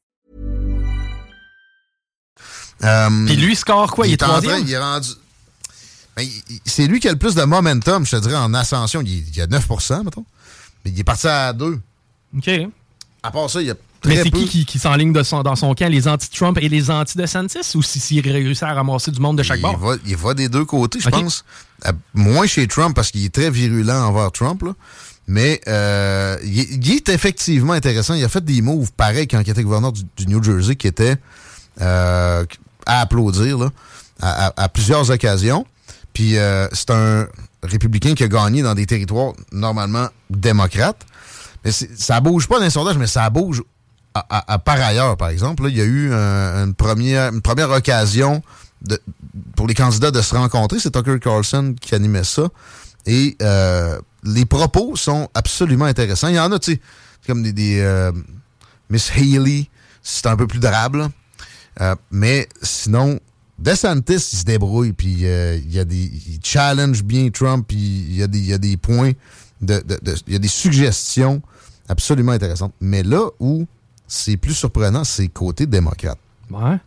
Euh, 2.83 3.25
Puis 3.25 3.35
lui, 3.35 3.55
score 3.55 3.91
quoi? 3.91 4.07
Il 4.07 4.13
est 4.13 4.23
en 4.23 4.27
troisième? 4.27 4.51
train- 4.57 4.63
il 4.65 4.71
est 4.71 4.77
rendu. 4.77 5.09
Ben, 6.15 6.27
c'est 6.65 6.87
lui 6.87 6.99
qui 6.99 7.07
a 7.07 7.11
le 7.11 7.17
plus 7.17 7.35
de 7.35 7.43
momentum, 7.43 8.05
je 8.05 8.11
te 8.17 8.21
dirais, 8.21 8.35
en 8.35 8.53
ascension. 8.53 9.01
Il, 9.01 9.23
il 9.33 9.41
a 9.41 9.47
9% 9.47 10.03
mettons. 10.03 10.25
Mais 10.83 10.91
il 10.91 10.99
est 10.99 11.03
parti 11.03 11.27
à 11.27 11.53
2. 11.53 11.79
OK. 12.37 12.49
À 13.23 13.31
part 13.31 13.49
ça, 13.49 13.61
il 13.61 13.67
y 13.67 13.71
a 13.71 13.75
Mais 14.05 14.15
très 14.15 14.23
c'est 14.23 14.31
peu. 14.31 14.39
qui 14.39 14.47
qui, 14.47 14.65
qui 14.65 14.79
s'enligne 14.79 15.13
dans 15.13 15.23
son 15.55 15.73
camp, 15.75 15.89
les 15.89 16.07
anti-Trump 16.07 16.57
et 16.59 16.67
les 16.69 16.89
anti-DeSantis, 16.89 17.75
ou 17.75 17.83
si 17.83 17.99
s'il 17.99 18.27
réussit 18.27 18.63
à 18.63 18.73
ramasser 18.73 19.11
du 19.11 19.19
monde 19.19 19.37
de 19.37 19.43
chaque 19.43 19.59
il 19.59 19.61
bord? 19.61 19.77
Va, 19.77 19.95
il 20.05 20.17
va 20.17 20.33
des 20.33 20.49
deux 20.49 20.65
côtés, 20.65 20.99
je 20.99 21.09
pense. 21.09 21.45
À- 21.83 21.91
moins 22.15 22.47
chez 22.47 22.67
Trump, 22.67 22.95
parce 22.95 23.11
qu'il 23.11 23.23
est 23.23 23.33
très 23.33 23.51
virulent 23.51 24.01
envers 24.07 24.31
Trump. 24.31 24.63
là. 24.63 24.73
Mais 25.27 25.61
euh, 25.67 26.35
il, 26.43 26.59
est- 26.59 26.69
il 26.71 26.91
est 26.93 27.09
effectivement 27.09 27.73
intéressant. 27.73 28.15
Il 28.15 28.23
a 28.23 28.29
fait 28.29 28.43
des 28.43 28.61
moves 28.63 28.91
pareils 28.91 29.27
quand 29.27 29.39
il 29.39 29.49
était 29.49 29.63
gouverneur 29.63 29.91
du, 29.91 30.01
du 30.17 30.27
New 30.27 30.43
Jersey 30.43 30.75
qui 30.75 30.87
étaient 30.87 31.15
euh, 31.79 32.45
à 32.85 33.01
applaudir 33.01 33.69
à, 34.21 34.69
plusieurs 34.69 35.09
occasions. 35.09 35.65
Puis 36.13 36.37
euh, 36.37 36.67
c'est 36.73 36.91
un 36.91 37.27
républicain 37.63 38.13
qui 38.13 38.23
a 38.23 38.27
gagné 38.27 38.61
dans 38.61 38.75
des 38.75 38.85
territoires 38.85 39.33
normalement 39.51 40.07
démocrates. 40.29 41.05
Mais 41.63 41.71
ça 41.71 42.19
bouge 42.19 42.47
pas 42.47 42.57
dans 42.57 42.65
les 42.65 42.71
sondages, 42.71 42.97
mais 42.97 43.07
ça 43.07 43.29
bouge 43.29 43.63
à, 44.13 44.59
par 44.59 44.81
ailleurs, 44.81 45.15
par 45.15 45.29
exemple. 45.29 45.63
Il 45.69 45.77
y 45.77 45.81
a 45.81 45.85
eu 45.85 46.11
un- 46.13 46.65
une, 46.65 46.73
première, 46.73 47.69
occasion 47.69 48.41
pour 49.55 49.67
les 49.67 49.73
candidats 49.73 50.11
de 50.11 50.21
se 50.21 50.35
rencontrer. 50.35 50.79
C'est 50.79 50.91
Tucker 50.91 51.19
Carlson 51.19 51.75
qui 51.79 51.95
animait 51.95 52.23
ça. 52.23 52.49
Et 53.05 53.37
euh, 53.41 53.99
les 54.23 54.45
propos 54.45 54.95
sont 54.95 55.29
absolument 55.33 55.85
intéressants. 55.85 56.27
Il 56.27 56.35
y 56.35 56.39
en 56.39 56.51
a, 56.51 56.59
tu 56.59 56.73
sais, 56.73 56.81
comme 57.25 57.43
des... 57.43 58.11
Miss 58.91 59.09
Haley, 59.15 59.69
c'est 60.03 60.27
un 60.27 60.35
peu 60.35 60.45
plus 60.45 60.59
drabe, 60.59 60.95
là. 60.95 61.09
Euh, 61.79 61.95
mais 62.11 62.49
sinon, 62.61 63.19
DeSantis, 63.59 64.15
il 64.33 64.37
se 64.39 64.43
débrouille, 64.43 64.93
puis 64.93 65.25
euh, 65.25 65.55
il 65.57 65.71
y 65.73 65.79
a 65.79 65.85
des, 65.85 65.95
il 66.27 66.39
challenge 66.43 67.03
bien 67.03 67.29
Trump, 67.29 67.65
puis 67.67 67.77
il 67.77 68.15
y 68.17 68.23
a 68.23 68.27
des, 68.27 68.39
il 68.39 68.45
y 68.45 68.53
a 68.53 68.57
des 68.57 68.75
points, 68.77 69.11
de, 69.61 69.79
de- 69.85 69.99
de- 70.01 70.15
il 70.27 70.33
y 70.33 70.35
a 70.35 70.39
des 70.39 70.47
suggestions 70.47 71.41
absolument 71.87 72.31
intéressantes. 72.33 72.73
Mais 72.81 73.03
là 73.03 73.27
où 73.39 73.65
c'est 74.07 74.35
plus 74.37 74.53
surprenant, 74.53 75.03
c'est 75.03 75.27
côté 75.29 75.65
démocrate. 75.65 76.17
Ouais. 76.49 76.77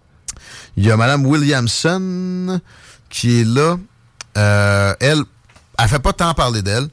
Il 0.77 0.85
y 0.85 0.91
a 0.91 0.97
Mme 0.97 1.25
Williamson 1.27 2.61
qui 3.09 3.41
est 3.41 3.45
là. 3.45 3.79
Euh, 4.37 4.95
elle, 5.01 5.23
elle 5.79 5.89
fait 5.89 6.01
pas 6.01 6.13
tant 6.13 6.35
parler 6.35 6.61
d'elle, 6.63 6.89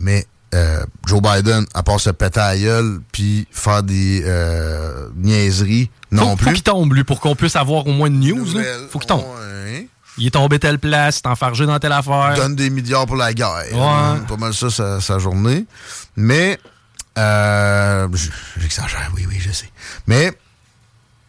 mais 0.00 0.26
euh, 0.54 0.82
Joe 1.06 1.20
Biden, 1.20 1.66
à 1.74 1.82
part 1.82 2.00
se 2.00 2.10
péter 2.10 2.40
à 2.40 2.54
la 2.54 2.58
gueule 2.58 3.00
puis 3.12 3.46
faire 3.50 3.82
des 3.82 4.22
euh, 4.24 5.08
niaiseries, 5.14 5.90
non 6.10 6.30
faut, 6.30 6.36
plus. 6.36 6.44
Faut 6.46 6.52
qu'il 6.52 6.62
tombe, 6.62 6.92
lui, 6.94 7.04
pour 7.04 7.20
qu'on 7.20 7.34
puisse 7.36 7.56
avoir 7.56 7.86
au 7.86 7.92
moins 7.92 8.10
de 8.10 8.16
news. 8.16 8.36
Nouvelle, 8.36 8.86
Faut 8.90 8.98
qu'il 8.98 9.08
tombe. 9.08 9.22
ouais. 9.22 9.88
Il 10.20 10.26
est 10.26 10.30
tombé 10.30 10.58
telle 10.58 10.80
place, 10.80 11.20
il 11.24 11.28
est 11.28 11.30
enfargé 11.30 11.64
dans 11.64 11.78
telle 11.78 11.92
affaire. 11.92 12.34
donne 12.34 12.56
des 12.56 12.70
milliards 12.70 13.06
pour 13.06 13.14
la 13.16 13.32
guerre. 13.32 13.66
Ouais. 13.72 14.26
Pas 14.26 14.36
mal 14.36 14.52
ça, 14.52 14.68
sa, 14.68 15.00
sa 15.00 15.18
journée. 15.20 15.64
Mais, 16.16 16.58
euh, 17.16 18.08
j'exagère, 18.58 19.12
oui, 19.14 19.26
oui, 19.28 19.36
je 19.38 19.52
sais. 19.52 19.70
Mais, 20.08 20.32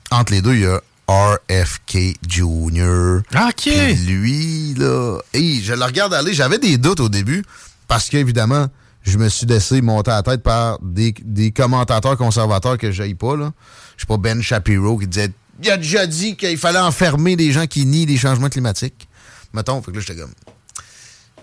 entre 0.09 0.31
les 0.33 0.41
deux, 0.41 0.55
il 0.55 0.61
y 0.61 0.65
a 0.65 0.79
RFK 1.07 2.17
Jr. 2.27 3.21
OK. 3.35 3.53
Puis 3.63 3.95
lui, 3.95 4.73
là, 4.75 5.19
hey, 5.33 5.61
je 5.63 5.73
le 5.73 5.83
regarde 5.83 6.13
aller. 6.13 6.33
J'avais 6.33 6.57
des 6.59 6.77
doutes 6.77 6.99
au 6.99 7.09
début 7.09 7.43
parce 7.87 8.09
qu'évidemment, 8.09 8.67
je 9.03 9.17
me 9.17 9.29
suis 9.29 9.45
laissé 9.45 9.81
monter 9.81 10.11
à 10.11 10.15
la 10.15 10.23
tête 10.23 10.43
par 10.43 10.77
des, 10.81 11.13
des 11.23 11.51
commentateurs 11.51 12.17
conservateurs 12.17 12.77
que 12.77 12.91
j'aille 12.91 13.15
pas. 13.15 13.35
Là. 13.35 13.51
Je 13.99 14.03
sais 14.03 14.07
pas, 14.07 14.15
Ben 14.15 14.41
Shapiro 14.41 14.97
qui 14.97 15.07
disait 15.07 15.29
il 15.61 15.69
a 15.69 15.75
déjà 15.75 16.07
dit 16.07 16.37
qu'il 16.37 16.57
fallait 16.57 16.79
enfermer 16.79 17.35
les 17.35 17.51
gens 17.51 17.67
qui 17.67 17.85
nient 17.85 18.05
les 18.05 18.15
changements 18.15 18.47
climatiques. 18.47 19.09
Mettons, 19.51 19.81
fait 19.81 19.91
que 19.91 19.97
là, 19.97 20.03
j'étais 20.07 20.21
comme. 20.21 20.31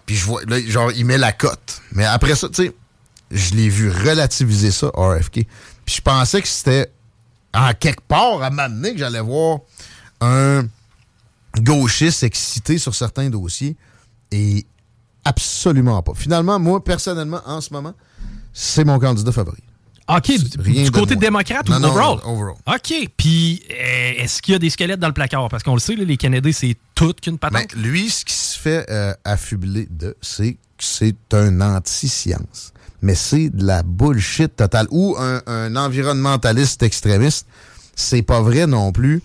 Puis 0.06 0.16
je 0.16 0.24
vois, 0.24 0.42
là, 0.46 0.58
genre, 0.66 0.90
il 0.92 1.04
met 1.04 1.18
la 1.18 1.32
cote. 1.32 1.82
Mais 1.92 2.06
après 2.06 2.34
ça, 2.34 2.48
tu 2.48 2.64
sais, 2.64 2.74
je 3.30 3.54
l'ai 3.54 3.68
vu 3.68 3.90
relativiser 3.90 4.70
ça, 4.70 4.90
RFK. 4.94 5.44
Puis 5.84 5.96
je 5.96 6.00
pensais 6.00 6.40
que 6.40 6.48
c'était 6.48 6.90
en 7.52 7.74
quelque 7.74 8.00
part 8.08 8.42
à 8.42 8.48
m'amener 8.48 8.92
que 8.92 8.98
j'allais 9.00 9.20
voir 9.20 9.58
un 10.22 10.66
gauchiste 11.58 12.22
excité 12.22 12.78
sur 12.78 12.94
certains 12.94 13.28
dossiers. 13.28 13.76
Et 14.30 14.64
absolument 15.26 16.02
pas. 16.02 16.14
Finalement, 16.14 16.58
moi, 16.58 16.82
personnellement, 16.82 17.42
en 17.44 17.60
ce 17.60 17.70
moment, 17.74 17.92
c'est 18.54 18.84
mon 18.84 18.98
candidat 18.98 19.30
favori. 19.30 19.62
OK, 20.08 20.26
du, 20.26 20.60
Rien 20.60 20.84
du 20.84 20.90
de 20.90 20.94
côté 20.94 21.16
démocrate 21.16 21.68
Non, 21.68 21.76
ou 21.76 21.80
non, 21.80 21.88
overall? 21.90 22.18
non, 22.24 22.32
overall. 22.32 22.56
OK, 22.66 23.08
puis 23.16 23.62
euh, 23.70 24.12
est-ce 24.18 24.40
qu'il 24.40 24.52
y 24.52 24.54
a 24.54 24.58
des 24.58 24.70
squelettes 24.70 25.00
dans 25.00 25.08
le 25.08 25.12
placard? 25.14 25.48
Parce 25.48 25.62
qu'on 25.64 25.74
le 25.74 25.80
sait, 25.80 25.96
là, 25.96 26.04
les 26.04 26.16
Canadiens, 26.16 26.52
c'est 26.52 26.76
tout 26.94 27.12
qu'une 27.20 27.38
patente. 27.38 27.66
Ben, 27.74 27.82
lui, 27.82 28.08
ce 28.08 28.24
qui 28.24 28.34
se 28.34 28.56
fait 28.58 28.86
euh, 28.88 29.12
affubler 29.24 29.88
de, 29.90 30.16
c'est 30.20 30.52
que 30.52 30.58
c'est 30.78 31.16
un 31.32 31.60
anti-science. 31.60 32.72
Mais 33.02 33.14
c'est 33.16 33.48
de 33.50 33.64
la 33.64 33.82
bullshit 33.82 34.54
totale. 34.54 34.86
Ou 34.90 35.16
un, 35.18 35.42
un 35.46 35.74
environnementaliste 35.76 36.82
extrémiste. 36.82 37.46
C'est 37.96 38.22
pas 38.22 38.40
vrai 38.40 38.66
non 38.66 38.92
plus. 38.92 39.22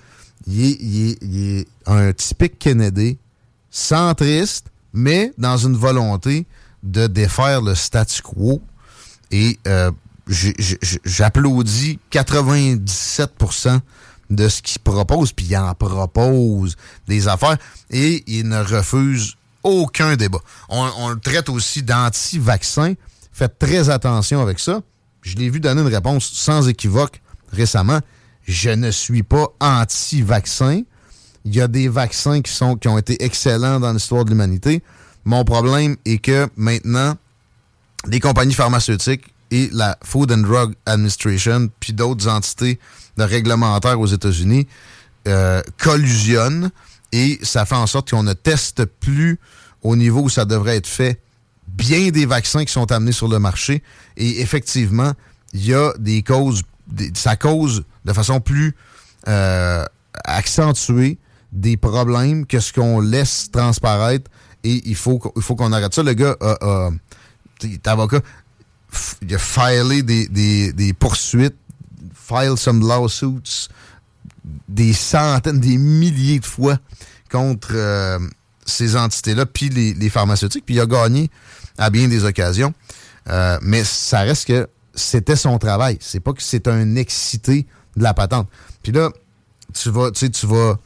Il 0.48 0.64
est, 0.66 0.78
il 0.82 1.10
est- 1.12 1.18
il 1.22 1.58
est 1.60 1.68
un 1.86 2.12
typique 2.14 2.58
Kennedy, 2.58 3.18
centriste, 3.70 4.68
mais 4.94 5.32
dans 5.38 5.58
une 5.58 5.76
volonté 5.78 6.46
de 6.84 7.08
défaire 7.08 7.62
le 7.62 7.76
statu 7.76 8.22
quo. 8.22 8.62
Et 9.32 9.58
euh, 9.68 9.92
j'applaudis 10.28 12.00
97% 12.12 13.80
de 14.30 14.48
ce 14.48 14.62
qu'il 14.62 14.80
propose, 14.80 15.34
puis 15.34 15.46
il 15.50 15.58
en 15.58 15.74
propose 15.76 16.76
des 17.08 17.28
affaires, 17.28 17.58
et 17.90 18.24
il 18.28 18.48
ne 18.48 18.64
refuse 18.64 19.36
aucun 19.64 20.16
débat. 20.16 20.40
On, 20.70 20.90
on 20.98 21.10
le 21.10 21.20
traite 21.20 21.50
aussi 21.50 21.84
d'anti-vaccin. 21.84 22.94
Faites 23.34 23.60
très 23.60 23.90
attention 23.90 24.42
avec 24.42 24.60
ça. 24.60 24.82
Je 25.22 25.36
l'ai 25.36 25.50
vu 25.50 25.60
donner 25.60 25.82
une 25.82 25.88
réponse 25.88 26.32
sans 26.32 26.68
équivoque 26.68 27.22
récemment. 27.52 28.00
Je 28.48 28.70
ne 28.72 28.90
suis 28.92 29.24
pas 29.24 29.48
anti-vaccin. 29.60 30.82
Il 31.46 31.56
y 31.56 31.62
a 31.62 31.68
des 31.68 31.88
vaccins 31.88 32.42
qui, 32.42 32.52
sont, 32.52 32.76
qui 32.76 32.88
ont 32.88 32.98
été 32.98 33.24
excellents 33.24 33.80
dans 33.80 33.94
l'histoire 33.94 34.26
de 34.26 34.30
l'humanité. 34.30 34.84
Mon 35.26 35.44
problème 35.44 35.96
est 36.06 36.18
que 36.18 36.48
maintenant, 36.56 37.16
les 38.08 38.20
compagnies 38.20 38.54
pharmaceutiques 38.54 39.34
et 39.52 39.70
la 39.74 39.98
Food 40.04 40.32
and 40.32 40.38
Drug 40.40 40.74
Administration, 40.86 41.70
puis 41.80 41.94
d'autres 41.94 42.28
entités 42.28 42.80
réglementaires 43.18 44.00
aux 44.00 44.08
États-Unis, 44.08 44.68
euh, 45.28 45.62
collusionnent 45.78 46.72
et 47.12 47.38
ça 47.44 47.66
fait 47.66 47.76
en 47.76 47.86
sorte 47.88 48.10
qu'on 48.12 48.24
ne 48.24 48.34
teste 48.34 48.86
plus 48.86 49.40
au 49.84 49.96
niveau 49.96 50.22
où 50.24 50.30
ça 50.30 50.46
devrait 50.46 50.78
être 50.78 50.88
fait 50.88 51.20
bien 51.68 52.10
des 52.10 52.26
vaccins 52.26 52.64
qui 52.66 52.72
sont 52.72 52.92
amenés 52.92 53.12
sur 53.12 53.28
le 53.28 53.38
marché. 53.40 53.84
Et 54.18 54.42
effectivement, 54.42 55.12
il 55.54 55.66
y 55.66 55.74
a 55.74 55.94
des 56.00 56.24
causes, 56.24 56.64
des- 56.88 57.12
ça 57.16 57.36
cause 57.36 57.84
de 58.06 58.14
façon 58.14 58.40
plus 58.40 58.76
euh, 59.28 59.84
accentuée 60.24 61.18
des 61.52 61.78
problèmes 61.78 62.46
que 62.46 62.60
ce 62.60 62.72
qu'on 62.74 63.00
laisse 63.02 63.50
transparaître. 63.52 64.30
Et 64.64 64.82
il 64.86 64.96
faut, 64.96 65.20
il 65.36 65.42
faut 65.42 65.56
qu'on 65.56 65.72
arrête 65.74 65.94
ça. 65.94 66.04
Le 66.04 66.14
gars 66.14 66.36
a, 66.40 66.58
a- 66.62 66.90
il 67.64 67.74
est 67.74 67.88
avocat, 67.88 68.22
il 69.22 69.34
a 69.36 69.38
filé 69.38 70.04
des, 70.04 70.28
des- 70.74 70.94
poursuites, 70.94 71.56
file 72.14 72.58
some 72.58 72.86
lawsuits, 72.88 73.70
des 74.68 74.94
centaines, 74.94 75.60
des 75.60 75.78
milliers 75.78 76.40
de 76.40 76.46
fois 76.46 76.78
contre 77.32 77.72
euh, 77.74 78.20
ces 78.66 78.96
entités-là, 78.96 79.46
puis 79.46 79.70
les, 79.70 80.10
pharmaceutiques, 80.10 80.66
puis 80.66 80.76
il 80.76 80.80
a 80.80 80.86
gagné 80.86 81.30
à 81.78 81.90
bien 81.90 82.08
des 82.08 82.26
occasions. 82.26 82.74
Euh, 83.30 83.58
mais 83.62 83.84
ça 83.84 84.22
reste 84.22 84.48
que 84.48 84.68
c'était 84.94 85.36
son 85.36 85.58
travail. 85.58 85.98
C'est 86.02 86.20
pas 86.20 86.34
que 86.34 86.42
c'est 86.42 86.68
un 86.68 86.96
excité 86.96 87.68
de 87.96 88.04
la 88.04 88.14
patente. 88.14 88.50
Puis 88.84 88.92
là, 88.92 89.12
tu 89.74 89.90
vas, 89.90 90.12
tu 90.12 90.48
vas 90.48 90.78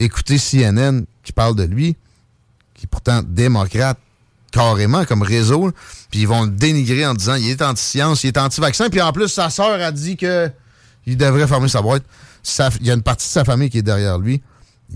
écouter 0.00 0.38
CNN 0.38 1.04
qui 1.22 1.32
parle 1.32 1.54
de 1.54 1.62
lui, 1.62 1.96
qui 2.74 2.84
est 2.84 2.88
pourtant 2.88 3.22
démocrate 3.22 3.98
carrément 4.54 5.04
comme 5.04 5.22
réseau, 5.22 5.72
puis 6.12 6.20
ils 6.20 6.28
vont 6.28 6.44
le 6.44 6.50
dénigrer 6.50 7.04
en 7.04 7.14
disant 7.14 7.34
il 7.34 7.50
est 7.50 7.60
anti-science, 7.60 8.22
il 8.22 8.28
est 8.28 8.38
anti-vaccin, 8.38 8.88
puis 8.88 9.00
en 9.02 9.10
plus 9.12 9.26
sa 9.28 9.50
sœur 9.50 9.80
a 9.82 9.90
dit 9.90 10.16
que 10.16 10.48
il 11.06 11.16
devrait 11.16 11.48
fermer 11.48 11.66
sa 11.68 11.82
boîte. 11.82 12.04
Il 12.80 12.86
y 12.86 12.90
a 12.90 12.94
une 12.94 13.02
partie 13.02 13.26
de 13.26 13.32
sa 13.32 13.44
famille 13.44 13.68
qui 13.68 13.78
est 13.78 13.82
derrière 13.82 14.16
lui. 14.18 14.42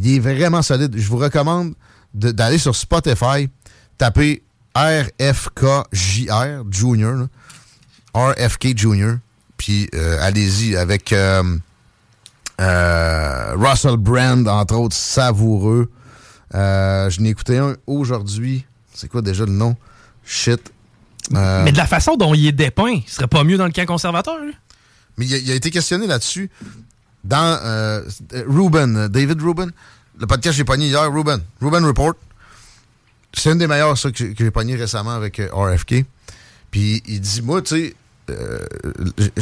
Il 0.01 0.15
est 0.15 0.21
vraiment 0.21 0.63
solide. 0.63 0.95
Je 0.97 1.09
vous 1.09 1.17
recommande 1.17 1.75
de- 2.15 2.31
d'aller 2.31 2.59
sur 2.59 2.77
Spotify, 2.77 3.49
taper 3.99 4.43
RFKJR 4.77 6.65
Junior. 6.71 7.27
RFK 8.15 8.77
Junior, 8.79 9.17
puis 9.57 9.89
euh, 9.95 10.19
allez-y 10.23 10.77
avec 10.77 11.13
euh, 11.13 11.43
euh, 12.61 13.55
Russell 13.57 13.97
Brand, 13.97 14.47
entre 14.49 14.75
autres, 14.77 14.97
savoureux. 14.97 15.91
Je 16.53 17.21
n'ai 17.21 17.31
écouté 17.31 17.59
un 17.59 17.77
aujourd'hui. 17.87 18.65
C'est 18.99 19.09
quoi 19.09 19.23
déjà 19.23 19.45
le 19.45 19.53
nom? 19.53 19.77
Shit. 20.25 20.73
Euh, 21.33 21.63
Mais 21.63 21.71
de 21.71 21.77
la 21.77 21.87
façon 21.87 22.17
dont 22.17 22.35
il 22.35 22.47
est 22.49 22.53
dépeint, 22.53 22.91
il 22.91 23.09
serait 23.09 23.29
pas 23.29 23.45
mieux 23.45 23.57
dans 23.57 23.67
le 23.67 23.71
camp 23.71 23.87
conservateur? 23.87 24.39
lui? 24.45 24.53
mais 25.17 25.27
il 25.27 25.35
a, 25.35 25.39
il 25.39 25.51
a 25.53 25.55
été 25.55 25.71
questionné 25.71 26.09
là-dessus 26.09 26.51
dans 27.23 27.61
euh, 27.63 28.03
Ruben, 28.49 28.97
euh, 28.97 29.09
David 29.09 29.41
Ruben. 29.41 29.71
Le 30.19 30.27
podcast 30.27 30.55
que 30.55 30.57
j'ai 30.57 30.65
pogné 30.65 30.87
hier, 30.87 31.13
Ruben. 31.13 31.41
Ruben 31.61 31.85
Report. 31.85 32.15
C'est 33.35 33.53
une 33.53 33.59
des 33.59 33.69
meilleures, 33.69 33.97
ça, 33.97 34.11
que 34.11 34.35
j'ai 34.37 34.51
pogné 34.51 34.75
récemment 34.75 35.13
avec 35.13 35.39
euh, 35.39 35.49
RFK. 35.53 36.05
Puis 36.73 37.03
il 37.07 37.21
dit, 37.21 37.43
moi, 37.43 37.63
tu 37.63 37.77
sais, 37.77 37.95
euh, 38.31 38.59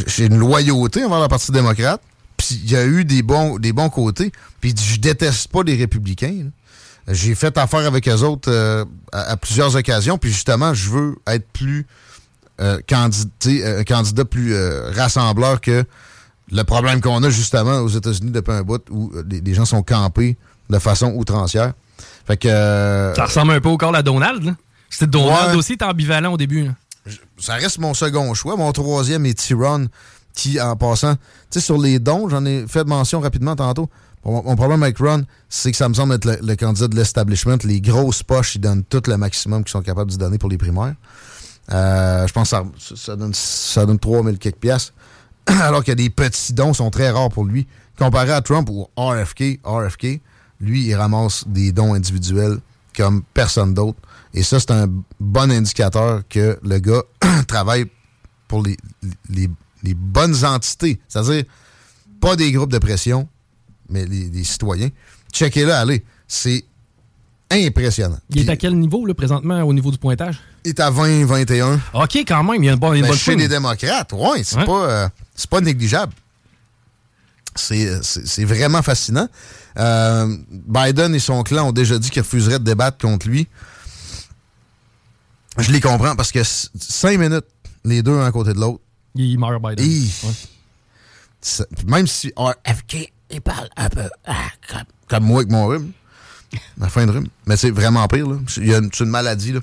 j'ai 0.07 0.27
une 0.27 0.37
loyauté 0.39 1.03
envers 1.03 1.21
la 1.21 1.29
Parti 1.29 1.51
démocrate. 1.51 2.03
Puis 2.37 2.61
il 2.63 2.71
y 2.71 2.77
a 2.77 2.85
eu 2.85 3.07
des 3.07 3.23
bons, 3.23 3.59
des 3.59 3.73
bons 3.73 3.89
côtés. 3.89 4.33
Puis 4.61 4.71
il 4.71 4.75
dit, 4.75 4.85
je 4.85 5.01
déteste 5.01 5.49
pas 5.49 5.63
les 5.63 5.77
républicains. 5.77 6.45
là. 6.45 6.51
J'ai 7.09 7.35
fait 7.35 7.57
affaire 7.59 7.87
avec 7.87 8.09
eux 8.09 8.23
autres 8.23 8.51
euh, 8.51 8.85
à, 9.13 9.33
à 9.33 9.37
plusieurs 9.37 9.77
occasions. 9.77 10.19
Puis 10.19 10.31
justement, 10.33 10.75
je 10.75 10.91
veux 10.91 11.17
être 11.27 11.47
plus 11.53 11.87
euh, 12.61 12.79
candid- 12.89 13.31
tu 13.39 13.59
sais, 13.59 13.65
euh, 13.65 13.85
candidat 13.85 14.25
plus 14.25 14.55
rassembleur 14.95 15.61
que 15.61 15.85
le 16.53 16.63
problème 16.65 17.01
qu'on 17.01 17.23
a 17.23 17.31
justement 17.31 17.79
aux 17.81 17.89
États-Unis 17.89 18.31
depuis 18.31 18.53
un 18.53 18.63
bout 18.63 18.83
où 18.91 19.13
les, 19.29 19.41
les 19.41 19.55
gens 19.55 19.65
sont 19.65 19.83
campés 19.83 20.37
de 20.71 20.79
façon 20.79 21.13
outrancière. 21.15 21.73
Fait 22.27 22.37
que. 22.37 22.49
Ça 22.49 23.25
ressemble 23.27 23.53
un 23.53 23.61
peu 23.61 23.69
au 23.69 23.77
corps 23.77 23.95
à 23.95 24.03
Donald. 24.03 24.43
là. 24.45 24.53
C'était 24.91 25.07
Donald 25.09 25.51
Ouais. 25.53 25.57
aussi, 25.57 25.75
était 25.75 25.85
ambivalent 25.85 26.33
au 26.33 26.37
début. 26.37 26.65
là. 26.65 26.71
ça 27.39 27.55
reste 27.55 27.79
mon 27.79 27.95
second 27.95 28.33
choix. 28.35 28.57
Mon 28.57 28.73
troisième 28.73 29.27
est 29.27 29.35
Tyron, 29.39 29.87
qui, 30.35 30.61
en 30.61 30.75
passant, 30.77 31.15
tu 31.15 31.21
sais, 31.51 31.61
sur 31.61 31.79
les 31.79 31.99
dons, 31.99 32.29
j'en 32.29 32.45
ai 32.45 32.67
fait 32.67 32.85
mention 32.85 33.21
rapidement 33.21 33.55
tantôt. 33.57 33.89
Mon, 34.27 34.57
problème 34.57 34.83
avec 34.83 34.99
Ron, 34.99 35.25
c'est 35.49 35.71
que 35.71 35.77
ça 35.77 35.89
me 35.89 35.95
semble 35.95 36.15
être 36.15 36.25
le, 36.25 36.57
candidat 36.57 36.89
de 36.89 36.97
l'establishment. 36.97 37.59
Les 37.63 37.81
grosses 37.81 38.25
poches, 38.25 38.57
ils 38.57 38.61
donnent 38.61 38.83
tout 38.83 39.03
le 39.07 39.17
maximum 39.17 39.63
qu'ils 39.63 39.71
sont 39.71 39.83
capables 39.83 40.11
de 40.11 40.17
donner 40.17 40.37
pour 40.37 40.49
les 40.49 40.59
primaires. 40.59 40.97
Euh, 41.73 42.27
je 42.27 42.33
pense 42.33 42.51
que 42.51 42.57
ça, 42.97 43.15
donne, 43.15 43.33
ça 43.35 43.87
donne 43.87 44.01
3000 44.01 44.39
quelques 44.39 44.57
piastres. 44.57 44.93
Alors 45.47 45.85
que 45.85 45.93
des 45.93 46.11
petits 46.11 46.53
dons 46.55 46.75
sont 46.75 46.91
très 46.91 47.11
rares 47.11 47.29
pour 47.29 47.45
lui. 47.45 47.69
Comparé 47.97 48.33
à 48.33 48.43
Trump 48.43 48.69
ou 48.69 48.89
RFK, 48.97 49.61
RFK, 49.65 50.21
lui, 50.61 50.87
il 50.87 50.95
ramasse 50.97 51.45
des 51.47 51.71
dons 51.71 51.95
individuels 51.95 52.59
comme 52.97 53.23
personne 53.33 53.75
d'autre. 53.75 53.99
Et 54.35 54.43
ça, 54.43 54.59
c'est 54.59 54.73
un 54.73 54.89
bon 55.21 55.53
indicateur 55.53 56.23
que 56.29 56.59
le 56.65 56.79
gars 56.81 57.03
travaille 57.47 57.87
pour 58.49 58.65
les 58.65 59.95
bonnes 59.95 60.45
entités. 60.45 61.01
C'est-à-dire, 61.07 61.45
pas 62.21 62.35
des 62.35 62.51
groupes 62.51 62.73
de 62.73 62.79
pression, 62.79 63.29
mais 63.89 64.05
les, 64.07 64.29
les 64.29 64.45
citoyens. 64.45 64.89
Checkez-le, 65.33 65.73
allez. 65.73 66.05
C'est 66.29 66.65
impressionnant. 67.51 68.19
Il 68.31 68.39
est 68.41 68.51
à 68.51 68.57
quel 68.57 68.77
niveau, 68.79 69.07
là, 69.07 69.15
présentement, 69.15 69.63
au 69.63 69.73
niveau 69.73 69.91
du 69.91 69.99
pointage? 69.99 70.41
Il 70.65 70.71
est 70.71 70.81
à 70.81 70.91
20, 70.91 71.25
21. 71.27 71.81
OK, 71.95 72.17
quand 72.27 72.43
même, 72.45 72.63
il 72.63 72.67
y 72.67 72.69
a 72.69 72.73
une 72.73 72.79
bonne, 72.79 72.97
une 72.97 73.03
Ben, 73.03 73.09
bonne 73.09 73.19
chez 73.19 73.37
les 73.37 73.49
démocrates, 73.49 74.13
ouais, 74.13 74.43
c'est 74.43 74.65
pas, 74.65 74.91
euh, 74.91 75.09
pas 75.51 75.61
négligeable. 75.61 76.13
C'est, 77.55 78.45
vraiment 78.45 78.83
fascinant. 78.83 79.29
Euh, 79.79 80.37
Biden 80.51 81.15
et 81.15 81.19
son 81.19 81.43
clan 81.43 81.69
ont 81.69 81.73
déjà 81.73 81.99
dit 81.99 82.11
qu'ils 82.11 82.23
refuseraient 82.23 82.59
de 82.59 82.65
débattre 82.65 82.99
contre 82.99 83.29
lui. 83.29 83.47
Je 85.59 85.71
les 85.71 85.81
comprends 85.81 86.17
parce 86.17 86.33
que 86.33 86.43
cinq 86.43 87.19
minutes, 87.19 87.47
les 87.85 88.03
deux 88.03 88.19
un 88.19 88.27
à 88.27 88.33
côté 88.33 88.53
de 88.53 88.59
l'autre. 88.61 88.81
Il 89.15 89.39
meurt 89.39 89.63
Biden. 89.63 90.09
Même 91.87 92.07
si 92.07 92.33
RFK, 92.37 93.13
il 93.31 93.41
parle 93.41 93.69
un 93.77 93.89
peu 93.89 94.09
ah, 94.27 94.49
comme, 94.69 94.85
comme 95.09 95.25
moi 95.25 95.41
avec 95.41 95.51
mon 95.51 95.67
rhume. 95.67 95.93
Ma 96.77 96.89
fin 96.89 97.07
de 97.07 97.13
rhume. 97.13 97.29
Mais 97.47 97.57
c'est 97.57 97.71
vraiment 97.71 98.07
pire, 98.09 98.29
là. 98.29 98.37
Il 98.57 98.67
y 98.67 98.75
a 98.75 98.79
une, 98.79 98.91
c'est 98.93 99.05
une 99.05 99.11
maladie, 99.11 99.53
là. 99.53 99.61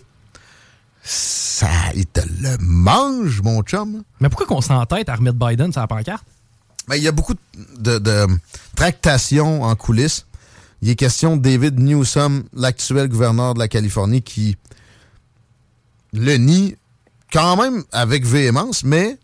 Ça, 1.03 1.67
il 1.95 2.05
te 2.05 2.21
le 2.41 2.57
mange, 2.59 3.41
mon 3.41 3.61
chum. 3.61 4.03
Mais 4.19 4.29
pourquoi 4.29 4.47
qu'on 4.47 4.61
s'entête 4.61 5.09
à 5.09 5.15
remettre 5.15 5.37
Biden 5.37 5.71
sur 5.71 5.81
la 5.81 5.87
pancarte? 5.87 6.23
Ben, 6.87 6.95
il 6.95 7.03
y 7.03 7.07
a 7.07 7.11
beaucoup 7.11 7.35
de, 7.77 7.97
de 7.97 8.27
tractations 8.75 9.63
en 9.63 9.75
coulisses. 9.75 10.25
Il 10.81 10.89
est 10.89 10.95
question 10.95 11.37
de 11.37 11.41
David 11.41 11.79
Newsom, 11.79 12.43
l'actuel 12.53 13.07
gouverneur 13.07 13.53
de 13.53 13.59
la 13.59 13.67
Californie, 13.67 14.21
qui 14.21 14.57
le 16.13 16.35
nie 16.35 16.75
quand 17.31 17.57
même 17.57 17.83
avec 17.91 18.25
véhémence, 18.25 18.83
mais 18.83 19.17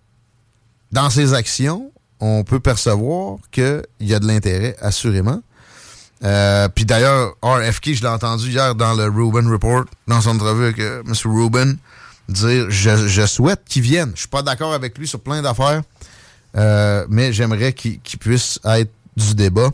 dans 0.91 1.10
ses 1.10 1.34
actions, 1.34 1.91
on 2.20 2.44
peut 2.44 2.60
percevoir 2.60 3.38
qu'il 3.52 3.84
y 4.02 4.14
a 4.14 4.20
de 4.20 4.28
l'intérêt, 4.28 4.76
assurément. 4.82 5.41
Euh, 6.24 6.68
Puis 6.70 6.86
d'ailleurs, 6.86 7.36
RFK, 7.41 7.94
je 7.94 8.02
l'ai 8.02 8.10
entendu 8.10 8.50
hier 8.50 8.76
dans 8.76 8.94
le 8.94 9.06
Rubin 9.06 9.50
Report, 9.50 9.86
dans 10.08 10.22
son 10.22 10.32
entrevue 10.32 10.66
avec 10.66 10.80
euh, 10.80 11.02
M. 11.08 11.14
Rubin, 11.26 11.76
dire 12.28 12.70
je, 12.70 13.26
souhaite 13.26 13.62
qu'il 13.66 13.84
vienne. 13.84 14.12
Je 14.16 14.22
suis 14.22 14.28
pas 14.28 14.41
d'accord 14.41 14.74
avec 14.74 14.98
lui 14.98 15.08
sur 15.08 15.22
plein 15.22 15.41
d'affaires, 15.41 15.82
euh, 16.58 17.06
mais 17.10 17.32
j'aimerais 17.32 17.74
qu'il 17.74 18.02
qu'il 18.02 18.20
puisse 18.20 18.60
être 18.66 18.91
du 19.16 19.34
débat. 19.34 19.70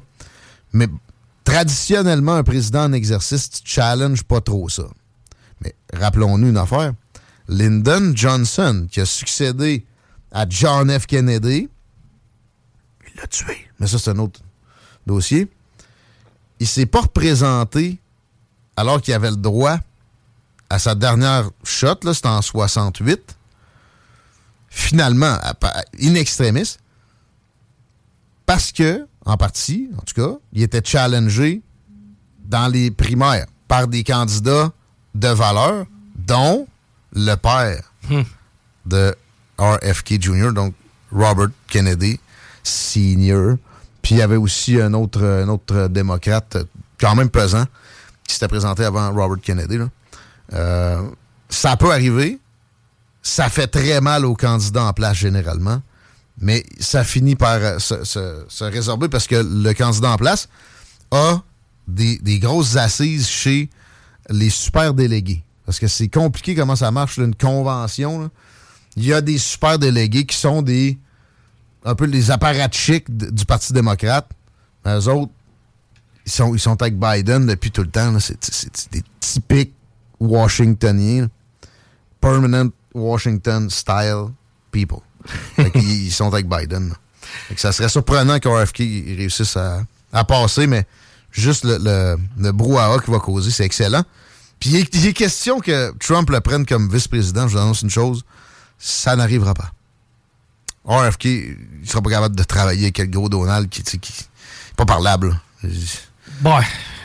Mais 0.72 0.88
traditionnellement, 1.43 2.35
un 2.35 2.43
président 2.43 2.84
en 2.84 2.93
exercice, 2.93 3.49
tu 3.49 3.61
challenge 3.65 4.23
pas 4.23 4.41
trop 4.41 4.69
ça. 4.69 4.84
Mais 5.61 5.73
rappelons-nous 5.93 6.49
une 6.49 6.57
affaire. 6.57 6.93
Lyndon 7.47 8.11
Johnson, 8.13 8.88
qui 8.91 9.01
a 9.01 9.05
succédé 9.05 9.85
à 10.31 10.45
John 10.49 10.91
F. 10.91 11.05
Kennedy, 11.05 11.69
il 13.15 13.21
l'a 13.21 13.27
tué. 13.27 13.67
Mais 13.79 13.87
ça, 13.87 13.97
c'est 13.97 14.11
un 14.11 14.19
autre 14.19 14.39
dossier. 15.07 15.49
Il 16.59 16.67
s'est 16.67 16.85
pas 16.85 17.01
représenté 17.01 17.97
alors 18.77 19.01
qu'il 19.01 19.13
avait 19.13 19.31
le 19.31 19.37
droit 19.37 19.79
à 20.69 20.79
sa 20.79 20.95
dernière 20.95 21.49
shot, 21.63 21.99
là, 22.03 22.13
c'était 22.13 22.27
en 22.27 22.41
68. 22.41 23.35
Finalement, 24.69 25.37
in 26.01 26.15
extremis, 26.15 26.77
parce 28.45 28.71
que, 28.71 29.07
en 29.25 29.37
partie, 29.37 29.89
en 29.97 30.01
tout 30.01 30.13
cas, 30.13 30.37
il 30.53 30.63
était 30.63 30.83
challengé 30.83 31.61
dans 32.43 32.67
les 32.67 32.91
primaires 32.91 33.47
par 33.67 33.87
des 33.87 34.03
candidats 34.03 34.71
de 35.13 35.27
valeur, 35.29 35.85
dont 36.15 36.67
le 37.13 37.35
père 37.35 37.93
de 38.85 39.15
RFK 39.57 40.21
Jr., 40.21 40.51
donc 40.51 40.73
Robert 41.11 41.49
Kennedy 41.67 42.19
Sr. 42.65 43.57
Puis 44.01 44.15
il 44.15 44.17
y 44.17 44.21
avait 44.21 44.35
aussi 44.35 44.79
un 44.79 44.93
autre, 44.93 45.23
un 45.23 45.47
autre 45.47 45.87
démocrate, 45.87 46.57
quand 46.99 47.15
même 47.15 47.29
pesant, 47.29 47.65
qui 48.27 48.33
s'était 48.33 48.47
présenté 48.47 48.83
avant 48.83 49.11
Robert 49.13 49.41
Kennedy. 49.41 49.79
Euh, 50.53 51.01
ça 51.49 51.77
peut 51.77 51.91
arriver. 51.91 52.39
Ça 53.21 53.49
fait 53.49 53.67
très 53.67 54.01
mal 54.01 54.25
aux 54.25 54.35
candidats 54.35 54.83
en 54.83 54.93
place 54.93 55.17
généralement. 55.17 55.81
Mais 56.39 56.65
ça 56.79 57.03
finit 57.03 57.35
par 57.35 57.79
se, 57.79 58.63
résorber 58.63 59.07
parce 59.07 59.25
que 59.25 59.35
le 59.35 59.73
candidat 59.73 60.11
en 60.11 60.17
place 60.17 60.49
a 61.11 61.41
des, 61.87 62.39
grosses 62.39 62.75
assises 62.75 63.27
chez 63.27 63.69
les 64.29 64.49
super 64.49 64.93
délégués. 64.93 65.43
Parce 65.65 65.79
que 65.79 65.87
c'est 65.87 66.09
compliqué 66.09 66.53
comment 66.55 66.75
ça 66.75 66.91
marche, 66.91 67.17
là, 67.17 67.25
une 67.25 67.35
convention. 67.35 68.29
Il 68.97 69.05
y 69.05 69.13
a 69.13 69.21
des 69.21 69.37
super 69.37 69.79
délégués 69.79 70.25
qui 70.25 70.37
sont 70.37 70.61
des 70.61 70.99
un 71.85 71.95
peu 71.95 72.05
les 72.05 72.31
apparatchiks 72.31 73.09
du 73.09 73.45
Parti 73.45 73.71
démocrate. 73.71 74.27
Mais 74.83 74.95
eux 74.99 75.07
autres, 75.07 75.31
ils 76.25 76.31
sont, 76.31 76.53
ils 76.55 76.59
sont 76.59 76.81
avec 76.81 76.99
Biden 76.99 77.45
depuis 77.45 77.71
tout 77.71 77.83
le 77.83 77.89
temps. 77.89 78.17
C'est 78.19 78.91
des 78.91 79.03
typiques 79.19 79.73
Washingtoniens. 80.19 81.21
là. 81.21 81.27
Permanent 82.19 82.69
Washington 82.93 83.69
style 83.69 84.27
people. 84.71 84.99
Ils 85.75 86.11
sont 86.11 86.27
avec 86.33 86.47
Biden. 86.47 86.93
Fait 87.47 87.55
que 87.55 87.61
ça 87.61 87.71
serait 87.71 87.89
surprenant 87.89 88.39
qu'RFK 88.39 88.77
réussisse 88.77 89.57
à, 89.57 89.83
à 90.13 90.23
passer, 90.23 90.65
mais 90.67 90.85
juste 91.31 91.63
le, 91.65 91.77
le, 91.79 92.17
le 92.37 92.51
brouhaha 92.51 92.99
qu'il 92.99 93.13
va 93.13 93.19
causer, 93.19 93.51
c'est 93.51 93.65
excellent. 93.65 94.03
Puis 94.59 94.69
il 94.71 94.75
est, 94.77 94.95
il 94.95 95.05
est 95.07 95.13
question 95.13 95.59
que 95.59 95.93
Trump 95.99 96.29
le 96.29 96.39
prenne 96.41 96.65
comme 96.65 96.89
vice-président. 96.91 97.47
Je 97.47 97.53
vous 97.53 97.61
annonce 97.61 97.81
une 97.81 97.89
chose, 97.89 98.23
ça 98.79 99.15
n'arrivera 99.15 99.53
pas. 99.53 99.71
RFK, 100.85 101.25
il 101.25 101.57
sera 101.85 102.01
pas 102.01 102.09
capable 102.09 102.35
de 102.35 102.43
travailler 102.43 102.83
avec 102.85 102.97
le 102.99 103.05
gros 103.07 103.29
Donald 103.29 103.69
qui, 103.69 103.81
qui 103.83 103.95
est 103.97 104.75
pas 104.75 104.85
parlable. 104.85 105.29
là. 105.63 105.69
Bon, 106.41 106.57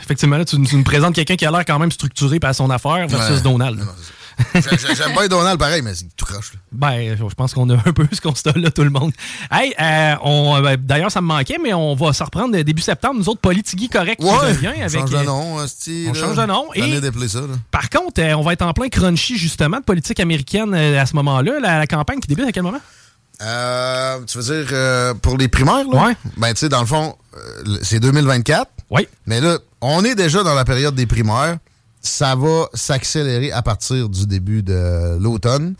effectivement, 0.03 0.37
là, 0.37 0.45
tu, 0.45 0.61
tu 0.61 0.75
nous 0.75 0.83
présentes 0.83 1.15
quelqu'un 1.15 1.35
qui 1.35 1.45
a 1.45 1.51
l'air 1.51 1.65
quand 1.65 1.79
même 1.79 1.91
structuré 1.91 2.39
par 2.39 2.53
son 2.53 2.69
affaire 2.69 3.07
versus 3.07 3.37
Ouais. 3.37 3.41
Donald. 3.41 3.79
J'ai- 4.55 4.61
j'ai- 4.61 4.95
J'aime 4.95 5.11
bien 5.13 5.27
Donald 5.27 5.59
pareil, 5.59 5.81
mais 5.83 5.93
c'est 5.93 6.05
tout 6.15 6.25
croche. 6.25 6.53
Ben, 6.71 7.15
je 7.15 7.23
pense 7.35 7.53
qu'on 7.53 7.69
a 7.69 7.75
un 7.75 7.93
peu 7.93 8.07
ce 8.11 8.21
constat-là, 8.21 8.71
tout 8.71 8.83
le 8.83 8.89
monde. 8.89 9.11
Hey, 9.51 9.73
euh, 9.79 10.15
on, 10.23 10.63
euh, 10.65 10.77
d'ailleurs, 10.77 11.11
ça 11.11 11.21
me 11.21 11.27
manquait, 11.27 11.57
mais 11.61 11.73
on 11.73 11.93
va 11.95 12.11
se 12.11 12.23
reprendre 12.23 12.57
début 12.63 12.81
septembre. 12.81 13.15
Nous 13.19 13.29
autres, 13.29 13.41
Politigui 13.41 13.87
Correct 13.89 14.19
qui 14.19 14.25
Ouais, 14.25 14.31
revient 14.37 14.69
on 14.75 14.81
avec. 14.81 14.91
change 14.99 15.09
de 15.11 15.15
euh, 15.17 15.23
nom, 15.23 15.55
hostie, 15.57 16.05
on 16.09 16.13
là. 16.13 16.19
change 16.19 16.37
de 16.37 16.45
nom. 16.45 16.73
Et 16.73 17.27
ça, 17.27 17.39
par 17.69 17.89
contre, 17.89 18.19
euh, 18.21 18.33
on 18.33 18.41
va 18.41 18.53
être 18.53 18.63
en 18.63 18.73
plein 18.73 18.89
crunchy, 18.89 19.37
justement, 19.37 19.77
de 19.79 19.83
politique 19.83 20.19
américaine 20.19 20.73
euh, 20.73 20.99
à 21.01 21.05
ce 21.05 21.15
moment-là. 21.17 21.59
La, 21.59 21.77
la 21.79 21.87
campagne 21.87 22.19
qui 22.19 22.27
débute 22.27 22.47
à 22.47 22.51
quel 22.51 22.63
moment? 22.63 22.81
Euh, 23.41 24.19
tu 24.25 24.37
veux 24.37 24.43
dire 24.43 24.69
euh, 24.73 25.13
pour 25.13 25.37
les 25.37 25.47
primaires, 25.47 25.87
là? 25.87 26.05
Ouais. 26.07 26.15
Ben, 26.37 26.53
tu 26.53 26.59
sais, 26.61 26.69
dans 26.69 26.81
le 26.81 26.85
fond, 26.85 27.15
euh, 27.35 27.77
c'est 27.81 27.99
2024. 27.99 28.69
Oui. 28.89 29.07
Mais 29.25 29.41
là, 29.41 29.57
on 29.81 30.03
est 30.03 30.15
déjà 30.15 30.43
dans 30.43 30.53
la 30.53 30.65
période 30.65 30.95
des 30.95 31.05
primaires. 31.05 31.57
Ça 32.01 32.35
va 32.35 32.67
s'accélérer 32.73 33.51
à 33.51 33.61
partir 33.61 34.09
du 34.09 34.25
début 34.25 34.63
de 34.63 35.17
l'automne 35.19 35.75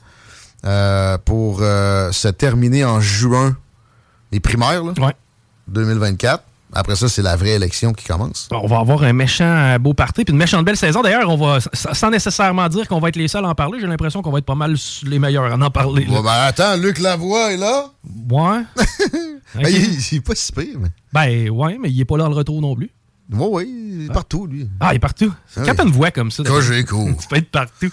euh, 0.66 1.18
pour 1.18 1.60
se 1.60 2.28
terminer 2.28 2.86
en 2.86 3.00
juin, 3.02 3.58
les 4.32 4.40
primaires, 4.40 4.84
là. 4.84 4.94
Ouais. 5.00 5.16
2024. 5.68 6.44
Après 6.74 6.96
ça, 6.96 7.10
c'est 7.10 7.22
la 7.22 7.36
vraie 7.36 7.52
élection 7.52 7.94
qui 7.94 8.06
commence. 8.06 8.48
On 8.52 8.68
va 8.68 8.80
avoir 8.80 9.04
un 9.04 9.14
méchant 9.14 9.78
beau 9.80 9.94
party 9.94 10.24
puis 10.24 10.32
une 10.32 10.38
méchante 10.38 10.66
belle 10.66 10.78
saison. 10.78 11.02
D'ailleurs, 11.02 11.30
on 11.30 11.38
va, 11.38 11.60
sans 11.74 12.10
nécessairement 12.10 12.68
dire 12.70 12.88
qu'on 12.88 13.00
va 13.00 13.10
être 13.10 13.16
les 13.18 13.28
seuls 13.28 13.46
à 13.46 13.50
en 13.50 13.56
parler, 13.56 13.80
j'ai 13.80 13.88
l'impression 13.88 14.22
qu'on 14.22 14.32
va 14.32 14.40
être 14.40 14.46
pas 14.46 14.56
mal 14.56 14.76
les 15.04 15.20
meilleurs 15.20 15.52
à 15.52 15.56
en 15.56 15.70
parler. 15.70 16.06
ben, 16.06 16.24
attends, 16.26 16.78
Luc 16.78 17.00
Lavoie 17.00 17.54
est 17.54 17.58
là? 17.58 17.86
Ouais. 18.30 18.62
Ben, 19.54 19.68
il, 19.68 20.00
il 20.00 20.16
est 20.18 20.22
pas 20.22 20.34
si 20.34 20.50
pire, 20.54 20.78
mais. 20.80 20.88
Ben, 21.12 21.50
ouais, 21.50 21.78
mais 21.78 21.90
il 21.90 22.00
est 22.00 22.06
pas 22.06 22.16
là 22.16 22.24
dans 22.24 22.30
le 22.30 22.36
retour 22.38 22.62
non 22.62 22.74
plus. 22.74 22.90
Oui, 23.32 23.48
oui, 23.52 23.92
il 24.02 24.06
est 24.06 24.14
partout, 24.14 24.46
lui. 24.46 24.68
Ah, 24.80 24.94
il 24.94 24.98
est 24.98 25.00
partout? 25.00 25.32
Ah 25.56 25.62
Quand 25.64 25.72
oui. 25.72 25.78
t'as 25.78 25.84
une 25.86 25.92
voix 25.92 26.12
comme 26.12 26.32
ça. 26.32 26.44
Tu 27.22 27.28
peux 27.30 27.36
être 27.38 27.50
partout. 27.50 27.90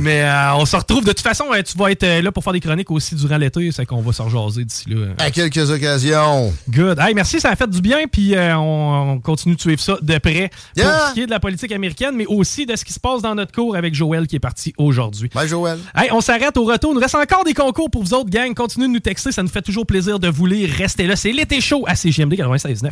Mais 0.00 0.22
euh, 0.22 0.54
on 0.56 0.66
se 0.66 0.76
retrouve. 0.76 1.02
De 1.04 1.08
toute 1.10 1.20
façon, 1.20 1.44
euh, 1.52 1.62
tu 1.62 1.76
vas 1.78 1.90
être 1.90 2.02
euh, 2.02 2.20
là 2.22 2.30
pour 2.32 2.42
faire 2.44 2.52
des 2.52 2.60
chroniques 2.60 2.90
aussi 2.90 3.14
durant 3.14 3.36
l'été. 3.36 3.70
C'est 3.72 3.86
qu'on 3.86 4.00
va 4.02 4.12
se 4.12 4.20
rejaser 4.22 4.64
d'ici 4.64 4.84
là. 4.90 5.08
À 5.18 5.30
quelques 5.30 5.70
occasions. 5.70 6.52
Good. 6.68 6.98
Hey, 6.98 7.14
merci, 7.14 7.40
ça 7.40 7.50
a 7.50 7.56
fait 7.56 7.68
du 7.70 7.80
bien. 7.80 8.06
Puis 8.10 8.34
euh, 8.34 8.56
on, 8.56 9.12
on 9.12 9.20
continue 9.20 9.56
de 9.56 9.60
suivre 9.60 9.80
ça 9.80 9.96
de 10.02 10.18
près 10.18 10.50
Yeah. 10.76 10.90
pour 10.98 11.08
ce 11.08 11.14
qui 11.14 11.20
est 11.22 11.26
de 11.26 11.30
la 11.30 11.40
politique 11.40 11.72
américaine, 11.72 12.14
mais 12.16 12.26
aussi 12.26 12.66
de 12.66 12.74
ce 12.76 12.84
qui 12.84 12.92
se 12.92 13.00
passe 13.00 13.22
dans 13.22 13.34
notre 13.34 13.52
cours 13.52 13.76
avec 13.76 13.94
Joël 13.94 14.26
qui 14.26 14.36
est 14.36 14.40
parti 14.40 14.72
aujourd'hui. 14.78 15.30
Bye, 15.34 15.48
Joël. 15.48 15.78
Hey, 15.94 16.10
on 16.12 16.20
s'arrête 16.20 16.56
au 16.56 16.64
retour. 16.64 16.92
Il 16.92 16.94
nous 16.96 17.00
reste 17.00 17.14
encore 17.14 17.44
des 17.44 17.54
concours 17.54 17.90
pour 17.90 18.02
vous 18.02 18.14
autres, 18.14 18.30
gang. 18.30 18.52
Continuez 18.54 18.88
de 18.88 18.92
nous 18.92 19.00
texter. 19.00 19.32
Ça 19.32 19.42
nous 19.42 19.48
fait 19.48 19.62
toujours 19.62 19.86
plaisir 19.86 20.18
de 20.18 20.28
vous 20.28 20.46
lire. 20.46 20.70
Restez 20.76 21.06
là. 21.06 21.16
C'est 21.16 21.32
l'été 21.32 21.60
chaud 21.60 21.84
à 21.86 21.94
CGMD 21.94 22.34
96.9. 22.34 22.90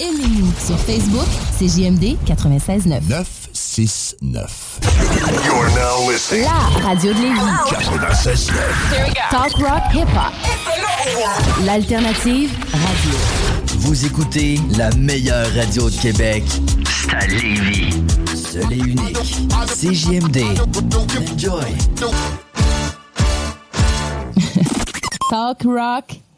Aimez-nous 0.00 0.50
sur 0.58 0.76
Facebook, 0.76 1.28
c'est 1.56 1.68
JMD 1.68 2.16
96.9. 2.26 3.00
969. 3.08 4.80
You're 5.44 5.68
now 5.76 6.10
listening. 6.10 6.42
La 6.42 6.68
radio 6.84 7.12
de 7.12 7.18
Lévis. 7.20 7.38
96.9. 7.70 8.50
Talk 9.30 9.52
rock 9.58 9.82
hip-hop. 9.94 10.32
L'alternative 11.64 12.50
radio. 12.72 13.16
Vous 13.78 14.04
écoutez 14.04 14.58
la 14.76 14.90
meilleure 14.96 15.46
radio 15.54 15.88
de 15.88 15.94
Québec. 15.96 16.42
C'est 16.84 17.14
à 17.14 17.26
Lévis. 17.28 18.02
Seul 18.34 18.72
et 18.72 18.78
unique. 18.78 19.16
CJMD. 19.68 20.38
Enjoy. 21.32 21.72
Talk 25.30 25.62
rock 25.64 26.20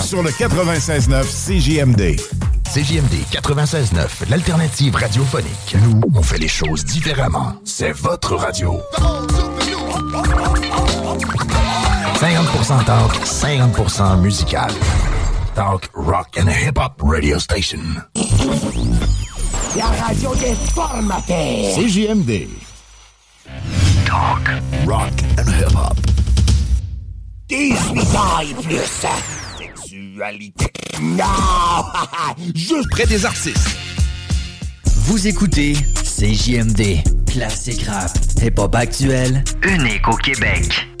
sur 0.00 0.22
le 0.22 0.30
96.9 0.30 1.24
CJMD. 1.24 2.16
CJMD 2.72 3.14
96.9, 3.30 4.30
l'alternative 4.30 4.96
radiophonique. 4.96 5.76
Nous, 5.82 6.00
on 6.14 6.22
fait 6.22 6.38
les 6.38 6.48
choses 6.48 6.84
différemment. 6.84 7.54
C'est 7.64 7.92
votre 7.92 8.34
radio. 8.34 8.80
50% 12.20 12.84
talk, 12.84 13.12
50% 13.24 14.20
musical. 14.20 14.70
Talk, 15.54 15.90
rock 15.94 16.36
and 16.38 16.48
hip-hop 16.48 17.00
radio 17.02 17.38
station. 17.38 17.80
La 19.76 19.86
radio 20.04 20.34
des 20.36 20.54
formateurs. 20.74 21.74
CJMD. 21.76 22.48
Talk, 24.06 24.48
rock 24.86 25.12
and 25.38 25.48
hip-hop. 25.48 25.96
18 27.48 28.16
ans 28.16 28.40
et 28.40 28.54
plus. 28.62 29.06
Sexualité. 30.14 30.66
Non! 31.02 31.24
Juste 32.54 32.88
près 32.90 33.06
des 33.06 33.26
artistes. 33.26 33.76
Vous 35.06 35.26
écoutez 35.26 35.74
CJMD, 36.04 37.02
classique 37.26 37.82
rap, 37.82 38.12
hip-hop 38.40 38.74
actuel, 38.76 39.42
unique 39.64 40.06
au 40.06 40.16
Québec. 40.16 40.93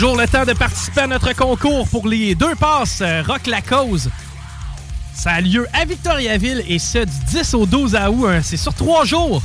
Toujours 0.00 0.16
le 0.16 0.26
temps 0.26 0.46
de 0.46 0.54
participer 0.54 1.02
à 1.02 1.06
notre 1.06 1.34
concours 1.34 1.86
pour 1.86 2.08
les 2.08 2.34
deux 2.34 2.54
passes 2.54 3.02
euh, 3.02 3.22
Rock 3.28 3.46
la 3.46 3.60
cause. 3.60 4.08
Ça 5.12 5.32
a 5.32 5.40
lieu 5.42 5.66
à 5.74 5.84
Victoriaville 5.84 6.64
et 6.66 6.78
ce 6.78 7.00
du 7.00 7.12
10 7.26 7.52
au 7.52 7.66
12 7.66 7.94
août. 8.10 8.24
hein. 8.26 8.40
C'est 8.42 8.56
sur 8.56 8.72
trois 8.72 9.04
jours. 9.04 9.42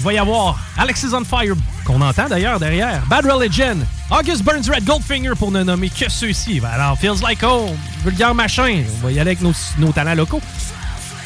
Il 0.00 0.04
va 0.04 0.12
y 0.12 0.18
avoir 0.18 0.58
Alexis 0.76 1.06
on 1.14 1.22
Fire, 1.22 1.54
qu'on 1.84 2.00
entend 2.00 2.26
d'ailleurs 2.28 2.58
derrière, 2.58 3.00
Bad 3.06 3.26
Religion, 3.26 3.76
August 4.10 4.42
Burns 4.42 4.68
Red 4.68 4.84
Goldfinger 4.84 5.34
pour 5.38 5.52
ne 5.52 5.62
nommer 5.62 5.88
que 5.88 6.10
ceux-ci. 6.10 6.58
Ben 6.58 6.70
Alors, 6.70 6.98
Feels 6.98 7.22
Like 7.22 7.44
Home, 7.44 7.76
Vulgar 8.04 8.34
Machin. 8.34 8.82
On 9.00 9.06
va 9.06 9.12
y 9.12 9.20
aller 9.20 9.36
avec 9.36 9.40
nos 9.40 9.92
talents 9.92 10.14
locaux. 10.16 10.42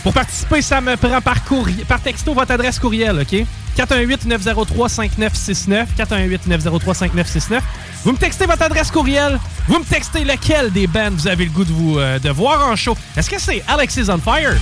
Pour 0.03 0.13
participer, 0.13 0.63
ça 0.63 0.81
me 0.81 0.97
prend 0.97 1.21
par, 1.21 1.45
courrier, 1.45 1.85
par 1.85 2.01
texto 2.01 2.33
votre 2.33 2.53
adresse 2.53 2.79
courriel, 2.79 3.21
OK? 3.21 3.45
418-903-5969. 3.77 5.87
418-903-5969. 5.99 7.61
Vous 8.05 8.13
me 8.13 8.17
textez 8.17 8.47
votre 8.47 8.63
adresse 8.63 8.91
courriel. 8.91 9.39
Vous 9.69 9.79
me 9.79 9.85
textez 9.85 10.25
lequel 10.25 10.73
des 10.73 10.87
bands 10.87 11.11
vous 11.11 11.29
avez 11.29 11.45
le 11.45 11.51
goût 11.51 11.65
de, 11.65 11.73
vous, 11.73 11.99
euh, 11.99 12.19
de 12.19 12.31
voir 12.31 12.67
en 12.67 12.77
show. 12.77 12.97
Est-ce 13.17 13.29
que 13.29 13.39
c'est 13.39 13.63
Alexis 13.69 14.09
on 14.09 14.19
Fire? 14.19 14.57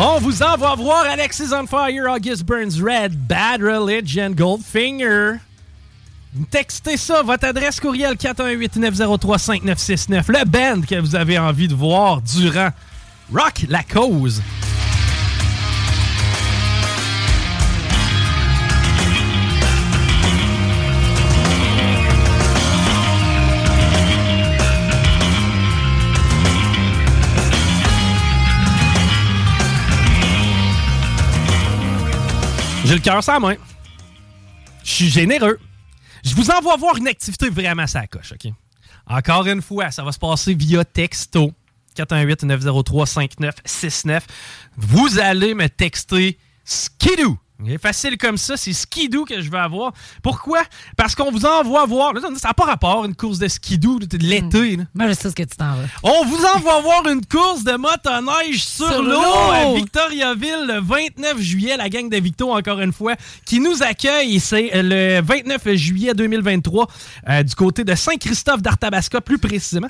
On 0.00 0.20
vous 0.20 0.44
envoie 0.44 0.76
voir 0.76 1.06
Alexis 1.10 1.52
on 1.52 1.66
Fire, 1.66 2.08
August 2.08 2.44
Burns 2.44 2.80
Red, 2.80 3.16
Bad 3.16 3.60
Religion, 3.60 4.30
Goldfinger. 4.30 5.38
Textez 6.52 6.96
ça, 6.96 7.24
votre 7.24 7.46
adresse 7.46 7.80
courriel 7.80 8.14
418-903-5969. 8.14 10.22
Le 10.28 10.44
band 10.44 10.82
que 10.82 11.00
vous 11.00 11.16
avez 11.16 11.36
envie 11.36 11.66
de 11.66 11.74
voir 11.74 12.22
durant 12.22 12.68
Rock 13.34 13.64
la 13.68 13.82
cause. 13.82 14.40
J'ai 32.88 32.94
le 32.94 33.00
cœur 33.00 33.22
sans 33.22 33.38
main. 33.38 33.56
Je 34.82 34.90
suis 34.90 35.10
généreux. 35.10 35.60
Je 36.24 36.34
vous 36.34 36.50
envoie 36.50 36.74
voir 36.76 36.96
une 36.96 37.06
activité 37.06 37.50
vraiment 37.50 37.86
sa 37.86 38.06
coche, 38.06 38.32
OK? 38.32 38.50
Encore 39.06 39.46
une 39.46 39.60
fois, 39.60 39.90
ça 39.90 40.02
va 40.02 40.10
se 40.10 40.18
passer 40.18 40.54
via 40.54 40.86
texto. 40.86 41.52
418-903-5969. 41.98 44.22
Vous 44.78 45.18
allez 45.18 45.52
me 45.52 45.68
texter 45.68 46.38
Skidoo. 46.64 47.36
Ok, 47.60 47.78
Facile 47.80 48.16
comme 48.16 48.36
ça, 48.36 48.56
c'est 48.56 48.72
skidoo 48.72 49.24
que 49.24 49.40
je 49.40 49.50
veux 49.50 49.58
avoir. 49.58 49.92
Pourquoi? 50.22 50.60
Parce 50.96 51.16
qu'on 51.16 51.32
vous 51.32 51.44
envoie 51.44 51.86
voir. 51.86 52.12
là, 52.12 52.20
Ça 52.36 52.48
n'a 52.48 52.54
pas 52.54 52.64
rapport, 52.64 53.04
une 53.04 53.16
course 53.16 53.38
de 53.38 53.48
skidoo 53.48 53.98
de 53.98 54.16
l'été. 54.18 54.78
Moi, 54.94 55.08
je 55.08 55.14
sais 55.14 55.30
ce 55.30 55.34
que 55.34 55.42
tu 55.42 55.56
t'en 55.56 55.74
vas. 55.74 55.86
On 56.04 56.24
vous 56.24 56.44
envoie 56.54 56.80
voir 56.80 57.08
une 57.08 57.24
course 57.26 57.64
de 57.64 57.72
motoneige 57.72 58.64
sur, 58.64 58.86
Sur 58.86 59.02
l'eau 59.02 59.20
à 59.52 59.74
Victoriaville 59.74 60.66
le 60.68 60.80
29 60.80 61.40
juillet. 61.40 61.76
La 61.76 61.88
gang 61.88 62.08
de 62.08 62.16
Victo, 62.18 62.52
encore 62.52 62.80
une 62.80 62.92
fois, 62.92 63.14
qui 63.44 63.58
nous 63.58 63.82
accueille. 63.82 64.38
C'est 64.38 64.70
euh, 64.76 65.18
le 65.18 65.22
29 65.22 65.74
juillet 65.74 66.14
2023 66.14 66.86
euh, 67.28 67.42
du 67.42 67.54
côté 67.56 67.82
de 67.82 67.94
Saint-Christophe 67.94 68.62
d'Arthabasca, 68.62 69.20
plus 69.20 69.38
précisément. 69.38 69.88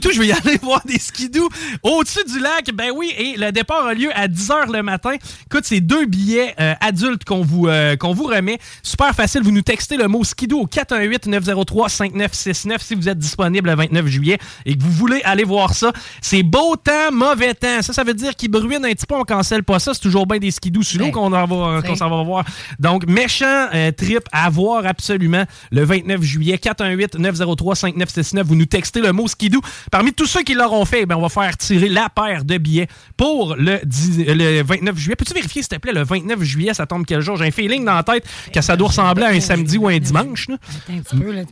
Tout, 0.00 0.10
je 0.12 0.20
vais 0.20 0.26
y 0.28 0.32
aller 0.32 0.58
voir 0.62 0.82
des 0.84 0.98
skidoo 0.98 1.48
au-dessus 1.82 2.24
du 2.26 2.38
lac. 2.40 2.70
Ben 2.74 2.90
oui, 2.94 3.12
et 3.16 3.36
le 3.36 3.52
départ 3.52 3.86
a 3.86 3.94
lieu 3.94 4.10
à 4.14 4.28
10h 4.28 4.72
le 4.72 4.82
matin. 4.82 5.12
Écoute, 5.46 5.64
c'est 5.64 5.80
deux 5.80 6.06
billets 6.06 6.54
euh, 6.60 6.74
adultes 6.80 7.24
qu'on 7.24 7.42
vous, 7.42 7.68
euh, 7.68 7.96
qu'on 7.96 8.12
vous 8.14 8.24
remet. 8.26 8.58
Super 8.82 9.14
facile. 9.14 9.42
Vous 9.42 9.50
nous 9.52 9.62
textez 9.62 9.96
le 9.96 10.08
mot 10.08 10.24
skidoo 10.24 10.60
au 10.60 10.66
418-903-5969 10.66 12.76
si 12.80 12.94
vous 12.94 13.08
êtes 13.08 13.18
disponible 13.18 13.70
le 13.70 13.76
29 13.76 14.06
juillet 14.06 14.38
et 14.66 14.76
que 14.76 14.82
vous 14.82 14.90
voulez 14.92 15.20
aller 15.24 15.44
voir 15.44 15.74
ça. 15.74 15.92
C'est 16.20 16.42
beau 16.42 16.76
temps, 16.76 17.12
mauvais 17.12 17.54
temps. 17.54 17.82
Ça, 17.82 17.92
ça 17.92 18.04
veut 18.04 18.14
dire 18.14 18.34
qu'il 18.36 18.50
bruine 18.50 18.84
un 18.84 18.92
petit 18.92 19.06
peu. 19.06 19.14
On 19.14 19.24
cancelle 19.24 19.62
pas 19.62 19.78
ça. 19.78 19.94
C'est 19.94 20.00
toujours 20.00 20.26
bien 20.26 20.38
des 20.38 20.50
skidoo 20.50 20.82
sur 20.82 21.00
l'eau 21.00 21.10
qu'on 21.10 21.32
en 21.32 21.46
va- 21.46 21.82
qu'on 21.82 21.96
s'en 21.96 22.10
va 22.10 22.22
voir. 22.22 22.44
Donc, 22.78 23.06
méchant 23.06 23.68
euh, 23.74 23.90
trip 23.92 24.22
à 24.32 24.50
voir 24.50 24.86
absolument 24.86 25.44
le 25.70 25.84
29 25.84 26.22
juillet. 26.22 26.56
418-903-5969. 26.62 28.42
Vous 28.42 28.56
nous 28.56 28.66
textez 28.66 29.00
le 29.00 29.12
mot 29.12 29.26
skidoo. 29.28 29.60
Parmi 29.90 30.12
tous 30.12 30.26
ceux 30.26 30.42
qui 30.42 30.54
l'auront 30.54 30.84
fait, 30.84 31.06
ben, 31.06 31.16
on 31.16 31.22
va 31.22 31.28
faire 31.28 31.56
tirer 31.56 31.88
la 31.88 32.08
paire 32.08 32.44
de 32.44 32.58
billets 32.58 32.88
pour 33.16 33.56
le, 33.56 33.80
10 33.84 34.20
euh, 34.28 34.34
le 34.34 34.62
29 34.62 34.96
juillet. 34.96 35.16
Peux-tu 35.16 35.34
vérifier, 35.34 35.62
s'il 35.62 35.68
te 35.68 35.76
plaît, 35.76 35.92
le 35.92 36.02
29 36.02 36.42
juillet, 36.42 36.74
ça 36.74 36.86
tombe 36.86 37.04
quel 37.06 37.20
jour? 37.20 37.36
J'ai 37.36 37.46
un 37.46 37.50
feeling 37.50 37.84
dans 37.84 37.94
la 37.94 38.02
tête 38.02 38.24
que 38.52 38.60
ça 38.60 38.76
doit 38.76 38.88
ressembler 38.88 39.24
à 39.24 39.28
un 39.28 39.40
samedi 39.40 39.78
ou 39.78 39.88
un 39.88 39.98
dimanche. 39.98 40.48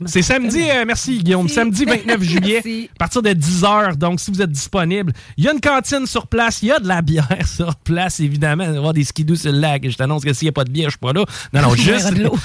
C'est 0.07 0.23
samedi, 0.23 0.63
euh, 0.69 0.85
merci 0.87 1.19
Guillaume, 1.19 1.49
samedi 1.49 1.85
29 1.85 2.23
juillet, 2.23 2.89
à 2.95 2.99
partir 2.99 3.23
de 3.23 3.31
10h. 3.31 3.97
Donc, 3.97 4.21
si 4.21 4.31
vous 4.31 4.43
êtes 4.43 4.51
disponible, 4.51 5.13
il 5.37 5.45
y 5.45 5.49
a 5.49 5.53
une 5.53 5.61
cantine 5.61 6.07
sur 6.07 6.27
place, 6.27 6.63
il 6.63 6.69
y 6.69 6.73
a 6.73 6.79
de 6.79 6.89
la 6.89 7.03
bière 7.03 7.27
sur 7.47 7.77
place, 7.77 8.21
évidemment. 8.21 8.65
Il 8.65 8.71
va 8.71 8.75
y 8.75 8.79
avoir 8.79 8.93
des 8.93 9.05
skidoo 9.05 9.35
sur 9.35 9.53
le 9.53 9.59
lac. 9.59 9.89
Je 9.89 9.97
t'annonce 9.97 10.25
que 10.25 10.33
s'il 10.33 10.47
n'y 10.47 10.51
a 10.51 10.53
pas 10.53 10.65
de 10.65 10.71
bière, 10.71 10.89
je 10.89 10.93
suis 10.93 10.99
pas 10.99 11.13
là. 11.13 11.25
Non, 11.53 11.63
non, 11.63 11.75
juste. 11.75 12.13
de 12.15 12.23
l'eau. 12.23 12.39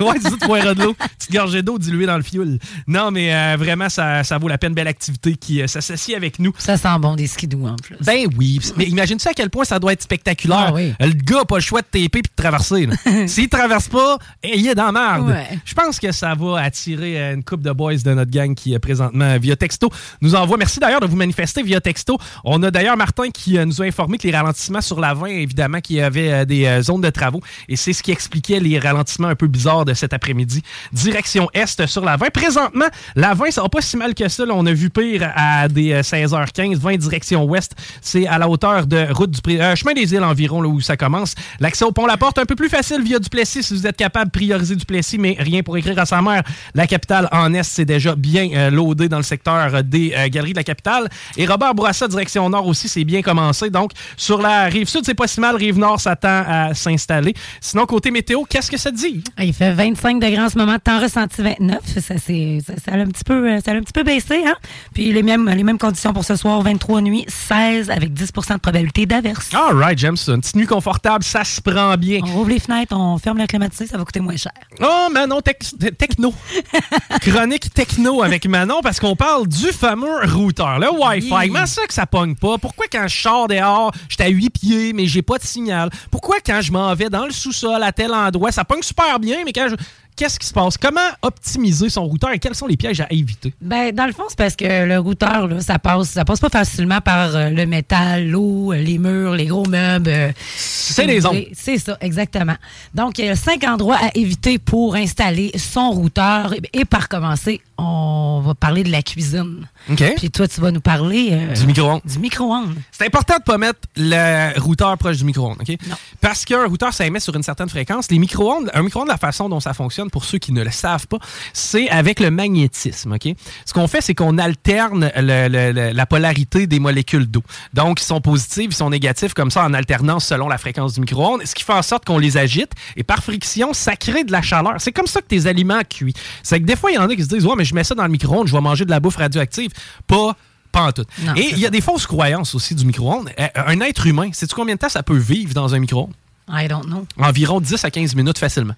Ouais, 0.00 0.18
tu 0.18 0.30
de 0.30 0.82
l'eau. 0.82 0.94
Petite 0.94 1.32
gorgée 1.32 1.62
d'eau 1.62 1.78
diluée 1.78 2.06
dans 2.06 2.16
le 2.16 2.22
fioul. 2.22 2.58
Non, 2.86 3.10
mais 3.10 3.34
euh, 3.34 3.56
vraiment, 3.58 3.88
ça, 3.88 4.24
ça 4.24 4.38
vaut 4.38 4.48
la 4.48 4.58
peine. 4.58 4.74
Belle 4.74 4.88
activité. 4.88 5.15
Qui 5.18 5.62
euh, 5.62 5.66
s'associent 5.66 6.16
avec 6.16 6.38
nous. 6.38 6.52
Ça 6.58 6.76
sent 6.76 6.98
bon 7.00 7.14
des 7.14 7.26
skidoo 7.26 7.66
en 7.66 7.76
plus. 7.76 7.96
Ben 8.04 8.26
oui. 8.36 8.60
Mais 8.76 8.84
imagine-tu 8.84 9.28
à 9.28 9.34
quel 9.34 9.50
point 9.50 9.64
ça 9.64 9.78
doit 9.78 9.92
être 9.92 10.02
spectaculaire. 10.02 10.66
Ah 10.68 10.72
oui. 10.74 10.94
Le 11.00 11.12
gars 11.12 11.38
n'a 11.38 11.44
pas 11.44 11.56
le 11.56 11.62
choix 11.62 11.80
de 11.80 11.86
taper 11.86 12.08
puis 12.08 12.22
de 12.22 12.28
traverser. 12.42 12.88
S'il 13.26 13.48
traverse 13.48 13.88
pas, 13.88 14.18
eh, 14.42 14.58
il 14.58 14.66
est 14.68 14.74
dans 14.74 14.90
la 14.90 14.92
merde. 14.92 15.28
Ouais. 15.28 15.58
Je 15.64 15.74
pense 15.74 15.98
que 15.98 16.12
ça 16.12 16.34
va 16.34 16.60
attirer 16.60 17.20
euh, 17.20 17.34
une 17.34 17.44
coupe 17.44 17.62
de 17.62 17.72
boys 17.72 17.96
de 17.96 18.14
notre 18.14 18.30
gang 18.30 18.54
qui, 18.54 18.74
euh, 18.74 18.78
présentement, 18.78 19.38
via 19.38 19.56
texto, 19.56 19.90
nous 20.20 20.34
envoie. 20.34 20.56
Merci 20.56 20.80
d'ailleurs 20.80 21.00
de 21.00 21.06
vous 21.06 21.16
manifester 21.16 21.62
via 21.62 21.80
texto. 21.80 22.18
On 22.44 22.62
a 22.62 22.70
d'ailleurs 22.70 22.96
Martin 22.96 23.30
qui 23.30 23.58
nous 23.58 23.82
a 23.82 23.84
informé 23.84 24.18
que 24.18 24.26
les 24.26 24.36
ralentissements 24.36 24.80
sur 24.80 25.00
la 25.00 25.14
20, 25.14 25.26
évidemment, 25.26 25.80
qu'il 25.80 25.96
y 25.96 26.00
avait 26.00 26.46
des 26.46 26.80
zones 26.82 27.00
de 27.00 27.10
travaux. 27.10 27.40
Et 27.68 27.76
c'est 27.76 27.92
ce 27.92 28.02
qui 28.02 28.10
expliquait 28.12 28.60
les 28.60 28.78
ralentissements 28.78 29.28
un 29.28 29.34
peu 29.34 29.46
bizarres 29.46 29.84
de 29.84 29.94
cet 29.94 30.12
après-midi. 30.12 30.62
Direction 30.92 31.48
Est 31.54 31.86
sur 31.86 32.04
la 32.04 32.16
20. 32.16 32.30
Présentement, 32.30 32.86
la 33.14 33.34
20, 33.34 33.50
ça 33.50 33.62
va 33.62 33.68
pas 33.68 33.80
si 33.80 33.96
mal 33.96 34.14
que 34.14 34.28
ça. 34.28 34.44
là. 34.44 34.54
On 34.54 34.66
a 34.66 34.72
vu 34.72 34.90
pire 34.90 35.05
à 35.34 35.68
des 35.68 35.92
euh, 35.92 36.02
16h15. 36.02 36.76
20 36.76 36.96
direction 36.96 37.44
Ouest. 37.44 37.74
C'est 38.00 38.26
à 38.26 38.38
la 38.38 38.48
hauteur 38.48 38.86
de 38.86 39.12
route 39.12 39.30
du 39.30 39.60
euh, 39.60 39.74
chemin 39.74 39.92
des 39.92 40.12
îles 40.12 40.24
environ, 40.24 40.60
là 40.60 40.68
où 40.68 40.80
ça 40.80 40.96
commence. 40.96 41.34
L'accès 41.60 41.84
au 41.84 41.92
pont 41.92 42.06
La 42.06 42.16
Porte, 42.16 42.38
un 42.38 42.44
peu 42.44 42.56
plus 42.56 42.68
facile 42.68 43.02
via 43.02 43.18
Duplessis 43.18 43.62
si 43.62 43.74
vous 43.74 43.86
êtes 43.86 43.96
capable 43.96 44.26
de 44.26 44.38
prioriser 44.38 44.76
Duplessis, 44.76 45.18
mais 45.18 45.36
rien 45.38 45.62
pour 45.62 45.76
écrire 45.76 45.98
à 45.98 46.06
sa 46.06 46.20
mère. 46.22 46.42
La 46.74 46.86
capitale 46.86 47.28
en 47.32 47.52
Est, 47.54 47.62
c'est 47.62 47.84
déjà 47.84 48.14
bien 48.14 48.48
euh, 48.52 48.70
loadé 48.70 49.08
dans 49.08 49.16
le 49.16 49.22
secteur 49.22 49.74
euh, 49.74 49.82
des 49.82 50.12
euh, 50.16 50.28
galeries 50.28 50.52
de 50.52 50.58
la 50.58 50.64
capitale. 50.64 51.08
Et 51.36 51.46
Robert 51.46 51.74
Bourassa, 51.74 52.08
direction 52.08 52.48
Nord 52.48 52.66
aussi, 52.66 52.88
c'est 52.88 53.04
bien 53.04 53.22
commencé. 53.22 53.70
Donc, 53.70 53.92
sur 54.16 54.40
la 54.40 54.64
rive 54.64 54.88
Sud, 54.88 55.02
c'est 55.04 55.14
pas 55.14 55.26
si 55.26 55.40
mal. 55.40 55.56
Rive 55.56 55.78
Nord 55.78 56.00
s'attend 56.00 56.44
à 56.46 56.74
s'installer. 56.74 57.34
Sinon, 57.60 57.86
côté 57.86 58.10
météo, 58.10 58.44
qu'est-ce 58.48 58.70
que 58.70 58.76
ça 58.76 58.90
dit? 58.90 59.22
Ah, 59.36 59.44
Il 59.44 59.52
fait 59.52 59.72
25 59.72 60.20
degrés 60.20 60.40
en 60.40 60.48
ce 60.48 60.58
moment, 60.58 60.78
temps 60.78 61.00
ressenti 61.00 61.42
29. 61.42 61.78
Ça, 61.86 62.00
ça, 62.00 62.14
ça 62.18 62.92
a 62.92 62.96
un 62.96 63.06
petit 63.06 63.24
peu, 63.24 63.50
euh, 63.50 63.60
ça 63.64 63.72
a 63.72 63.74
un 63.74 63.80
petit 63.80 63.92
peu 63.92 64.02
baissé. 64.02 64.42
Hein? 64.46 64.54
Puis 64.96 65.12
les 65.12 65.22
mêmes, 65.22 65.46
les 65.46 65.62
mêmes 65.62 65.76
conditions 65.76 66.14
pour 66.14 66.24
ce 66.24 66.36
soir, 66.36 66.62
23 66.62 67.02
nuits, 67.02 67.26
16 67.28 67.90
avec 67.90 68.14
10% 68.14 68.54
de 68.54 68.58
probabilité 68.60 69.04
d'averse. 69.04 69.50
All 69.52 69.76
right. 69.76 70.02
Une 70.02 70.12
petite 70.14 70.56
nuit 70.56 70.64
confortable, 70.64 71.22
ça 71.22 71.44
se 71.44 71.60
prend 71.60 71.94
bien. 71.98 72.20
On 72.24 72.38
ouvre 72.38 72.48
les 72.48 72.58
fenêtres, 72.58 72.96
on 72.96 73.18
ferme 73.18 73.36
le 73.36 73.46
climatisé, 73.46 73.86
ça 73.86 73.98
va 73.98 74.06
coûter 74.06 74.20
moins 74.20 74.38
cher. 74.38 74.52
Oh, 74.80 75.08
Manon 75.12 75.40
tec- 75.40 75.98
techno. 75.98 76.32
Chronique 77.20 77.74
techno 77.74 78.22
avec 78.22 78.46
Manon 78.46 78.80
parce 78.82 78.98
qu'on 78.98 79.16
parle 79.16 79.46
du 79.48 79.66
fameux 79.66 80.24
routeur, 80.32 80.78
le 80.78 80.90
Wi-Fi. 80.90 81.30
Oui. 81.30 81.48
Comment 81.48 81.66
ça 81.66 81.86
que 81.86 81.92
ça 81.92 82.06
pogne 82.06 82.34
pas? 82.34 82.56
Pourquoi 82.56 82.86
quand 82.90 83.06
je 83.06 83.20
sors 83.20 83.48
dehors, 83.48 83.92
j'étais 84.08 84.24
à 84.24 84.28
8 84.28 84.48
pieds, 84.48 84.92
mais 84.94 85.06
j'ai 85.06 85.20
pas 85.20 85.36
de 85.36 85.44
signal? 85.44 85.90
Pourquoi 86.10 86.36
quand 86.40 86.62
je 86.62 86.72
m'en 86.72 86.94
vais 86.94 87.10
dans 87.10 87.26
le 87.26 87.32
sous-sol 87.32 87.82
à 87.82 87.92
tel 87.92 88.14
endroit, 88.14 88.50
ça 88.50 88.64
pogne 88.64 88.80
super 88.82 89.20
bien, 89.20 89.40
mais 89.44 89.52
quand 89.52 89.68
je. 89.68 89.76
Qu'est-ce 90.16 90.38
qui 90.38 90.46
se 90.46 90.52
passe? 90.54 90.78
Comment 90.78 91.00
optimiser 91.22 91.90
son 91.90 92.04
routeur 92.06 92.30
et 92.32 92.38
quels 92.38 92.54
sont 92.54 92.66
les 92.66 92.76
pièges 92.78 93.00
à 93.00 93.06
éviter? 93.10 93.52
Ben, 93.60 93.94
dans 93.94 94.06
le 94.06 94.12
fond, 94.12 94.22
c'est 94.28 94.38
parce 94.38 94.56
que 94.56 94.86
le 94.86 94.98
routeur, 94.98 95.46
là, 95.46 95.60
ça 95.60 95.78
passe, 95.78 96.08
ça 96.08 96.24
passe 96.24 96.40
pas 96.40 96.48
facilement 96.48 97.00
par 97.02 97.36
euh, 97.36 97.50
le 97.50 97.66
métal, 97.66 98.26
l'eau, 98.28 98.72
euh, 98.72 98.76
les 98.76 98.96
murs, 98.98 99.32
les 99.34 99.44
gros 99.46 99.66
meubles. 99.66 100.08
euh, 100.08 100.32
C'est 100.56 101.04
les 101.06 101.26
ondes. 101.26 101.44
C'est 101.52 101.78
ça, 101.78 101.98
exactement. 102.00 102.56
Donc, 102.94 103.18
il 103.18 103.26
y 103.26 103.28
a 103.28 103.36
cinq 103.36 103.62
endroits 103.64 103.98
à 104.00 104.10
éviter 104.14 104.58
pour 104.58 104.94
installer 104.96 105.52
son 105.58 105.90
routeur. 105.90 106.54
Et, 106.72 106.80
et 106.80 106.84
par 106.86 107.08
commencer, 107.10 107.60
on 107.76 108.40
va 108.42 108.54
parler 108.54 108.84
de 108.84 108.90
la 108.90 109.02
cuisine. 109.02 109.68
OK. 109.90 110.02
Puis 110.16 110.30
toi, 110.30 110.48
tu 110.48 110.60
vas 110.62 110.70
nous 110.70 110.80
parler 110.80 111.28
euh, 111.32 111.52
Du 111.52 111.66
micro-ondes. 111.66 112.00
Du 112.06 112.18
micro-ondes. 112.18 112.74
C'est 112.90 113.04
important 113.06 113.36
de 113.36 113.42
pas 113.42 113.58
mettre 113.58 113.80
le 113.96 114.58
routeur 114.60 114.96
proche 114.96 115.18
du 115.18 115.24
micro-ondes, 115.24 115.58
OK? 115.60 115.76
Parce 116.22 116.46
qu'un 116.46 116.64
routeur, 116.66 116.94
ça 116.94 117.04
émet 117.06 117.20
sur 117.20 117.34
une 117.36 117.42
certaine 117.42 117.68
fréquence. 117.68 118.10
Les 118.10 118.18
micro-ondes, 118.18 118.70
un 118.72 118.82
micro-ondes, 118.82 119.08
la 119.08 119.18
façon 119.18 119.50
dont 119.50 119.60
ça 119.60 119.74
fonctionne, 119.74 120.05
pour 120.10 120.24
ceux 120.24 120.38
qui 120.38 120.52
ne 120.52 120.62
le 120.62 120.70
savent 120.70 121.06
pas, 121.06 121.18
c'est 121.52 121.88
avec 121.90 122.20
le 122.20 122.30
magnétisme, 122.30 123.12
OK? 123.12 123.28
Ce 123.64 123.72
qu'on 123.72 123.86
fait, 123.88 124.00
c'est 124.00 124.14
qu'on 124.14 124.38
alterne 124.38 125.10
le- 125.16 125.48
le- 125.48 125.72
le- 125.72 125.92
la 125.92 126.06
polarité 126.06 126.66
des 126.66 126.78
molécules 126.78 127.26
d'eau. 127.26 127.42
Donc, 127.74 128.00
ils 128.00 128.04
sont 128.04 128.20
positifs, 128.20 128.66
ils 128.70 128.74
sont 128.74 128.90
négatifs, 128.90 129.34
comme 129.34 129.50
ça, 129.50 129.64
en 129.64 129.74
alternance 129.74 130.26
selon 130.26 130.48
la 130.48 130.58
fréquence 130.58 130.94
du 130.94 131.00
micro-ondes, 131.00 131.42
ce 131.44 131.54
qui 131.54 131.62
fait 131.64 131.72
en 131.72 131.82
sorte 131.82 132.04
qu'on 132.04 132.18
les 132.18 132.36
agite, 132.36 132.72
et 132.96 133.02
par 133.04 133.22
friction, 133.22 133.72
ça 133.72 133.96
crée 133.96 134.24
de 134.24 134.32
la 134.32 134.42
chaleur. 134.42 134.74
C'est 134.78 134.92
comme 134.92 135.06
ça 135.06 135.20
que 135.20 135.26
tes 135.26 135.46
aliments 135.46 135.82
cuits. 135.88 136.14
C'est 136.42 136.60
que 136.60 136.64
des 136.66 136.76
fois, 136.76 136.90
il 136.90 136.94
y 136.94 136.98
en 136.98 137.08
a 137.08 137.14
qui 137.14 137.22
se 137.22 137.28
disent, 137.28 137.44
ouais, 137.46 137.54
mais 137.56 137.64
je 137.64 137.74
mets 137.74 137.84
ça 137.84 137.94
dans 137.94 138.04
le 138.04 138.10
micro-ondes, 138.10 138.46
je 138.48 138.52
vais 138.52 138.60
manger 138.60 138.84
de 138.84 138.90
la 138.90 139.00
bouffe 139.00 139.16
radioactive. 139.16 139.70
Pas 140.06 140.34
en 140.74 140.92
tout. 140.92 141.04
Non, 141.22 141.34
Et 141.34 141.48
il 141.52 141.58
y 141.58 141.64
a 141.66 141.70
des 141.70 141.80
fausses 141.80 142.06
croyances 142.06 142.54
aussi 142.54 142.74
du 142.74 142.84
micro-ondes. 142.84 143.30
Euh, 143.40 143.46
Un 143.54 143.80
être 143.80 144.06
humain, 144.06 144.28
sais-tu 144.32 144.54
combien 144.54 144.74
de 144.74 144.80
temps 144.80 144.88
ça 144.90 145.02
peut 145.02 145.16
vivre 145.16 145.54
dans 145.54 145.74
un 145.74 145.78
micro-ondes? 145.78 146.12
I 146.50 146.68
don't 146.68 146.84
know. 146.84 147.06
Environ 147.18 147.60
10 147.60 147.82
à 147.84 147.90
15 147.90 148.14
minutes 148.14 148.38
facilement. 148.38 148.74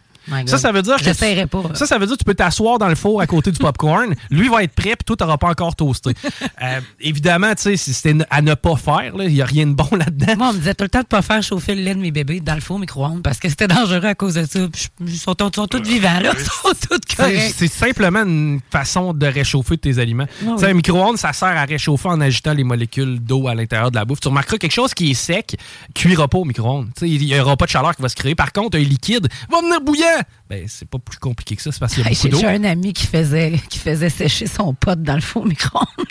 Ça, 0.47 0.59
ça 0.59 0.73
veut 0.73 0.83
dire 0.83 0.97
que. 0.97 1.47
Pas. 1.47 1.63
Ça, 1.75 1.87
ça 1.87 1.99
veut 1.99 2.07
dire 2.07 2.15
que 2.15 2.21
tu 2.21 2.25
peux 2.25 2.35
t'asseoir 2.35 2.79
dans 2.79 2.89
le 2.89 2.95
four 2.95 3.21
à 3.21 3.27
côté 3.27 3.51
du 3.51 3.59
popcorn. 3.59 4.15
Lui 4.31 4.49
va 4.49 4.63
être 4.63 4.75
prêt, 4.75 4.97
puis 4.97 5.05
toi, 5.07 5.17
tu 5.17 5.25
n'auras 5.25 5.37
pas 5.39 5.49
encore 5.49 5.75
toasté. 5.77 6.13
Euh, 6.61 6.81
évidemment, 7.01 7.55
tu 7.55 7.77
sais, 7.77 7.77
c'était 7.77 8.25
à 8.31 8.43
ne 8.43 8.55
pas 8.55 8.75
faire, 8.75 9.13
il 9.21 9.33
n'y 9.33 9.43
a 9.43 9.45
rien 9.45 9.67
de 9.67 9.75
bon 9.75 9.89
là-dedans. 9.93 10.35
Moi, 10.37 10.49
on 10.49 10.53
me 10.55 10.59
disait 10.59 10.75
tout 10.75 10.83
le 10.85 10.89
temps 10.89 11.03
de 11.03 11.07
pas 11.07 11.23
faire 11.23 11.41
chauffer 11.43 11.77
le 11.77 11.83
lait 11.83 11.95
de 11.95 12.01
mes 12.01 12.11
bébés 12.11 12.41
dans 12.41 12.55
le 12.55 12.61
four 12.61 12.81
micro-ondes 12.81 13.23
parce 13.23 13.39
que 13.39 13.49
c'était 13.49 13.69
dangereux 13.69 14.05
à 14.05 14.15
cause 14.17 14.35
de 14.35 14.45
ça. 14.45 14.59
Ils 15.01 15.17
sont, 15.17 15.35
tous 15.35 15.83
vivants, 15.83 16.21
là. 16.21 16.33
Ils 16.37 16.45
sont 16.45 16.89
tous 16.89 16.99
C'est 17.09 17.17
corrects. 17.17 17.55
c'est 17.57 17.69
simplement 17.69 18.25
une 18.25 18.61
façon 18.71 19.13
de 19.13 19.27
réchauffer 19.27 19.79
tes 19.79 19.99
aliments. 19.99 20.27
Tu 20.27 20.47
sais, 20.47 20.53
oui. 20.53 20.71
Un 20.71 20.75
micro-ondes, 20.75 21.19
ça 21.19 21.33
sert 21.33 21.57
à 21.57 21.65
réchauffer 21.65 22.09
en 22.09 22.21
agitant 22.21 22.55
les 22.55 22.65
molécules 22.65 23.21
d'eau 23.21 23.47
à 23.47 23.55
l'intérieur 23.55 23.91
de 23.91 23.97
la 23.97 24.05
bouffe. 24.05 24.21
Tu 24.21 24.29
remarqueras 24.29 24.59
quelque 24.59 24.73
chose 24.73 24.95
qui 24.95 25.13
est 25.13 25.15
sec, 25.15 25.57
cuira 25.95 26.27
pas 26.27 26.39
au 26.39 26.45
micro-ondes. 26.45 26.89
Tu 26.99 27.09
Il 27.09 27.25
n'y 27.25 27.39
aura 27.39 27.57
pas 27.57 27.67
de 27.67 27.71
chaleur 27.71 27.95
qui 27.95 28.03
va 28.03 28.09
se 28.09 28.17
créer. 28.17 28.35
Par 28.35 28.53
contre, 28.53 28.79
un 28.79 28.83
liquide 28.83 29.29
va 29.51 29.61
venir 29.61 29.81
bouillant. 29.81 30.18
Ben, 30.49 30.65
c'est 30.69 30.89
pas 30.89 30.99
plus 30.99 31.19
compliqué 31.19 31.57
que 31.57 31.63
ça, 31.63 31.73
c'est 31.73 31.79
parce 31.81 31.95
qu'il 31.95 32.03
y 32.05 32.07
a 32.07 32.11
Hey, 32.11 32.17
beaucoup 32.17 32.29
d'eau. 32.29 32.39
j'ai 32.41 32.47
un 32.47 32.65
ami 32.65 32.93
qui 32.93 33.07
faisait, 33.07 33.61
qui 33.69 33.79
faisait 33.79 34.11
sécher 34.11 34.47
son 34.47 34.75
pot 34.75 35.01
dans 35.01 35.15
le 35.15 35.21
four 35.21 35.47
micro-ondes. 35.47 35.87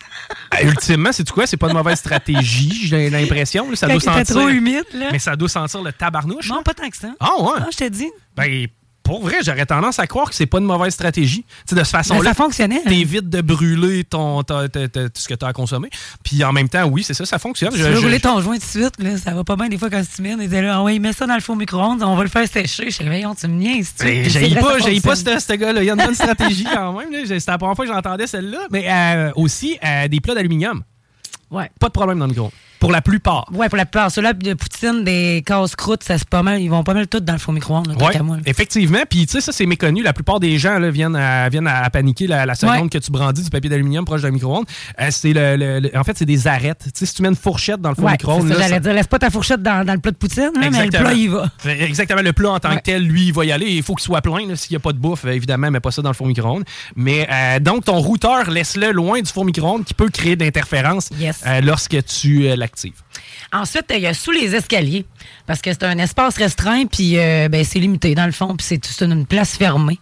Euh, 0.61 0.69
Ultimement, 0.69 1.11
c'est 1.11 1.29
quoi? 1.29 1.45
C'est 1.47 1.57
pas 1.57 1.67
une 1.67 1.73
mauvaise 1.77 1.99
stratégie, 1.99 2.87
j'ai 2.87 3.09
l'impression. 3.09 3.65
Ça 3.75 3.87
Quand 3.87 3.93
doit 3.93 4.01
sentir. 4.01 4.35
trop 4.35 4.47
humide, 4.49 4.83
là. 4.93 5.09
Mais 5.11 5.19
ça 5.19 5.35
doit 5.35 5.47
sentir 5.49 5.81
le 5.83 5.91
tabarnouche. 5.93 6.49
Non, 6.49 6.63
pas 6.63 6.73
tant 6.73 6.89
que 6.89 6.97
ça. 6.97 7.13
Ah 7.19 7.31
ouais? 7.41 7.51
Ah, 7.59 7.67
je 7.71 7.77
t'ai 7.77 7.89
dit. 7.89 8.09
Ben, 8.35 8.67
pour 9.07 9.21
vrai, 9.21 9.37
j'aurais 9.43 9.65
tendance 9.65 9.99
à 9.99 10.05
croire 10.05 10.29
que 10.29 10.35
c'est 10.35 10.45
pas 10.45 10.59
une 10.59 10.65
mauvaise 10.65 10.93
stratégie. 10.93 11.45
Tu 11.67 11.73
de 11.75 11.79
cette 11.83 11.91
Ben, 11.93 11.97
façon-là. 11.99 12.29
ça 12.29 12.33
fonctionnait. 12.35 12.81
hein. 12.85 12.89
T'évites 12.89 13.29
de 13.29 13.39
brûler 13.41 14.03
ton, 14.03 14.43
ta- 14.43 14.67
ta- 14.67 14.87
ta- 14.89 15.09
tout 15.09 15.21
ce 15.21 15.27
que 15.29 15.33
tu 15.33 15.45
as 15.45 15.47
à 15.47 15.53
consommer. 15.53 15.89
Puis 16.23 16.43
en 16.43 16.51
même 16.51 16.67
temps, 16.67 16.85
oui, 16.85 17.03
c'est 17.03 17.13
ça, 17.13 17.25
ça 17.25 17.39
fonctionne. 17.39 17.71
Tu 17.71 17.77
Je- 17.79 17.83
veux 17.83 17.95
je- 17.95 18.01
rouler 18.01 18.19
ton 18.19 18.41
joint 18.41 18.55
tout 18.55 18.59
de 18.65 18.83
suite, 18.83 18.93
là, 18.99 19.17
ça 19.17 19.31
va 19.31 19.43
pas 19.45 19.55
bien 19.55 19.69
des 19.69 19.77
fois 19.77 19.89
quand 19.89 20.03
c'est 20.03 20.19
humide. 20.21 20.37
Il 20.41 20.49
disait 20.49 20.61
là, 20.61 20.75
ah 20.79 20.83
ouais, 20.83 20.99
mets 20.99 21.13
ça 21.13 21.25
dans 21.25 21.35
le 21.35 21.41
four 21.41 21.55
micro-ondes, 21.55 22.03
on 22.03 22.15
va 22.15 22.23
le 22.23 22.29
faire 22.29 22.47
sécher. 22.47 22.91
Je 22.91 23.03
voyons, 23.03 23.33
tu 23.33 23.47
me 23.47 23.53
niaises. 23.53 23.93
tu 23.97 24.03
Ben, 24.05 24.29
J'ai 24.29 24.55
pas, 24.55 24.77
j'haïs 24.79 24.99
pas 24.99 25.15
ce, 25.15 25.53
gars-là. 25.55 25.81
Il 25.81 25.85
y 25.85 25.89
a 25.89 25.93
une 25.93 26.03
bonne 26.05 26.13
stratégie 26.13 26.65
quand 26.73 26.93
même. 26.99 27.07
J'ai- 27.25 27.39
C'était 27.39 27.51
la 27.53 27.57
première 27.57 27.75
fois 27.77 27.85
que 27.87 27.93
j'entendais 27.93 28.27
celle-là. 28.27 28.67
Mais 28.71 28.85
euh, 28.89 29.31
aussi, 29.35 29.77
euh, 29.83 30.07
des 30.09 30.19
plats 30.19 30.35
d'aluminium. 30.35 30.83
Ouais. 31.49 31.71
Pas 31.79 31.87
de 31.87 31.93
problème 31.93 32.19
dans 32.19 32.25
le 32.25 32.31
micro. 32.31 32.51
Pour 32.79 32.91
la 32.91 33.01
plupart. 33.01 33.45
Ouais, 33.53 33.69
pour 33.69 33.77
la 33.77 33.85
plupart. 33.85 34.11
Ceux-là 34.11 34.33
de 34.33 34.53
poutine, 34.53 35.03
des 35.03 35.43
casse-croûtes, 35.45 36.03
ça 36.03 36.17
c'est 36.17 36.29
pas 36.29 36.43
mal. 36.43 36.61
Ils 36.61 36.69
vont 36.69 36.83
pas 36.83 36.93
mal 36.93 37.07
tout 37.07 37.19
dans 37.19 37.33
le 37.33 37.39
four 37.39 37.53
micro-ondes, 37.53 37.87
là. 37.87 38.11
effectivement. 38.45 38.99
Puis, 39.09 39.25
tu 39.25 39.33
sais, 39.33 39.41
ça, 39.41 39.51
c'est 39.51 39.65
méconnu. 39.65 40.03
La 40.03 40.13
plupart 40.13 40.39
des 40.39 40.57
gens 40.57 40.77
là, 40.79 40.89
viennent, 40.91 41.15
à, 41.15 41.49
viennent 41.49 41.67
à 41.67 41.89
paniquer 41.89 42.27
la, 42.27 42.45
la 42.45 42.55
seconde 42.55 42.67
Ouais. 42.83 42.89
que 42.89 42.97
tu 42.97 43.11
brandis 43.11 43.43
du 43.43 43.49
papier 43.49 43.69
d'aluminium 43.69 44.05
proche 44.05 44.21
d'un 44.21 44.31
micro-ondes. 44.31 44.65
Euh, 45.01 45.07
c'est 45.09 45.33
le, 45.33 45.55
le- 45.55 45.79
le- 45.79 45.97
en 45.97 46.03
fait, 46.03 46.17
c'est 46.17 46.25
des 46.25 46.47
arêtes. 46.47 46.83
Tu 46.85 46.91
sais, 46.93 47.05
si 47.05 47.13
tu 47.15 47.21
mets 47.21 47.29
une 47.29 47.35
fourchette 47.35 47.81
dans 47.81 47.89
le 47.89 47.95
four 47.95 48.05
Ouais, 48.05 48.11
micro-ondes, 48.13 48.47
c'est 48.47 48.53
ça, 48.53 48.59
là, 48.59 48.61
j'allais 48.65 48.73
ça- 48.75 48.79
dire, 48.81 48.93
laisse 48.93 49.07
pas 49.07 49.19
ta 49.19 49.29
fourchette 49.29 49.61
dans, 49.63 49.85
dans 49.85 49.93
le 49.93 49.99
plat 49.99 50.11
de 50.11 50.17
poutine, 50.17 50.51
mais 50.55 50.61
le 50.69 50.75
Exactement. 50.75 51.03
plat, 51.03 51.13
il 51.13 51.29
va. 51.29 51.49
Exactement. 51.65 52.21
Le 52.21 52.33
plat 52.33 52.51
en 52.51 52.59
tant 52.59 52.69
Ouais. 52.69 52.77
que 52.77 52.81
tel, 52.83 53.03
lui, 53.03 53.27
il 53.27 53.33
va 53.33 53.45
y 53.45 53.51
aller. 53.51 53.67
Il 53.67 53.83
faut 53.83 53.95
qu'il 53.95 54.03
soit 54.05 54.21
plein. 54.21 54.55
S'il 54.55 54.73
n'y 54.73 54.77
a 54.77 54.79
pas 54.79 54.93
de 54.93 54.97
bouffe, 54.99 55.25
évidemment, 55.25 55.71
mets 55.71 55.79
pas 55.79 55.91
ça 55.91 56.01
dans 56.01 56.09
le 56.09 56.15
four 56.15 56.27
micro-ondes. 56.27 56.63
Mais 56.95 57.27
euh, 57.31 57.59
donc, 57.59 57.85
ton 57.85 57.99
routeur, 57.99 58.49
laisse-le 58.49 58.91
loin 58.91 59.21
du 59.21 59.31
four 59.31 59.45
micro-ondes 59.45 59.83
qui 59.85 59.93
peut 59.93 60.09
créer 60.09 60.35
d'interférences 60.35 61.09
Yes. 61.17 61.41
euh, 61.47 61.61
lorsque 61.61 61.97
tu 62.05 62.47
Ensuite, 63.53 63.85
il 63.91 64.01
y 64.01 64.07
a 64.07 64.13
sous 64.13 64.31
les 64.31 64.55
escaliers, 64.55 65.05
parce 65.45 65.61
que 65.61 65.71
c'est 65.71 65.83
un 65.83 65.97
espace 65.97 66.37
restreint, 66.37 66.85
puis 66.85 67.17
euh, 67.17 67.47
ben, 67.49 67.63
c'est 67.63 67.79
limité 67.79 68.15
dans 68.15 68.25
le 68.25 68.31
fond, 68.31 68.55
puis 68.55 68.65
c'est 68.65 69.01
une 69.01 69.25
place 69.25 69.57
fermée. 69.57 69.99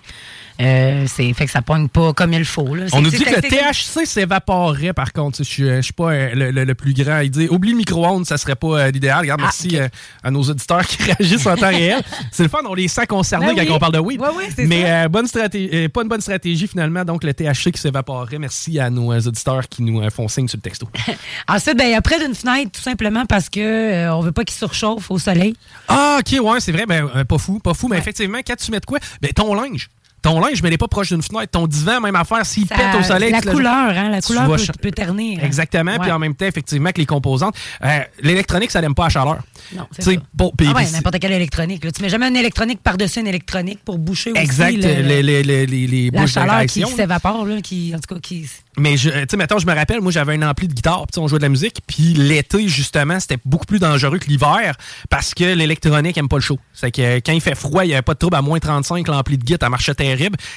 Euh, 0.61 1.05
c'est 1.07 1.33
fait 1.33 1.45
que 1.45 1.51
ça 1.51 1.61
pogne 1.61 1.89
pas 1.89 2.13
comme 2.13 2.31
il 2.33 2.45
faut. 2.45 2.73
Là. 2.75 2.85
On 2.93 3.01
nous 3.01 3.09
dit 3.09 3.23
que 3.23 3.29
le 3.35 3.41
THC 3.41 4.05
s'évaporerait, 4.05 4.93
par 4.93 5.11
contre. 5.11 5.39
Je 5.39 5.43
suis, 5.43 5.63
je 5.67 5.81
suis 5.81 5.93
pas 5.93 6.11
euh, 6.11 6.29
le, 6.33 6.51
le- 6.51 6.63
le 6.63 6.75
plus 6.75 6.93
grand. 6.93 7.19
Il 7.19 7.29
dit 7.31 7.47
oublie 7.49 7.71
le 7.71 7.77
micro-ondes, 7.77 8.25
ça 8.25 8.37
serait 8.37 8.55
pas 8.55 8.67
euh, 8.79 8.91
l'idéal. 8.91 9.19
Regarde, 9.21 9.41
Ah, 9.43 9.47
merci 9.47 9.77
euh, 9.77 9.87
à 10.23 10.31
nos 10.31 10.43
auditeurs 10.43 10.85
qui 10.87 11.03
réagissent 11.11 11.45
en 11.45 11.55
temps 11.57 11.67
réel. 11.69 12.01
C'est 12.31 12.43
le 12.43 12.49
fun, 12.49 12.59
on 12.67 12.73
les 12.73 12.87
sent 12.87 13.05
concernés 13.07 13.47
Ben 13.47 13.55
quand 13.55 13.61
oui. 13.63 13.71
on 13.71 13.79
parle 13.79 13.93
de 13.93 13.99
weed. 13.99 14.21
Ouais, 14.21 14.27
c'est 14.55 14.65
Mais 14.65 14.83
ça. 14.83 15.03
euh, 15.03 15.07
bonne 15.09 15.27
stratégie, 15.27 15.69
euh, 15.73 15.89
pas 15.89 16.01
une 16.03 16.07
bonne 16.09 16.21
stratégie 16.21 16.67
finalement. 16.67 17.03
Donc 17.03 17.23
le 17.23 17.33
THC 17.33 17.71
qui 17.71 17.81
s'évaporerait. 17.81 18.39
Merci 18.39 18.79
à 18.79 18.89
nos 18.89 19.11
euh, 19.11 19.19
auditeurs 19.19 19.67
qui 19.67 19.81
nous 19.83 20.01
euh, 20.01 20.09
font 20.09 20.27
signe 20.27 20.47
sur 20.47 20.57
le 20.57 20.61
texto. 20.61 20.87
Ensuite, 21.47 21.77
ben, 21.77 21.85
il 21.85 21.91
y 21.91 21.95
a 21.95 22.01
près 22.01 22.19
d'une 22.23 22.33
fenêtre, 22.35 22.71
tout 22.71 22.81
simplement 22.81 23.25
parce 23.25 23.49
que 23.49 23.59
euh, 23.59 24.15
on 24.15 24.21
veut 24.21 24.31
pas 24.31 24.43
qu'il 24.45 24.55
surchauffe 24.57 25.11
au 25.11 25.19
soleil. 25.19 25.53
Ah, 25.89 26.19
ok, 26.19 26.39
ouais, 26.41 26.59
c'est 26.61 26.71
vrai. 26.71 26.85
Ben, 26.85 27.07
euh, 27.15 27.23
pas 27.25 27.37
fou, 27.37 27.59
pas 27.59 27.73
fou. 27.73 27.87
Mais 27.89 27.97
effectivement, 27.97 28.39
quand 28.45 28.55
tu 28.55 28.71
mets 28.71 28.79
de 28.79 28.85
quoi? 28.85 28.99
Ben, 29.21 29.31
ton 29.33 29.53
linge. 29.53 29.89
Ton 30.25 30.39
linge, 30.39 30.61
mais 30.63 30.69
n'est 30.71 30.77
pas 30.77 30.87
proche 30.87 31.09
d'une 31.09 31.21
fenêtre. 31.21 31.51
Ton 31.51 31.67
divan, 31.67 32.01
même 32.01 32.15
affaire, 32.15 32.45
s'il 32.45 32.65
pète 32.65 32.79
au 32.99 33.03
soleil. 33.03 33.31
La 33.31 33.41
couleur, 33.41 33.71
hein, 33.95 34.09
la 34.09 34.21
couleur 34.21 34.47
peut, 34.47 34.63
peut 34.81 34.91
ternir. 34.91 35.39
hein. 35.39 35.45
Exactement. 35.45 35.97
Puis 35.99 36.11
en 36.11 36.17
même 36.19 36.33
temps, 36.35 36.45
effectivement, 36.47 36.91
que 36.91 36.97
les 36.99 37.05
composantes. 37.05 37.55
euh, 37.83 37.99
L'électronique, 38.21 38.71
ça 38.71 38.81
n'aime 38.81 38.95
pas 38.95 39.03
la 39.03 39.09
chaleur. 39.09 39.37
Non, 39.75 39.87
c'est 39.99 40.19
bon, 40.33 40.51
ah 40.59 40.73
ouais, 40.73 40.91
n'importe 40.91 41.19
quelle 41.19 41.31
électronique. 41.31 41.83
Là. 41.85 41.91
Tu 41.91 42.01
mets 42.01 42.09
jamais 42.09 42.27
une 42.27 42.35
électronique 42.35 42.81
par-dessus 42.81 43.19
une 43.19 43.27
électronique 43.27 43.79
pour 43.85 43.97
boucher 43.97 44.31
aussi 44.31 44.41
Exact. 44.41 44.71
le- 44.75 45.01
les, 45.03 45.21
les, 45.23 45.43
les, 45.43 45.65
les, 45.67 46.09
la 46.11 46.21
bouches 46.21 46.31
chaleur 46.33 46.65
qui 46.65 46.83
s'évapore, 46.83 47.45
qui, 47.63 47.93
en 47.95 47.99
tout 47.99 48.15
cas, 48.15 48.19
qui... 48.19 48.45
Mais 48.77 48.95
tu 48.95 49.09
sais, 49.09 49.37
mettons, 49.37 49.57
je 49.57 49.65
me 49.65 49.73
rappelle, 49.73 50.01
moi, 50.01 50.11
j'avais 50.11 50.33
un 50.33 50.49
ampli 50.49 50.67
de 50.67 50.73
guitare, 50.73 51.05
puis 51.09 51.21
on 51.21 51.27
jouait 51.29 51.37
de 51.39 51.43
la 51.43 51.49
musique, 51.49 51.77
puis 51.87 52.13
l'été, 52.13 52.67
justement, 52.67 53.19
c'était 53.21 53.37
beaucoup 53.45 53.65
plus 53.65 53.79
dangereux 53.79 54.17
que 54.19 54.27
l'hiver 54.27 54.75
parce 55.09 55.33
que 55.33 55.45
l'électronique 55.45 56.17
aime 56.17 56.27
pas 56.27 56.35
le 56.35 56.41
chaud. 56.41 56.59
C'est 56.73 56.91
que 56.91 57.17
quand 57.19 57.31
il 57.31 57.39
fait 57.41 57.55
froid, 57.55 57.85
il 57.85 57.89
n'y 57.89 57.93
avait 57.93 58.01
pas 58.01 58.13
de 58.15 58.19
trouble 58.19 58.35
à 58.35 58.41
moins 58.41 58.59
35, 58.59 59.07
l'ampli 59.07 59.37
de 59.37 59.43
guitare, 59.45 59.67
elle 59.67 59.71
marchait 59.71 59.93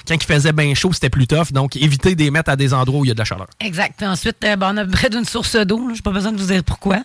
Quand 0.07 0.15
il 0.15 0.23
faisait 0.23 0.53
bien 0.53 0.75
chaud, 0.75 0.93
c'était 0.93 1.11
plus 1.11 1.27
tough. 1.27 1.53
Donc, 1.53 1.77
évitez 1.77 2.15
de 2.15 2.31
mettre 2.31 2.51
à 2.51 2.57
des 2.57 2.75
endroits 2.75 3.01
où 3.01 3.05
il 3.05 3.09
y 3.09 3.11
a 3.11 3.15
de 3.15 3.19
la 3.19 3.25
chaleur. 3.25 3.47
Exact. 3.61 4.03
Ensuite, 4.03 4.37
euh, 4.45 4.57
ben, 4.57 4.73
on 4.75 4.77
a 4.79 4.85
près 4.85 5.11
d'une 5.11 5.25
source 5.25 5.57
d'eau. 5.57 5.89
Je 5.89 5.95
n'ai 5.95 6.01
pas 6.01 6.11
besoin 6.11 6.33
de 6.33 6.39
vous 6.39 6.47
dire 6.53 6.65
pourquoi. 6.65 6.99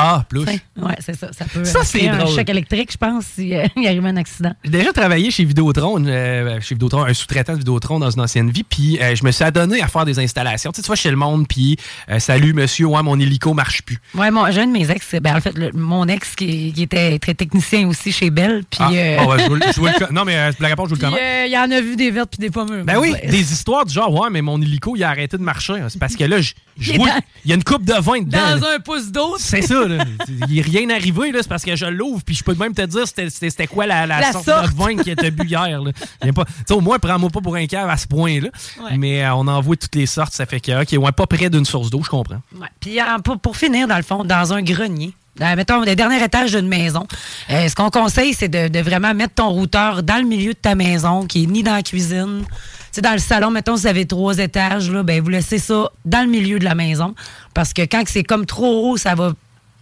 Ah, 0.00 0.24
plus. 0.28 0.40
Oui, 0.40 0.92
c'est 1.00 1.16
ça. 1.16 1.32
Ça 1.32 1.44
peut 1.44 1.64
Ça, 1.64 1.80
euh, 1.80 1.82
c'est 1.84 2.08
un 2.08 2.18
drôle. 2.18 2.34
choc 2.36 2.48
électrique, 2.48 2.92
je 2.92 2.96
pense, 2.96 3.24
s'il 3.26 3.52
arrive 3.86 4.06
un 4.06 4.16
accident. 4.16 4.54
J'ai 4.64 4.70
déjà 4.70 4.92
travaillé 4.92 5.30
chez 5.32 5.44
Vidéotron, 5.44 6.04
euh, 6.06 6.60
chez 6.60 6.76
Vidéotron, 6.76 7.04
un 7.04 7.12
sous-traitant 7.14 7.54
de 7.54 7.58
Vidéotron 7.58 7.98
dans 7.98 8.08
une 8.10 8.20
ancienne 8.20 8.50
vie, 8.50 8.62
puis 8.62 8.98
euh, 9.00 9.14
je 9.16 9.24
me 9.24 9.30
suis 9.32 9.42
adonné 9.44 9.82
à 9.82 9.88
faire 9.88 10.04
des 10.04 10.18
installations. 10.20 10.70
Tu 10.70 10.76
sais, 10.76 10.82
tu 10.82 10.88
vas 10.88 10.94
chez 10.94 11.10
le 11.10 11.16
monde, 11.16 11.46
puis 11.48 11.76
euh, 12.10 12.18
salut 12.20 12.52
monsieur, 12.54 12.86
ouais, 12.86 13.02
mon 13.02 13.18
hélico 13.18 13.54
marche 13.54 13.82
plus. 13.82 13.98
Ouais, 14.14 14.30
moi, 14.30 14.50
j'ai 14.52 14.60
un 14.62 14.66
de 14.68 14.72
mes 14.72 14.88
ex, 14.90 15.14
ben, 15.20 15.36
en 15.36 15.40
fait, 15.40 15.58
le- 15.58 15.72
mon 15.74 16.06
ex 16.06 16.34
qui, 16.36 16.72
qui 16.72 16.82
était 16.84 17.18
très 17.18 17.34
technicien 17.34 17.88
aussi 17.88 18.12
chez 18.12 18.30
Bell. 18.30 18.62
Puis, 18.70 18.78
Ah, 18.80 18.90
euh, 18.92 19.16
bon, 19.18 19.30
ouais, 19.30 19.38
je 19.44 19.52
le- 19.52 19.60
je 19.74 19.80
le 19.80 19.98
co- 20.06 20.12
non, 20.12 20.24
mais 20.24 20.36
euh, 20.36 20.52
la 20.60 20.68
réponse, 20.68 20.90
je 20.90 20.94
vous 20.94 21.00
le 21.00 21.06
euh, 21.08 21.46
il 21.48 21.56
en 21.56 21.70
a 21.76 21.80
vu 21.80 21.96
des 21.96 22.10
vertes 22.12 22.30
puis 22.30 22.38
des 22.38 22.50
pommures. 22.50 22.84
Ben 22.84 22.98
oui, 22.98 23.14
des 23.28 23.52
histoires 23.52 23.84
du 23.84 23.92
genre, 23.92 24.12
ouais, 24.12 24.28
mais 24.30 24.42
mon 24.42 24.60
hélico, 24.62 24.94
il 24.94 25.02
a 25.02 25.08
arrêté 25.10 25.36
de 25.36 25.42
marcher. 25.42 25.74
C'est 25.88 25.98
parce 25.98 26.14
que 26.14 26.22
là, 26.24 26.40
je- 26.40 26.52
je 26.78 26.92
Il 26.92 26.98
vois- 26.98 27.10
y 27.44 27.52
a 27.52 27.54
une 27.54 27.64
coupe 27.64 27.84
de 27.84 27.94
vin 27.94 28.20
dedans. 28.20 28.38
Dans 28.56 28.66
là. 28.66 28.74
un 28.76 28.80
pouce 28.80 29.10
d'eau. 29.10 29.36
C'est 29.38 29.62
ça, 29.62 29.86
là. 29.86 30.04
Il 30.48 30.54
n'est 30.56 30.62
rien 30.62 30.88
arrivé, 30.90 31.32
là. 31.32 31.38
C'est 31.42 31.48
parce 31.48 31.64
que 31.64 31.74
je 31.76 31.86
l'ouvre, 31.86 32.22
puis 32.24 32.34
je 32.34 32.44
peux 32.44 32.54
même 32.54 32.74
te 32.74 32.82
dire 32.82 33.04
c'était 33.06 33.66
quoi 33.66 33.86
la, 33.86 34.06
la 34.06 34.20
La 34.20 34.32
sorte, 34.32 34.44
sorte. 34.44 34.70
de 34.72 34.76
vin 34.76 34.96
qui 35.02 35.10
était 35.10 35.30
bu 35.30 35.46
hier, 35.46 35.80
là. 35.82 35.92
Pas- 36.32 36.44
au 36.74 36.80
moins, 36.80 36.98
prends-moi 36.98 37.30
pas 37.30 37.40
pour 37.40 37.56
un 37.56 37.66
cave 37.66 37.88
à 37.88 37.96
ce 37.96 38.06
point-là. 38.06 38.48
Ouais. 38.82 38.96
Mais 38.96 39.24
euh, 39.24 39.34
on 39.34 39.46
en 39.48 39.60
voit 39.60 39.76
toutes 39.76 39.94
les 39.94 40.06
sortes. 40.06 40.32
Ça 40.32 40.46
fait 40.46 40.60
que, 40.60 40.82
OK, 40.82 41.02
ouais, 41.02 41.12
pas 41.12 41.26
près 41.26 41.50
d'une 41.50 41.64
source 41.64 41.90
d'eau, 41.90 42.02
je 42.04 42.08
comprends. 42.10 42.40
Ouais. 42.58 42.68
Puis 42.80 43.00
euh, 43.00 43.04
pour, 43.24 43.38
pour 43.38 43.56
finir, 43.56 43.88
dans 43.88 43.96
le 43.96 44.02
fond, 44.02 44.24
dans 44.24 44.52
un 44.52 44.62
grenier, 44.62 45.12
euh, 45.40 45.54
mettons, 45.56 45.80
le 45.82 45.94
dernier 45.94 46.22
étage 46.22 46.52
d'une 46.52 46.66
maison, 46.68 47.06
euh, 47.50 47.68
ce 47.68 47.74
qu'on 47.74 47.90
conseille, 47.90 48.34
c'est 48.34 48.48
de, 48.48 48.68
de 48.68 48.78
vraiment 48.80 49.14
mettre 49.14 49.34
ton 49.34 49.48
routeur 49.50 50.02
dans 50.02 50.16
le 50.20 50.24
milieu 50.28 50.52
de 50.52 50.58
ta 50.58 50.74
maison, 50.74 51.26
qui 51.26 51.44
est 51.44 51.46
ni 51.46 51.62
dans 51.62 51.74
la 51.74 51.82
cuisine. 51.82 52.42
Dans 53.02 53.12
le 53.12 53.18
salon, 53.18 53.50
mettons, 53.50 53.74
vous 53.74 53.86
avez 53.86 54.06
trois 54.06 54.38
étages, 54.38 54.90
là, 54.90 55.02
ben, 55.02 55.22
vous 55.22 55.28
laissez 55.28 55.58
ça 55.58 55.90
dans 56.04 56.22
le 56.24 56.30
milieu 56.30 56.58
de 56.58 56.64
la 56.64 56.74
maison. 56.74 57.14
Parce 57.54 57.72
que 57.72 57.82
quand 57.82 58.02
c'est 58.06 58.24
comme 58.24 58.44
trop 58.44 58.90
haut, 58.90 58.96
ça 58.96 59.14
va 59.14 59.32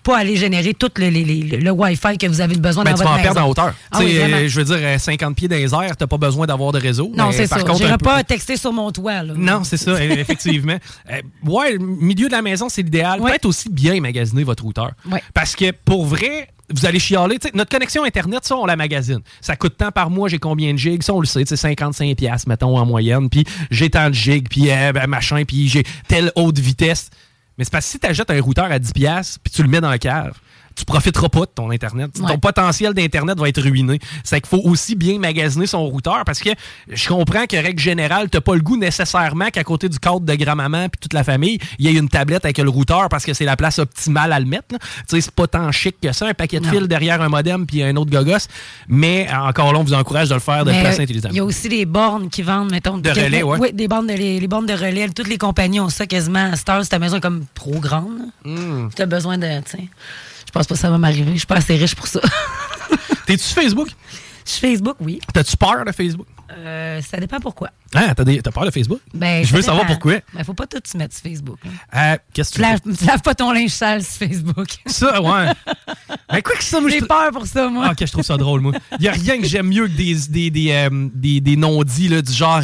pas 0.07 0.19
aller 0.19 0.37
générer 0.37 0.73
tout 0.73 0.91
le, 0.99 1.11
le 1.11 1.71
Wi-Fi 1.71 2.17
que 2.17 2.27
vous 2.29 2.41
avez 2.41 2.57
besoin 2.57 2.85
Ben, 2.85 2.93
dans 2.93 2.97
tu 2.99 3.03
votre 3.03 3.11
vas 3.11 3.15
en 3.15 3.23
maison. 3.23 3.35
perdre 3.35 3.47
en 3.47 3.51
hauteur. 3.51 3.75
Ah 3.91 3.99
oui, 3.99 4.17
euh, 4.19 4.49
je 4.49 4.61
veux 4.61 4.65
dire, 4.65 4.79
euh, 4.81 4.99
50 4.99 5.35
pieds 5.37 5.49
dans 5.49 5.57
les 5.57 5.75
airs, 5.75 5.97
t'as 5.97 6.07
pas 6.07 6.17
besoin 6.17 6.47
d'avoir 6.47 6.71
de 6.73 6.79
réseau. 6.79 7.11
Non, 7.15 7.33
c'est 7.33 7.47
ça. 7.49 7.57
un 7.57 7.99
peu- 7.99 8.05
pas 8.05 8.23
texter 8.23 8.57
sur 8.57 8.73
mon 8.73 8.93
toit. 8.93 9.25
Là. 9.25 9.35
Non, 9.37 9.65
c'est 9.65 9.77
ça, 9.77 9.93
e- 9.93 10.19
effectivement. 10.19 10.77
Euh, 11.11 11.21
ouais, 11.45 11.73
le 11.73 11.79
milieu 11.79 12.27
de 12.29 12.33
la 12.33 12.43
maison, 12.43 12.69
c'est 12.69 12.83
l'idéal. 12.83 13.21
Peut-être 13.21 13.45
aussi 13.47 13.69
bien 13.71 14.01
magasiner 14.01 14.43
votre 14.45 14.63
routeur. 14.65 14.93
Ouais. 15.11 15.23
Parce 15.35 15.55
que 15.55 15.71
pour 15.85 16.05
vrai, 16.05 16.49
vous 16.75 16.85
allez 16.87 16.99
chialer. 16.99 17.39
Notre 17.55 17.71
connexion 17.71 18.03
Internet, 18.05 18.45
ça, 18.45 18.57
on 18.57 18.67
la 18.67 18.75
magasine. 18.77 19.21
Ça 19.41 19.55
coûte 19.57 19.77
tant 19.77 19.91
par 19.93 20.11
mois, 20.11 20.29
j'ai 20.29 20.39
combien 20.39 20.73
de 20.73 20.79
gigs? 20.79 21.03
Ça, 21.03 21.15
on 21.15 21.21
le 21.21 21.27
sait, 21.27 21.45
sais, 21.45 21.55
55$, 21.55 22.15
piastres, 22.17 22.49
mettons, 22.49 22.77
en 22.77 22.85
moyenne. 22.87 23.29
Puis 23.31 23.45
j'ai 23.71 23.89
tant 23.91 24.09
de 24.09 24.15
gigs, 24.15 24.49
puis 24.49 24.71
euh, 24.71 24.93
ben, 24.93 25.07
machin, 25.07 25.45
puis 25.47 25.69
j'ai 25.69 25.85
telle 26.09 26.33
haute 26.35 26.59
vitesse. 26.59 27.11
Mais 27.59 27.65
c'est 27.65 27.71
parce 27.71 27.87
que 27.87 27.93
si 27.93 27.99
tu 27.99 28.07
achètes 28.07 28.31
un 28.31 28.41
routeur 28.41 28.67
à 28.67 28.79
10$, 28.79 28.93
piastres, 28.93 29.41
puis 29.43 29.53
tu 29.53 29.63
le 29.63 29.69
mets 29.69 29.81
dans 29.81 29.91
la 29.91 29.99
cave, 29.99 30.39
tu 30.77 30.85
profiteras 30.85 31.29
pas 31.29 31.41
de 31.41 31.51
ton 31.55 31.71
Internet. 31.71 32.11
Ouais. 32.21 32.29
Ton 32.29 32.39
potentiel 32.39 32.93
d'Internet 32.95 33.39
va 33.39 33.49
être 33.49 33.61
ruiné. 33.63 33.99
C'est 34.25 34.41
qu'il 34.41 34.49
faut 34.49 34.63
aussi 34.69 34.95
bien 34.95 35.19
magasiner 35.19 35.67
son 35.67 35.83
routeur 35.85 36.23
parce 36.25 36.41
que 36.41 36.51
je 36.91 37.09
comprends 37.09 37.47
que, 37.47 37.57
règle 37.57 37.81
générale, 37.81 38.29
t'as 38.31 38.41
pas 38.41 38.55
le 38.55 38.61
goût 38.61 38.77
nécessairement 38.77 39.47
qu'à 39.49 39.65
côté 39.65 39.89
du 39.89 39.99
cadre 39.99 40.21
de 40.21 40.35
grand-maman 40.35 40.89
puis 40.89 40.99
toute 41.01 41.13
la 41.15 41.25
famille, 41.25 41.59
il 41.79 41.87
y 41.87 41.89
ait 41.89 41.99
une 41.99 42.09
tablette 42.09 42.45
avec 42.45 42.59
le 42.59 42.69
routeur 42.69 43.09
parce 43.09 43.25
que 43.25 43.33
c'est 43.35 43.45
la 43.45 43.57
place 43.57 43.79
optimale 43.79 44.33
à 44.33 44.39
le 44.39 44.47
mettre. 44.47 44.69
Tu 44.69 44.77
sais, 45.09 45.21
c'est 45.23 45.31
pas 45.35 45.47
tant 45.47 45.73
chic 45.73 45.97
que 46.01 46.13
ça, 46.13 46.27
un 46.27 46.35
paquet 46.35 46.61
de 46.61 46.67
fils 46.67 46.87
derrière 46.87 47.21
un 47.23 47.29
modem 47.29 47.67
puis 47.67 47.83
un 47.83 47.97
autre 47.97 48.11
gogos. 48.11 48.47
Mais 48.89 49.29
encore 49.33 49.73
là, 49.73 49.79
on 49.79 49.85
vous 49.85 49.95
encourage 49.95 50.29
de 50.29 50.35
le 50.35 50.41
faire 50.41 50.65
de 50.65 50.71
Mais, 50.73 50.81
place 50.83 51.01
intelligente. 51.01 51.33
Il 51.33 51.39
y 51.39 51.41
a 51.41 51.45
aussi 51.45 51.69
des 51.69 51.87
bornes 51.87 52.29
qui 52.29 52.43
vendent, 52.43 52.71
mettons. 52.71 52.99
De 52.99 53.11
relais, 53.11 53.43
ouais. 53.43 53.59
Oui, 53.59 53.73
des 53.73 53.89
bornes 53.89 54.07
de, 54.07 54.13
les, 54.13 54.39
les 54.41 54.47
bornes 54.49 54.67
de 54.67 54.75
relais. 54.75 55.09
Toutes 55.09 55.29
les 55.29 55.39
compagnies 55.39 55.81
ont 55.81 55.89
ça 55.89 56.07
quasiment. 56.07 56.53
À 56.53 56.57
cette 56.57 56.69
heure, 56.69 56.83
si 56.85 56.91
ta 56.91 56.99
maison 56.99 57.17
est 57.17 57.21
comme 57.21 57.45
trop 57.55 57.79
grande, 57.81 58.19
Hmm. 58.45 58.89
tu 58.95 59.03
as 59.03 59.07
besoin 59.07 59.39
de. 59.39 59.47
Je 60.47 60.51
pense 60.53 60.67
pas 60.67 60.75
que 60.75 60.81
ça 60.81 60.91
va 60.91 60.99
m'arriver. 60.99 61.33
Je 61.33 61.39
suis 61.39 61.47
pas 61.47 61.57
assez 61.57 61.77
riche 61.77 61.95
pour 61.95 62.07
ça. 62.07 62.21
T'es-tu 63.27 63.43
sur 63.43 63.61
Facebook? 63.63 63.89
Je 64.45 64.51
suis 64.53 64.61
Facebook, 64.61 64.97
oui. 65.01 65.19
T'as-tu 65.35 65.57
peur 65.57 65.85
de 65.85 65.91
Facebook? 65.93 66.27
Euh, 66.57 67.01
ça 67.03 67.17
dépend 67.19 67.41
pourquoi. 67.41 67.71
Ah, 67.93 68.15
t'as, 68.15 68.23
des- 68.23 68.41
t'as 68.41 68.53
peur 68.53 68.65
de 68.65 68.71
Facebook? 68.71 69.01
Ben, 69.13 69.45
je 69.45 69.53
veux 69.53 69.61
savoir 69.63 69.85
pourquoi. 69.87 70.15
Ben, 70.33 70.45
faut 70.45 70.55
pas 70.55 70.69
tout 70.69 70.79
se 70.85 70.97
mettre 70.97 71.13
sur 71.17 71.25
Facebook. 71.25 71.59
hein. 71.67 71.71
Euh, 72.15 72.17
qu'est-ce 72.33 72.51
que 72.51 72.55
Tu 72.57 72.61
laves, 72.63 72.81
tu 72.97 73.05
laves 73.05 73.23
pas 73.23 73.35
ton 73.35 73.51
linge 73.51 73.71
sale 73.71 74.05
sur 74.05 74.29
Facebook. 74.29 74.69
Ça, 74.87 75.21
ouais. 75.21 75.47
Ben, 76.29 76.43
quoi 76.43 76.55
que 76.57 76.63
ça, 76.65 76.79
je 76.83 76.89
J'ai 76.89 77.01
peur 77.01 77.31
pour 77.33 77.47
ça, 77.47 77.69
moi. 77.69 77.87
Ah, 77.89 77.93
ok, 77.93 77.99
je 78.07 78.13
trouve 78.13 78.25
ça 78.25 78.37
drôle, 78.37 78.61
moi. 78.61 78.73
Il 78.93 79.03
n'y 79.03 79.09
a 79.09 79.13
rien 79.13 79.41
que 79.41 79.47
j'aime 79.47 79.67
mieux 79.69 79.87
que 79.89 79.93
des, 79.97 80.15
des, 80.29 80.51
des, 80.51 80.71
euh, 80.73 81.09
des, 81.15 81.41
des 81.41 81.57
non-dits 81.57 82.09
là, 82.09 82.23
du 82.23 82.33
genre. 82.33 82.63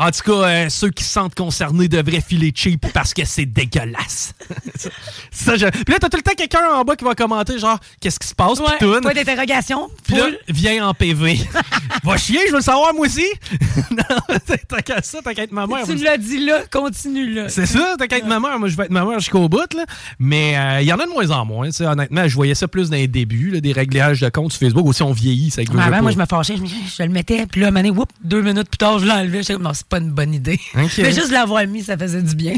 Euh, 0.00 0.04
en 0.06 0.10
tout 0.10 0.22
cas, 0.24 0.48
euh, 0.48 0.68
ceux 0.68 0.90
qui 0.90 1.04
se 1.04 1.10
sentent 1.10 1.34
concernés 1.34 1.88
devraient 1.88 2.20
filer 2.20 2.52
cheap 2.54 2.86
parce 2.92 3.14
que 3.14 3.24
c'est 3.24 3.46
dégueulasse. 3.46 4.32
ça, 4.76 4.90
ça, 5.30 5.56
je- 5.56 5.66
Puis 5.66 5.84
là, 5.92 5.98
t'as 6.00 6.08
tout 6.08 6.16
le 6.16 6.22
temps 6.22 6.34
quelqu'un 6.36 6.60
en 6.74 6.84
bas 6.84 6.96
qui 6.96 7.04
va 7.04 7.14
commenter, 7.14 7.58
genre, 7.58 7.78
qu'est-ce 8.00 8.18
qui 8.18 8.28
se 8.28 8.34
passe, 8.34 8.58
Ouais, 8.60 8.72
pitoune. 8.78 9.00
point 9.00 9.14
d'interrogation. 9.14 9.88
Puis 10.04 10.16
là, 10.16 10.26
viens 10.48 10.86
en 10.88 10.94
PV. 10.94 11.38
va 12.04 12.16
chier, 12.16 12.40
je 12.46 12.52
veux 12.52 12.58
le 12.58 12.62
savoir, 12.62 12.94
moi 12.94 13.06
aussi. 13.06 13.26
non, 13.90 14.36
qu'à 14.84 15.02
ça, 15.02 15.18
être 15.36 15.52
ma 15.52 15.66
mère. 15.66 15.84
Tu 15.86 15.94
l'as 15.96 16.16
dit 16.18 16.44
là, 16.44 16.62
continue 16.70 17.32
là. 17.32 17.48
C'est 17.48 17.66
ça, 17.66 17.96
être 18.00 18.26
ma 18.26 18.40
mère. 18.40 18.58
Moi, 18.58 18.68
je 18.68 18.76
vais 18.76 18.84
être 18.84 18.90
ma 18.90 19.04
mère 19.04 19.18
jusqu'au 19.20 19.48
bout. 19.48 19.72
Là. 19.74 19.84
Mais 20.18 20.56
euh, 20.56 20.80
il 20.80 20.86
y 20.86 20.92
en 20.92 20.98
a 20.98 21.04
de 21.06 21.10
moins 21.10 21.30
en 21.30 21.44
moins. 21.44 21.68
Honnêtement, 21.80 22.26
je 22.28 22.34
voyais 22.34 22.54
ça 22.54 22.68
plus 22.68 22.90
dans 22.90 22.96
les 22.96 23.08
débuts, 23.08 23.50
là, 23.50 23.60
des 23.60 23.72
réglages 23.72 24.20
de 24.20 24.28
compte 24.28 24.52
sur 24.52 24.60
Facebook. 24.60 24.86
Aussi, 24.86 25.02
on 25.02 25.12
vieillit. 25.12 25.50
Ça, 25.50 25.62
Ouais, 25.62 25.82
avant, 25.82 26.02
moi, 26.02 26.10
je 26.12 26.16
me 26.18 26.24
fâchais, 26.26 26.56
je, 26.56 26.64
je 26.64 27.02
le 27.02 27.08
mettais, 27.10 27.46
puis 27.46 27.60
là, 27.60 27.70
donné, 27.70 27.90
whoop, 27.90 28.08
deux 28.22 28.42
minutes 28.42 28.68
plus 28.70 28.78
tard, 28.78 28.98
je 28.98 29.06
l'enlevais. 29.06 29.42
Non, 29.60 29.72
c'est 29.74 29.87
pas 29.88 29.98
une 29.98 30.10
bonne 30.10 30.34
idée. 30.34 30.60
Ok. 30.76 30.92
Mais 30.98 31.12
juste 31.12 31.30
l'avoir 31.30 31.66
mis, 31.66 31.82
ça 31.82 31.96
faisait 31.96 32.22
du 32.22 32.34
bien. 32.34 32.54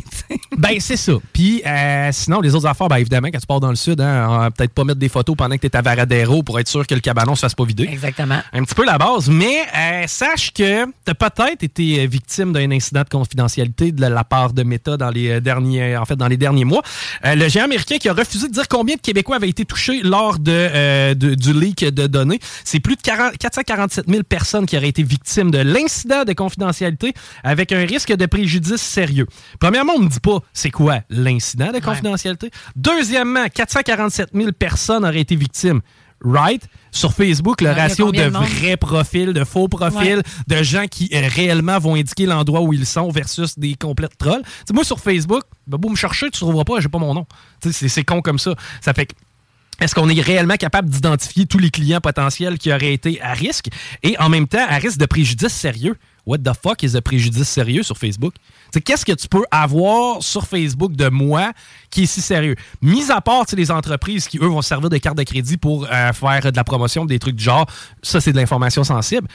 Ben, 0.56 0.76
c'est 0.80 0.96
ça. 0.96 1.12
Puis, 1.32 1.62
euh, 1.66 2.08
sinon, 2.12 2.40
les 2.40 2.54
autres 2.54 2.66
affaires, 2.66 2.88
ben, 2.88 2.96
évidemment, 2.96 3.28
quand 3.32 3.38
tu 3.38 3.46
pars 3.46 3.60
dans 3.60 3.70
le 3.70 3.76
sud, 3.76 4.00
hein, 4.00 4.26
on 4.28 4.38
va 4.38 4.50
peut-être 4.50 4.72
pas 4.72 4.84
mettre 4.84 4.98
des 4.98 5.08
photos 5.08 5.36
pendant 5.36 5.56
que 5.56 5.60
tu 5.60 5.66
es 5.66 5.76
à 5.76 5.82
Varadero 5.82 6.42
pour 6.42 6.58
être 6.58 6.68
sûr 6.68 6.86
que 6.86 6.94
le 6.94 7.00
cabanon 7.00 7.34
se 7.34 7.40
fasse 7.40 7.54
pas 7.54 7.64
vider. 7.64 7.84
Exactement. 7.84 8.40
Un 8.52 8.64
petit 8.64 8.74
peu 8.74 8.84
la 8.84 8.98
base. 8.98 9.28
Mais 9.28 9.62
euh, 9.76 10.04
sache 10.06 10.52
que 10.52 10.84
tu 10.86 10.92
as 11.10 11.14
peut-être 11.14 11.62
été 11.62 12.00
euh, 12.02 12.06
victime 12.06 12.52
d'un 12.52 12.70
incident 12.70 13.02
de 13.02 13.08
confidentialité 13.08 13.92
de 13.92 14.00
la 14.06 14.24
part 14.24 14.52
de 14.52 14.62
Meta 14.62 14.96
dans 14.96 15.10
les 15.10 15.30
euh, 15.30 15.40
derniers, 15.40 15.96
en 15.96 16.04
fait, 16.04 16.16
dans 16.16 16.28
les 16.28 16.36
derniers 16.36 16.64
mois. 16.64 16.82
Euh, 17.24 17.34
le 17.34 17.48
géant 17.48 17.64
américain 17.64 17.98
qui 17.98 18.08
a 18.08 18.12
refusé 18.12 18.48
de 18.48 18.52
dire 18.52 18.68
combien 18.68 18.96
de 18.96 19.00
Québécois 19.00 19.36
avaient 19.36 19.48
été 19.48 19.64
touchés 19.64 20.00
lors 20.02 20.38
de, 20.38 20.50
euh, 20.52 21.14
de- 21.14 21.34
du 21.34 21.52
leak 21.52 21.84
de 21.84 22.06
données. 22.06 22.40
C'est 22.64 22.80
plus 22.80 22.96
de 22.96 23.02
40 23.02 23.36
447 23.38 24.06
000 24.08 24.22
personnes 24.24 24.66
qui 24.66 24.76
auraient 24.76 24.88
été 24.88 25.02
victimes 25.02 25.50
de 25.50 25.58
l'incident 25.58 26.24
de 26.24 26.32
confidentialité 26.32 27.12
avec 27.42 27.72
un 27.72 27.84
risque 27.86 28.12
de 28.14 28.26
préjudice 28.26 28.80
sérieux. 28.80 29.26
Premièrement, 29.58 29.94
on 29.96 30.00
ne 30.02 30.08
dit 30.08 30.20
pas 30.20 30.38
c'est 30.52 30.70
quoi 30.70 31.00
l'incident 31.10 31.72
de 31.72 31.78
confidentialité. 31.78 32.50
Deuxièmement, 32.76 33.46
447 33.52 34.30
000 34.34 34.52
personnes 34.52 35.04
auraient 35.04 35.20
été 35.20 35.36
victimes. 35.36 35.80
Right? 36.22 36.62
Sur 36.90 37.14
Facebook, 37.14 37.62
le 37.62 37.68
Ouais, 37.68 37.72
ratio 37.74 38.12
de 38.12 38.22
vrais 38.24 38.76
profils, 38.76 39.32
de 39.32 39.42
faux 39.44 39.68
profils, 39.68 40.16
Ouais. 40.16 40.22
de 40.58 40.62
gens 40.62 40.84
qui 40.86 41.08
euh, 41.14 41.26
réellement 41.34 41.78
vont 41.78 41.94
indiquer 41.94 42.26
l'endroit 42.26 42.60
où 42.60 42.74
ils 42.74 42.84
sont 42.84 43.08
versus 43.08 43.58
des 43.58 43.74
complètes 43.74 44.18
trolls. 44.18 44.42
Tu 44.42 44.50
sais, 44.66 44.74
moi, 44.74 44.84
sur 44.84 45.00
Facebook, 45.00 45.44
ben, 45.66 45.78
beau 45.78 45.88
me 45.88 45.96
chercher, 45.96 46.26
tu 46.30 46.44
ne 46.44 46.50
trouveras 46.50 46.64
pas, 46.64 46.80
j'ai 46.80 46.90
pas 46.90 46.98
mon 46.98 47.14
nom. 47.14 47.26
C'est 47.70 48.04
con 48.04 48.20
comme 48.20 48.38
ça. 48.38 48.54
Ça 48.82 48.92
fait 48.92 49.06
que 49.06 49.14
est-ce 49.80 49.94
qu'on 49.94 50.10
est 50.10 50.20
réellement 50.20 50.56
capable 50.56 50.90
d'identifier 50.90 51.46
tous 51.46 51.56
les 51.56 51.70
clients 51.70 52.02
potentiels 52.02 52.58
qui 52.58 52.70
auraient 52.70 52.92
été 52.92 53.18
à 53.22 53.32
risque 53.32 53.68
et 54.02 54.18
en 54.18 54.28
même 54.28 54.46
temps 54.46 54.66
à 54.68 54.76
risque 54.76 54.98
de 54.98 55.06
préjudice 55.06 55.54
sérieux? 55.54 55.96
What 56.26 56.38
the 56.38 56.52
fuck 56.60 56.82
is 56.82 56.96
a 56.96 57.02
préjudice 57.02 57.48
sérieux 57.48 57.82
sur 57.82 57.96
Facebook? 57.98 58.34
Qu'est-ce 58.84 59.04
que 59.04 59.12
tu 59.12 59.28
peux 59.28 59.44
avoir 59.50 60.22
sur 60.22 60.46
Facebook 60.46 60.92
de 60.92 61.08
moi 61.08 61.52
qui 61.90 62.04
est 62.04 62.06
si 62.06 62.20
sérieux? 62.20 62.56
Mis 62.82 63.10
à 63.10 63.20
part 63.20 63.46
les 63.56 63.70
entreprises 63.70 64.28
qui, 64.28 64.38
eux, 64.38 64.46
vont 64.46 64.62
servir 64.62 64.90
de 64.90 64.98
carte 64.98 65.16
de 65.16 65.22
crédit 65.22 65.56
pour 65.56 65.86
euh, 65.90 66.12
faire 66.12 66.52
de 66.52 66.56
la 66.56 66.64
promotion, 66.64 67.04
des 67.04 67.18
trucs 67.18 67.36
du 67.36 67.44
genre, 67.44 67.66
ça, 68.02 68.20
c'est 68.20 68.32
de 68.32 68.36
l'information 68.36 68.84
sensible. 68.84 69.26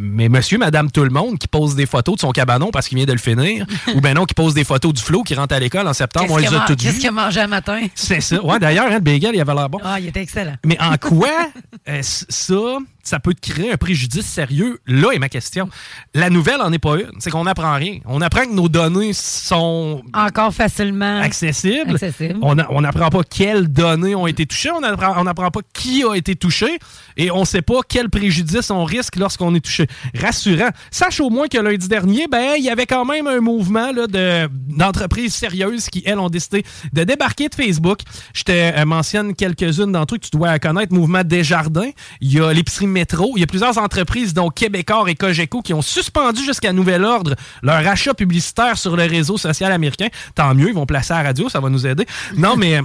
Mais 0.00 0.28
monsieur, 0.28 0.58
madame, 0.58 0.92
tout 0.92 1.02
le 1.02 1.10
monde 1.10 1.38
qui 1.38 1.48
pose 1.48 1.74
des 1.74 1.84
photos 1.84 2.14
de 2.14 2.20
son 2.20 2.30
cabanon 2.30 2.70
parce 2.70 2.86
qu'il 2.86 2.96
vient 2.96 3.04
de 3.04 3.12
le 3.12 3.18
finir, 3.18 3.66
ou 3.96 4.00
ben 4.00 4.14
non, 4.14 4.26
qui 4.26 4.34
pose 4.34 4.54
des 4.54 4.62
photos 4.62 4.94
du 4.94 5.02
flot 5.02 5.24
qui 5.24 5.34
rentre 5.34 5.56
à 5.56 5.58
l'école 5.58 5.88
en 5.88 5.92
septembre, 5.92 6.28
on 6.30 6.36
les 6.36 6.54
a 6.54 6.60
toutes 6.60 6.80
Qu'est-ce 6.80 7.00
qu'il 7.00 7.08
a 7.08 7.12
mangé 7.12 7.40
un 7.40 7.48
matin? 7.48 7.80
C'est 7.96 8.20
ça. 8.20 8.40
Ouais, 8.44 8.60
d'ailleurs, 8.60 8.86
hein, 8.86 8.94
le 8.94 9.00
bagel, 9.00 9.34
il 9.34 9.40
avait 9.40 9.54
l'air 9.54 9.68
bon. 9.68 9.80
Ah, 9.82 9.98
il 9.98 10.06
était 10.06 10.22
excellent. 10.22 10.54
Mais 10.64 10.80
en 10.80 10.96
quoi 10.98 11.48
euh, 11.88 12.00
ça, 12.02 12.78
ça 13.08 13.18
peut 13.20 13.34
te 13.34 13.40
créer 13.40 13.72
un 13.72 13.76
préjudice 13.76 14.26
sérieux. 14.26 14.78
Là 14.86 15.12
est 15.12 15.18
ma 15.18 15.28
question. 15.28 15.68
La 16.14 16.30
nouvelle 16.30 16.60
en 16.60 16.72
est 16.72 16.78
pas 16.78 16.96
une. 16.96 17.10
C'est 17.18 17.30
qu'on 17.30 17.44
n'apprend 17.44 17.74
rien. 17.74 17.98
On 18.04 18.20
apprend 18.20 18.44
que 18.44 18.52
nos 18.52 18.68
données 18.68 19.12
sont 19.12 20.02
Encore 20.12 20.52
facilement 20.54 21.20
accessibles. 21.20 21.92
accessibles. 21.94 22.38
On 22.42 22.80
n'apprend 22.80 23.08
pas 23.10 23.22
quelles 23.24 23.68
données 23.68 24.14
ont 24.14 24.26
été 24.26 24.46
touchées. 24.46 24.70
On 24.70 24.80
n'apprend 25.24 25.50
pas 25.50 25.60
qui 25.72 26.04
a 26.04 26.14
été 26.14 26.36
touché. 26.36 26.78
Et 27.16 27.30
on 27.30 27.40
ne 27.40 27.44
sait 27.44 27.62
pas 27.62 27.80
quel 27.88 28.10
préjudice 28.10 28.70
on 28.70 28.84
risque 28.84 29.16
lorsqu'on 29.16 29.54
est 29.54 29.60
touché. 29.60 29.86
Rassurant. 30.14 30.68
Sache 30.90 31.20
au 31.20 31.30
moins 31.30 31.48
que 31.48 31.58
lundi 31.58 31.88
dernier, 31.88 32.26
ben, 32.30 32.54
il 32.58 32.64
y 32.64 32.70
avait 32.70 32.86
quand 32.86 33.04
même 33.04 33.26
un 33.26 33.40
mouvement 33.40 33.90
là, 33.92 34.06
de- 34.06 34.48
d'entreprises 34.76 35.34
sérieuses 35.34 35.88
qui, 35.88 36.02
elles, 36.06 36.18
ont 36.18 36.28
décidé 36.30 36.64
de 36.92 37.04
débarquer 37.04 37.48
de 37.48 37.54
Facebook. 37.54 38.00
Je 38.34 38.42
te 38.44 38.52
euh, 38.52 38.84
mentionne 38.84 39.34
quelques-unes 39.34 39.92
d'entre 39.92 40.14
eux 40.14 40.18
que 40.18 40.26
tu 40.26 40.36
dois 40.36 40.58
connaître. 40.58 40.92
Mouvement 40.92 41.22
Desjardins. 41.24 41.90
Il 42.20 42.32
y 42.32 42.40
a 42.40 42.52
l'épicerie 42.52 42.86
Métro. 42.98 43.32
Il 43.36 43.40
y 43.40 43.42
a 43.44 43.46
plusieurs 43.46 43.78
entreprises, 43.78 44.34
dont 44.34 44.50
Québecor 44.50 45.08
et 45.08 45.14
Cogeco, 45.14 45.62
qui 45.62 45.72
ont 45.72 45.82
suspendu 45.82 46.42
jusqu'à 46.44 46.72
nouvel 46.72 47.04
ordre 47.04 47.36
leur 47.62 47.86
achat 47.86 48.12
publicitaire 48.14 48.76
sur 48.76 48.96
le 48.96 49.04
réseau 49.04 49.36
social 49.38 49.70
américain. 49.70 50.08
Tant 50.34 50.52
mieux, 50.54 50.68
ils 50.68 50.74
vont 50.74 50.86
placer 50.86 51.12
à 51.12 51.18
la 51.18 51.28
radio, 51.28 51.48
ça 51.48 51.60
va 51.60 51.68
nous 51.70 51.86
aider. 51.86 52.06
Non, 52.36 52.56
mais 52.56 52.78
euh, 52.78 52.82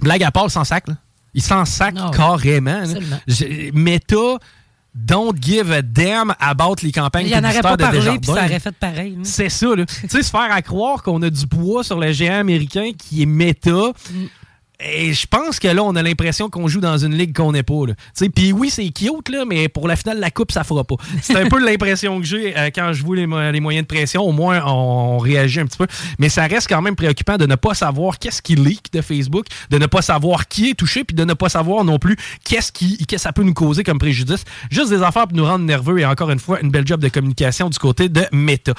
blague 0.00 0.22
à 0.22 0.30
part, 0.30 0.44
ils 0.46 0.50
s'en 0.50 0.64
sac. 0.64 0.86
Là. 0.88 0.94
Ils 1.34 1.42
s'en 1.42 1.64
sac 1.64 1.94
carrément. 2.14 2.70
là. 2.70 2.82
Absolument. 2.82 3.20
J'ai- 3.26 3.70
Meta 3.74 4.38
don't 4.94 5.32
give 5.40 5.72
a 5.72 5.80
damn 5.82 6.34
about 6.38 6.76
les 6.82 6.92
campagnes 6.92 7.26
Il 7.26 7.30
n'y 7.32 7.36
en 7.36 7.44
aurait 7.44 7.62
pas 7.62 7.76
de 7.76 7.82
parlé, 7.82 7.98
Desjardins. 7.98 8.20
puis 8.20 8.26
ça 8.32 8.44
aurait 8.44 8.60
fait 8.60 8.76
pareil. 8.76 9.18
C'est 9.22 9.48
ça, 9.48 9.74
là. 9.74 9.86
tu 9.86 10.08
sais, 10.08 10.22
se 10.22 10.30
faire 10.30 10.52
à 10.52 10.60
croire 10.62 11.02
qu'on 11.02 11.20
a 11.22 11.30
du 11.30 11.46
poids 11.46 11.82
sur 11.82 11.98
le 11.98 12.12
géant 12.12 12.38
américain 12.40 12.90
qui 12.96 13.22
est 13.22 13.26
méta. 13.26 13.92
Et 14.84 15.12
je 15.12 15.26
pense 15.26 15.58
que 15.58 15.68
là, 15.68 15.82
on 15.84 15.94
a 15.96 16.02
l'impression 16.02 16.50
qu'on 16.50 16.68
joue 16.68 16.80
dans 16.80 16.98
une 16.98 17.16
ligue 17.16 17.36
qu'on 17.36 17.52
n'est 17.52 17.62
pas. 17.62 17.72
Puis 18.34 18.52
oui, 18.52 18.70
c'est 18.70 18.88
cute, 18.90 19.28
là, 19.28 19.44
mais 19.46 19.68
pour 19.68 19.88
la 19.88 19.96
finale 19.96 20.16
de 20.16 20.20
la 20.20 20.30
Coupe, 20.30 20.52
ça 20.52 20.64
fera 20.64 20.84
pas. 20.84 20.96
C'est 21.20 21.36
un 21.36 21.48
peu 21.48 21.64
l'impression 21.64 22.18
que 22.20 22.26
j'ai 22.26 22.56
euh, 22.56 22.70
quand 22.74 22.92
je 22.92 23.04
vois 23.04 23.16
les, 23.16 23.26
les 23.52 23.60
moyens 23.60 23.86
de 23.86 23.88
pression. 23.94 24.22
Au 24.22 24.32
moins, 24.32 24.62
on, 24.66 25.18
réagit 25.18 25.60
un 25.60 25.66
petit 25.66 25.78
peu. 25.78 25.86
Mais 26.18 26.28
ça 26.28 26.46
reste 26.46 26.68
quand 26.68 26.82
même 26.82 26.96
préoccupant 26.96 27.36
de 27.36 27.46
ne 27.46 27.54
pas 27.54 27.74
savoir 27.74 28.18
qu'est-ce 28.18 28.42
qui 28.42 28.56
leak 28.56 28.92
de 28.92 29.00
Facebook, 29.00 29.46
de 29.70 29.78
ne 29.78 29.86
pas 29.86 30.02
savoir 30.02 30.48
qui 30.48 30.70
est 30.70 30.74
touché, 30.74 31.04
puis 31.04 31.14
de 31.14 31.24
ne 31.24 31.34
pas 31.34 31.48
savoir 31.48 31.84
non 31.84 31.98
plus 31.98 32.16
qu'est-ce 32.44 32.72
qui, 32.72 33.06
que 33.06 33.18
ça 33.18 33.32
peut 33.32 33.42
nous 33.42 33.54
causer 33.54 33.84
comme 33.84 33.98
préjudice. 33.98 34.44
Juste 34.70 34.90
des 34.90 35.02
affaires 35.02 35.28
pour 35.28 35.36
nous 35.36 35.44
rendre 35.44 35.64
nerveux 35.64 36.00
et 36.00 36.06
encore 36.06 36.30
une 36.30 36.38
fois, 36.38 36.60
une 36.60 36.70
belle 36.70 36.86
job 36.86 37.00
de 37.00 37.08
communication 37.08 37.68
du 37.68 37.78
côté 37.78 38.08
de 38.08 38.24
Meta. 38.32 38.72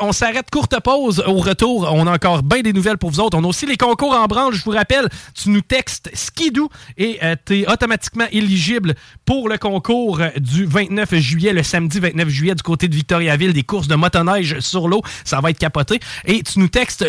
On 0.00 0.12
s'arrête 0.12 0.50
courte 0.50 0.78
pause. 0.80 1.22
Au 1.26 1.36
retour, 1.36 1.88
on 1.92 2.06
a 2.06 2.12
encore 2.12 2.42
bien 2.42 2.60
des 2.62 2.72
nouvelles 2.72 2.98
pour 2.98 3.10
vous 3.10 3.20
autres. 3.20 3.36
On 3.36 3.44
a 3.44 3.46
aussi 3.46 3.66
les 3.66 3.76
concours 3.76 4.14
en 4.14 4.26
branle. 4.26 4.54
Je 4.54 4.64
vous 4.64 4.70
rappelle, 4.70 5.08
nous 5.50 5.60
textes 5.60 6.10
Skidoo 6.14 6.68
et 6.96 7.20
tu 7.44 7.60
es 7.60 7.70
automatiquement 7.70 8.26
éligible 8.32 8.94
pour 9.24 9.48
le 9.48 9.58
concours 9.58 10.20
euh, 10.20 10.30
du 10.38 10.66
29 10.66 11.14
juillet, 11.16 11.52
le 11.52 11.62
samedi 11.62 12.00
29 12.00 12.28
juillet 12.28 12.54
du 12.54 12.62
côté 12.62 12.88
de 12.88 12.94
Victoriaville, 12.94 13.52
des 13.52 13.62
courses 13.62 13.88
de 13.88 13.94
motoneige 13.94 14.60
sur 14.60 14.88
l'eau. 14.88 15.02
Ça 15.24 15.40
va 15.40 15.50
être 15.50 15.58
capoté. 15.58 16.00
Et 16.24 16.42
tu 16.42 16.58
nous 16.58 16.68
textes 16.68 17.04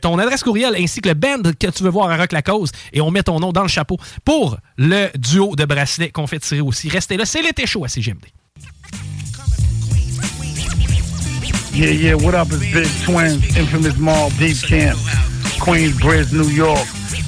ton 0.00 0.18
adresse 0.18 0.42
courriel 0.42 0.74
ainsi 0.78 1.00
que 1.00 1.08
le 1.08 1.14
band 1.14 1.42
que 1.58 1.66
tu 1.68 1.82
veux 1.82 1.90
voir 1.90 2.10
à 2.10 2.16
Rock 2.16 2.32
la 2.32 2.42
Cause 2.42 2.70
et 2.92 3.00
on 3.00 3.10
met 3.10 3.22
ton 3.22 3.40
nom 3.40 3.52
dans 3.52 3.62
le 3.62 3.68
chapeau 3.68 3.98
pour 4.24 4.58
le 4.76 5.08
duo 5.16 5.56
de 5.56 5.64
bracelets 5.64 6.10
qu'on 6.10 6.26
fait 6.26 6.38
tirer 6.38 6.60
aussi. 6.60 6.88
Restez 6.88 7.16
là, 7.16 7.24
c'est 7.24 7.42
l'été 7.42 7.66
chaud 7.66 7.84
à 7.84 7.88
CGMD. 7.88 8.26
Yeah, 11.72 11.90
yeah, 11.90 12.14
what 12.14 12.34
up? 12.34 12.48
It's 12.50 12.72
Big 12.72 12.88
Twins, 13.04 13.42
Infamous 13.54 13.98
Mall, 13.98 14.30
Deep 14.38 14.56
Camp, 14.66 14.96
Queensbridge, 15.60 16.32
New 16.32 16.48
York. 16.48 16.86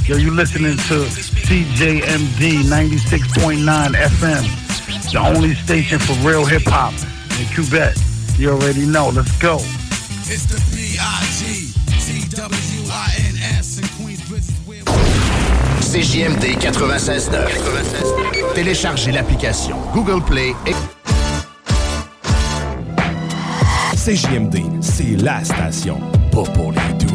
Yo, 0.08 0.16
you 0.16 0.30
listening 0.30 0.74
to 0.88 1.04
CJMD 1.04 2.64
96.9 2.64 3.92
FM, 3.92 5.12
the 5.12 5.18
only 5.18 5.54
station 5.54 5.98
for 5.98 6.14
real 6.26 6.46
hip 6.46 6.62
hop 6.64 6.94
in 7.38 7.46
Quebec. 7.54 7.94
You 8.38 8.52
already 8.52 8.86
know. 8.86 9.10
Let's 9.10 9.36
go. 9.38 9.56
It's 10.24 10.46
the 10.46 10.56
B-I-G-T-W-I-N-S 10.74 11.78
in 13.80 13.84
Queensbridge. 13.98 14.48
CJMD 15.82 16.56
96.9. 16.56 18.54
Téléchargez 18.54 19.12
l'application 19.12 19.76
Google 19.92 20.24
Play 20.24 20.54
et... 20.66 20.74
CJMD, 23.94 24.80
c'est 24.80 25.16
la 25.22 25.44
station, 25.44 26.00
pas 26.32 26.44
pour 26.44 26.72
les 26.72 26.94
doux. 26.94 27.14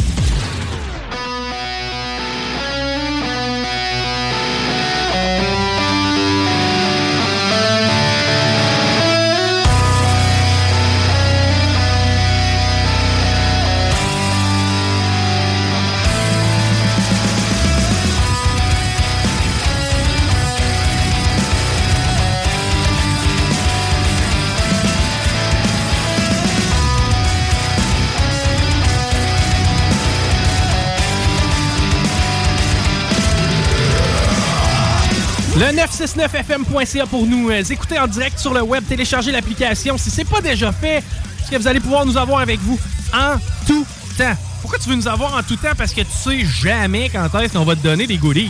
Le 35.61 35.67
969fm.ca 35.67 37.05
pour 37.05 37.27
nous 37.27 37.51
euh, 37.51 37.61
écouter 37.61 37.99
en 37.99 38.07
direct 38.07 38.39
sur 38.39 38.51
le 38.51 38.63
web, 38.63 38.83
télécharger 38.89 39.31
l'application 39.31 39.95
si 39.95 40.09
c'est 40.09 40.25
pas 40.25 40.41
déjà 40.41 40.71
fait, 40.71 41.03
parce 41.37 41.51
que 41.51 41.55
vous 41.55 41.67
allez 41.67 41.79
pouvoir 41.79 42.03
nous 42.03 42.17
avoir 42.17 42.39
avec 42.39 42.59
vous 42.61 42.79
en 43.13 43.35
tout 43.67 43.85
temps? 44.17 44.35
Pourquoi 44.61 44.79
tu 44.79 44.89
veux 44.89 44.95
nous 44.95 45.07
avoir 45.07 45.35
en 45.35 45.43
tout 45.43 45.57
temps? 45.57 45.75
Parce 45.77 45.93
que 45.93 46.01
tu 46.01 46.11
sais 46.11 46.43
jamais 46.43 47.09
quand 47.09 47.39
est-ce 47.39 47.53
qu'on 47.53 47.63
va 47.63 47.75
te 47.75 47.83
donner 47.83 48.07
des 48.07 48.17
goodies. 48.17 48.49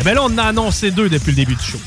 Eh 0.00 0.02
bien 0.02 0.14
là, 0.14 0.22
on 0.24 0.34
en 0.34 0.38
a 0.38 0.42
annoncé 0.46 0.90
deux 0.90 1.08
depuis 1.08 1.30
le 1.30 1.36
début 1.36 1.54
du 1.54 1.62
show. 1.62 1.78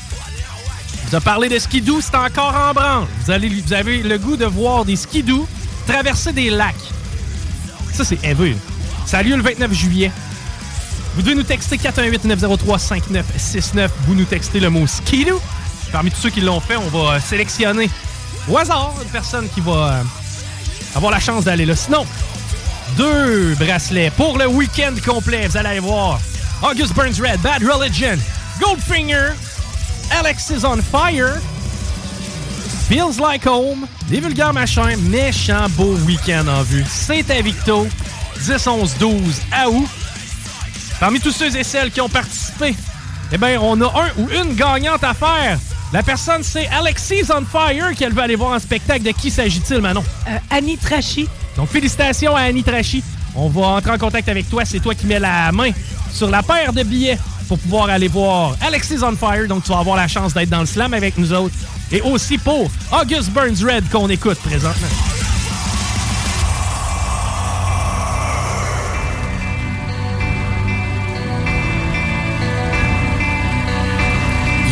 Vous 1.04 1.14
a 1.14 1.20
parlé 1.20 1.50
de 1.50 1.58
skidoo, 1.58 2.00
c'est 2.00 2.14
encore 2.14 2.54
en 2.56 2.72
branle. 2.72 3.06
Vous, 3.26 3.30
allez, 3.30 3.50
vous 3.50 3.72
avez 3.74 4.02
le 4.02 4.16
goût 4.16 4.38
de 4.38 4.46
voir 4.46 4.86
des 4.86 4.96
skidoo 4.96 5.46
traverser 5.86 6.32
des 6.32 6.48
lacs. 6.48 6.74
Ça, 7.92 8.06
c'est 8.06 8.24
heavy. 8.24 8.56
Ça 9.04 9.18
a 9.18 9.22
lieu 9.22 9.36
le 9.36 9.42
29 9.42 9.74
juillet. 9.74 10.10
Vous 11.14 11.22
devez 11.22 11.34
nous 11.34 11.42
texter 11.42 11.76
418-903-5969. 11.76 13.88
Vous 14.06 14.14
nous 14.14 14.24
textez 14.24 14.60
le 14.60 14.70
mot 14.70 14.86
skidoo. 14.86 15.40
Parmi 15.92 16.10
tous 16.10 16.20
ceux 16.20 16.30
qui 16.30 16.40
l'ont 16.40 16.60
fait, 16.60 16.76
on 16.76 16.88
va 16.88 17.14
euh, 17.14 17.20
sélectionner 17.20 17.90
au 18.48 18.56
hasard 18.56 18.94
une 19.02 19.08
personne 19.08 19.48
qui 19.48 19.60
va 19.60 19.72
euh, 19.72 20.02
avoir 20.94 21.10
la 21.10 21.18
chance 21.18 21.44
d'aller 21.44 21.66
là. 21.66 21.74
Sinon, 21.74 22.06
deux 22.96 23.54
bracelets 23.56 24.12
pour 24.16 24.38
le 24.38 24.46
week-end 24.46 24.94
complet. 25.04 25.48
Vous 25.48 25.56
allez 25.56 25.68
aller 25.68 25.80
voir 25.80 26.20
August 26.62 26.94
Burns 26.94 27.20
Red, 27.20 27.40
Bad 27.40 27.62
Religion, 27.62 28.16
Goldfinger, 28.60 29.30
Alexis 30.10 30.64
on 30.64 30.78
Fire, 30.78 31.36
Feels 32.88 33.20
Like 33.20 33.46
Home, 33.46 33.86
Des 34.08 34.20
vulgaires 34.20 34.52
machins, 34.52 34.96
méchant 35.08 35.68
beau 35.70 35.94
week-end 36.06 36.46
en 36.48 36.62
vue. 36.62 36.84
C'est 36.88 37.30
à 37.30 37.40
Victo, 37.40 37.86
10, 38.40 38.66
11, 38.66 38.94
12 38.98 39.20
à 39.52 39.70
août. 39.70 39.88
Parmi 41.00 41.18
tous 41.18 41.32
ceux 41.32 41.56
et 41.56 41.64
celles 41.64 41.90
qui 41.90 42.02
ont 42.02 42.10
participé, 42.10 42.74
eh 43.32 43.38
bien, 43.38 43.58
on 43.62 43.80
a 43.80 43.86
un 43.86 44.10
ou 44.18 44.28
une 44.28 44.54
gagnante 44.54 45.02
à 45.02 45.14
faire. 45.14 45.58
La 45.94 46.02
personne, 46.02 46.42
c'est 46.42 46.68
Alexis 46.68 47.24
on 47.34 47.44
Fire 47.44 47.96
qu'elle 47.96 48.12
veut 48.12 48.22
aller 48.22 48.36
voir 48.36 48.52
en 48.52 48.58
spectacle. 48.58 49.02
De 49.02 49.10
qui 49.10 49.30
s'agit-il, 49.30 49.80
Manon? 49.80 50.04
Euh, 50.28 50.36
Annie 50.50 50.76
Trachy. 50.76 51.26
Donc, 51.56 51.70
félicitations 51.70 52.36
à 52.36 52.42
Annie 52.42 52.62
Trachy. 52.62 53.02
On 53.34 53.48
va 53.48 53.68
entrer 53.68 53.92
en 53.92 53.98
contact 53.98 54.28
avec 54.28 54.48
toi. 54.50 54.66
C'est 54.66 54.80
toi 54.80 54.94
qui 54.94 55.06
mets 55.06 55.18
la 55.18 55.50
main 55.52 55.70
sur 56.12 56.28
la 56.28 56.42
paire 56.42 56.74
de 56.74 56.82
billets 56.82 57.18
pour 57.48 57.58
pouvoir 57.58 57.88
aller 57.88 58.08
voir 58.08 58.54
Alexis 58.60 58.98
on 59.02 59.16
Fire. 59.16 59.48
Donc, 59.48 59.64
tu 59.64 59.70
vas 59.70 59.78
avoir 59.78 59.96
la 59.96 60.06
chance 60.06 60.34
d'être 60.34 60.50
dans 60.50 60.60
le 60.60 60.66
slam 60.66 60.92
avec 60.92 61.16
nous 61.16 61.32
autres. 61.32 61.54
Et 61.90 62.02
aussi 62.02 62.36
pour 62.36 62.70
August 62.92 63.30
Burns 63.30 63.64
Red 63.64 63.88
qu'on 63.90 64.08
écoute 64.10 64.38
présentement. 64.38 65.09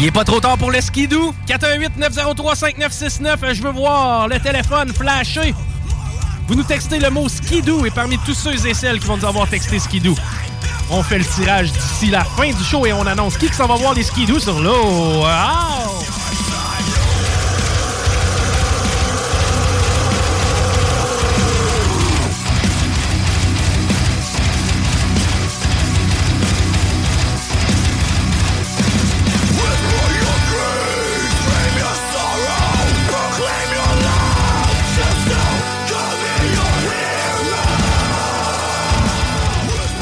Il 0.00 0.06
est 0.06 0.12
pas 0.12 0.22
trop 0.22 0.38
tard 0.38 0.56
pour 0.56 0.70
le 0.70 0.80
skidoo. 0.80 1.34
418-903-5969. 1.48 3.52
Je 3.52 3.62
veux 3.62 3.72
voir 3.72 4.28
le 4.28 4.38
téléphone 4.38 4.92
flasher. 4.92 5.52
Vous 6.46 6.54
nous 6.54 6.62
textez 6.62 7.00
le 7.00 7.10
mot 7.10 7.28
skidoo 7.28 7.84
et 7.84 7.90
parmi 7.90 8.16
tous 8.18 8.34
ceux 8.34 8.64
et 8.64 8.74
celles 8.74 9.00
qui 9.00 9.06
vont 9.06 9.16
nous 9.16 9.26
avoir 9.26 9.48
texté 9.48 9.78
skidoo, 9.78 10.14
on 10.90 11.02
fait 11.02 11.18
le 11.18 11.24
tirage 11.24 11.72
d'ici 11.72 12.06
la 12.06 12.24
fin 12.24 12.50
du 12.50 12.64
show 12.64 12.86
et 12.86 12.92
on 12.92 13.06
annonce 13.06 13.36
qui 13.36 13.48
que 13.48 13.54
s'en 13.54 13.66
va 13.66 13.74
voir 13.74 13.92
les 13.92 14.04
skidoo 14.04 14.38
sur 14.38 14.58
l'eau. 14.60 15.20
Wow! 15.20 15.88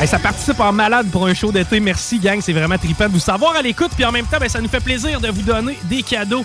Ça 0.07 0.21
participe 0.21 0.61
en 0.61 0.73
malade 0.73 1.09
pour 1.11 1.27
un 1.27 1.35
show 1.35 1.51
d'été. 1.51 1.81
Merci, 1.81 2.21
gang. 2.21 2.39
C'est 2.41 2.53
vraiment 2.53 2.79
trippant 2.79 3.09
de 3.09 3.13
vous 3.13 3.19
savoir 3.19 3.57
à 3.57 3.63
l'écoute. 3.63 3.91
Puis 3.95 4.05
en 4.05 4.13
même 4.13 4.27
temps, 4.27 4.39
ben, 4.39 4.49
ça 4.49 4.61
nous 4.61 4.69
fait 4.69 4.81
plaisir 4.81 5.21
de 5.21 5.29
vous 5.29 5.43
donner 5.43 5.77
des 5.85 6.03
cadeaux 6.03 6.45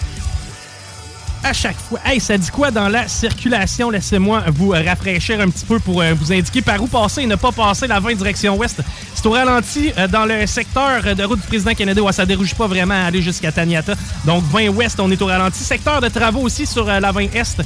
à 1.43 1.53
chaque 1.53 1.77
fois. 1.77 1.99
Hey, 2.05 2.19
ça 2.19 2.37
dit 2.37 2.49
quoi 2.49 2.71
dans 2.71 2.87
la 2.87 3.07
circulation? 3.07 3.89
Laissez-moi 3.89 4.43
vous 4.47 4.69
rafraîchir 4.69 5.39
un 5.41 5.49
petit 5.49 5.65
peu 5.65 5.79
pour 5.79 6.01
euh, 6.01 6.13
vous 6.13 6.31
indiquer 6.31 6.61
par 6.61 6.81
où 6.81 6.87
passer 6.87 7.21
et 7.21 7.27
ne 7.27 7.35
pas 7.35 7.51
passer 7.51 7.87
la 7.87 7.99
20 7.99 8.15
direction 8.15 8.57
ouest. 8.57 8.81
C'est 9.13 9.25
au 9.25 9.31
ralenti 9.31 9.91
euh, 9.97 10.07
dans 10.07 10.25
le 10.25 10.45
secteur 10.47 11.15
de 11.15 11.23
route 11.23 11.39
du 11.39 11.47
président 11.47 11.73
Kennedy. 11.73 11.99
Ouais, 11.99 12.13
ça 12.13 12.25
dérouge 12.25 12.55
pas 12.55 12.67
vraiment 12.67 12.95
à 12.95 13.07
aller 13.07 13.21
jusqu'à 13.21 13.51
Taniata. 13.51 13.93
Donc 14.25 14.43
20 14.51 14.69
ouest, 14.69 14.99
on 14.99 15.11
est 15.11 15.21
au 15.21 15.27
ralenti. 15.27 15.63
Secteur 15.63 16.01
de 16.01 16.09
travaux 16.09 16.41
aussi 16.41 16.65
sur 16.65 16.87
euh, 16.89 16.99
la 16.99 17.11
20 17.11 17.35
est. 17.35 17.61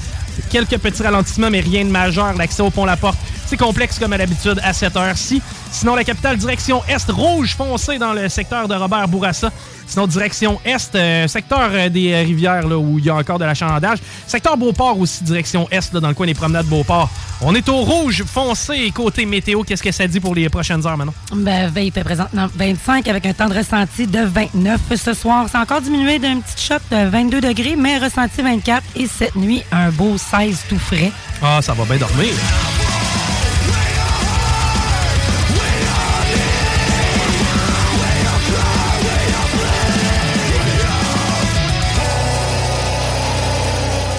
Quelques 0.50 0.78
petits 0.78 1.04
ralentissements, 1.04 1.50
mais 1.50 1.60
rien 1.60 1.86
de 1.86 1.90
majeur. 1.90 2.34
L'accès 2.34 2.62
au 2.62 2.70
pont 2.70 2.86
La 2.86 2.98
Porte, 2.98 3.18
c'est 3.46 3.58
complexe 3.58 4.00
comme 4.00 4.14
à 4.14 4.18
l'habitude 4.18 4.60
à 4.64 4.74
cette 4.74 4.96
heure-ci. 4.98 5.42
Sinon, 5.72 5.96
la 5.96 6.04
capitale 6.04 6.38
direction 6.38 6.82
est, 6.88 7.10
rouge 7.12 7.56
foncé 7.56 7.98
dans 7.98 8.14
le 8.14 8.30
secteur 8.30 8.68
de 8.68 8.76
Robert 8.76 9.08
Bourassa. 9.08 9.52
Sinon, 9.88 10.08
direction 10.08 10.60
est, 10.66 10.96
euh, 10.96 11.28
secteur 11.28 11.70
euh, 11.72 11.90
des 11.90 12.12
euh, 12.12 12.22
rivières 12.22 12.68
là, 12.68 12.78
où 12.78 12.98
il 12.98 13.06
y 13.06 13.10
a 13.10 13.16
encore 13.16 13.38
de 13.38 13.46
l'achalandage. 13.46 14.00
Secteur 14.26 14.58
Beauport 14.58 15.00
aussi, 15.00 15.24
direction 15.24 15.68
est, 15.70 15.94
là, 15.94 16.00
dans 16.00 16.08
le 16.08 16.14
coin 16.14 16.26
des 16.26 16.34
promenades 16.34 16.66
Beauport. 16.66 17.10
On 17.42 17.54
est 17.54 17.68
au 17.70 17.82
rouge 17.82 18.24
foncé 18.24 18.90
côté 18.92 19.26
météo. 19.26 19.64
Qu'est-ce 19.64 19.84
que 19.84 19.92
ça 19.92 20.08
dit 20.08 20.20
pour 20.20 20.34
les 20.34 20.50
prochaines 20.50 20.88
heures 20.88 20.98
maintenant? 20.98 21.14
Ben, 21.34 21.72
il 21.76 21.92
fait 21.92 22.04
présentement 22.04 22.48
25 22.56 23.08
avec 23.08 23.26
un 23.26 23.34
temps 23.34 23.50
de 23.50 23.56
ressenti 23.56 24.08
de 24.08 24.22
29 24.22 24.80
ce 24.96 25.14
soir. 25.14 25.46
C'est 25.52 25.58
encore 25.58 25.82
diminué 25.82 26.18
d'un 26.18 26.40
petit 26.40 26.66
shot 26.66 26.76
de 26.90 27.08
22 27.10 27.42
degrés, 27.42 27.76
mais 27.76 27.98
ressenti 27.98 28.42
24. 28.42 28.84
Et 28.96 29.08
cette 29.08 29.36
nuit, 29.36 29.62
un 29.72 29.90
beau 29.92 30.18
16 30.32 30.66
tout 30.70 30.80
frais. 30.80 31.12
Ah, 31.42 31.62
ça 31.62 31.74
va 31.74 31.86
bien 31.86 31.98
dormir. 31.98 32.34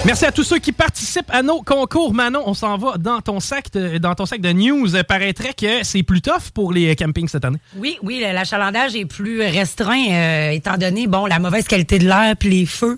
Merci 0.07 0.23
à 0.23 0.31
tous 0.31 0.45
ceux 0.45 0.59
qui 0.59 0.71
participent 0.71 1.29
à 1.31 1.43
nos 1.43 1.61
concours. 1.61 2.13
Manon, 2.13 2.41
on 2.45 2.53
s'en 2.53 2.77
va 2.77 2.97
dans 2.97 3.19
ton 3.19 3.41
sac 3.41 3.69
de, 3.73 3.97
dans 3.97 4.15
ton 4.15 4.25
sac 4.25 4.39
de 4.39 4.53
news. 4.53 4.87
Paraîtrait 5.05 5.53
que 5.53 5.83
c'est 5.83 6.01
plus 6.01 6.21
tough 6.21 6.49
pour 6.53 6.71
les 6.71 6.95
campings 6.95 7.27
cette 7.27 7.43
année. 7.43 7.57
Oui, 7.75 7.97
oui, 8.03 8.21
l'achalandage 8.21 8.95
est 8.95 9.03
plus 9.03 9.41
restreint 9.41 10.05
euh, 10.09 10.51
étant 10.51 10.77
donné 10.77 11.07
bon 11.07 11.25
la 11.25 11.39
mauvaise 11.39 11.67
qualité 11.67 11.99
de 11.99 12.05
l'air 12.05 12.37
puis 12.39 12.47
les 12.47 12.65
feux. 12.65 12.97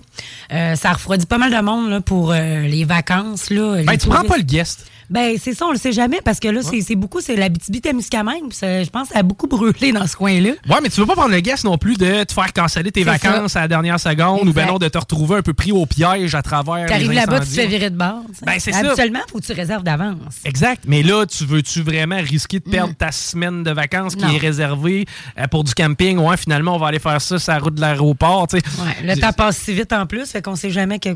Euh, 0.52 0.76
ça 0.76 0.92
refroidit 0.92 1.26
pas 1.26 1.38
mal 1.38 1.50
de 1.50 1.60
monde 1.60 1.90
là, 1.90 2.00
pour 2.00 2.30
euh, 2.30 2.60
les 2.60 2.84
vacances 2.84 3.50
là. 3.50 3.82
Ben, 3.84 3.90
les 3.90 3.98
tu 3.98 4.08
prends 4.08 4.22
pas 4.22 4.36
le 4.36 4.44
guest. 4.44 4.88
Ben 5.10 5.36
c'est 5.42 5.54
ça, 5.54 5.66
on 5.66 5.72
le 5.72 5.78
sait 5.78 5.92
jamais 5.92 6.20
parce 6.24 6.38
que 6.40 6.48
là 6.48 6.60
c'est 6.62 6.80
c'est 6.82 6.94
beaucoup 6.94 7.20
c'est 7.20 7.36
la 7.36 7.48
témiscamingue 7.50 8.48
puis 8.48 8.56
ça- 8.56 8.82
je 8.84 8.90
pense 8.90 9.08
que 9.08 9.14
ça 9.14 9.20
a 9.20 9.22
beaucoup 9.22 9.46
brûlé 9.46 9.92
dans 9.92 10.06
ce 10.06 10.16
coin-là. 10.16 10.50
Ouais, 10.68 10.76
mais 10.82 10.88
tu 10.88 11.00
veux 11.00 11.06
pas 11.06 11.14
prendre 11.14 11.32
le 11.34 11.40
guest 11.40 11.64
non 11.64 11.78
plus 11.78 11.96
de 11.96 12.24
te 12.24 12.32
faire 12.32 12.52
canceller 12.52 12.92
tes 12.92 13.02
vacances 13.04 13.52
ça. 13.52 13.58
à 13.60 13.62
la 13.62 13.68
dernière 13.68 13.98
seconde 13.98 14.48
ou 14.48 14.52
ben 14.52 14.66
non 14.66 14.78
de 14.78 14.88
te 14.88 14.98
retrouver 14.98 15.36
un 15.38 15.42
peu 15.42 15.52
pris 15.54 15.72
au 15.72 15.84
piège 15.86 16.34
à 16.34 16.42
travers 16.42 16.86
T'arrives 16.86 17.12
là-bas, 17.12 17.40
tu 17.40 17.46
te 17.48 17.52
fais 17.54 17.66
virer 17.66 17.90
de 17.90 17.96
bord. 17.96 18.22
Ben, 18.46 18.58
c'est 18.58 18.72
ça. 18.72 18.78
Habituellement, 18.78 19.20
faut 19.30 19.40
que 19.40 19.44
tu 19.46 19.52
réserves 19.52 19.82
d'avance. 19.82 20.16
Exact. 20.44 20.84
Mais 20.86 21.02
là, 21.02 21.26
tu 21.26 21.44
veux-tu 21.44 21.82
vraiment 21.82 22.18
risquer 22.20 22.60
de 22.60 22.70
perdre 22.70 22.94
ta 22.94 23.10
semaine 23.12 23.62
de 23.62 23.70
vacances 23.70 24.14
qui 24.14 24.24
Mm. 24.24 24.28
Non. 24.28 24.34
est 24.34 24.38
réservée 24.38 25.06
euh, 25.38 25.46
pour 25.48 25.64
du 25.64 25.74
camping? 25.74 26.18
Ouais, 26.18 26.36
finalement, 26.36 26.74
on 26.76 26.78
va 26.78 26.88
aller 26.88 26.98
faire 26.98 27.20
ça 27.20 27.38
sur 27.38 27.52
la 27.52 27.58
route 27.58 27.74
de 27.74 27.80
l'aéroport. 27.80 28.46
tu 28.48 28.58
sais. 28.58 28.64
Ouais, 28.80 29.14
le 29.14 29.20
temps 29.20 29.32
passe 29.32 29.56
si 29.58 29.72
vite 29.72 29.92
en 29.92 30.06
plus, 30.06 30.30
fait 30.30 30.42
qu'on 30.42 30.56
sait 30.56 30.70
jamais 30.70 30.98
que. 30.98 31.10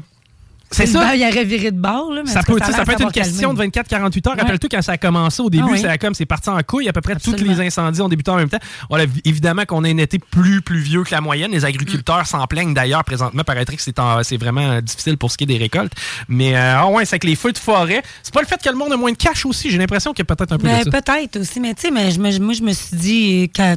C'est 0.74 0.86
ça. 0.86 1.00
vent, 1.04 1.12
Il 1.12 1.22
aurait 1.26 1.44
viré 1.44 1.70
de 1.70 1.78
bord, 1.80 2.12
là. 2.12 2.22
mais 2.24 2.30
Ça 2.30 2.42
peut, 2.42 2.56
cas, 2.56 2.66
tu 2.66 2.72
sais, 2.72 2.74
a 2.74 2.78
ça 2.78 2.84
peut 2.84 2.92
être 2.92 3.00
une 3.02 3.10
question 3.12 3.54
calmé. 3.54 3.66
de 3.70 3.72
24-48 3.80 4.28
heures. 4.28 4.34
Ouais. 4.36 4.40
Rappelle-toi, 4.42 4.68
quand 4.70 4.82
ça 4.82 4.92
a 4.92 4.98
commencé 4.98 5.42
au 5.42 5.50
début, 5.50 5.64
Ah 5.66 5.72
oui. 5.72 5.78
ça 5.80 5.90
a 5.92 5.98
comme 5.98 6.14
c'est 6.14 6.26
parti 6.26 6.48
en 6.50 6.60
couille. 6.62 6.88
À 6.88 6.92
peu 6.92 7.00
près 7.00 7.16
tous 7.16 7.34
les 7.36 7.60
incendies 7.60 8.00
ont 8.00 8.08
débuté 8.08 8.30
en 8.30 8.36
même 8.36 8.48
temps. 8.48 8.58
On 8.90 8.96
a, 8.98 9.04
évidemment 9.24 9.64
qu'on 9.64 9.84
a 9.84 9.88
un 9.88 9.98
été 9.98 10.18
plus 10.18 10.60
pluvieux 10.62 11.04
que 11.04 11.10
la 11.12 11.20
moyenne. 11.20 11.50
Les 11.52 11.64
agriculteurs 11.64 12.26
s'en 12.26 12.46
plaignent 12.46 12.74
d'ailleurs 12.74 13.04
présentement. 13.04 13.42
Paraîtrait 13.44 13.76
que 13.76 13.82
c'est 13.82 13.98
en- 13.98 14.22
c'est 14.22 14.36
vraiment 14.36 14.80
difficile 14.80 15.16
pour 15.16 15.30
ce 15.30 15.36
qui 15.38 15.44
est 15.44 15.46
des 15.48 15.58
récoltes. 15.58 15.92
Mais 16.28 16.56
euh, 16.56 16.74
ah 16.78 16.88
ouais, 16.88 17.04
c'est 17.04 17.18
que 17.18 17.26
les 17.26 17.36
feux 17.36 17.52
de 17.52 17.58
forêt. 17.58 18.02
C'est 18.22 18.34
pas 18.34 18.40
le 18.40 18.46
fait 18.46 18.60
que 18.62 18.68
le 18.68 18.76
monde 18.76 18.92
a 18.92 18.96
moins 18.96 19.12
de 19.12 19.16
cash 19.16 19.44
aussi. 19.46 19.70
J'ai 19.70 19.78
l'impression 19.78 20.12
qu'il 20.12 20.24
y 20.28 20.30
a 20.30 20.34
peut-être 20.34 20.52
un 20.52 20.58
peu 20.58 20.66
Ben, 20.66 20.78
de 20.84 20.90
ça. 20.90 21.00
peut-être 21.02 21.36
aussi, 21.40 21.60
mais 21.60 21.74
tu 21.74 21.82
sais, 21.82 21.90
mais 21.90 22.10
moi, 22.18 22.52
je 22.52 22.62
me 22.62 22.72
suis 22.72 22.96
dit, 22.96 23.50
quand 23.54 23.76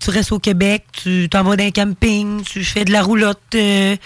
tu 0.00 0.10
restes 0.10 0.32
au 0.32 0.38
Québec, 0.38 0.84
tu 0.92 1.28
t'en 1.30 1.42
vas 1.42 1.56
dans 1.56 1.64
un 1.64 1.70
camping, 1.70 2.42
tu 2.42 2.64
fais 2.64 2.84
de 2.84 2.92
la 2.92 3.02
roulotte. 3.02 3.40
euh, 3.54 3.96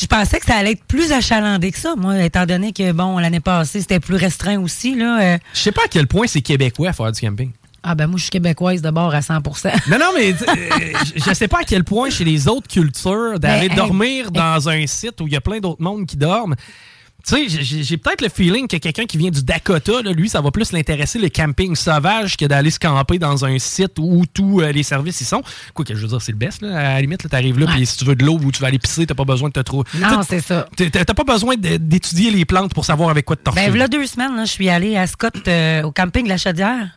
je 0.00 0.06
pensais 0.06 0.38
que 0.40 0.46
ça 0.46 0.56
allait 0.56 0.72
être 0.72 0.84
plus 0.84 1.12
achalandé 1.12 1.72
que 1.72 1.78
ça, 1.78 1.94
moi, 1.96 2.22
étant 2.22 2.46
donné 2.46 2.72
que, 2.72 2.92
bon, 2.92 3.18
l'année 3.18 3.40
passée, 3.40 3.80
c'était 3.80 4.00
plus 4.00 4.16
restreint 4.16 4.60
aussi, 4.60 4.94
là. 4.94 5.20
euh. 5.22 5.38
Je 5.54 5.58
sais 5.60 5.72
pas 5.72 5.82
à 5.84 5.88
quel 5.88 6.06
point 6.06 6.26
c'est 6.26 6.42
québécois 6.42 6.90
à 6.90 6.92
faire 6.92 7.10
du 7.12 7.20
camping. 7.20 7.50
Ah, 7.82 7.94
ben, 7.94 8.08
moi, 8.08 8.16
je 8.18 8.22
suis 8.24 8.30
québécoise 8.30 8.82
de 8.82 8.90
bord 8.90 9.14
à 9.14 9.20
100% 9.20 9.70
Non, 9.88 9.98
non, 9.98 10.10
mais 10.14 10.32
euh, 10.32 10.92
je 11.14 11.32
sais 11.32 11.46
pas 11.48 11.60
à 11.60 11.64
quel 11.64 11.84
point 11.84 12.10
chez 12.10 12.24
les 12.24 12.48
autres 12.48 12.66
cultures 12.68 13.38
d'aller 13.38 13.68
Ben, 13.68 13.76
dormir 13.76 14.30
dans 14.32 14.68
un 14.68 14.84
site 14.86 15.20
où 15.20 15.26
il 15.28 15.32
y 15.32 15.36
a 15.36 15.40
plein 15.40 15.60
d'autres 15.60 15.80
mondes 15.80 16.04
qui 16.04 16.16
dorment. 16.16 16.56
Tu 17.28 17.48
sais, 17.48 17.82
j'ai- 17.82 17.96
peut-être 17.98 18.22
le 18.22 18.30
feeling 18.30 18.66
que 18.68 18.78
quelqu'un 18.78 19.04
qui 19.04 19.18
vient 19.18 19.30
du 19.30 19.42
Dakota, 19.42 20.00
là, 20.02 20.12
lui, 20.12 20.30
ça 20.30 20.40
va 20.40 20.50
plus 20.50 20.72
l'intéresser 20.72 21.18
le 21.18 21.28
camping 21.28 21.76
sauvage 21.76 22.36
que 22.38 22.46
d'aller 22.46 22.70
se 22.70 22.78
camper 22.78 23.18
dans 23.18 23.44
un 23.44 23.58
site 23.58 23.98
où 23.98 24.24
tous 24.32 24.62
euh, 24.62 24.72
les 24.72 24.82
services 24.82 25.20
y 25.20 25.24
sont. 25.24 25.42
Quoi 25.74 25.84
que 25.84 25.94
je 25.94 26.00
veux 26.00 26.08
dire, 26.08 26.22
c'est 26.22 26.32
le 26.32 26.38
best. 26.38 26.62
Là. 26.62 26.78
À 26.78 26.82
la 26.94 27.00
limite, 27.02 27.22
là, 27.24 27.28
t'arrives 27.28 27.58
là, 27.58 27.66
puis 27.66 27.84
si 27.84 27.98
tu 27.98 28.04
veux 28.06 28.16
de 28.16 28.24
l'eau 28.24 28.38
ou 28.42 28.50
tu 28.50 28.60
vas 28.62 28.68
aller 28.68 28.78
pisser, 28.78 29.06
t'as 29.06 29.14
pas 29.14 29.24
besoin 29.24 29.48
de 29.50 29.52
te 29.52 29.60
trouver. 29.60 29.84
Non, 30.00 30.22
c'est 30.26 30.40
ça. 30.40 30.66
T'as 30.76 31.04
pas 31.14 31.24
besoin 31.24 31.56
d'étudier 31.56 32.30
les 32.30 32.46
plantes 32.46 32.72
pour 32.72 32.84
savoir 32.86 33.10
avec 33.10 33.26
quoi 33.26 33.36
te 33.36 33.42
torcher. 33.42 33.60
Ben, 33.60 33.70
voilà 33.70 33.88
deux 33.88 34.06
semaines, 34.06 34.34
là, 34.34 34.44
je 34.46 34.52
suis 34.52 34.70
allée 34.70 34.96
à 34.96 35.06
Scott, 35.06 35.34
euh, 35.48 35.82
au 35.82 35.92
camping 35.92 36.24
de 36.24 36.28
la 36.30 36.38
Chaudière. 36.38 36.88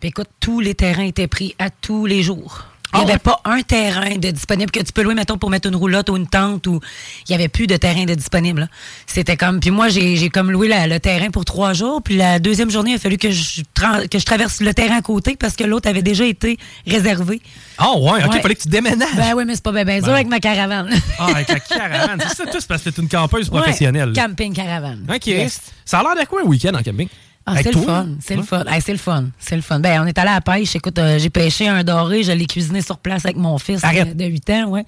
Puis 0.00 0.08
écoute, 0.08 0.28
tous 0.40 0.60
les 0.60 0.74
terrains 0.74 1.04
étaient 1.04 1.28
pris 1.28 1.54
à 1.58 1.68
tous 1.68 2.06
les 2.06 2.22
jours. 2.22 2.66
Il 2.94 2.98
n'y 2.98 3.02
Ah 3.06 3.08
avait 3.10 3.18
pas 3.18 3.40
un 3.44 3.60
terrain 3.62 4.16
de 4.16 4.30
disponible 4.30 4.70
que 4.70 4.80
tu 4.80 4.92
peux 4.92 5.02
louer, 5.02 5.14
mettons, 5.14 5.36
pour 5.36 5.50
mettre 5.50 5.68
une 5.68 5.74
roulotte 5.76 6.08
ou 6.10 6.16
une 6.16 6.28
tente. 6.28 6.66
ou 6.68 6.80
Il 7.28 7.32
n'y 7.32 7.34
avait 7.34 7.48
plus 7.48 7.66
de 7.66 7.76
terrain 7.76 8.04
de 8.04 8.14
disponible. 8.14 8.68
C'était 9.06 9.36
comme... 9.36 9.58
Puis 9.60 9.70
moi, 9.70 9.88
j'ai 9.88 10.28
comme 10.30 10.50
loué 10.50 10.68
la- 10.68 10.86
le 10.86 11.00
terrain 11.00 11.30
pour 11.30 11.44
trois 11.44 11.72
jours. 11.72 12.02
Puis 12.02 12.16
la 12.16 12.38
deuxième 12.38 12.70
journée, 12.70 12.92
il 12.92 12.94
a 12.94 12.98
fallu 12.98 13.18
que 13.18 13.30
je, 13.30 13.62
que 14.10 14.18
je 14.18 14.24
traverse 14.24 14.60
le 14.60 14.72
terrain 14.74 14.98
à 14.98 15.02
côté 15.02 15.34
parce 15.36 15.56
que 15.56 15.64
l'autre 15.64 15.88
avait 15.88 16.02
déjà 16.02 16.24
été 16.24 16.56
réservé. 16.86 17.40
Ah 17.78 17.92
ouais, 17.96 18.00
ok, 18.24 18.30
Ouais. 18.30 18.36
il 18.36 18.42
fallait 18.42 18.54
que 18.54 18.62
tu 18.62 18.68
déménages. 18.68 19.08
Ben 19.16 19.34
oui, 19.36 19.44
mais 19.46 19.54
c'est 19.56 19.64
pas 19.64 19.72
bien 19.72 19.84
ben 19.84 19.98
dur 19.98 20.06
Ben. 20.08 20.14
avec 20.14 20.28
ma 20.28 20.38
caravane. 20.38 20.90
Ah, 21.18 21.26
avec 21.34 21.48
la 21.48 21.60
caravane. 21.60 22.20
C'est 22.28 22.36
ça, 22.36 22.44
tout, 22.46 22.58
parce 22.68 22.82
que 22.82 22.90
t'es 22.90 23.02
une 23.02 23.08
campeuse 23.08 23.48
professionnelle. 23.48 24.10
Ouais, 24.10 24.14
camping 24.14 24.52
caravane. 24.54 25.04
OK. 25.12 25.26
Yes. 25.26 25.60
Ça 25.84 25.98
a 25.98 26.02
l'air 26.02 26.22
de 26.22 26.28
quoi 26.28 26.42
un 26.42 26.44
week-end 26.44 26.74
en 26.74 26.82
camping? 26.82 27.08
Ah, 27.46 27.56
c'est 27.62 27.72
le 27.74 27.80
fun, 27.80 28.08
c'est 28.20 28.36
le 28.36 28.42
fun. 28.42 28.64
Hey, 28.66 28.80
c'est 28.80 28.92
le 28.92 28.98
fun, 28.98 29.26
c'est 29.38 29.56
le 29.56 29.60
fun. 29.62 29.78
Ben, 29.78 30.00
on 30.02 30.06
est 30.06 30.16
allé 30.18 30.30
à 30.30 30.34
la 30.34 30.40
pêche. 30.40 30.74
Écoute, 30.76 30.98
euh, 30.98 31.18
j'ai 31.18 31.28
pêché 31.28 31.68
un 31.68 31.84
doré, 31.84 32.22
je 32.22 32.32
l'ai 32.32 32.46
cuisiné 32.46 32.80
sur 32.80 32.96
place 32.98 33.24
avec 33.26 33.36
mon 33.36 33.58
fils 33.58 33.84
Arrête. 33.84 34.08
euh, 34.08 34.14
de 34.14 34.24
8 34.24 34.50
ans, 34.50 34.64
ouais. 34.70 34.86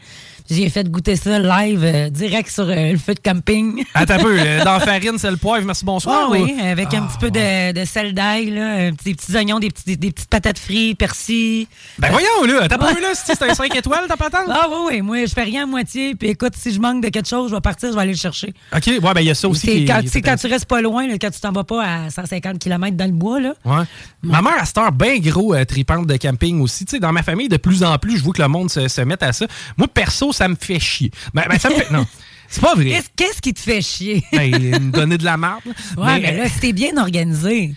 J'ai 0.49 0.69
fait 0.71 0.89
goûter 0.91 1.17
ça 1.17 1.39
live, 1.39 1.81
euh, 1.85 2.09
direct 2.11 2.51
sur 2.51 2.65
euh, 2.69 2.93
le 2.93 2.99
feu 2.99 3.15
de 3.15 3.21
camping. 3.21 3.85
Attends 3.95 4.15
un 4.15 4.19
peu. 4.19 4.37
euh, 4.39 4.65
Dans 4.65 4.75
la 4.75 4.81
farine, 4.87 5.19
c'est 5.19 5.31
le 5.31 5.37
poivre. 5.37 5.65
Merci, 5.67 5.85
bonsoir. 5.85 6.27
Ah 6.27 6.31
oui, 6.31 6.55
ou- 6.57 6.65
avec 6.65 6.93
un 6.95 7.03
petit 7.03 7.19
peu 7.19 7.31
de, 7.31 7.73
de 7.73 7.85
sel 7.85 8.15
d'ail, 8.15 8.51
là, 8.51 8.91
des 8.91 9.15
petits 9.15 9.35
oignons, 9.37 9.59
des, 9.59 9.71
petits, 9.71 9.97
des, 9.97 10.11
petites 10.13 10.29
patates 10.31 10.59
frites, 10.59 10.99
persil. 10.99 11.67
Ben 11.99 12.11
voyons, 12.11 12.45
là. 12.47 12.65
Attends 12.65 12.79
pas 12.79 12.93
là. 12.93 13.15
Si 13.15 13.23
c'est 13.27 13.43
un 13.43 13.55
5 13.55 13.75
étoiles, 13.75 14.07
ta 14.09 14.17
patente? 14.17 14.49
Ah 14.49 14.67
oui, 14.71 14.77
oui, 14.91 15.03
moi, 15.03 15.25
je 15.27 15.33
fais 15.33 15.43
rien 15.45 15.65
à 15.65 15.67
moitié. 15.67 16.15
Puis 16.15 16.29
écoute, 16.29 16.53
si 16.57 16.73
je 16.73 16.81
manque 16.81 17.03
de 17.03 17.09
quelque 17.09 17.29
chose, 17.29 17.51
je 17.51 17.55
vais 17.55 17.61
partir, 17.61 17.91
je 17.91 17.95
vais 17.95 18.03
aller 18.03 18.13
le 18.13 18.19
chercher. 18.19 18.53
OK. 18.75 18.87
Ouais, 18.87 19.15
ben 19.15 19.21
il 19.21 19.27
y 19.27 19.31
a 19.31 19.35
ça 19.35 19.49
aussi. 19.49 19.67
C'est 19.67 19.85
quand, 19.85 20.01
qui 20.03 20.23
quand 20.23 20.37
tu 20.37 20.47
restes 20.47 20.67
pas 20.67 20.81
loin, 20.81 21.07
là, 21.07 21.15
quand 21.21 21.31
tu 21.31 21.41
t'en 21.41 21.53
vas 21.53 21.65
pas 21.65 21.85
à 21.85 22.11
150 22.11 22.59
km 22.59 22.97
dans 22.97 23.05
le 23.07 23.13
bois, 23.13 23.41
là. 23.41 23.55
Ouais. 23.65 23.85
Ma 24.23 24.43
mère, 24.43 24.55
à 24.61 24.65
cette 24.65 24.79
heure, 24.79 24.93
bien 24.93 25.19
gros 25.19 25.55
euh, 25.55 25.65
tripante 25.65 26.07
de 26.07 26.17
camping 26.17 26.61
aussi. 26.61 26.85
Tu 26.85 26.93
sais, 26.93 26.99
dans 27.01 27.13
ma 27.13 27.23
famille, 27.23 27.49
de 27.49 27.57
plus 27.57 27.83
en 27.85 27.97
plus, 27.99 28.19
je 28.19 28.23
vois 28.25 28.33
que 28.33 28.43
le 28.43 28.49
monde 28.49 28.71
se, 28.71 28.89
se 28.89 29.01
met 29.01 29.23
à 29.23 29.33
ça. 29.33 29.47
Moi, 29.77 29.89
perso, 29.89 30.33
ça 30.37 30.49
me 30.49 30.57
fait 30.61 30.79
chier. 30.81 31.11
Ben, 31.35 31.45
ben, 31.49 31.59
ça 31.59 31.69
me 31.71 31.75
fait. 31.75 31.91
Non. 31.91 32.07
C'est 32.49 32.61
pas 32.61 32.75
vrai. 32.75 33.03
Qu'est-ce 33.17 33.41
qui 33.43 33.53
te 33.53 33.61
fait 33.61 33.81
chier? 33.83 34.23
Ben, 34.33 34.51
me 34.51 34.91
donner 34.93 35.19
de 35.19 35.25
la 35.25 35.37
merde. 35.37 35.61
Ouais, 35.97 36.21
mais, 36.21 36.37
là, 36.37 36.49
si 36.49 36.61
t'es 36.61 36.73
bien 36.73 36.97
organisé. 36.97 37.75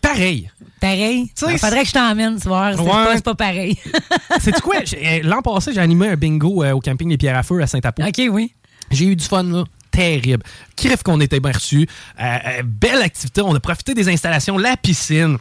Pareil. 0.00 0.50
Pareil? 0.80 1.30
Tu 1.36 1.46
sais, 1.46 1.52
Il 1.52 1.58
faudrait 1.58 1.82
que 1.82 1.88
je 1.88 1.92
t'emmène, 1.92 2.40
tu 2.40 2.48
vois. 2.48 2.72
C'est 2.74 2.80
Ouais. 2.80 2.88
pas, 2.90 3.12
c'est 3.16 3.24
pas 3.24 3.34
pareil. 3.34 3.78
C'est 4.40 4.60
quoi? 4.60 4.76
Euh, 4.78 5.20
L'an 5.22 5.40
passé, 5.42 5.72
j'ai 5.72 5.80
animé 5.80 6.08
un 6.08 6.16
bingo 6.16 6.62
euh, 6.64 6.72
au 6.72 6.80
camping 6.80 7.08
Les 7.08 7.16
Pierres 7.16 7.36
à 7.38 7.42
Feu 7.42 7.60
à 7.62 7.66
Saint-Apo. 7.66 8.02
OK, 8.02 8.22
oui. 8.30 8.52
J'ai 8.90 9.06
eu 9.06 9.16
du 9.16 9.24
fun, 9.24 9.44
là. 9.44 9.64
Terrible. 9.90 10.42
Crève 10.76 11.02
qu'on 11.04 11.20
était 11.20 11.38
bien 11.38 11.52
reçus. 11.52 11.86
Euh, 12.20 12.24
euh, 12.46 12.62
belle 12.64 13.02
activité. 13.02 13.40
On 13.42 13.54
a 13.54 13.60
profité 13.60 13.94
des 13.94 14.08
installations, 14.08 14.58
la 14.58 14.76
piscine. 14.76 15.38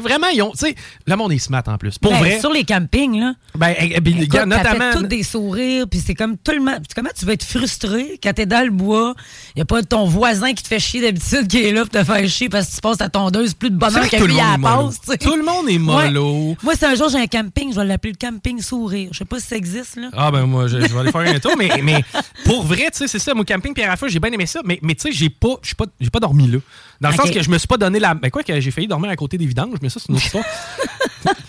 Vraiment, 0.00 0.28
ils 0.28 0.42
ont. 0.42 0.52
Tu 0.52 0.58
sais, 0.58 0.74
le 1.06 1.16
monde 1.16 1.32
est 1.32 1.38
smart 1.38 1.62
en 1.66 1.76
plus. 1.78 1.98
Pour 1.98 2.12
Ben, 2.12 2.18
vrai. 2.18 2.40
Sur 2.40 2.52
les 2.52 2.64
campings, 2.64 3.18
là. 3.20 3.34
Ben, 3.54 3.74
Écoute, 3.78 4.28
gars, 4.28 4.40
t'as 4.40 4.46
notamment. 4.46 4.92
fait 5.00 5.08
des 5.08 5.22
sourires, 5.22 5.86
puis 5.90 6.00
c'est 6.04 6.14
comme 6.14 6.36
tout 6.38 6.52
le 6.52 6.60
monde. 6.60 6.80
Comment 6.94 7.10
tu 7.18 7.24
vas 7.26 7.32
être 7.34 7.44
frustré 7.44 8.18
quand 8.22 8.32
t'es 8.32 8.46
dans 8.46 8.64
le 8.64 8.70
bois? 8.70 9.14
Il 9.56 9.62
a 9.62 9.64
pas 9.64 9.82
ton 9.82 10.06
voisin 10.06 10.54
qui 10.54 10.62
te 10.62 10.68
fait 10.68 10.78
chier 10.80 11.00
d'habitude 11.02 11.46
qui 11.48 11.62
est 11.64 11.72
là 11.72 11.82
pour 11.82 11.90
te 11.90 12.04
faire 12.04 12.28
chier 12.28 12.48
parce 12.48 12.68
que 12.68 12.74
tu 12.76 12.80
passes 12.80 12.98
ta 12.98 13.08
tondeuse 13.08 13.54
plus 13.54 13.70
de 13.70 13.76
bonheur 13.76 14.08
que 14.08 14.16
lui 14.24 14.38
à 14.40 14.56
la 14.56 14.58
passe. 14.58 14.98
Tout 15.20 15.36
le 15.36 15.44
monde 15.44 15.68
est 15.68 15.78
mollo. 15.78 16.48
Ouais. 16.50 16.56
Moi, 16.62 16.74
c'est 16.78 16.86
un 16.86 16.94
jour, 16.94 17.08
j'ai 17.08 17.18
un 17.18 17.26
camping, 17.26 17.70
je 17.72 17.76
vais 17.78 17.84
l'appeler 17.84 18.14
le 18.18 18.26
camping 18.28 18.60
sourire. 18.60 19.10
Je 19.12 19.18
sais 19.18 19.24
pas 19.24 19.40
si 19.40 19.46
ça 19.46 19.56
existe, 19.56 19.96
là. 19.96 20.08
Ah 20.14 20.30
ben 20.30 20.46
moi 20.46 20.66
je, 20.68 20.78
je 20.80 20.86
vais 20.92 21.00
aller 21.00 21.12
faire 21.12 21.20
un 21.22 21.38
tour 21.38 21.52
mais, 21.58 21.70
mais 21.82 22.04
pour 22.44 22.62
vrai 22.64 22.88
tu 22.92 22.98
sais 22.98 23.08
c'est 23.08 23.18
ça 23.18 23.34
mon 23.34 23.44
camping 23.44 23.72
Pierre 23.74 23.90
à 23.90 23.96
Feu 23.96 24.08
j'ai 24.08 24.20
bien 24.20 24.30
aimé 24.30 24.46
ça 24.46 24.60
mais, 24.64 24.78
mais 24.82 24.94
tu 24.94 25.02
sais 25.02 25.12
j'ai 25.12 25.30
pas 25.30 25.56
pas 25.76 25.84
pas 26.12 26.20
dormi 26.20 26.46
là 26.48 26.58
dans 27.00 27.08
le 27.10 27.14
sens 27.16 27.30
que 27.30 27.42
je 27.42 27.50
me 27.50 27.58
suis 27.58 27.66
pas 27.66 27.76
donné 27.76 27.98
la 27.98 28.14
ben 28.14 28.30
quoi 28.30 28.42
que 28.42 28.60
j'ai 28.60 28.70
failli 28.70 28.86
dormir 28.86 29.10
à 29.10 29.16
côté 29.16 29.38
des 29.38 29.46
vidanges 29.46 29.78
mais 29.82 29.88
ça 29.88 30.00
c'est 30.00 30.08
une 30.08 30.16
autre 30.16 30.24
histoire 30.24 30.44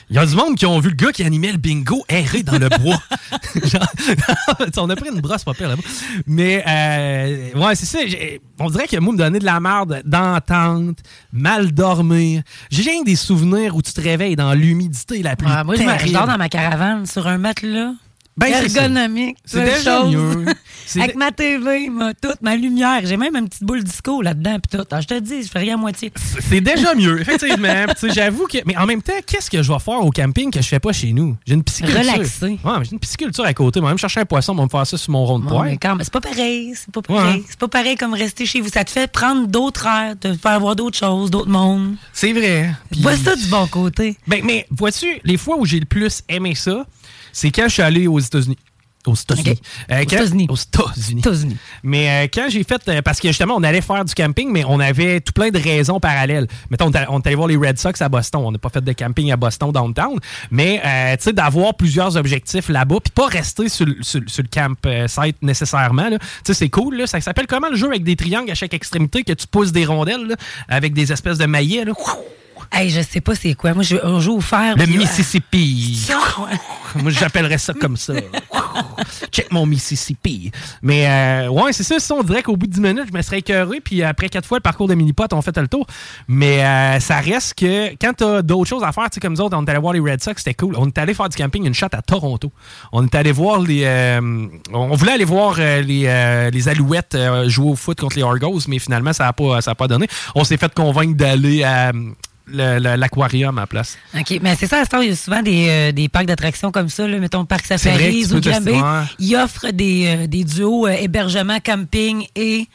Il 0.09 0.15
y 0.17 0.19
a 0.19 0.25
du 0.27 0.35
monde 0.35 0.55
qui 0.55 0.67
ont 0.67 0.79
vu 0.79 0.89
le 0.89 0.95
gars 0.95 1.11
qui 1.11 1.23
animait 1.23 1.51
le 1.51 1.57
bingo 1.57 2.03
errer 2.07 2.43
dans 2.43 2.59
le 2.59 2.69
bois. 2.69 3.01
Genre, 3.63 3.87
on 4.77 4.89
a 4.91 4.95
pris 4.95 5.09
une 5.09 5.21
brosse 5.21 5.43
pas 5.43 5.55
pire 5.55 5.69
là-bas. 5.69 5.81
Mais, 6.27 6.63
euh, 6.67 7.59
ouais, 7.59 7.73
c'est 7.73 7.87
ça. 7.87 7.97
On 8.59 8.69
dirait 8.69 8.87
que 8.87 8.97
moi, 8.97 9.13
me 9.13 9.17
donner 9.17 9.39
de 9.39 9.45
la 9.45 9.59
merde 9.59 10.03
d'entente, 10.05 10.99
mal 11.31 11.71
dormir. 11.71 12.43
J'ai 12.69 12.83
rien 12.91 12.99
que 13.01 13.05
des 13.05 13.15
souvenirs 13.15 13.75
où 13.75 13.81
tu 13.81 13.91
te 13.91 14.01
réveilles 14.01 14.35
dans 14.35 14.53
l'humidité 14.53 15.23
la 15.23 15.35
plus 15.35 15.47
Ah, 15.49 15.63
moi, 15.63 15.75
je 15.75 15.81
terrible. 15.81 16.11
dors 16.11 16.27
dans 16.27 16.37
ma 16.37 16.49
caravane 16.49 17.07
sur 17.07 17.25
un 17.27 17.39
matelas. 17.39 17.93
Ben, 18.35 18.47
ergonomique. 18.47 19.37
C'est 19.45 19.63
déjà 19.63 20.03
mieux. 20.05 20.45
Avec 20.95 21.15
ma 21.15 21.31
TV, 21.31 21.89
ma, 21.89 22.13
toute 22.13 22.41
ma 22.41 22.55
lumière. 22.55 23.01
J'ai 23.03 23.17
même 23.17 23.35
une 23.35 23.47
petite 23.47 23.63
boule 23.63 23.83
disco 23.83 24.21
là-dedans. 24.21 24.57
Pis 24.59 24.77
tout. 24.77 24.85
Ah, 24.91 25.01
je 25.01 25.07
te 25.07 25.19
dis, 25.19 25.43
je 25.43 25.49
fais 25.49 25.59
rien 25.59 25.75
à 25.75 25.77
moitié. 25.77 26.11
C'est 26.49 26.61
déjà 26.61 26.93
mieux, 26.95 27.21
effectivement. 27.21 27.85
Puis, 27.99 28.11
J'avoue 28.13 28.47
que. 28.47 28.57
Mais 28.65 28.77
en 28.77 28.85
même 28.85 29.01
temps, 29.01 29.13
qu'est-ce 29.25 29.49
que 29.49 29.61
je 29.61 29.71
vais 29.71 29.79
faire 29.79 30.03
au 30.03 30.11
camping 30.11 30.51
que 30.51 30.61
je 30.61 30.67
fais 30.67 30.79
pas 30.79 30.91
chez 30.91 31.13
nous? 31.13 31.35
J'ai 31.45 31.53
une 31.53 31.63
pisciculture. 31.63 31.99
Relaxer. 31.99 32.59
Ouais, 32.63 32.83
j'ai 32.83 32.91
une 32.91 32.99
pisciculture 32.99 33.45
à 33.45 33.53
côté. 33.53 33.79
Moi, 33.79 33.89
même 33.89 33.97
chercher 33.97 34.21
un 34.21 34.25
poisson, 34.25 34.53
on 34.53 34.55
va 34.55 34.63
me 34.63 34.69
faire 34.69 34.85
ça 34.85 34.97
sur 34.97 35.11
mon 35.11 35.25
rond 35.25 35.39
de 35.39 35.45
même, 35.45 35.97
c'est 36.01 36.11
pas 36.13 36.21
pareil. 36.21 36.73
C'est 36.75 36.91
pas 36.91 37.01
pareil. 37.01 37.43
C'est 37.47 37.59
pas 37.59 37.67
pareil 37.67 37.95
comme 37.95 38.13
rester 38.13 38.45
chez 38.45 38.61
vous. 38.61 38.69
Ça 38.69 38.83
te 38.83 38.91
fait 38.91 39.11
prendre 39.11 39.47
d'autres 39.47 39.85
airs, 39.85 40.15
te 40.19 40.33
faire 40.33 40.59
voir 40.59 40.75
d'autres 40.75 40.97
choses, 40.97 41.31
d'autres 41.31 41.49
mondes. 41.49 41.95
C'est 42.13 42.33
vrai. 42.33 42.71
Vois 42.99 43.15
ça 43.15 43.35
du 43.35 43.45
bon 43.47 43.67
côté. 43.67 44.17
Ben, 44.27 44.41
mais 44.43 44.65
vois-tu, 44.71 45.07
les 45.23 45.37
fois 45.37 45.57
où 45.57 45.65
j'ai 45.65 45.79
le 45.79 45.85
plus 45.85 46.21
aimé 46.29 46.55
ça, 46.55 46.85
c'est 47.33 47.51
quand 47.51 47.65
je 47.67 47.73
suis 47.73 47.81
allé 47.83 48.07
aux 48.07 48.19
États-Unis. 48.19 48.57
Aux 49.05 49.15
États-Unis. 49.15 49.49
Ok. 49.49 49.57
Euh, 49.91 49.99
États-Unis. 50.01 50.47
Mais 51.83 52.09
euh, 52.23 52.27
quand 52.33 52.47
j'ai 52.47 52.63
fait, 52.63 52.81
euh, 52.87 53.01
parce 53.01 53.19
que 53.19 53.27
justement, 53.27 53.55
on 53.57 53.63
allait 53.63 53.81
faire 53.81 54.05
du 54.05 54.13
camping, 54.13 54.49
mais 54.49 54.63
on 54.65 54.79
avait 54.79 55.19
tout 55.19 55.33
plein 55.33 55.49
de 55.49 55.59
raisons 55.59 55.99
parallèles. 55.99 56.47
Mettons, 56.69 56.85
on 57.09 57.19
est 57.19 57.27
allé- 57.27 57.35
voir 57.35 57.49
les 57.49 57.57
Red 57.57 57.77
Sox 57.77 57.95
à 58.01 58.07
Boston. 58.07 58.43
On 58.45 58.51
n'a 58.53 58.57
pas 58.59 58.69
fait 58.69 58.79
de 58.81 58.93
camping 58.93 59.29
à 59.29 59.35
Boston, 59.35 59.73
downtown. 59.73 60.17
Mais, 60.51 60.81
euh, 60.85 61.17
tu 61.17 61.23
sais, 61.23 61.33
d'avoir 61.33 61.73
plusieurs 61.75 62.15
objectifs 62.15 62.69
là-bas, 62.69 62.95
puis 63.03 63.11
pas 63.13 63.27
rester 63.27 63.67
sur, 63.67 63.85
le- 63.85 63.97
sur, 63.99 64.21
le- 64.21 64.27
sur 64.29 64.41
le 64.41 64.47
campsite 64.49 65.35
nécessairement. 65.41 66.09
Tu 66.09 66.17
sais, 66.45 66.53
c'est 66.53 66.69
cool. 66.69 66.95
Là. 66.99 67.05
Ça 67.05 67.19
s'appelle 67.19 67.47
comment 67.47 67.67
le 67.67 67.75
jeu 67.75 67.87
avec 67.87 68.05
des 68.05 68.15
triangles 68.15 68.51
à 68.51 68.55
chaque 68.55 68.73
extrémité 68.73 69.23
que 69.25 69.33
tu 69.33 69.47
pousses 69.47 69.73
des 69.73 69.83
rondelles 69.83 70.27
là, 70.27 70.35
avec 70.69 70.93
des 70.93 71.11
espèces 71.11 71.39
de 71.39 71.45
maillets? 71.45 71.83
Là? 71.83 71.91
Hey, 72.75 72.89
je 72.89 73.01
sais 73.01 73.21
pas 73.21 73.35
c'est 73.35 73.53
quoi. 73.53 73.73
Moi, 73.73 73.83
je, 73.83 73.97
on 74.03 74.19
joue 74.19 74.37
au 74.37 74.41
fer. 74.41 74.75
Le 74.75 74.83
puis, 74.85 74.97
Mississippi. 74.97 76.07
Moi, 76.95 77.11
j'appellerais 77.11 77.57
ça 77.59 77.73
comme 77.73 77.97
ça. 77.97 78.13
Check 79.31 79.51
mon 79.51 79.65
Mississippi. 79.65 80.51
Mais 80.81 81.07
euh, 81.07 81.49
ouais, 81.49 81.71
c'est 81.71 81.83
ça, 81.83 81.99
ça. 81.99 82.15
On 82.15 82.23
dirait 82.23 82.41
qu'au 82.41 82.57
bout 82.57 82.65
de 82.67 82.71
10 82.73 82.81
minutes, 82.81 83.05
je 83.11 83.15
me 83.17 83.21
serais 83.21 83.39
écœuré. 83.39 83.79
Puis 83.79 84.01
après 84.01 84.27
quatre 84.29 84.47
fois, 84.47 84.57
le 84.57 84.61
parcours 84.63 84.87
de 84.87 84.95
mini-pot, 84.95 85.31
on 85.33 85.41
fait 85.41 85.55
le 85.57 85.67
tour. 85.67 85.85
Mais 86.27 86.63
euh, 86.65 86.99
ça 86.99 87.19
reste 87.19 87.53
que 87.59 87.89
quand 88.01 88.13
t'as 88.17 88.41
d'autres 88.41 88.69
choses 88.69 88.83
à 88.83 88.91
faire, 88.91 89.05
tu 89.05 89.15
sais, 89.15 89.19
comme 89.19 89.33
nous 89.33 89.41
autres, 89.41 89.55
on 89.57 89.63
est 89.65 89.69
allé 89.69 89.79
voir 89.79 89.93
les 89.93 89.99
Red 89.99 90.23
Sox, 90.23 90.35
c'était 90.37 90.53
cool. 90.55 90.75
On 90.77 90.87
est 90.87 90.97
allé 90.97 91.13
faire 91.13 91.29
du 91.29 91.37
camping 91.37 91.65
une 91.65 91.73
shot 91.75 91.87
à 91.91 92.01
Toronto. 92.01 92.51
On 92.91 93.03
est 93.05 93.13
allé 93.15 93.31
voir 93.31 93.59
les. 93.61 93.83
euh, 93.85 94.47
on 94.73 94.95
voulait 94.95 95.13
aller 95.13 95.25
voir 95.25 95.55
euh, 95.59 95.81
les, 95.81 96.05
euh, 96.07 96.49
les 96.49 96.69
Alouettes 96.69 97.15
jouer 97.47 97.71
au 97.71 97.75
foot 97.75 97.99
contre 97.99 98.15
les 98.15 98.23
Argos, 98.23 98.61
mais 98.67 98.79
finalement, 98.79 99.13
ça 99.13 99.25
n'a 99.25 99.33
pas, 99.33 99.61
ça 99.61 99.71
a 99.71 99.75
pas 99.75 99.87
donné. 99.87 100.07
On 100.35 100.43
s'est 100.43 100.57
fait 100.57 100.73
convaincre 100.73 101.15
d'aller 101.15 101.63
à 101.63 101.89
euh, 101.89 101.91
l'aquarium 102.47 103.57
à 103.57 103.61
la 103.61 103.67
place. 103.67 103.97
OK, 104.17 104.39
mais 104.41 104.55
c'est 104.55 104.67
ça, 104.67 104.79
à 104.79 104.85
ce 104.85 104.89
temps, 104.89 105.01
il 105.01 105.09
y 105.09 105.11
a 105.11 105.15
souvent 105.15 105.41
des, 105.41 105.67
euh, 105.69 105.91
des 105.91 106.09
parcs 106.09 106.25
d'attractions 106.25 106.71
comme 106.71 106.89
ça, 106.89 107.07
là, 107.07 107.17
mettons 107.19 107.45
Parc 107.45 107.65
vrai 107.65 107.77
que 107.77 107.81
Safari 107.81 108.25
ou 108.25 108.39
Granby. 108.39 109.05
Ils 109.19 109.35
offrent 109.35 109.71
des, 109.71 110.05
euh, 110.07 110.27
des 110.27 110.43
duos 110.43 110.87
euh, 110.87 110.91
hébergement, 110.91 111.59
camping 111.63 112.27
et 112.35 112.67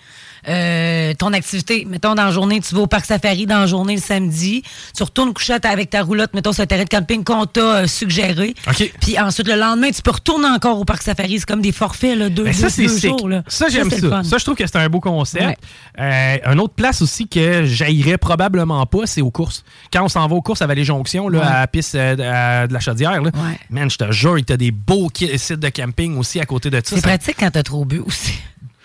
euh, 0.46 1.14
ton 1.14 1.32
activité. 1.32 1.86
Mettons, 1.88 2.14
dans 2.14 2.24
la 2.24 2.30
journée, 2.30 2.60
tu 2.60 2.74
vas 2.74 2.82
au 2.82 2.86
Parc 2.86 3.06
Safari, 3.06 3.46
dans 3.46 3.58
la 3.60 3.66
journée, 3.66 3.96
le 3.96 4.00
samedi, 4.00 4.62
tu 4.96 5.02
retournes 5.02 5.32
coucher 5.32 5.56
avec 5.62 5.90
ta 5.90 6.02
roulotte, 6.02 6.34
mettons, 6.34 6.52
sur 6.52 6.62
le 6.62 6.66
terrain 6.66 6.84
de 6.84 6.88
camping 6.88 7.24
qu'on 7.24 7.46
t'a 7.46 7.60
euh, 7.60 7.86
suggéré. 7.86 8.54
Puis 9.00 9.18
ensuite, 9.18 9.48
le 9.48 9.56
lendemain, 9.56 9.90
tu 9.90 10.02
peux 10.02 10.10
retourner 10.10 10.46
encore 10.48 10.78
au 10.78 10.84
Parc 10.84 11.02
Safari. 11.02 11.38
C'est 11.40 11.46
comme 11.46 11.62
des 11.62 11.72
forfaits, 11.72 12.16
là, 12.16 12.28
deux, 12.28 12.44
Ben, 12.44 12.52
ça, 12.52 12.68
deux 12.76 12.98
jours. 12.98 13.28
Là. 13.28 13.42
Ça, 13.48 13.68
j'aime 13.68 13.90
ça. 13.90 14.22
Ça, 14.22 14.38
je 14.38 14.44
trouve 14.44 14.56
que 14.56 14.66
c'est 14.66 14.76
un 14.76 14.88
beau 14.88 15.00
concept. 15.00 15.44
Ouais. 15.44 15.56
Euh, 15.98 16.36
un 16.44 16.58
autre 16.58 16.74
place 16.74 17.02
aussi 17.02 17.26
que 17.28 17.64
j'haïrais 17.64 18.18
probablement 18.18 18.84
pas, 18.86 19.06
c'est 19.06 19.22
aux 19.22 19.30
courses. 19.30 19.64
Quand 19.92 20.04
on 20.04 20.08
s'en 20.08 20.26
va 20.28 20.34
aux 20.36 20.42
courses 20.42 20.62
à 20.62 20.66
Vallée-Jonction, 20.66 21.28
là, 21.28 21.38
Ouais. 21.38 21.44
à 21.46 21.60
la 21.60 21.66
piste 21.66 21.94
euh, 21.94 22.16
de, 22.16 22.22
à- 22.22 22.66
de 22.66 22.72
la 22.72 22.80
Chaudière, 22.80 23.20
là, 23.22 23.30
man, 23.70 23.90
je 23.90 23.96
te 23.96 24.10
jure, 24.12 24.36
tu 24.46 24.52
as 24.52 24.56
des 24.56 24.70
beaux 24.70 25.08
sites 25.14 25.52
de 25.60 25.68
camping 25.68 26.16
aussi 26.18 26.40
à 26.40 26.46
côté 26.46 26.70
de 26.70 26.76
ça. 26.76 26.96
C'est 26.96 27.02
pratique 27.02 27.36
quand 27.38 27.50
t'as 27.50 27.62
trop 27.62 27.84
bu 27.84 27.98
aussi. 28.00 28.34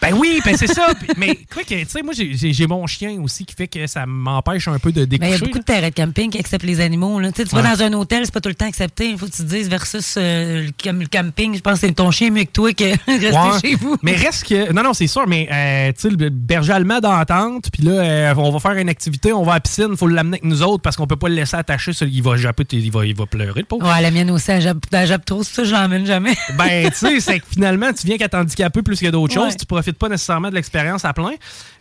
Ben 0.03 0.13
oui, 0.17 0.41
ben 0.43 0.55
c'est 0.57 0.67
ça. 0.67 0.87
Mais 1.17 1.39
quoi 1.51 1.63
que, 1.63 1.75
tu 1.75 1.85
sais, 1.87 2.01
moi, 2.03 2.13
j'ai- 2.13 2.67
mon 2.67 2.85
chien 2.87 3.19
aussi 3.21 3.45
qui 3.45 3.55
fait 3.55 3.67
que 3.67 3.87
ça 3.87 4.05
m'empêche 4.05 4.67
un 4.67 4.79
peu 4.79 4.91
de 4.91 5.01
Mais 5.01 5.07
il 5.07 5.11
y 5.11 5.15
a 5.15 5.27
découcher. 5.27 5.45
beaucoup 5.45 5.59
de 5.59 5.63
terrains 5.63 5.89
de 5.89 5.93
camping 5.93 6.29
qui 6.29 6.39
acceptent 6.39 6.65
les 6.65 6.81
animaux. 6.81 7.19
Là. 7.19 7.31
Tu, 7.31 7.41
sais, 7.43 7.47
tu 7.49 7.55
Ouais. 7.55 7.61
vas 7.61 7.75
dans 7.75 7.83
un 7.83 7.93
hôtel, 7.93 8.21
c'est 8.25 8.33
pas 8.33 8.41
tout 8.41 8.49
le 8.49 8.55
temps 8.55 8.67
accepté. 8.67 9.09
Il 9.09 9.17
faut 9.17 9.25
que 9.27 9.31
tu 9.31 9.37
te 9.43 9.47
dises 9.47 9.69
versus 9.69 10.15
euh, 10.17 10.65
le, 10.65 10.71
cam- 10.71 10.99
le 10.99 11.07
camping. 11.07 11.55
Je 11.55 11.61
pense 11.61 11.79
que 11.79 11.87
c'est 11.87 11.93
ton 11.93 12.11
chien 12.11 12.29
mieux 12.31 12.43
que 12.43 12.51
toi 12.51 12.73
que 12.73 12.83
rester 13.07 13.29
Ouais. 13.31 13.59
chez 13.71 13.75
vous. 13.75 13.97
Mais 14.01 14.13
reste 14.15 14.45
que. 14.47 14.71
Non, 14.73 14.83
non, 14.83 14.93
c'est 14.93 15.07
sûr, 15.07 15.27
mais 15.27 15.47
euh, 15.51 15.91
tu 15.93 16.01
sais, 16.01 16.09
le 16.09 16.29
berger 16.29 16.73
allemand 16.73 16.99
d'entente, 16.99 17.69
puis 17.71 17.83
là, 17.83 17.91
euh, 17.91 18.33
on 18.37 18.51
va 18.51 18.59
faire 18.59 18.73
une 18.81 18.89
activité, 18.89 19.31
on 19.33 19.43
va 19.43 19.53
à 19.53 19.55
la 19.55 19.61
piscine, 19.61 19.87
il 19.91 19.97
faut 19.97 20.07
l'amener 20.07 20.37
avec 20.37 20.43
nous 20.45 20.61
autres 20.63 20.81
parce 20.81 20.95
qu'on 20.95 21.07
peut 21.07 21.15
pas 21.15 21.29
le 21.29 21.35
laisser 21.35 21.55
attaché. 21.57 21.91
il, 22.01 22.23
va 22.23 22.35
japper, 22.37 22.63
il, 22.71 22.91
va, 22.91 23.05
il 23.05 23.15
va 23.15 23.25
pleurer, 23.25 23.61
le 23.61 23.65
pauvre. 23.65 23.87
Ouais, 23.87 24.01
la 24.01 24.11
mienne 24.11 24.31
aussi, 24.31 24.51
elle 24.51 24.61
jappe, 24.61 25.25
trop. 25.25 25.43
Ça, 25.43 25.63
je 25.63 25.71
l'emmène 25.71 26.05
jamais. 26.05 26.35
Ben, 26.57 26.89
tu 26.89 26.97
sais, 26.97 27.19
c'est 27.19 27.39
que 27.39 27.45
finalement, 27.51 27.91
tu 27.93 28.05
viens 28.07 28.17
qu'à 28.17 28.29
t'handicaper 28.29 28.81
plus 28.81 28.99
que 28.99 29.07
d'autres 29.07 29.37
Ouais. 29.37 29.43
choses. 29.45 29.57
Tu 29.57 29.65
profites 29.65 29.92
pas 29.93 30.09
nécessairement 30.09 30.49
de 30.49 30.55
l'expérience 30.55 31.05
à 31.05 31.13
plein. 31.13 31.33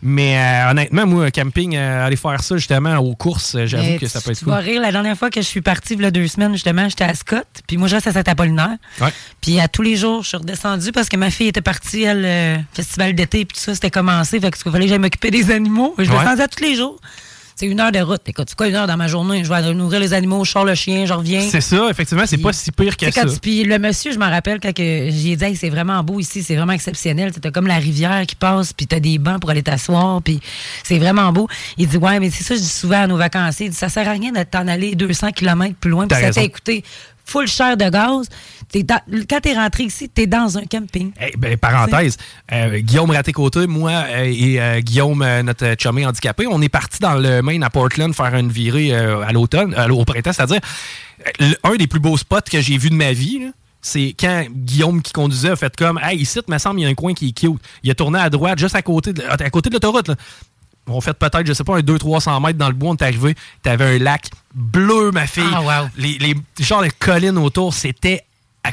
Mais 0.03 0.37
euh, 0.39 0.71
honnêtement, 0.71 1.07
moi, 1.07 1.31
camping, 1.31 1.77
euh, 1.77 2.07
aller 2.07 2.17
faire 2.17 2.43
ça 2.43 2.57
justement 2.57 2.97
aux 2.99 3.15
courses, 3.15 3.55
euh, 3.55 3.67
j'avoue 3.67 3.99
que 3.99 4.07
ça 4.07 4.21
peut 4.21 4.31
être 4.31 4.39
tu 4.39 4.45
cool. 4.45 4.55
vas 4.55 4.61
rire, 4.61 4.81
la 4.81 4.93
dernière 4.93 5.17
fois 5.17 5.31
que 5.31 5.41
je 5.41 5.47
suis 5.47 5.61
partie, 5.61 5.95
il 5.95 6.03
y 6.03 6.05
a 6.05 6.11
deux 6.11 6.27
semaines, 6.29 6.53
justement, 6.53 6.89
j'étais 6.89 7.05
à 7.05 7.15
Scott. 7.15 7.47
Puis 7.67 7.77
moi, 7.77 7.89
je 7.89 7.95
reste 7.95 8.07
à 8.09 8.13
Saint-Apollinaire. 8.13 8.77
Ouais. 9.01 9.13
Puis 9.41 9.61
à 9.61 9.69
tous 9.69 9.83
les 9.83 9.97
jours, 9.97 10.23
je 10.23 10.29
suis 10.29 10.37
redescendue 10.37 10.93
parce 10.93 11.09
que 11.09 11.17
ma 11.17 11.31
fille 11.31 11.49
était 11.49 11.61
partie, 11.61 12.03
elle, 12.03 12.65
festival 12.73 13.15
d'été, 13.15 13.45
puis 13.45 13.57
tout 13.57 13.65
ça, 13.65 13.75
c'était 13.75 13.91
commencé. 13.91 14.41
Fait 14.41 14.51
que 14.51 14.59
il 14.65 14.73
fallait 14.73 14.85
que 14.85 14.91
j'aille 14.91 14.99
m'occuper 14.99 15.31
des 15.31 15.51
animaux. 15.51 15.95
Je 15.99 16.11
descendais 16.11 16.43
à 16.43 16.49
tous 16.49 16.63
les 16.63 16.75
jours. 16.75 16.99
C'est 17.57 17.67
une 17.67 17.81
heure 17.81 17.93
de 17.93 18.01
route. 18.01 18.23
Écoute, 18.27 18.47
c'est 18.49 18.57
quoi 18.57 18.69
une 18.69 18.75
heure 18.75 18.87
dans 18.87 18.97
ma 18.97 19.09
journée? 19.09 19.45
Je 19.45 19.49
vais 19.49 19.57
aller 19.57 19.75
nourrir 19.75 20.01
les 20.01 20.15
animaux, 20.15 20.45
je 20.45 20.51
sors 20.51 20.65
le 20.65 20.75
chien, 20.75 21.07
je 21.07 21.13
reviens. 21.13 21.47
C'est 21.49 21.61
ça, 21.61 21.89
effectivement, 21.91 22.25
c'est 22.27 22.39
pas 22.39 22.53
si 22.53 22.73
pire 22.73 22.97
que 22.97 23.11
ça. 23.11 23.25
Puis 23.41 23.65
le 23.65 23.79
monsieur, 23.79 24.13
je 24.13 24.19
m'en 24.19 24.31
rappelle 24.31 24.61
quand 24.61 24.73
que 24.73 25.09
j'y 25.11 25.33
ai 25.33 25.37
dit, 25.37 25.45
Hey, 25.45 25.57
c'est 25.57 25.71
vraiment 25.71 26.03
beau 26.03 26.21
ici, 26.21 26.43
c'est 26.43 26.57
vraiment 26.57 26.73
exceptionnel. 26.73 27.33
T'as 27.33 27.51
comme 27.51 27.67
la 27.67 27.77
rivière 27.77 28.25
qui 28.27 28.37
passe, 28.37 28.73
puis 28.73 28.87
t'as 28.87 29.01
des 29.01 29.19
bancs 29.19 29.41
pour 29.41 29.51
aller 29.51 29.63
t'asseoir, 29.63 30.23
puis 30.23 30.41
c'est 30.85 30.99
vraiment 30.99 31.33
beau. 31.33 31.49
Il 31.79 31.89
dit, 31.89 31.97
ouais, 31.97 32.21
mais 32.21 32.31
c'est 32.31 32.45
ça, 32.45 32.55
je 32.55 32.61
dis 32.61 32.69
souvent 32.69 33.03
à 33.03 33.07
nos 33.07 33.17
vacanciers, 33.17 33.67
il 33.67 33.71
dit, 33.71 33.77
ça 33.77 33.89
sert 33.89 34.09
à 34.09 34.13
rien 34.13 34.33
de 34.33 34.43
t'en 34.45 34.67
aller 34.69 34.95
200 34.95 35.33
km 35.33 35.75
plus 35.81 35.91
loin, 35.91 36.07
puis 36.07 36.19
ça 36.21 36.31
t'a 36.31 36.49
coûté 36.49 36.85
full 37.25 37.47
cher 37.47 37.77
de 37.77 37.89
gaz. 37.89 38.29
T'es 38.73 38.83
dans- 38.83 39.01
quand 39.29 39.41
t'es 39.41 39.55
rentré 39.55 39.85
ici, 39.85 40.09
t'es 40.09 40.27
dans 40.27 40.57
un 40.57 40.65
camping. 40.65 41.13
Eh 41.21 41.37
ben, 41.37 41.57
parenthèse, 41.59 42.17
euh, 42.53 42.79
Guillaume 42.81 43.11
Raté-Côté, 43.11 43.67
moi 43.67 43.91
euh, 43.93 44.25
et 44.25 44.61
euh, 44.61 44.81
Guillaume, 44.81 45.21
euh, 45.23 45.43
notre 45.43 45.75
chumé 45.79 46.07
handicapé, 46.07 46.47
on 46.49 46.61
est 46.63 46.71
parti 46.71 46.99
dans 46.99 47.15
le 47.15 47.43
Maine 47.43 47.63
à 47.63 47.71
Portland 47.71 48.15
faire 48.15 48.35
une 48.35 48.51
virée 48.51 48.95
euh, 48.95 49.21
à 49.21 49.33
l'automne, 49.33 49.75
euh, 49.77 49.89
au 49.91 50.05
printemps, 50.07 50.33
c'est-à-dire 50.33 50.61
un 51.65 51.77
des 51.77 51.87
plus 51.87 52.01
beaux 52.01 52.17
spots 52.17 52.41
que 52.51 52.61
j'ai 52.61 52.79
vu 52.79 52.89
de 52.91 52.95
ma 52.95 53.13
vie. 53.13 53.41
là, 53.41 53.51
C'est 53.81 54.15
quand 54.19 54.45
Guillaume 54.51 55.03
qui 55.03 55.13
conduisait 55.13 55.51
a 55.51 55.57
fait 55.57 55.75
comme 55.77 56.01
Hey, 56.03 56.19
ici, 56.21 56.41
me 56.49 56.59
semble, 56.59 56.81
il 56.81 56.85
y 56.85 56.87
a 56.87 56.89
un 56.89 56.95
coin 56.95 57.15
qui 57.15 57.29
est 57.29 57.33
cute. 57.39 57.61
Il 57.83 57.91
a 57.91 57.95
tourné 57.95 58.19
à 58.19 58.31
droite, 58.31 58.59
juste 58.59 58.75
à 58.75 58.83
côté 58.83 59.13
de, 59.13 59.23
à 59.23 59.51
côté 59.51 59.69
de 59.69 59.75
l'autoroute. 59.75 60.09
là. 60.09 60.17
On 60.89 61.01
fait 61.01 61.13
peut-être, 61.15 61.47
je 61.47 61.53
sais 61.53 61.63
pas, 61.63 61.77
un 61.77 61.81
200-300 61.81 62.41
mètres 62.45 62.59
dans 62.59 62.69
le 62.69 62.75
bois, 62.75 62.91
on 62.91 62.97
est 62.97 63.03
arrivé, 63.03 63.35
t'avais 63.63 63.97
un 63.97 63.99
lac 63.99 64.31
bleu, 64.55 65.11
ma 65.13 65.27
fille. 65.29 65.45
Ah, 65.55 65.61
wow. 65.63 65.89
Les, 65.97 66.19
les 66.19 66.35
genres 66.59 66.83
de 66.83 66.89
collines 66.99 67.39
autour, 67.39 67.73
c'était 67.73 68.25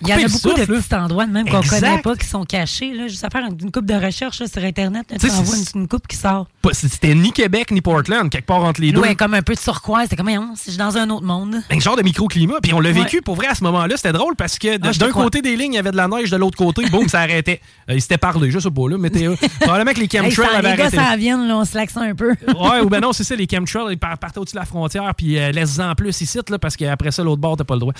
Il 0.04 0.08
y 0.08 0.14
en 0.14 0.18
a 0.18 0.20
beaucoup 0.20 0.30
souffle, 0.38 0.68
de 0.68 0.74
là. 0.74 0.80
petits 0.82 0.94
endroits 0.96 1.26
même 1.26 1.50
qu'on 1.50 1.62
connaît 1.62 1.98
pas, 1.98 2.16
qui 2.16 2.28
sont 2.28 2.44
cachés. 2.46 2.94
Là. 2.94 3.08
Juste 3.08 3.24
à 3.24 3.30
faire 3.32 3.42
une, 3.46 3.72
coupe 3.72 3.86
de 3.88 3.96
recherche 3.96 4.40
là, 4.40 4.46
sur 4.48 4.64
Internet, 4.64 5.08
là, 5.10 5.18
Tu 5.20 5.30
envoies 5.32 5.56
une, 5.58 5.82
une 5.82 5.88
coupe 5.88 6.08
qui 6.08 6.16
sort. 6.16 6.48
C'était 6.74 7.16
ni 7.16 7.32
Québec 7.32 7.72
ni 7.72 7.82
Portland, 7.82 8.30
quelque 8.30 8.46
part 8.46 8.64
entre 8.64 8.82
les 8.82 8.92
deux. 8.92 9.00
Ouais, 9.02 9.16
comme 9.16 9.34
un 9.34 9.42
peu 9.42 9.56
de 9.56 9.60
turquoise. 9.60 10.04
C'était 10.04 10.16
comme, 10.18 10.30
si 10.56 10.66
je 10.68 10.70
suis 10.72 10.78
dans 10.78 10.96
un 10.96 11.10
autre 11.10 11.26
monde. 11.26 11.56
Un 11.72 11.80
genre 11.80 11.96
de 11.96 12.04
microclimat. 12.04 12.60
Puis 12.62 12.72
on 12.74 12.80
l'a 12.80 12.90
Ouais. 12.90 13.02
vécu 13.02 13.22
pour 13.24 13.36
vrai 13.36 13.48
à 13.48 13.56
ce 13.56 13.64
moment-là. 13.64 13.96
C'était 13.98 14.12
drôle 14.14 14.36
parce 14.36 14.60
que 14.60 14.76
Ah, 14.82 14.92
d'un 14.94 15.12
côté 15.12 15.42
des 15.42 15.56
lignes, 15.56 15.74
il 15.74 15.78
y 15.78 15.80
avait 15.80 15.92
de 15.92 15.98
la 15.98 16.08
neige, 16.08 16.30
de 16.30 16.38
l'autre 16.38 16.58
côté, 16.58 16.86
boum, 16.90 17.08
ça 17.10 17.22
arrêtait. 17.22 17.60
Euh, 17.90 17.96
ils 17.96 18.02
s'étaient 18.02 18.20
parlé, 18.20 18.52
je 18.52 18.60
sais 18.60 18.70
pas, 18.70 18.88
là, 18.88 19.00
météo. 19.00 19.34
Probablement 19.62 19.94
que 19.94 20.00
les 20.00 20.08
chemtrails 20.08 20.32
ça- 20.36 20.58
avaient 20.60 20.76
les 20.76 20.92
gars 20.92 21.16
viennent, 21.16 21.48
là, 21.48 21.58
on 21.58 21.66
se 21.66 21.76
laxe 21.76 21.98
un 21.98 22.14
peu. 22.14 22.30
ouais, 22.48 22.80
ou 22.84 22.88
ben 22.90 23.00
non, 23.00 23.14
c'est 23.14 23.24
ça, 23.24 23.36
les 23.36 23.48
chemtrails, 23.52 23.94
ils 23.94 23.98
par- 23.98 24.16
partaient 24.20 24.38
au-dessus 24.38 24.54
de 24.54 24.60
la 24.60 24.66
frontière, 24.68 25.12
puis 25.16 25.40
euh, 25.40 25.52
laisse-en 25.52 25.96
plus 25.96 26.22
ici, 26.22 26.38
là, 26.50 26.60
parce 26.60 26.78
qu'après 26.78 27.10
ça, 27.10 27.24
l'autre 27.24 27.42
bord, 27.42 27.58
t'as 27.58 27.64
pas 27.64 27.74
le 27.74 27.80
droit. 27.80 27.94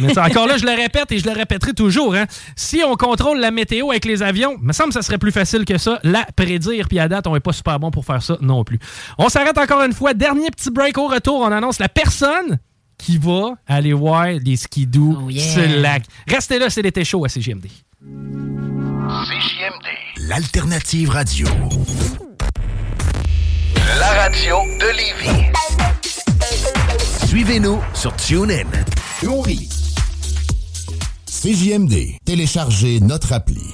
Mais 0.00 0.18
encore 0.18 0.48
là, 0.48 0.56
je 0.58 0.64
le 0.66 0.72
répète 0.72 1.12
et 1.12 1.20
je 1.20 1.27
le 1.30 1.36
répéterai 1.36 1.72
toujours. 1.74 2.14
Hein. 2.14 2.26
Si 2.56 2.82
on 2.86 2.96
contrôle 2.96 3.38
la 3.40 3.50
météo 3.50 3.90
avec 3.90 4.04
les 4.04 4.22
avions, 4.22 4.56
me 4.60 4.72
semble 4.72 4.88
que 4.90 4.94
ça 4.94 5.02
serait 5.02 5.18
plus 5.18 5.32
facile 5.32 5.64
que 5.64 5.78
ça. 5.78 5.98
La 6.02 6.26
prédire, 6.36 6.88
puis 6.88 6.98
à 6.98 7.08
date, 7.08 7.26
on 7.26 7.36
est 7.36 7.40
pas 7.40 7.52
super 7.52 7.78
bon 7.80 7.90
pour 7.90 8.04
faire 8.04 8.22
ça 8.22 8.36
non 8.40 8.64
plus. 8.64 8.78
On 9.18 9.28
s'arrête 9.28 9.58
encore 9.58 9.82
une 9.82 9.92
fois. 9.92 10.14
Dernier 10.14 10.50
petit 10.50 10.70
break 10.70 10.98
au 10.98 11.08
retour. 11.08 11.40
On 11.40 11.52
annonce 11.52 11.78
la 11.78 11.88
personne 11.88 12.58
qui 12.96 13.16
va 13.18 13.52
aller 13.66 13.92
voir 13.92 14.26
les 14.26 14.56
skidoo 14.56 15.18
Oh, 15.24 15.30
yeah. 15.30 15.42
sur 15.42 15.62
le 15.62 15.80
lac. 15.80 16.02
Restez 16.26 16.58
là, 16.58 16.68
c'est 16.70 16.82
l'été 16.82 17.04
chaud 17.04 17.24
à 17.24 17.28
CGMD. 17.28 17.66
CJMD. 19.24 20.28
L'alternative 20.28 21.10
radio. 21.10 21.46
La 23.98 24.08
radio 24.22 24.56
de 24.80 24.86
Lévis. 24.96 25.46
Suivez-nous 27.26 27.80
sur 27.94 28.14
TuneIn. 28.16 28.64
CJMD. 31.40 32.16
Téléchargez 32.24 32.98
notre 33.00 33.32
appli. 33.32 33.72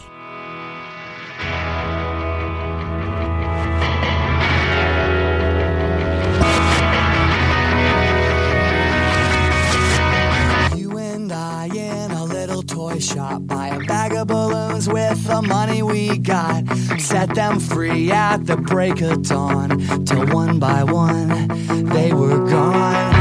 You 10.76 10.98
and 10.98 11.32
I 11.32 11.70
in 11.72 12.10
a 12.10 12.24
little 12.24 12.62
toy 12.62 12.98
shop 12.98 13.46
buy 13.46 13.68
a 13.68 13.78
bag 13.86 14.12
of 14.12 14.26
balloons 14.26 14.86
with 14.86 15.26
the 15.26 15.40
money 15.40 15.82
we 15.82 16.18
got. 16.18 16.68
Set 16.98 17.34
them 17.34 17.58
free 17.58 18.10
at 18.10 18.44
the 18.44 18.58
break 18.58 19.00
of 19.00 19.22
dawn. 19.22 20.04
Till 20.04 20.26
one 20.26 20.58
by 20.58 20.84
one 20.84 21.48
they 21.88 22.12
were 22.12 22.46
gone. 22.46 23.13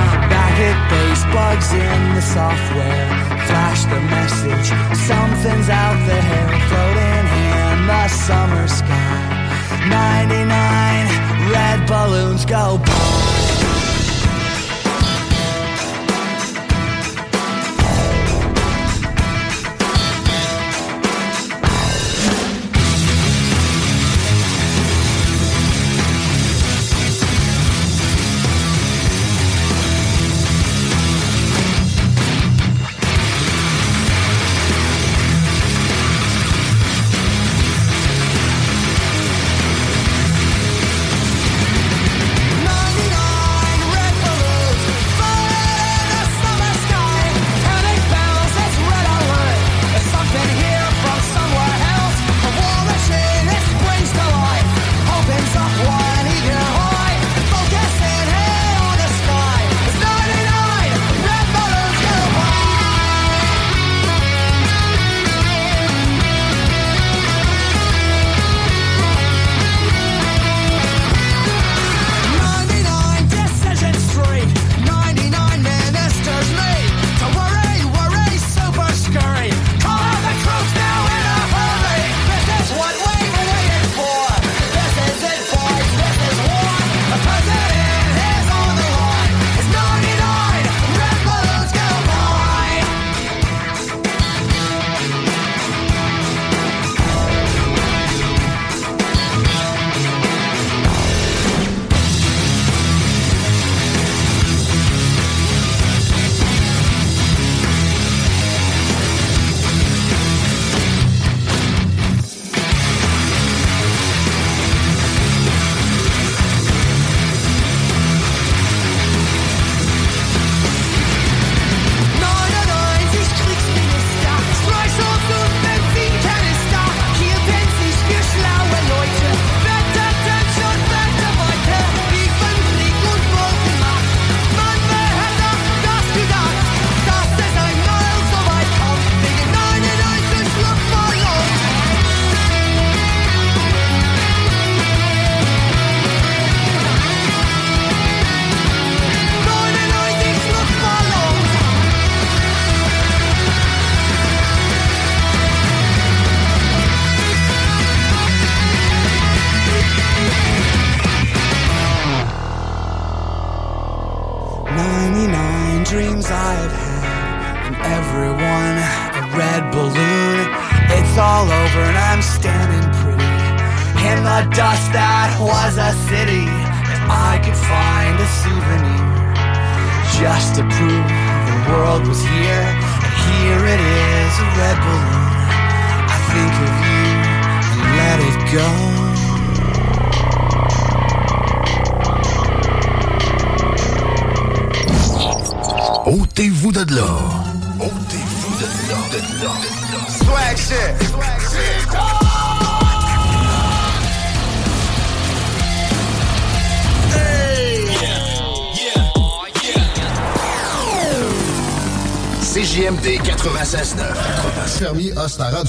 Base, 0.64 1.26
bugs 1.26 1.74
in 1.74 2.16
the 2.16 2.22
software. 2.22 3.08
Flash 3.48 3.84
the 3.84 4.00
message. 4.16 4.68
Something's 4.96 5.70
out 5.70 6.00
there 6.08 6.48
floating 6.70 7.26
in 7.52 7.88
the 7.88 8.08
summer 8.08 8.68
sky. 8.70 9.44
99 9.90 11.52
red 11.52 11.86
balloons 11.86 12.46
go 12.46 12.78
boom. 12.78 13.43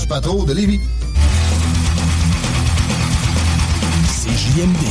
Du 0.05 0.09
patron 0.09 0.45
de 0.45 0.53
Lévis. 0.53 0.81
CJMD. 4.07 4.83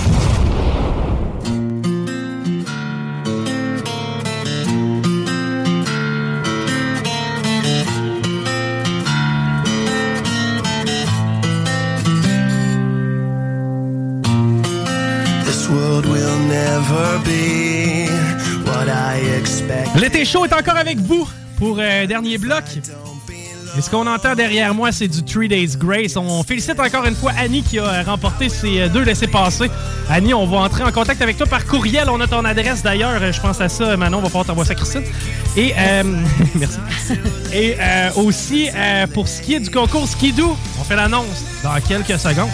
This 15.45 15.69
world 15.69 16.06
will 16.07 16.40
never 16.48 17.19
be 17.23 18.10
what 18.65 18.88
I 18.90 19.22
expect. 19.38 19.95
L'été 19.95 20.26
chaud 20.26 20.45
est 20.45 20.53
encore 20.53 20.77
avec 20.77 20.98
vous 20.98 21.27
pour 21.60 21.77
euh, 21.80 22.07
dernier 22.07 22.40
bloc. 22.40 22.64
Et 23.75 23.81
ce 23.81 23.89
qu'on 23.89 24.05
entend 24.05 24.35
derrière 24.35 24.73
moi, 24.75 24.91
c'est 24.91 25.07
du 25.07 25.23
Three 25.23 25.47
Days 25.47 25.75
Grace. 25.77 26.15
On 26.15 26.43
félicite 26.43 26.79
encore 26.79 27.05
une 27.05 27.15
fois 27.15 27.31
Annie 27.37 27.63
qui 27.63 27.79
a 27.79 28.03
remporté 28.03 28.47
ses 28.47 28.81
euh, 28.81 28.87
deux 28.89 29.01
laissés-passer. 29.01 29.71
Annie, 30.09 30.33
on 30.33 30.45
va 30.45 30.57
entrer 30.57 30.83
en 30.83 30.91
contact 30.91 31.21
avec 31.23 31.37
toi 31.37 31.47
par 31.47 31.65
courriel. 31.65 32.07
On 32.09 32.19
a 32.21 32.27
ton 32.27 32.45
adresse 32.45 32.83
d'ailleurs. 32.83 33.19
Euh, 33.19 33.31
Je 33.31 33.41
pense 33.41 33.59
à 33.61 33.69
ça. 33.69 33.97
Manon, 33.97 34.19
on 34.19 34.21
va 34.21 34.27
pouvoir 34.27 34.45
t'envoyer 34.45 34.67
ça, 34.67 34.75
Christine. 34.75 35.03
Et 35.57 35.73
euh, 35.77 36.03
merci. 36.55 36.77
Et 37.51 37.75
euh, 37.79 38.11
aussi, 38.15 38.69
euh, 38.75 39.07
pour 39.07 39.27
ce 39.27 39.41
qui 39.41 39.55
est 39.55 39.59
du 39.59 39.71
concours 39.71 40.07
Skidoo, 40.07 40.55
on 40.79 40.83
fait 40.83 40.95
l'annonce 40.95 41.43
dans 41.63 41.79
quelques 41.81 42.19
secondes. 42.19 42.49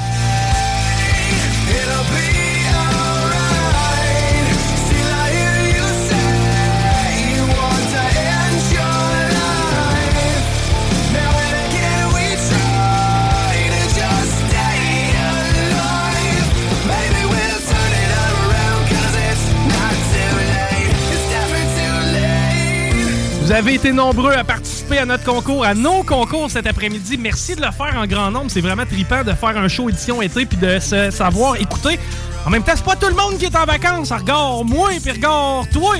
Avez 23.52 23.76
été 23.76 23.92
nombreux 23.92 24.34
à 24.34 24.44
participer 24.44 25.00
à 25.00 25.06
notre 25.06 25.24
concours, 25.24 25.66
à 25.66 25.74
nos 25.74 26.04
concours 26.04 26.52
cet 26.52 26.68
après-midi. 26.68 27.18
Merci 27.18 27.56
de 27.56 27.62
le 27.62 27.72
faire 27.72 27.96
en 27.98 28.06
grand 28.06 28.30
nombre. 28.30 28.46
C'est 28.50 28.62
vraiment 28.62 28.86
trippant 28.86 29.24
de 29.24 29.32
faire 29.32 29.58
un 29.58 29.68
show 29.68 29.90
édition 29.90 30.22
été 30.22 30.46
puis 30.46 30.58
de 30.58 30.78
se 30.80 31.10
savoir 31.10 31.56
écouter. 31.56 32.00
En 32.46 32.50
même 32.50 32.64
temps, 32.64 32.74
c'est 32.76 32.86
pas 32.86 32.96
tout 32.96 33.08
le 33.08 33.16
monde 33.16 33.38
qui 33.40 33.46
est 33.46 33.56
en 33.56 33.66
vacances. 33.66 34.12
Regarde 34.12 34.68
moi 34.68 34.90
puis 35.02 35.12
regarde 35.12 35.68
toi. 35.72 35.96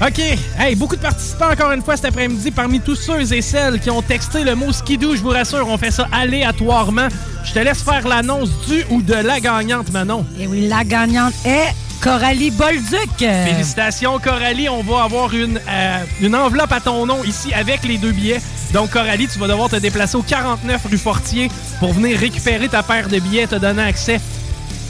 OK. 0.06 0.20
Hey, 0.58 0.76
beaucoup 0.76 0.96
de 0.96 1.00
participants 1.02 1.50
encore 1.50 1.72
une 1.72 1.82
fois 1.82 1.96
cet 1.96 2.06
après-midi 2.06 2.52
parmi 2.52 2.80
tous 2.80 2.96
ceux 2.96 3.32
et 3.32 3.42
celles 3.42 3.78
qui 3.80 3.90
ont 3.90 4.00
texté 4.00 4.44
le 4.44 4.54
mot 4.54 4.72
skidoo. 4.72 5.14
Je 5.14 5.20
vous 5.20 5.30
rassure, 5.30 5.68
on 5.68 5.76
fait 5.76 5.90
ça 5.90 6.08
aléatoirement. 6.12 7.08
Je 7.44 7.52
te 7.52 7.58
laisse 7.58 7.82
faire 7.82 8.06
l'annonce 8.08 8.50
du 8.66 8.84
ou 8.90 9.02
de 9.02 9.14
la 9.14 9.40
gagnante, 9.40 9.90
Manon. 9.92 10.24
Et 10.40 10.46
oui, 10.46 10.68
la 10.68 10.84
gagnante 10.84 11.34
est 11.44 11.74
Coralie 12.00 12.50
Bolduc. 12.50 13.18
Félicitations, 13.18 14.18
Coralie. 14.18 14.68
On 14.68 14.82
va 14.82 15.04
avoir 15.04 15.34
une, 15.34 15.60
euh, 15.68 16.04
une 16.20 16.34
enveloppe 16.36 16.72
à 16.72 16.80
ton 16.80 17.06
nom 17.06 17.24
ici 17.24 17.52
avec 17.52 17.84
les 17.84 17.98
deux 17.98 18.12
billets. 18.12 18.40
Donc, 18.72 18.90
Coralie, 18.90 19.26
tu 19.28 19.38
vas 19.38 19.48
devoir 19.48 19.68
te 19.68 19.76
déplacer 19.76 20.16
au 20.16 20.22
49 20.22 20.80
rue 20.90 20.98
Fortier 20.98 21.50
pour 21.80 21.92
venir 21.92 22.18
récupérer 22.18 22.68
ta 22.68 22.82
paire 22.82 23.08
de 23.08 23.18
billets, 23.18 23.46
te 23.46 23.56
donner 23.56 23.82
accès 23.82 24.20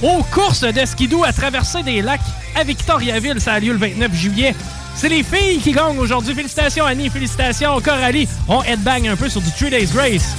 aux 0.03 0.23
courses 0.25 0.61
de 0.61 0.85
skidoo 0.85 1.25
à 1.25 1.33
traverser 1.33 1.83
des 1.83 2.03
lacs 2.03 2.21
à 2.55 2.65
Victoriaville. 2.65 3.41
Ça 3.41 3.55
a 3.55 3.61
lieu 3.61 3.73
le 3.73 3.79
29 3.79 4.15
juillet. 4.15 4.55
C'est 4.95 5.09
les 5.09 5.23
filles 5.23 5.61
qui 5.61 5.73
gagnent 5.73 5.99
aujourd'hui. 5.99 6.35
Félicitations, 6.35 6.85
Annie. 6.85 7.09
Félicitations, 7.09 7.81
Coralie. 7.81 8.29
On 8.49 8.63
headbang 8.63 9.07
un 9.09 9.17
peu 9.17 9.29
sur 9.29 9.41
du 9.41 9.51
3 9.51 9.71
Days 9.71 9.87
Grace. 9.87 10.35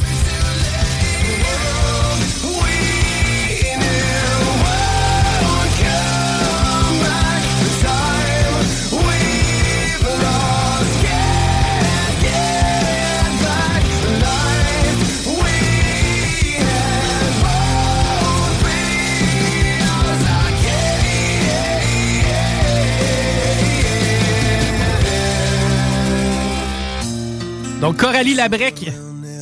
Coralie 27.93 28.33
Labrec. 28.33 28.91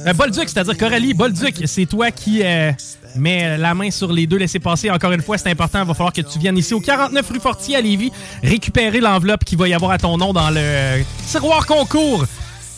Euh, 0.06 0.14
Bolduc, 0.14 0.50
c'est-à-dire 0.50 0.78
Coralie 0.78 1.14
Bolduc, 1.14 1.64
c'est 1.66 1.86
toi 1.86 2.12
qui 2.12 2.42
euh, 2.44 2.72
mets 3.16 3.58
la 3.58 3.74
main 3.74 3.92
sur 3.92 4.12
les 4.12 4.28
deux 4.28 4.38
laissez 4.38 4.60
passer. 4.60 4.90
Encore 4.90 5.12
une 5.12 5.22
fois, 5.22 5.38
c'est 5.38 5.50
important. 5.50 5.82
Il 5.82 5.88
va 5.88 5.94
falloir 5.94 6.14
que 6.14 6.22
tu 6.22 6.40
viennes 6.40 6.58
ici 6.58 6.74
au 6.74 6.80
49 6.80 7.30
rue 7.30 7.40
Fortier 7.40 7.76
à 7.76 7.82
Lévis 7.82 8.12
récupérer 8.44 9.00
l'enveloppe 9.00 9.44
qui 9.44 9.56
va 9.56 9.68
y 9.68 9.74
avoir 9.74 9.92
à 9.92 9.98
ton 9.98 10.18
nom 10.18 10.34
dans 10.34 10.50
le 10.50 11.04
tiroir 11.28 11.66
concours. 11.66 12.26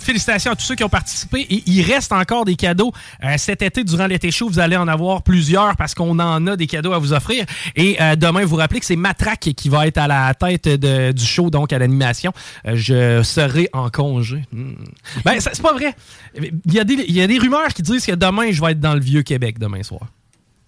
Félicitations 0.09 0.53
à 0.53 0.55
tous 0.55 0.63
ceux 0.63 0.73
qui 0.73 0.83
ont 0.83 0.89
participé. 0.89 1.45
Il 1.67 1.83
reste 1.83 2.11
encore 2.11 2.43
des 2.43 2.55
cadeaux. 2.55 2.91
Euh, 3.23 3.35
cet 3.37 3.61
été, 3.61 3.83
durant 3.83 4.07
l'été 4.07 4.31
chaud, 4.31 4.49
vous 4.49 4.57
allez 4.57 4.75
en 4.75 4.87
avoir 4.87 5.21
plusieurs 5.21 5.75
parce 5.77 5.93
qu'on 5.93 6.17
en 6.17 6.47
a 6.47 6.55
des 6.55 6.65
cadeaux 6.65 6.93
à 6.93 6.97
vous 6.97 7.13
offrir. 7.13 7.45
Et 7.75 7.95
euh, 8.01 8.15
demain, 8.15 8.43
vous 8.43 8.55
rappelez 8.55 8.79
que 8.79 8.87
c'est 8.87 8.95
Matraque 8.95 9.51
qui 9.55 9.69
va 9.69 9.85
être 9.85 9.99
à 9.99 10.07
la 10.07 10.33
tête 10.33 10.67
de- 10.67 11.11
du 11.11 11.23
show, 11.23 11.51
donc 11.51 11.71
à 11.73 11.77
l'animation. 11.77 12.33
Euh, 12.65 12.71
je 12.75 13.21
serai 13.21 13.69
en 13.71 13.91
congé. 13.91 14.45
Hmm. 14.51 14.73
Ben, 15.23 15.39
c'est 15.39 15.61
pas 15.61 15.73
vrai. 15.73 15.93
Il 16.35 16.73
y, 16.73 16.79
a 16.79 16.83
des, 16.83 16.95
il 17.07 17.13
y 17.13 17.21
a 17.21 17.27
des 17.27 17.37
rumeurs 17.37 17.67
qui 17.75 17.83
disent 17.83 18.03
que 18.07 18.13
demain, 18.15 18.51
je 18.51 18.59
vais 18.61 18.71
être 18.71 18.79
dans 18.79 18.95
le 18.95 19.01
Vieux-Québec 19.01 19.59
demain 19.59 19.83
soir. 19.83 20.07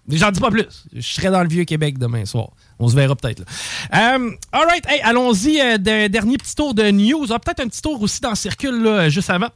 J'en 0.08 0.30
dis 0.32 0.40
pas 0.40 0.50
plus. 0.50 0.66
Je 0.92 1.00
serai 1.00 1.30
dans 1.30 1.42
le 1.42 1.48
Vieux-Québec 1.48 1.96
demain 1.98 2.24
soir. 2.24 2.48
On 2.78 2.88
se 2.88 2.96
verra 2.96 3.14
peut-être. 3.14 3.40
là. 3.40 4.16
Euh, 4.16 4.30
all 4.52 4.66
right. 4.66 4.84
Hey, 4.88 5.00
allons-y. 5.02 5.60
euh, 5.60 5.78
de- 5.78 6.08
dernier 6.08 6.36
petit 6.38 6.54
tour 6.56 6.74
de 6.74 6.90
news. 6.90 7.26
Ah, 7.30 7.38
peut-être 7.38 7.60
un 7.60 7.68
petit 7.68 7.80
tour 7.82 8.00
aussi 8.02 8.20
dans 8.20 8.30
le 8.30 8.34
circule 8.36 8.82
là, 8.82 9.08
juste 9.08 9.30
avant 9.30 9.48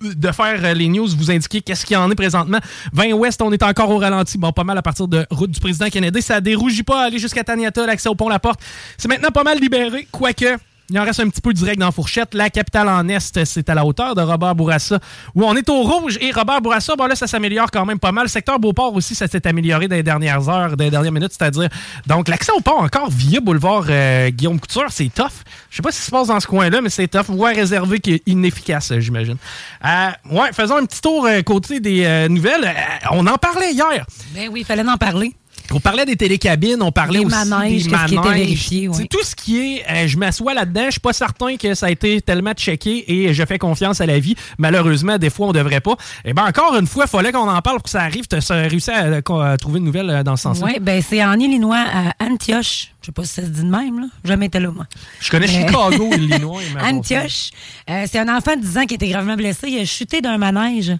de 0.00 0.32
faire 0.32 0.58
euh, 0.64 0.74
les 0.74 0.88
news, 0.88 1.06
vous 1.06 1.30
indiquer 1.30 1.60
qu'est-ce 1.60 1.86
qu'il 1.86 1.94
y 1.94 1.96
en 1.96 2.10
est 2.10 2.14
présentement. 2.16 2.58
20 2.92 3.12
Ouest, 3.12 3.40
on 3.42 3.52
est 3.52 3.62
encore 3.62 3.88
au 3.90 3.98
ralenti. 3.98 4.36
Bon, 4.38 4.50
pas 4.50 4.64
mal 4.64 4.76
à 4.78 4.82
partir 4.82 5.06
de 5.06 5.24
route 5.30 5.50
du 5.50 5.60
président 5.60 5.88
Kennedy. 5.90 6.22
Ça 6.22 6.40
dérougit 6.40 6.82
pas 6.82 7.04
aller 7.04 7.18
jusqu'à 7.20 7.44
Taniata, 7.44 7.86
l'accès 7.86 8.08
au 8.08 8.14
pont 8.16 8.28
La 8.28 8.38
Porte. 8.40 8.60
C'est 8.98 9.08
maintenant 9.08 9.30
pas 9.30 9.44
mal 9.44 9.60
libéré, 9.60 10.08
quoique... 10.10 10.56
Il 10.92 10.98
en 10.98 11.04
reste 11.04 11.20
un 11.20 11.28
petit 11.30 11.40
peu 11.40 11.54
direct 11.54 11.80
dans 11.80 11.90
fourchette. 11.90 12.34
La 12.34 12.50
capitale 12.50 12.86
en 12.86 13.08
Est, 13.08 13.44
c'est 13.44 13.70
à 13.70 13.74
la 13.74 13.84
hauteur 13.86 14.14
de 14.14 14.20
Robert 14.20 14.54
Bourassa, 14.54 15.00
où 15.34 15.42
on 15.42 15.56
est 15.56 15.68
au 15.70 15.82
rouge. 15.82 16.18
Et 16.20 16.30
Robert 16.32 16.60
Bourassa, 16.60 16.94
bon 16.96 17.06
là, 17.06 17.14
ça 17.14 17.26
s'améliore 17.26 17.70
quand 17.70 17.86
même 17.86 17.98
pas 17.98 18.12
mal. 18.12 18.24
Le 18.24 18.28
secteur 18.28 18.58
Beauport 18.58 18.94
aussi, 18.94 19.14
ça 19.14 19.26
s'est 19.26 19.46
amélioré 19.46 19.88
dans 19.88 19.96
les 19.96 20.02
dernières 20.02 20.48
heures, 20.50 20.76
dans 20.76 20.84
les 20.84 20.90
dernières 20.90 21.12
minutes, 21.12 21.32
c'est-à-dire. 21.36 21.70
Donc, 22.06 22.28
l'accès 22.28 22.52
au 22.52 22.60
pont 22.60 22.78
encore 22.78 23.10
via 23.10 23.40
boulevard 23.40 23.86
euh, 23.88 24.28
Guillaume 24.28 24.60
Couture, 24.60 24.88
c'est 24.90 25.08
tough. 25.14 25.32
Je 25.70 25.76
sais 25.76 25.82
pas 25.82 25.90
ce 25.90 25.98
qui 25.98 26.04
se 26.04 26.10
passe 26.10 26.26
dans 26.26 26.40
ce 26.40 26.46
coin-là, 26.46 26.82
mais 26.82 26.90
c'est 26.90 27.08
tough. 27.08 27.24
Voie 27.28 27.52
réservé 27.52 27.98
qui 27.98 28.12
est 28.12 28.22
inefficace, 28.26 28.92
j'imagine. 28.98 29.36
Euh, 29.84 30.10
ouais, 30.30 30.52
faisons 30.52 30.76
un 30.76 30.84
petit 30.84 31.00
tour 31.00 31.24
euh, 31.24 31.40
côté 31.40 31.80
des 31.80 32.04
euh, 32.04 32.28
nouvelles. 32.28 32.64
Euh, 32.64 33.06
on 33.12 33.26
en 33.26 33.38
parlait 33.38 33.72
hier. 33.72 34.04
Ben 34.34 34.48
oui, 34.52 34.60
il 34.60 34.66
fallait 34.66 34.86
en 34.86 34.96
parler. 34.98 35.34
On 35.74 35.80
parlait 35.80 36.04
des 36.06 36.16
télécabines, 36.16 36.82
on 36.82 36.92
parlait 36.92 37.20
Des 37.20 37.24
aussi 37.26 37.48
manèges, 37.48 37.82
des 37.84 37.88
qui 37.90 37.94
était 37.94 38.14
manèges. 38.16 38.34
vérifié, 38.34 38.88
oui. 38.88 38.94
C'est 38.98 39.08
Tout 39.08 39.22
ce 39.22 39.34
qui 39.34 39.58
est, 39.58 39.84
euh, 39.90 40.06
je 40.06 40.16
m'assois 40.16 40.54
là-dedans, 40.54 40.84
je 40.86 40.92
suis 40.92 41.00
pas 41.00 41.12
certain 41.12 41.56
que 41.56 41.74
ça 41.74 41.86
a 41.86 41.90
été 41.90 42.20
tellement 42.20 42.52
checké 42.52 43.04
et 43.12 43.32
je 43.34 43.44
fais 43.44 43.58
confiance 43.58 44.00
à 44.00 44.06
la 44.06 44.18
vie. 44.18 44.34
Malheureusement, 44.58 45.18
des 45.18 45.30
fois, 45.30 45.48
on 45.48 45.52
devrait 45.52 45.80
pas. 45.80 45.96
Et 46.24 46.32
ben 46.32 46.44
encore 46.46 46.76
une 46.76 46.86
fois, 46.86 47.04
il 47.06 47.10
fallait 47.10 47.32
qu'on 47.32 47.48
en 47.48 47.60
parle 47.62 47.76
pour 47.76 47.84
que 47.84 47.90
ça 47.90 48.02
arrive. 48.02 48.26
Tu 48.28 48.36
as 48.36 48.54
réussi 48.68 48.90
à, 48.90 49.16
à 49.16 49.56
trouver 49.56 49.78
une 49.78 49.84
nouvelle 49.84 50.10
euh, 50.10 50.22
dans 50.22 50.36
ce 50.36 50.42
sens-là? 50.44 50.66
Oui, 50.66 50.78
ben 50.80 51.02
c'est 51.06 51.24
en 51.24 51.38
Illinois, 51.38 51.84
à 52.18 52.24
Antioche. 52.24 52.88
Je 53.00 53.06
sais 53.06 53.12
pas 53.12 53.24
si 53.24 53.32
ça 53.34 53.42
se 53.42 53.48
dit 53.48 53.62
de 53.64 53.68
même, 53.68 53.98
là. 53.98 54.06
Jamais 54.24 54.46
été 54.46 54.60
là, 54.60 54.70
moi. 54.70 54.84
Je 55.20 55.28
connais 55.28 55.46
Mais- 55.48 55.66
Chicago, 55.66 56.08
Illinois. 56.16 56.60
Antioche, 56.80 57.50
euh, 57.90 58.04
c'est 58.08 58.20
un 58.20 58.28
enfant 58.36 58.54
de 58.54 58.60
10 58.60 58.78
ans 58.78 58.84
qui 58.84 58.94
a 58.94 58.96
été 58.96 59.08
gravement 59.08 59.34
blessé. 59.34 59.66
Il 59.68 59.80
a 59.80 59.84
chuté 59.84 60.20
d'un 60.20 60.38
manège. 60.38 60.92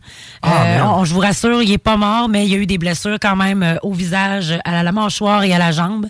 Ah, 0.43 0.65
Euh, 0.67 0.81
on- 0.85 1.05
je 1.05 1.15
vous 1.15 1.21
rassure, 1.21 1.63
il 1.63 1.71
est 1.71 1.79
pas 1.79 1.97
mort, 1.97 2.29
mais 2.29 2.45
il 2.45 2.51
y 2.53 2.55
a 2.57 2.59
eu 2.59 2.67
des 2.67 2.79
blessures 2.79 3.19
quand 3.23 3.37
même 3.37 3.63
euh, 3.63 3.77
au 3.85 3.93
visage, 3.93 4.53
à 4.65 4.83
la 4.83 4.93
mâchoire 4.93 5.45
et 5.45 5.53
à 5.53 5.59
la 5.59 5.73
jambe. 5.73 6.07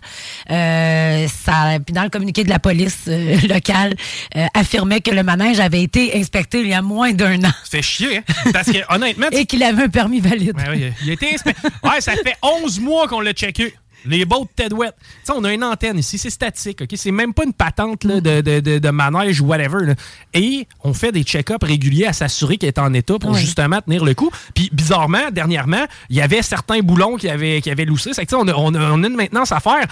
Euh, 0.51 1.27
ça, 1.29 1.79
puis 1.85 1.93
dans 1.95 2.03
le 2.03 2.09
communiqué 2.11 2.45
de 2.45 2.49
la 2.51 2.59
police 2.59 3.05
euh, 3.09 3.37
locale, 3.49 3.95
euh, 4.37 4.47
affirmait 4.55 5.01
que 5.01 5.11
le 5.11 5.23
manège 5.23 5.61
avait 5.61 5.83
été 5.83 6.17
inspecté 6.19 6.61
il 6.61 6.69
y 6.69 6.75
a 6.75 6.83
moins 6.83 7.13
d'un 7.13 7.43
an. 7.45 7.53
C'était 7.65 7.83
chier, 7.83 8.19
hein? 8.19 8.23
Parce 8.53 8.71
que, 8.71 8.79
honnêtement, 8.95 9.27
Et 9.33 9.47
qu'il 9.47 9.63
avait 9.63 9.85
un 9.85 9.89
permis 9.89 10.21
valide. 10.21 10.57
Ouais, 10.57 10.69
ouais, 10.69 10.93
il 11.03 11.11
a 11.11 11.13
été 11.15 11.35
inspect- 11.35 11.57
Ouais, 11.83 12.01
ça 12.01 12.13
fait 12.13 12.37
11 12.43 12.81
mois 12.81 13.09
qu'on 13.09 13.21
l'a 13.21 13.33
checké. 13.33 13.75
Les 14.07 14.25
boats 14.25 14.41
de 14.41 14.49
Ted 14.57 14.75
Wet. 14.75 14.91
Tu 14.91 15.07
sais, 15.25 15.33
on 15.37 15.45
a 15.45 15.53
une 15.53 15.63
antenne 15.65 15.99
ici, 15.99 16.19
c'est 16.19 16.31
statique, 16.31 16.81
OK? 16.83 16.89
C'est 16.97 17.11
même 17.13 17.33
pas 17.35 17.45
une 17.45 17.53
patente 17.53 18.05
là, 18.05 18.21
de, 18.21 18.41
de, 18.41 18.61
de, 18.61 18.79
de 18.79 18.91
manège 18.91 19.41
ou 19.41 19.47
whatever. 19.47 19.85
là. 19.87 19.95
Et 20.35 20.67
on 20.83 20.93
fait 20.95 21.13
des 21.13 21.23
check-ups 21.23 21.65
réguliers 21.65 22.07
à 22.07 22.13
s'assurer 22.13 22.59
qu'elle 22.59 22.69
est 22.69 22.79
en 22.79 22.93
état 22.95 23.19
pour 23.19 23.35
justement 23.35 23.81
tenir 23.81 24.05
le 24.05 24.15
coup. 24.15 24.31
Puis 24.55 24.71
bizarrement, 24.73 25.31
dernièrement, 25.31 25.85
il 26.11 26.17
y 26.17 26.21
avait 26.21 26.43
certains 26.43 26.81
boulons 26.81 27.17
qui 27.17 27.29
avaient, 27.29 27.61
qui 27.61 27.71
avaient 27.71 27.85
loussé. 27.85 28.11
C'est 28.13 28.27
que, 28.27 28.35
on 28.35 28.49
a, 28.49 28.53
on, 28.55 28.75
a, 28.75 28.91
on 28.91 29.03
a 29.05 29.07
une 29.07 29.17
maintenance 29.17 29.53
à 29.53 29.61
faire, 29.61 29.87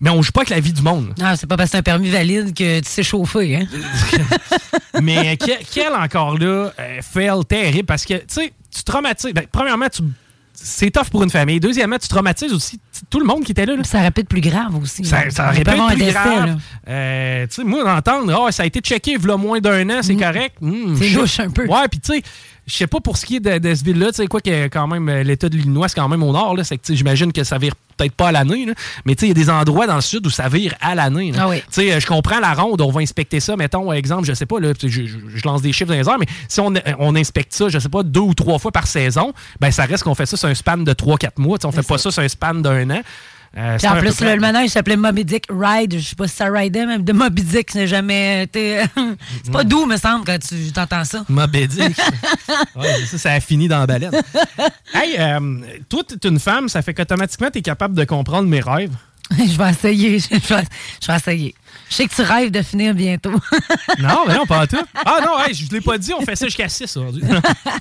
mais 0.00 0.10
on 0.10 0.20
joue 0.22 0.32
pas 0.32 0.40
avec 0.40 0.50
la 0.50 0.60
vie 0.60 0.72
du 0.72 0.82
monde. 0.82 1.14
Ah, 1.22 1.36
c'est 1.36 1.46
pas 1.46 1.56
parce 1.56 1.68
que 1.70 1.72
c'est 1.72 1.78
un 1.78 1.82
permis 1.82 2.10
valide 2.10 2.54
que 2.54 2.80
tu 2.80 2.88
sais 2.88 3.02
chauffer, 3.04 3.56
hein? 3.56 3.66
Mais 5.00 5.36
quel, 5.36 5.58
quel 5.72 5.92
encore 5.94 6.38
là, 6.38 6.72
euh, 6.78 7.00
fail 7.02 7.44
terrible 7.48 7.86
parce 7.86 8.04
que, 8.04 8.14
tu 8.14 8.24
sais, 8.28 8.52
tu 8.74 8.82
traumatises. 8.84 9.32
ben, 9.32 9.44
premièrement, 9.50 9.86
tu. 9.88 10.02
C'est 10.54 10.90
tough 10.90 11.08
pour 11.10 11.22
une 11.22 11.30
famille. 11.30 11.58
Deuxièmement, 11.60 11.98
tu 11.98 12.08
traumatises 12.08 12.52
aussi 12.52 12.78
tout 13.10 13.18
le 13.18 13.24
monde 13.26 13.42
qui 13.44 13.52
était 13.52 13.66
là. 13.66 13.74
là. 13.74 13.84
Ça 13.84 13.98
aurait 13.98 14.10
pu 14.10 14.20
être 14.20 14.28
plus 14.28 14.40
grave 14.40 14.76
aussi. 14.80 15.04
Ça, 15.04 15.28
ça 15.30 15.48
aurait 15.48 15.64
pu 15.64 15.70
être 15.70 15.86
plus 15.88 15.96
décès, 15.96 16.12
grave. 16.12 16.58
Euh, 16.88 17.46
tu 17.46 17.54
sais, 17.54 17.64
moi, 17.64 17.82
d'entendre, 17.84 18.44
Ah, 18.46 18.52
ça 18.52 18.62
a 18.62 18.66
été 18.66 18.80
checké 18.80 19.12
il 19.18 19.26
y 19.26 19.30
a 19.30 19.36
moins 19.36 19.60
d'un 19.60 19.88
an, 19.90 20.02
c'est 20.02 20.16
correct. 20.16 20.56
Hmm, 20.60 20.94
C'est 20.96 21.08
louche 21.10 21.40
un 21.40 21.50
peu. 21.50 21.66
Ouais, 21.66 21.88
puis 21.90 22.00
tu 22.00 22.12
sais, 22.14 22.22
je 22.66 22.76
sais 22.76 22.86
pas 22.86 23.00
pour 23.00 23.16
ce 23.16 23.26
qui 23.26 23.36
est 23.36 23.40
de, 23.40 23.58
de 23.58 23.74
ce 23.74 23.84
ville-là, 23.84 24.08
tu 24.08 24.16
sais, 24.16 24.26
quoi 24.26 24.40
que 24.40 24.68
quand 24.68 24.86
même, 24.86 25.08
euh, 25.08 25.22
l'État 25.22 25.48
de 25.48 25.56
l'Illinois, 25.56 25.88
c'est 25.88 25.96
quand 25.96 26.08
même 26.08 26.22
au 26.22 26.32
nord, 26.32 26.56
là, 26.56 26.64
c'est 26.64 26.78
que 26.78 26.94
j'imagine 26.94 27.32
que 27.32 27.42
ça 27.42 27.58
vire 27.58 27.74
peut-être 27.96 28.12
pas 28.12 28.28
à 28.28 28.32
l'année, 28.32 28.66
là, 28.66 28.74
mais 29.04 29.14
tu 29.14 29.20
sais, 29.20 29.26
il 29.26 29.28
y 29.30 29.32
a 29.32 29.44
des 29.44 29.50
endroits 29.50 29.86
dans 29.86 29.96
le 29.96 30.00
sud 30.00 30.26
où 30.26 30.30
ça 30.30 30.48
vire 30.48 30.74
à 30.80 30.94
l'année. 30.94 31.32
Ah 31.36 31.48
oui. 31.48 31.58
Tu 31.58 31.64
sais, 31.70 31.92
euh, 31.92 32.00
je 32.00 32.06
comprends 32.06 32.40
la 32.40 32.54
ronde, 32.54 32.80
on 32.80 32.90
va 32.90 33.00
inspecter 33.00 33.40
ça, 33.40 33.56
mettons, 33.56 33.92
exemple, 33.92 34.24
je 34.24 34.32
sais 34.32 34.46
pas, 34.46 34.60
là, 34.60 34.72
je, 34.80 35.44
lance 35.44 35.62
des 35.62 35.72
chiffres 35.72 35.90
dans 35.90 35.98
les 35.98 36.08
airs, 36.08 36.18
mais 36.18 36.26
si 36.48 36.60
on, 36.60 36.72
on 36.98 37.16
inspecte 37.16 37.52
ça, 37.52 37.68
je 37.68 37.78
sais 37.78 37.88
pas, 37.88 38.02
deux 38.02 38.20
ou 38.20 38.34
trois 38.34 38.58
fois 38.58 38.70
par 38.70 38.86
saison, 38.86 39.32
ben 39.60 39.70
ça 39.70 39.84
reste 39.84 40.04
qu'on 40.04 40.14
fait 40.14 40.26
ça 40.26 40.36
sur 40.36 40.48
un 40.48 40.54
span 40.54 40.78
de 40.78 40.92
3-4 40.92 41.30
mois, 41.38 41.58
tu 41.58 41.62
sais, 41.62 41.66
on 41.66 41.72
fait 41.72 41.86
pas 41.86 41.98
ça 41.98 42.10
sur 42.10 42.22
un 42.22 42.28
span 42.28 42.54
d'un 42.54 42.90
an. 42.90 43.02
Euh, 43.56 43.76
c'est 43.78 43.88
en 43.88 43.96
plus, 43.96 44.20
le, 44.20 44.34
le 44.34 44.40
manège 44.40 44.70
s'appelait 44.70 44.96
Moby 44.96 45.24
Dick 45.24 45.44
Ride. 45.50 45.98
Je 45.98 46.08
sais 46.08 46.14
pas 46.16 46.26
si 46.26 46.36
ça 46.36 46.46
ridait, 46.46 46.86
mais 46.86 46.98
de 46.98 47.12
Moby 47.12 47.42
Dick, 47.42 47.74
n'a 47.74 47.86
jamais 47.86 48.44
été. 48.44 48.82
c'est 49.44 49.52
pas 49.52 49.64
doux, 49.64 49.84
me 49.84 49.96
semble, 49.96 50.24
quand 50.24 50.38
tu 50.38 50.72
t'entends 50.72 51.04
ça. 51.04 51.24
Moby 51.28 51.68
Dick. 51.68 51.96
Ouais, 52.76 53.04
ça, 53.06 53.18
ça 53.18 53.32
a 53.32 53.40
fini 53.40 53.68
dans 53.68 53.78
la 53.80 53.86
baleine. 53.86 54.12
hey, 54.94 55.16
euh, 55.18 55.58
toi, 55.88 56.02
t'es 56.04 56.28
une 56.28 56.38
femme, 56.40 56.68
ça 56.68 56.80
fait 56.82 56.94
qu'automatiquement, 56.94 57.50
t'es 57.50 57.60
capable 57.62 57.94
de 57.94 58.04
comprendre 58.04 58.48
mes 58.48 58.60
rêves. 58.60 58.94
je 59.30 59.56
vais 59.56 59.70
essayer. 59.70 60.18
Je 60.18 60.28
vais, 60.28 60.62
je 61.00 61.06
vais 61.06 61.16
essayer. 61.16 61.54
Je 61.92 61.98
sais 61.98 62.08
que 62.08 62.14
tu 62.14 62.22
rêves 62.22 62.50
de 62.50 62.62
finir 62.62 62.94
bientôt. 62.94 63.32
Non, 63.98 64.24
mais 64.26 64.34
non, 64.34 64.46
pas 64.46 64.62
en 64.62 64.66
tout. 64.66 64.82
Ah 65.04 65.18
non, 65.22 65.38
hey, 65.44 65.52
je 65.52 65.66
ne 65.66 65.70
l'ai 65.72 65.82
pas 65.82 65.98
dit, 65.98 66.14
on 66.14 66.22
fait 66.22 66.36
ça 66.36 66.46
jusqu'à 66.46 66.66
6 66.66 66.96
aujourd'hui. 66.96 67.22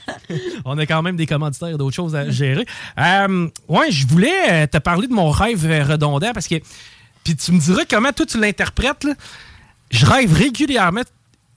on 0.66 0.78
a 0.78 0.86
quand 0.86 1.02
même 1.02 1.16
des 1.16 1.26
commanditaires, 1.26 1.78
d'autres 1.78 1.96
choses 1.96 2.14
à 2.14 2.30
gérer. 2.30 2.66
Euh, 3.00 3.48
ouais, 3.70 3.90
je 3.90 4.06
voulais 4.06 4.34
euh, 4.52 4.68
te 4.68 4.80
parler 4.80 5.08
de 5.08 5.14
mon 5.14 5.30
rêve 5.30 5.66
redondant 5.88 6.34
parce 6.34 6.50
que. 6.50 6.56
Puis 7.24 7.38
tu 7.38 7.54
me 7.54 7.60
dirais 7.60 7.86
comment 7.90 8.12
toi 8.12 8.26
tu 8.26 8.38
l'interprètes. 8.38 9.06
là. 9.06 9.14
Je 9.92 10.06
rêve 10.06 10.34
régulièrement 10.34 11.04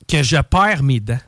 que 0.06 0.22
je 0.22 0.36
perds 0.36 0.84
mes 0.84 1.00
dents. 1.00 1.18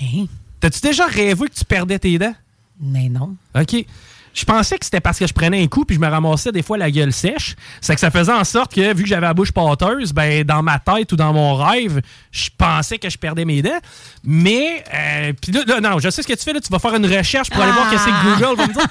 Hein? 0.00 0.26
T'as-tu 0.60 0.80
déjà 0.80 1.06
rêvé 1.06 1.48
que 1.48 1.54
tu 1.54 1.64
perdais 1.64 1.98
tes 1.98 2.16
dents? 2.16 2.34
Mais 2.80 3.08
non. 3.08 3.34
OK. 3.56 3.84
Je 4.34 4.44
pensais 4.44 4.76
que 4.78 4.84
c'était 4.84 5.00
parce 5.00 5.18
que 5.18 5.26
je 5.26 5.32
prenais 5.32 5.62
un 5.62 5.66
coup 5.68 5.84
puis 5.84 5.94
je 5.96 6.00
me 6.00 6.08
ramassais 6.08 6.52
des 6.52 6.62
fois 6.62 6.76
la 6.76 6.90
gueule 6.90 7.12
sèche. 7.12 7.54
C'est 7.80 7.94
que 7.94 8.00
ça 8.00 8.10
faisait 8.10 8.32
en 8.32 8.44
sorte 8.44 8.74
que, 8.74 8.92
vu 8.94 9.04
que 9.04 9.08
j'avais 9.08 9.26
la 9.26 9.34
bouche 9.34 9.52
pâteuse, 9.52 10.12
ben, 10.12 10.42
dans 10.44 10.62
ma 10.62 10.78
tête 10.78 11.12
ou 11.12 11.16
dans 11.16 11.32
mon 11.32 11.54
rêve, 11.54 12.00
je 12.32 12.48
pensais 12.56 12.98
que 12.98 13.08
je 13.08 13.16
perdais 13.16 13.44
mes 13.44 13.62
dents. 13.62 13.70
Mais, 14.24 14.82
euh, 14.92 15.32
puis 15.40 15.52
là, 15.52 15.62
là, 15.66 15.80
non, 15.80 15.98
je 16.00 16.10
sais 16.10 16.22
ce 16.22 16.26
que 16.28 16.32
tu 16.34 16.42
fais, 16.44 16.52
là. 16.52 16.60
Tu 16.60 16.68
vas 16.70 16.78
faire 16.78 16.94
une 16.94 17.06
recherche 17.06 17.48
pour 17.50 17.62
aller 17.62 17.72
voir 17.72 17.88
qu'est-ce 17.90 18.04
que 18.04 18.24
Google 18.40 18.56
va 18.60 18.66
me 18.66 18.72
dire. 18.72 18.86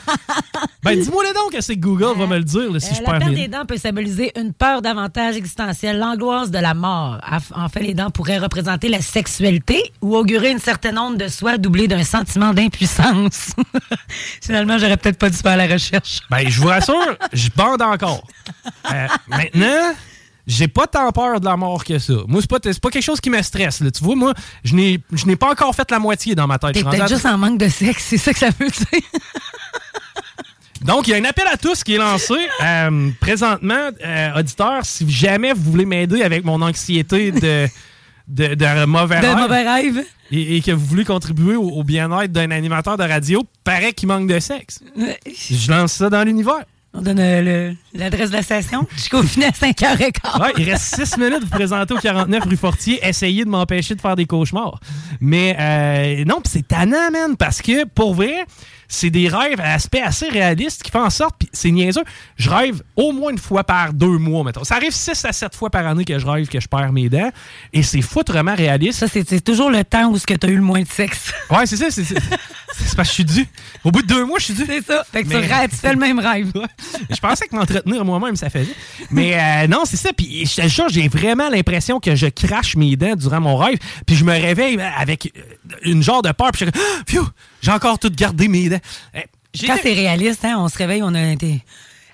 Ben, 0.84 1.00
dis-moi 1.00 1.24
donc 1.34 1.52
qu'est-ce 1.52 1.74
que 1.74 1.80
Google 1.80 2.18
va 2.18 2.28
me 2.28 2.38
le 2.38 2.44
dire, 2.44 2.72
là, 2.72 2.80
si 2.80 2.92
Euh, 2.92 2.96
je 2.96 3.02
la 3.02 3.10
perds 3.10 3.20
perte 3.20 3.32
mes 3.32 3.36
des 3.36 3.48
dents. 3.48 3.66
peut 3.66 3.78
symboliser 3.78 4.32
une 4.40 4.54
peur 4.54 4.82
davantage 4.82 5.36
existentielle, 5.38 5.98
l'angoisse 5.98 6.52
de 6.52 6.60
la 6.60 6.74
mort. 6.74 7.20
En 7.56 7.70
fait, 7.70 7.80
les 7.82 7.94
dents 7.94 8.10
pourraient 8.12 8.38
représenter 8.38 8.90
la 8.90 9.02
sexualité 9.02 9.92
ou 10.02 10.16
augurer 10.16 10.52
une 10.52 10.60
certaine 10.60 10.98
onde 10.98 11.18
de 11.18 11.28
soi 11.28 11.58
doublée 11.58 11.88
d'un 11.88 12.04
sentiment 12.04 12.54
d'impuissance. 12.54 13.52
Finalement, 14.42 14.78
j'aurais 14.78 14.98
peut-être 14.98 15.18
pas 15.18 15.30
dû 15.34 15.42
faire 15.42 15.58
la 15.58 15.68
recherche. 15.68 16.20
Ben, 16.30 16.48
je 16.48 16.60
vous 16.62 16.68
rassure, 16.68 17.18
je 17.32 17.50
bande 17.56 17.82
encore. 17.82 18.26
Euh, 18.92 19.08
maintenant, 19.28 19.94
j'ai 20.46 20.68
pas 20.68 20.88
tant 20.88 21.12
peur 21.12 21.40
de 21.40 21.46
la 21.46 21.56
mort 21.56 21.84
que 21.84 22.00
ça. 22.00 22.14
Moi, 22.28 22.42
c'est 22.42 22.50
pas, 22.82 22.90
quelque 22.90 23.04
chose 23.04 23.22
qui 23.22 23.30
me 23.30 23.42
stresse. 23.42 23.82
là. 23.82 23.92
Tu 23.92 24.04
vois, 24.04 24.16
moi, 24.16 24.34
je 24.64 24.76
n'ai 24.76 25.00
je 25.12 25.26
n'ai 25.26 25.36
pas 25.36 25.50
encore 25.52 25.74
fait 25.76 25.90
la 25.90 26.00
moitié 26.00 26.36
dans 26.36 26.48
ma 26.48 26.60
tête. 26.60 26.74
T'es 26.74 26.84
peut-être 26.84 27.10
juste 27.10 27.26
en 27.26 27.38
manque 27.38 27.58
de 27.58 27.70
sexe, 27.70 28.06
c'est 28.10 28.18
ça 28.18 28.34
que 28.34 28.40
ça 28.40 28.50
veut 28.60 28.68
dire. 28.68 29.10
Donc, 30.82 31.08
il 31.08 31.12
y 31.12 31.14
a 31.14 31.18
un 31.18 31.24
appel 31.24 31.46
à 31.48 31.56
tous 31.56 31.84
qui 31.84 31.96
est 31.96 31.98
lancé. 31.98 32.36
Euh, 32.62 33.10
présentement, 33.22 33.90
euh, 34.06 34.40
auditeurs, 34.40 34.86
si 34.86 35.10
jamais 35.10 35.54
vous 35.54 35.72
voulez 35.72 35.86
m'aider 35.86 36.22
avec 36.24 36.44
mon 36.44 36.62
anxiété 36.62 37.32
de, 37.32 37.70
de, 38.28 38.56
de 38.56 38.86
mauvais 38.86 39.22
De 39.22 39.28
rêve, 39.28 39.38
mauvais 39.38 39.70
rêve. 39.70 40.04
Et, 40.36 40.58
et 40.58 40.62
que 40.62 40.72
vous 40.72 40.86
voulez 40.86 41.06
contribuer 41.06 41.56
au, 41.56 41.70
au 41.70 41.84
bien-être 41.84 42.32
d'un 42.32 42.50
animateur 42.50 42.98
de 42.98 43.04
radio, 43.04 43.44
paraît 43.64 43.94
qu'il 43.94 44.08
manque 44.08 44.28
de 44.28 44.40
sexe. 44.40 44.80
Je 44.98 45.72
lance 45.72 45.94
ça 45.94 46.10
dans 46.10 46.24
l'univers. 46.24 46.66
On 46.96 47.02
donne 47.02 47.20
euh, 47.20 47.74
l'adresse 47.96 48.30
de 48.30 48.36
la 48.36 48.44
station 48.44 48.88
jusqu'au 48.96 49.24
final 49.24 49.50
à 49.50 49.52
5h15. 49.52 50.42
Ouais, 50.42 50.54
il 50.60 50.70
reste 50.70 51.04
6 51.04 51.18
minutes 51.18 51.40
pour 51.40 51.50
vous 51.50 51.56
présenter 51.56 51.94
au 51.94 51.98
49 51.98 52.44
rue 52.44 52.58
Fortier. 52.58 53.00
Essayez 53.02 53.46
de 53.46 53.50
m'empêcher 53.50 53.96
de 53.96 54.02
faire 54.02 54.16
des 54.16 54.26
cauchemars. 54.26 54.80
Mais 55.20 55.56
euh, 55.60 56.24
non, 56.26 56.40
c'est 56.46 56.68
tannant, 56.68 57.10
man, 57.12 57.36
parce 57.36 57.62
que 57.64 57.86
pour 57.86 58.14
vrai, 58.14 58.46
c'est 58.94 59.10
des 59.10 59.28
rêves 59.28 59.60
à 59.60 59.74
aspect 59.74 60.02
assez 60.02 60.30
réaliste 60.30 60.84
qui 60.84 60.92
font 60.92 61.04
en 61.04 61.10
sorte, 61.10 61.36
puis 61.40 61.50
c'est 61.52 61.72
niaiseux, 61.72 62.04
je 62.38 62.50
rêve 62.50 62.82
au 62.96 63.12
moins 63.12 63.32
une 63.32 63.38
fois 63.38 63.64
par 63.64 63.92
deux 63.94 64.18
mois, 64.18 64.44
mettons. 64.44 64.64
Ça 64.64 64.76
arrive 64.76 64.92
6 64.94 65.26
à 65.26 65.34
7 65.34 65.56
fois 65.56 65.70
par 65.70 65.86
année 65.88 66.06
que 66.06 66.18
je 66.20 66.26
rêve 66.26 66.48
que 66.48 66.60
je 66.60 66.68
perds 66.68 66.92
mes 66.94 67.10
dents, 67.10 67.32
et 67.74 67.84
c'est 67.84 68.02
foutrement 68.02 68.56
réaliste. 68.56 69.00
Ça, 69.00 69.08
c'est 69.08 69.42
toujours 69.44 69.70
le 69.72 69.84
temps 69.84 70.10
où 70.12 70.20
tu 70.20 70.34
as 70.42 70.48
eu 70.48 70.56
le 70.56 70.62
moins 70.62 70.82
de 70.82 70.88
sexe. 70.88 71.34
Ouais, 71.50 71.66
c'est 71.66 71.78
ça, 71.78 71.88
c'est 71.90 72.06
parce 72.96 72.96
que 72.96 73.04
je 73.04 73.12
suis 73.12 73.26
dû. 73.26 73.48
Au 73.84 73.92
bout 73.92 74.02
de 74.02 74.08
deux 74.08 74.26
mois, 74.26 74.40
je 74.40 74.46
suis 74.46 74.54
dû. 74.54 74.64
C'est 74.66 74.86
ça. 74.86 75.04
Fait 75.12 75.24
que 75.24 75.30
tu 75.30 75.36
Mais- 75.36 75.46
rêves, 75.46 75.70
tu 75.70 75.76
fais 75.78 75.94
le 75.94 76.00
même 76.00 76.20
rêve. 76.20 76.52
je 77.10 77.20
pensais 77.20 77.48
que 77.48 77.56
m'entretenir 77.56 78.04
moi-même, 78.06 78.36
ça 78.36 78.50
faisait. 78.50 78.74
Mais 79.12 79.38
euh, 79.40 79.68
non, 79.68 79.84
c'est 79.86 79.98
ça. 79.98 80.12
Puis 80.14 80.46
je 80.46 80.62
te 80.62 80.90
j'ai 80.90 81.08
vraiment 81.08 81.50
l'impression 81.50 82.00
que 82.00 82.16
je 82.16 82.28
crache 82.28 82.76
mes 82.76 82.96
dents 82.96 83.16
durant 83.16 83.42
mon 83.42 83.58
rêve. 83.58 83.78
Puis 84.06 84.16
je 84.16 84.24
me 84.26 84.32
réveille 84.32 84.80
avec 84.98 85.34
une 85.84 86.02
genre 86.02 86.22
de 86.22 86.32
peur. 86.32 86.52
Puis 86.52 86.66
je 86.66 86.72
suis 87.16 87.20
Ah, 87.20 87.30
j'ai 87.64 87.72
encore 87.72 87.98
tout 87.98 88.12
gardé 88.16 88.48
mes 88.48 88.70
dents. 88.70 88.80
J'ai- 89.56 89.68
Quand 89.68 89.78
c'est 89.82 89.94
réaliste, 89.94 90.46
hein, 90.46 90.56
on 90.60 90.68
se 90.70 90.78
réveille, 90.78 91.02
on 91.04 91.14
a 91.16 91.24
été. 91.32 91.64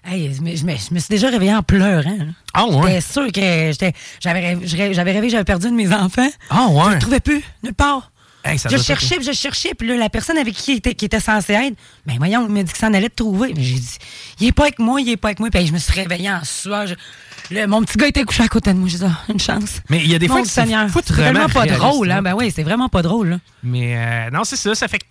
Hey, 0.06 0.34
je, 0.34 0.42
me, 0.42 0.56
je 0.56 0.64
me- 0.66 0.76
je 0.78 0.94
me 0.94 1.00
suis 1.00 1.10
déjà 1.10 1.30
réveillée 1.30 1.54
en 1.54 1.62
pleurant. 1.64 2.02
hein. 2.10 2.28
Ah 2.54 2.66
ouais? 2.68 2.88
J'étais 2.88 3.02
sûre 3.02 3.32
que 3.32 3.42
j'étais- 3.72 3.94
j'avais 4.22 4.40
rêvé, 4.40 4.66
rêvé 4.66 5.28
que 5.28 5.32
j'avais 5.32 5.44
perdu 5.44 5.68
un 5.68 5.72
de 5.72 5.76
mes 5.76 5.94
enfants. 5.94 6.30
Ah 6.50 6.68
ouais? 6.70 6.84
Je 6.86 6.94
le 6.96 7.00
trouvais 7.00 7.20
plus, 7.20 7.44
nulle 7.64 7.74
part. 7.74 8.12
Hey, 8.46 8.58
je 8.58 8.78
cherchais, 8.78 9.18
puis 9.18 9.26
je 9.26 9.34
cherchais, 9.34 9.74
puis 9.74 9.86
là, 9.88 9.98
la 9.98 10.10
personne 10.10 10.38
avec 10.38 10.54
qui 10.56 10.72
il 10.72 10.78
était, 10.78 10.96
qui 10.96 11.04
était 11.06 11.20
censée 11.20 11.52
être, 11.54 11.76
ben 12.06 12.16
voyons, 12.18 12.46
il 12.48 12.54
m'a 12.54 12.64
dit 12.64 12.72
que 12.72 12.78
ça 12.78 12.88
en 12.88 12.94
allait 12.94 13.10
te 13.10 13.16
trouver. 13.16 13.54
Mais 13.54 13.62
j'ai 13.62 13.76
dit, 13.76 13.98
il 14.40 14.48
est 14.48 14.52
pas 14.54 14.64
avec 14.64 14.80
moi, 14.80 15.02
il 15.02 15.10
est 15.10 15.18
pas 15.18 15.28
avec 15.28 15.40
moi. 15.42 15.50
Puis 15.52 15.68
je 15.68 15.74
me 15.74 15.78
suis 15.78 15.92
réveillée 15.94 16.32
en 16.32 16.44
sueur. 16.46 16.88
Je- 16.88 16.96
le- 17.52 17.66
mon 17.68 17.82
petit 17.84 17.98
gars 17.98 18.08
était 18.08 18.24
couché 18.24 18.44
à 18.44 18.48
côté 18.48 18.72
de 18.74 18.78
moi. 18.78 18.88
J'ai 18.90 18.98
dit, 19.00 19.06
Ah, 19.08 19.20
une 19.32 19.40
chance. 19.40 19.82
Mais 19.90 20.00
il 20.00 20.10
y 20.12 20.16
a 20.16 20.20
des 20.20 20.28
Mon 20.28 20.36
fois 20.36 20.44
que 20.44 20.50
c'est 20.50 20.66
vraiment 21.14 21.48
pas 21.48 21.62
réaliste, 21.62 21.80
drôle. 21.80 22.12
Hein? 22.12 22.22
Ben 22.22 22.34
oui, 22.36 22.52
c'est 22.56 22.64
vraiment 22.64 22.90
pas 22.90 23.02
drôle. 23.02 23.30
là. 23.30 23.38
Mais 23.64 23.96
euh, 23.98 24.30
non, 24.32 24.44
c'est 24.44 24.56
ça. 24.56 24.76
Ça 24.76 24.88
fait 24.88 25.00
que, 25.00 25.06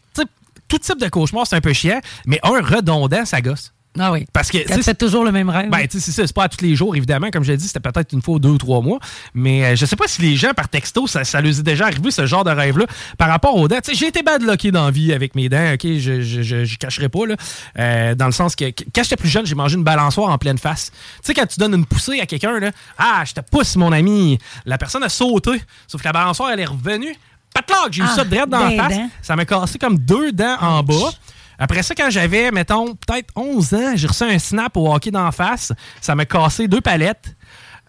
tout 0.69 0.79
type 0.79 1.01
de 1.01 1.09
cauchemar, 1.09 1.47
c'est 1.47 1.57
un 1.57 1.61
peu 1.63 1.73
chiant. 1.73 1.99
Mais 2.27 2.39
un 2.43 2.61
redondant, 2.61 3.25
ça 3.25 3.41
gosse. 3.41 3.73
Ah 3.99 4.13
oui. 4.13 4.27
Parce 4.33 4.51
que, 4.51 4.59
tu 4.59 4.83
fais 4.83 4.95
toujours 4.95 5.25
le 5.25 5.33
même 5.33 5.49
rêve. 5.51 5.71
Ben, 5.71 5.87
tu 5.87 5.99
sais, 5.99 6.01
c'est 6.01 6.13
ça, 6.13 6.27
c'est 6.27 6.35
pas 6.35 6.45
à 6.45 6.49
tous 6.49 6.65
les 6.65 6.77
jours, 6.77 6.95
évidemment. 6.97 7.31
Comme 7.31 7.45
je 7.45 7.53
l'ai 7.53 7.57
dit, 7.59 7.67
c'était 7.67 7.81
peut-être 7.81 8.13
une 8.13 8.23
fois 8.23 8.35
ou 8.35 8.39
deux 8.39 8.51
ou 8.51 8.59
trois 8.59 8.81
mois. 8.81 8.99
Mais 9.35 9.65
euh, 9.65 9.77
je 9.77 9.87
sais 9.87 9.97
pas 9.97 10.07
si 10.07 10.23
les 10.23 10.37
gens, 10.37 10.53
par 10.55 10.69
texto, 10.69 11.07
ça, 11.07 11.25
ça 11.25 11.41
leur 11.41 11.51
est 11.51 11.63
déjà 11.63 11.87
arrivé, 11.87 12.11
ce 12.11 12.27
genre 12.27 12.45
de 12.45 12.51
rêve-là, 12.51 12.87
par 13.19 13.29
rapport 13.29 13.57
aux 13.57 13.69
dents. 13.69 13.79
Tu 13.83 13.91
sais, 13.93 13.97
j'ai 13.97 14.07
été 14.09 14.23
bad 14.23 14.43
lucké 14.43 14.71
dans 14.71 14.85
la 14.87 14.91
vie 14.91 15.13
avec 15.13 15.35
mes 15.35 15.49
dents, 15.49 15.73
OK? 15.75 15.83
Je, 15.85 16.21
je, 16.23 16.43
je, 16.43 16.65
je 16.65 16.79
cacherai 16.79 17.09
pas, 17.09 17.27
là. 17.27 17.37
Euh, 17.79 18.15
dans 18.15 18.27
le 18.27 18.33
sens 18.33 18.55
que, 18.57 18.65
quand 18.95 19.03
j'étais 19.03 19.17
plus 19.17 19.29
jeune, 19.29 19.47
j'ai 19.47 19.55
mangé 19.55 19.77
une 19.77 19.85
balançoire 19.85 20.31
en 20.31 20.39
pleine 20.39 20.59
face. 20.59 20.91
Tu 20.91 20.99
sais, 21.25 21.35
quand 21.35 21.47
tu 21.47 21.59
donnes 21.59 21.75
une 21.75 21.87
poussée 21.87 22.21
à 22.21 22.27
quelqu'un, 22.27 22.59
là, 22.59 22.71
ah, 22.99 23.23
je 23.27 23.33
te 23.35 23.41
pousse, 23.41 23.77
mon 23.77 23.93
ami. 23.93 24.39
La 24.67 24.79
personne 24.79 25.03
a 25.03 25.09
sauté. 25.09 25.61
Sauf 25.87 26.01
que 26.03 26.07
la 26.09 26.13
balançoire, 26.13 26.51
elle 26.51 26.61
est 26.61 26.65
revenue. 26.67 27.15
Patlock, 27.55 27.93
j'ai 27.93 28.03
eu 28.03 28.07
Ah, 28.07 28.15
ça 28.15 28.25
direct 28.25 28.49
dans 28.49 28.61
la 28.69 28.71
face. 28.71 28.97
dents. 28.97 29.11
Ça 29.23 29.35
m'a 29.35 29.45
cassé 29.45 29.79
comme 29.79 29.99
deux 29.99 30.33
dents 30.33 30.57
en 30.61 30.83
bas. 30.83 31.11
Après 31.59 31.83
ça, 31.83 31.95
quand 31.95 32.09
j'avais, 32.11 32.51
mettons, 32.51 32.95
peut-être 32.95 33.29
11 33.37 33.75
ans, 33.75 33.93
j'ai 33.95 34.07
reçu 34.07 34.25
un 34.25 34.39
snap 34.39 34.77
au 34.77 34.93
hockey 34.93 35.11
d'en 35.11 35.33
face. 35.33 35.73
Ça 36.01 36.15
m'a 36.15 36.25
cassé 36.25 36.69
deux 36.69 36.81
palettes. 36.81 37.35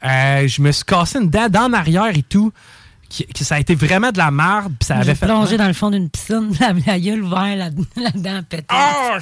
Euh, 0.04 0.48
je 0.48 0.62
me 0.62 0.72
suis 0.72 0.86
cassé 0.86 1.20
une 1.20 1.30
dent 1.30 1.50
d'en 1.50 1.72
arrière 1.74 2.10
et 2.16 2.24
tout. 2.24 2.52
Qui, 3.10 3.26
qui- 3.26 3.44
ça 3.44 3.56
a 3.56 3.60
été 3.60 3.74
vraiment 3.74 4.12
de 4.12 4.20
la 4.20 4.30
merde. 4.30 4.72
Puis 4.80 4.86
ça 4.86 4.98
avait 4.98 5.16
fait. 5.16 5.26
plongé 5.26 5.58
dans 5.58 5.66
le 5.68 5.74
fond 5.74 5.90
d'une 5.90 6.10
piscine, 6.12 6.52
la, 6.60 6.74
la 6.86 7.00
gueule 7.00 7.24
ouverte, 7.24 7.58
la, 7.58 7.70
la 8.04 8.12
dent 8.12 8.41
pétée. 8.48 8.66
Ah! 8.70 9.18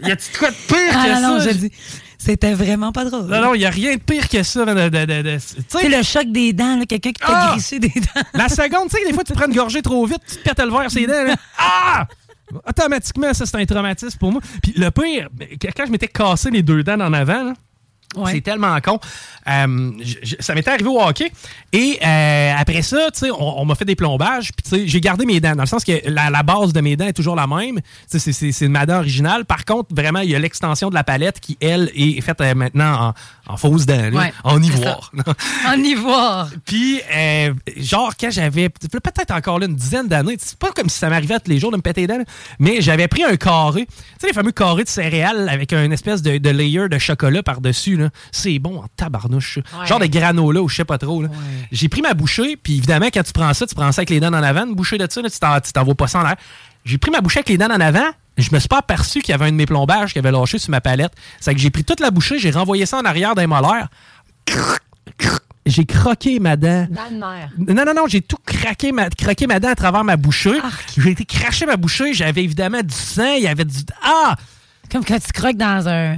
y 0.00 0.10
a-tu 0.12 0.38
quoi 0.38 0.50
de 0.50 0.54
pire 0.68 0.76
Ah 0.94 1.04
que 1.06 1.22
non, 1.22 1.28
non, 1.34 1.40
ça? 1.40 1.50
je 1.50 1.56
dis, 1.56 1.72
c'était 2.18 2.52
vraiment 2.54 2.92
pas 2.92 3.04
drôle. 3.04 3.26
Non, 3.26 3.40
non, 3.42 3.54
il 3.54 3.58
n'y 3.58 3.64
a 3.66 3.70
rien 3.70 3.94
de 3.96 4.00
pire 4.00 4.28
que 4.28 4.42
ça. 4.44 4.64
de- 4.64 5.38
C'est 5.68 5.88
le 5.88 6.02
choc 6.04 6.26
des 6.30 6.52
dents, 6.52 6.80
quelqu'un 6.88 7.10
qui 7.10 7.20
t'a 7.20 7.26
Ah! 7.28 7.50
grissé 7.52 7.80
des 7.80 7.88
dents. 7.88 8.22
La 8.34 8.48
seconde, 8.48 8.88
tu 8.90 8.96
sais, 8.98 9.04
des 9.04 9.12
fois, 9.12 9.24
tu 9.24 9.32
te 9.32 9.36
prends 9.36 9.48
une 9.48 9.56
gorgée 9.56 9.82
trop 9.82 10.06
vite, 10.06 10.22
tu 10.28 10.36
te 10.36 10.42
pètes 10.44 10.60
le 10.60 10.70
verre 10.70 10.88
ses 10.90 11.06
dents. 11.08 11.24
là. 11.24 11.34
Ah! 11.58 12.06
Automatiquement, 12.66 13.32
ça, 13.34 13.46
c'est 13.46 13.56
un 13.56 13.64
traumatisme 13.66 14.18
pour 14.18 14.32
moi. 14.32 14.40
Puis 14.62 14.74
le 14.76 14.90
pire, 14.90 15.28
quand 15.76 15.86
je 15.86 15.90
m'étais 15.92 16.08
cassé 16.08 16.50
les 16.50 16.62
deux 16.62 16.82
dents 16.82 17.00
en 17.00 17.12
avant, 17.12 17.44
là, 17.44 17.52
C'est 18.32 18.40
tellement 18.40 18.76
con. 18.80 18.98
Euh, 19.46 19.92
je- 20.00 20.16
je- 20.24 20.34
ça 20.40 20.52
m'était 20.56 20.72
arrivé 20.72 20.88
au 20.88 21.00
hockey. 21.00 21.30
Et 21.72 21.96
euh, 22.04 22.52
après 22.58 22.82
ça, 22.82 23.08
tu 23.12 23.20
sais, 23.20 23.30
on, 23.30 23.60
on 23.60 23.64
m'a 23.64 23.76
fait 23.76 23.84
des 23.84 23.94
plombages. 23.94 24.50
Puis, 24.52 24.64
tu 24.64 24.70
sais, 24.70 24.88
j'ai 24.88 25.00
gardé 25.00 25.24
mes 25.26 25.38
dents. 25.38 25.54
Dans 25.54 25.62
le 25.62 25.68
sens 25.68 25.84
que 25.84 25.92
la, 26.06 26.28
la 26.28 26.42
base 26.42 26.72
de 26.72 26.80
mes 26.80 26.96
dents 26.96 27.06
est 27.06 27.12
toujours 27.12 27.36
la 27.36 27.46
même. 27.46 27.78
C'est 28.08 28.68
ma 28.68 28.84
dent 28.84 28.98
originale. 28.98 29.44
Par 29.44 29.64
contre, 29.64 29.94
vraiment, 29.94 30.18
il 30.20 30.30
y 30.30 30.34
a 30.34 30.40
l'extension 30.40 30.90
de 30.90 30.94
la 30.96 31.04
palette 31.04 31.38
qui, 31.38 31.56
elle, 31.60 31.88
est 31.94 32.20
faite 32.20 32.40
euh, 32.40 32.52
maintenant 32.56 33.14
en, 33.52 33.56
fausse 33.56 33.86
dent, 33.86 34.10
Ouais, 34.12 34.32
en 34.44 34.62
ivoire. 34.62 35.12
En 35.66 35.74
ivoire. 35.82 36.48
Puis, 36.64 37.00
euh, 37.14 37.52
genre, 37.76 38.12
quand 38.18 38.30
j'avais 38.30 38.68
peut-être 38.68 39.30
encore 39.32 39.58
là 39.58 39.66
une 39.66 39.74
dizaine 39.76 40.08
d'années, 40.08 40.36
c'est 40.38 40.58
pas 40.58 40.70
comme 40.72 40.88
si 40.88 40.98
ça 40.98 41.08
m'arrivait 41.08 41.38
tous 41.40 41.50
les 41.50 41.58
jours 41.58 41.70
de 41.70 41.76
me 41.76 41.82
péter 41.82 42.02
les 42.02 42.06
dents, 42.06 42.18
mais 42.58 42.80
j'avais 42.80 43.08
pris 43.08 43.24
un 43.24 43.36
carré, 43.36 43.86
tu 43.86 43.92
sais, 44.20 44.26
les 44.28 44.32
fameux 44.32 44.52
carrés 44.52 44.84
de 44.84 44.88
céréales 44.88 45.48
avec 45.48 45.72
une 45.72 45.92
espèce 45.92 46.22
de, 46.22 46.38
de 46.38 46.50
layer 46.50 46.88
de 46.88 46.98
chocolat 46.98 47.42
par-dessus, 47.42 47.96
là. 47.96 48.10
C'est 48.32 48.58
bon 48.58 48.78
en 48.78 48.86
tabarnouche. 48.96 49.58
Ouais. 49.58 49.86
Genre 49.86 49.98
de 50.00 50.06
granola 50.06 50.62
ou 50.62 50.68
je 50.68 50.76
sais 50.76 50.84
pas 50.84 50.98
trop. 50.98 51.24
J'ai 51.72 51.88
pris 51.88 52.02
ma 52.02 52.14
bouchée, 52.14 52.56
puis 52.56 52.76
évidemment, 52.78 53.06
quand 53.12 53.22
tu 53.22 53.32
prends 53.32 53.52
ça, 53.54 53.66
tu 53.66 53.74
prends 53.74 53.92
ça 53.92 54.00
avec 54.00 54.10
les 54.10 54.20
dents 54.20 54.28
en 54.28 54.34
avant, 54.34 54.66
une 54.66 54.74
bouchée 54.74 54.98
de 54.98 55.06
ça, 55.10 55.20
là, 55.22 55.30
tu 55.30 55.38
t'en- 55.38 55.60
tu 55.60 55.72
t'envoies 55.72 55.94
pas 55.94 56.06
ça 56.06 56.20
en 56.20 56.22
l'air. 56.22 56.36
J'ai 56.84 56.98
pris 56.98 57.10
ma 57.10 57.20
bouchée 57.20 57.40
avec 57.40 57.48
les 57.50 57.58
dents 57.58 57.66
en 57.70 57.80
avant. 57.80 58.08
Je 58.40 58.54
me 58.54 58.58
suis 58.58 58.68
pas 58.68 58.78
aperçu 58.78 59.20
qu'il 59.20 59.32
y 59.32 59.34
avait 59.34 59.46
un 59.46 59.50
de 59.50 59.56
mes 59.56 59.66
plombages 59.66 60.12
qui 60.12 60.18
avait 60.18 60.32
lâché 60.32 60.58
sur 60.58 60.70
ma 60.70 60.80
palette. 60.80 61.12
C'est 61.40 61.54
que 61.54 61.60
j'ai 61.60 61.70
pris 61.70 61.84
toute 61.84 62.00
la 62.00 62.10
bouchée, 62.10 62.38
j'ai 62.38 62.50
renvoyé 62.50 62.86
ça 62.86 62.98
en 62.98 63.04
arrière 63.04 63.34
d'un 63.34 63.46
molaire. 63.46 63.88
J'ai 65.66 65.84
croqué 65.84 66.40
ma 66.40 66.56
dent. 66.56 66.88
Dans 66.90 67.04
le 67.10 67.16
nerf. 67.18 67.50
Non, 67.58 67.84
non, 67.84 67.94
non, 67.94 68.06
j'ai 68.08 68.22
tout 68.22 68.38
craqué 68.44 68.92
ma, 68.92 69.10
craqué 69.10 69.46
ma 69.46 69.60
dent 69.60 69.68
à 69.68 69.74
travers 69.74 70.04
ma 70.04 70.16
bouchée. 70.16 70.58
J'ai 70.96 71.10
été 71.10 71.24
craché 71.24 71.66
ma 71.66 71.76
bouchée, 71.76 72.14
j'avais 72.14 72.42
évidemment 72.42 72.82
du 72.82 72.94
sang, 72.94 73.34
il 73.36 73.44
y 73.44 73.46
avait 73.46 73.64
du. 73.64 73.76
Ah! 74.02 74.36
Comme 74.90 75.04
quand 75.04 75.18
tu 75.18 75.32
croques 75.32 75.56
dans 75.56 75.86
un. 75.88 76.16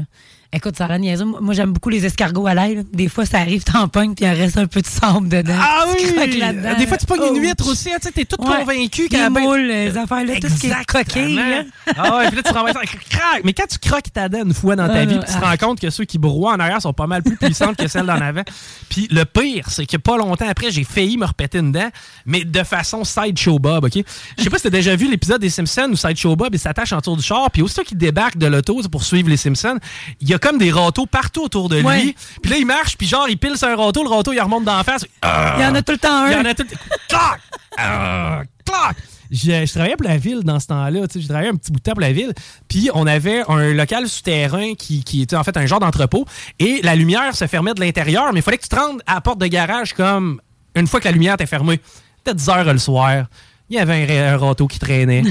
Écoute, 0.55 0.77
ça 0.77 0.99
niaiseux. 0.99 1.25
Moi, 1.25 1.55
j'aime 1.55 1.73
beaucoup 1.73 1.89
les 1.89 2.05
escargots 2.05 2.47
à 2.47 2.53
l'ail. 2.53 2.75
là. 2.75 2.83
Des 2.93 3.09
fois, 3.09 3.25
ça 3.25 3.39
arrive, 3.39 3.65
t'en 3.73 3.89
pognes, 3.89 4.15
puis 4.15 4.27
il 4.27 4.29
en 4.29 4.35
reste 4.35 4.59
un 4.59 4.67
peu 4.67 4.83
de 4.83 4.87
sable 4.87 5.29
dedans. 5.31 5.55
Ah 5.59 5.85
Tu 5.99 6.05
oui! 6.07 6.13
croques 6.15 6.35
là-dedans, 6.37 6.75
Des 6.79 6.87
fois, 6.87 6.97
tu 6.99 7.07
pognes 7.07 7.23
une 7.23 7.39
Oh. 7.39 7.41
huître 7.41 7.67
aussi, 7.71 7.91
hein, 7.91 7.97
tu 8.01 8.09
sais, 8.09 8.13
t'es 8.13 8.25
tout 8.27 8.37
Ouais. 8.43 8.59
convaincu 8.59 9.03
Les 9.05 9.09
qu'elle 9.09 9.21
a 9.23 9.31
bien- 9.31 9.41
moules, 9.43 9.63
les 9.67 9.97
affaires, 9.97 10.25
là, 10.27 10.35
tout 10.41 10.49
ce 10.49 10.61
qui 10.61 10.67
est 10.67 10.85
coquille. 10.87 11.35
là. 11.37 11.63
Ah 11.97 12.19
ouais, 12.19 12.27
puis 12.29 12.37
là, 12.37 12.43
tu 12.43 12.53
renvoies 12.53 12.73
ça, 12.75 12.81
crac! 12.83 13.41
Mais 13.45 13.55
quand 13.55 13.67
tu 13.67 13.79
croques 13.79 14.13
ta 14.13 14.29
dent 14.29 14.45
une 14.45 14.53
fois 14.53 14.77
dans 14.77 14.89
ta 14.89 14.93
Ah, 14.95 15.05
vie, 15.07 15.17
puis 15.19 15.27
tu 15.27 15.33
te 15.39 15.39
ah. 15.43 15.49
rends 15.51 15.57
compte 15.57 15.81
que 15.81 15.89
ceux 15.89 16.05
qui 16.05 16.19
broient 16.19 16.53
en 16.55 16.61
arrière 16.61 16.83
sont 16.83 16.93
pas 16.93 17.07
mal 17.07 17.23
plus 17.23 17.37
puissantes 17.39 17.77
que 17.77 17.89
celles 17.89 18.05
d'en 18.07 18.21
avant. 18.21 18.43
Puis 18.91 19.09
le 19.11 19.25
pire, 19.25 19.71
c'est 19.71 19.87
que 19.87 19.97
pas 19.97 20.19
longtemps 20.19 20.47
après, 20.49 20.71
j'ai 20.71 20.85
failli 20.85 21.17
me 21.17 21.25
repéter 21.25 21.59
une 21.59 21.73
dent, 21.73 21.89
mais 22.27 22.45
de 22.45 22.63
façon 22.63 23.05
Sideshow 23.05 23.59
Bob, 23.59 23.85
OK? 23.85 24.05
Je 24.37 24.43
sais 24.43 24.51
pas 24.51 24.59
si 24.59 24.65
t'as 24.65 24.71
déjà 24.71 24.95
vu 24.97 25.11
l'épisode 25.11 25.41
des 25.41 25.49
Simpsons 25.51 25.89
où 25.93 25.97
Sideshow 25.97 26.37
Bob, 26.37 26.51
il 26.55 26.59
s'attache 26.59 26.93
en 26.93 27.01
tour 27.01 27.17
du 27.17 27.23
char, 27.23 27.51
puis 27.51 27.63
aussitôt 27.63 27.85
qu'il 27.85 27.97
débarque 27.97 28.37
de 28.37 28.47
l'auto 28.47 28.79
pour 28.91 29.03
suivre 29.05 29.31
les 29.31 29.39
Simpsons, 29.39 29.79
il 30.21 30.29
y 30.29 30.35
a 30.35 30.39
comme 30.43 30.59
des 30.59 30.71
râteaux 30.71 31.07
partout 31.07 31.45
autour 31.45 31.69
de 31.71 31.77
lui. 31.77 31.85
Ouais. 31.87 32.15
Puis 32.43 32.51
là, 32.51 32.59
il 32.59 32.67
marche, 32.67 32.99
puis 32.99 33.07
genre, 33.07 33.27
il 33.29 33.39
pile 33.39 33.57
sur 33.57 33.69
un 33.69 33.77
râteau, 33.77 34.03
le 34.03 34.11
râteau, 34.11 34.33
il 34.33 34.41
remonte 34.41 34.65
d'en 34.65 34.83
face. 34.83 35.07
Il 35.23 35.63
y 35.63 35.65
en 35.65 35.75
a 35.75 35.81
tout 35.83 35.93
le 35.93 35.99
temps 35.99 36.25
un. 36.25 36.31
Il 36.31 36.33
y 36.33 36.37
en 36.37 36.45
a 36.45 36.53
tout 36.55 36.65
le 36.69 36.77
Clac! 37.09 37.41
Ah, 37.79 38.43
clac! 38.67 38.97
Je, 39.31 39.65
je 39.65 39.73
travaillais 39.73 39.97
pour 39.97 40.07
la 40.07 40.19
ville 40.19 40.41
dans 40.43 40.61
ce 40.61 40.67
temps-là. 40.67 41.07
tu 41.07 41.15
sais, 41.15 41.21
Je 41.23 41.29
travaillais 41.29 41.49
un 41.51 41.55
petit 41.57 41.73
bout 41.73 41.79
de 41.79 41.83
temps 41.85 41.93
pour 41.93 42.03
la 42.03 42.13
ville. 42.13 42.35
Puis 42.69 42.91
on 42.93 43.07
avait 43.07 43.43
un 43.49 43.73
local 43.73 44.07
souterrain 44.07 44.75
qui, 44.75 45.03
qui 45.05 45.23
était 45.23 45.37
en 45.37 45.43
fait 45.45 45.57
un 45.57 45.65
genre 45.65 45.81
d'entrepôt. 45.81 46.27
Et 46.59 46.81
la 46.83 46.95
lumière 46.95 47.35
se 47.35 47.47
fermait 47.47 47.73
de 47.73 47.81
l'intérieur, 47.81 48.31
mais 48.35 48.41
il 48.41 48.43
fallait 48.43 48.59
que 48.59 48.65
tu 48.65 48.69
te 48.69 48.77
rendes 48.77 49.01
à 49.07 49.15
la 49.15 49.21
porte 49.23 49.39
de 49.39 49.47
garage 49.47 49.95
comme 49.95 50.41
une 50.75 50.87
fois 50.87 51.01
que 51.01 51.07
la 51.07 51.13
lumière 51.13 51.35
était 51.35 51.47
fermée. 51.47 51.79
Peut-être 52.25 52.37
10 52.37 52.49
heures 52.51 52.73
le 52.73 52.79
soir. 52.79 53.25
Il 53.71 53.77
y 53.77 53.79
avait 53.79 54.19
un, 54.19 54.35
un 54.35 54.37
râteau 54.37 54.67
qui 54.67 54.79
traînait. 54.79 55.23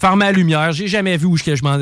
Fermé 0.00 0.24
la 0.24 0.32
lumière. 0.32 0.72
J'ai 0.72 0.88
jamais 0.88 1.16
vu 1.18 1.26
où 1.26 1.36
je, 1.36 1.54
je 1.54 1.62
m'en. 1.62 1.78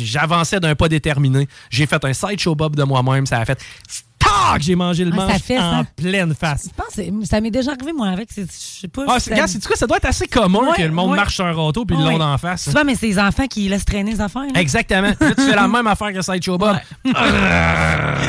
J'avançais 0.00 0.58
d'un 0.58 0.74
pas 0.74 0.88
déterminé. 0.88 1.46
J'ai 1.70 1.86
fait 1.86 2.04
un 2.04 2.12
sideshow 2.12 2.56
bob 2.56 2.74
de 2.74 2.82
moi-même. 2.82 3.26
Ça 3.26 3.38
a 3.38 3.44
fait. 3.44 3.62
Tac! 4.24 4.62
J'ai 4.62 4.74
mangé 4.74 5.04
le 5.04 5.12
Ah, 5.14 5.16
ça 5.20 5.26
manche 5.26 5.42
fait, 5.42 5.58
en 5.58 5.70
ça. 5.82 5.84
pleine 5.96 6.34
face. 6.34 6.68
Je 6.68 6.82
pense 6.82 6.94
que 6.94 7.26
ça 7.26 7.40
m'est 7.40 7.50
déjà 7.50 7.72
arrivé, 7.72 7.92
moi, 7.92 8.08
avec. 8.08 8.28
c'est- 8.32 8.42
Je 8.42 8.80
sais 8.82 8.88
pas. 8.88 9.04
Ah, 9.08 9.18
si 9.20 9.28
c'est, 9.30 9.34
gars, 9.36 9.46
c'est-tu 9.46 9.66
quoi? 9.66 9.76
Ça 9.76 9.86
doit 9.86 9.96
être 9.98 10.06
assez 10.06 10.26
commun 10.26 10.60
Ouais, 10.60 10.76
que 10.76 10.82
le 10.82 10.90
monde 10.92 11.10
ouais. 11.10 11.16
marche 11.16 11.34
sur 11.36 11.44
un 11.46 11.52
râteau 11.52 11.84
puis 11.84 11.96
ils 11.98 12.04
Ouais. 12.04 12.12
l'ont 12.12 12.18
d'en 12.18 12.38
face. 12.38 12.64
Souvent, 12.64 12.84
mais 12.84 12.94
c'est 12.94 13.06
les 13.06 13.18
enfants 13.18 13.46
qui 13.46 13.68
laissent 13.68 13.84
traîner 13.84 14.12
les 14.12 14.20
affaires. 14.20 14.42
là. 14.52 14.60
Exactement. 14.60 15.12
Là, 15.20 15.34
tu 15.34 15.42
fais 15.42 15.54
la 15.56 15.68
même 15.68 15.86
affaire 15.86 16.12
que 16.12 16.22
Sideshow 16.22 16.58
Bob. 16.58 16.76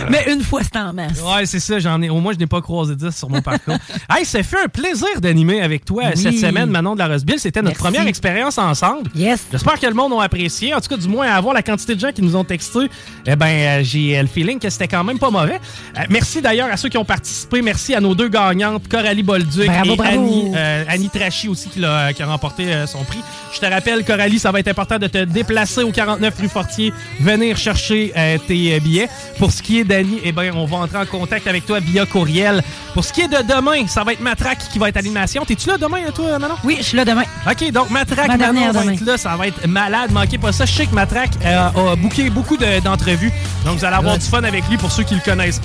Mais 0.09 0.25
une 0.31 0.41
fois, 0.43 0.61
c'est 0.63 0.77
en 0.79 0.93
masse. 0.93 1.21
Ouais, 1.21 1.45
c'est 1.45 1.59
ça. 1.59 1.79
J'en 1.79 2.01
ai, 2.01 2.09
au 2.09 2.19
moins, 2.19 2.33
je 2.33 2.39
n'ai 2.39 2.47
pas 2.47 2.61
croisé 2.61 2.95
10 2.95 3.15
sur 3.15 3.29
mon 3.29 3.41
parcours. 3.41 3.77
hey, 4.15 4.25
ça 4.25 4.41
fait 4.43 4.63
un 4.65 4.67
plaisir 4.67 5.19
d'animer 5.19 5.61
avec 5.61 5.85
toi 5.85 6.03
Oui. 6.13 6.21
cette 6.21 6.37
semaine, 6.39 6.69
Manon 6.69 6.93
de 6.93 6.99
la 6.99 7.07
Roseville. 7.07 7.39
C'était 7.39 7.61
notre 7.61 7.77
Merci. 7.81 7.83
première 7.95 8.07
expérience 8.07 8.57
ensemble. 8.57 9.09
Yes. 9.15 9.45
J'espère 9.51 9.79
que 9.79 9.87
le 9.87 9.93
monde 9.93 10.13
a 10.19 10.23
apprécié. 10.23 10.73
En 10.73 10.81
tout 10.81 10.89
cas, 10.89 10.97
du 10.97 11.07
moins, 11.07 11.27
à 11.27 11.39
voir 11.41 11.53
la 11.53 11.63
quantité 11.63 11.95
de 11.95 11.99
gens 11.99 12.11
qui 12.11 12.21
nous 12.21 12.35
ont 12.35 12.43
texté, 12.43 12.79
eh 13.25 13.35
ben, 13.35 13.45
euh, 13.47 13.83
j'ai 13.83 14.17
euh, 14.17 14.21
le 14.21 14.27
feeling 14.27 14.59
que 14.59 14.69
c'était 14.69 14.87
quand 14.87 15.03
même 15.03 15.19
pas 15.19 15.29
mauvais. 15.29 15.59
Euh, 15.97 16.01
merci 16.09 16.41
d'ailleurs 16.41 16.69
à 16.71 16.77
ceux 16.77 16.89
qui 16.89 16.97
ont 16.97 17.05
participé. 17.05 17.61
Merci 17.61 17.93
à 17.95 17.99
nos 18.01 18.15
deux 18.15 18.27
gagnantes, 18.29 18.87
Coralie 18.89 19.23
Bolduc 19.23 19.65
Bravo, 19.67 19.93
et 19.93 19.95
bravo. 19.95 20.11
Annie, 20.19 20.51
euh, 20.55 20.83
Annie 20.89 21.09
Trachy 21.09 21.47
aussi 21.47 21.69
qui, 21.69 21.79
l'a- 21.79 22.11
qui 22.13 22.21
a 22.23 22.25
remporté 22.27 22.73
euh, 22.73 22.87
son 22.87 23.03
prix. 23.03 23.19
Je 23.53 23.59
te 23.59 23.65
rappelle, 23.65 24.03
Coralie, 24.03 24.39
ça 24.39 24.51
va 24.51 24.59
être 24.59 24.67
important 24.67 24.97
de 24.99 25.07
te 25.07 25.23
déplacer 25.23 25.83
au 25.83 25.91
49 25.91 26.33
rue 26.39 26.49
Fortier, 26.49 26.93
venir 27.21 27.55
chercher 27.57 28.11
euh, 28.17 28.37
tes 28.45 28.75
euh, 28.75 28.79
billets. 28.79 29.09
Pour 29.39 29.51
ce 29.51 29.61
qui 29.61 29.79
est 29.79 29.83
d'Annie, 29.83 30.19
eh 30.23 30.31
ben, 30.31 30.51
on 30.55 30.65
va 30.65 30.77
entrer 30.77 30.97
en 30.97 31.05
contact 31.05 31.47
avec 31.47 31.65
toi 31.65 31.79
via 31.79 32.05
courriel. 32.05 32.61
Pour 32.93 33.03
ce 33.05 33.13
qui 33.13 33.21
est 33.21 33.27
de 33.27 33.41
demain, 33.47 33.87
ça 33.87 34.03
va 34.03 34.13
être 34.13 34.21
Matraque 34.21 34.59
qui 34.71 34.79
va 34.79 34.89
être 34.89 34.97
à 34.97 35.01
l'animation. 35.01 35.45
T'es-tu 35.45 35.69
là 35.69 35.77
demain, 35.77 35.99
toi, 36.13 36.37
Manon? 36.39 36.55
Oui, 36.63 36.77
je 36.79 36.83
suis 36.83 36.97
là 36.97 37.05
demain. 37.05 37.23
OK, 37.49 37.71
donc 37.71 37.89
Matraque, 37.89 38.27
Ma 38.27 38.37
Manon 38.37 38.53
dernière 38.53 38.73
va 38.73 38.81
demain. 38.81 38.93
être 38.93 39.05
là. 39.05 39.17
Ça 39.17 39.35
va 39.37 39.47
être 39.47 39.67
malade. 39.67 40.11
Manquez 40.11 40.37
pas 40.37 40.51
ça. 40.51 40.65
Je 40.65 40.73
sais 40.73 40.85
que 40.85 40.95
Matraque 40.95 41.31
euh, 41.45 41.91
a 41.91 41.95
booké 41.95 42.29
beaucoup 42.29 42.57
de- 42.57 42.79
d'entrevues. 42.81 43.31
donc, 43.65 43.77
vous 43.77 43.85
allez 43.85 43.95
avoir 43.95 44.13
Ouais. 44.13 44.19
du 44.19 44.25
fun 44.25 44.43
avec 44.43 44.67
lui 44.69 44.77
pour 44.77 44.91
ceux 44.91 45.03
qui 45.03 45.15
le 45.15 45.21
connaissent 45.21 45.59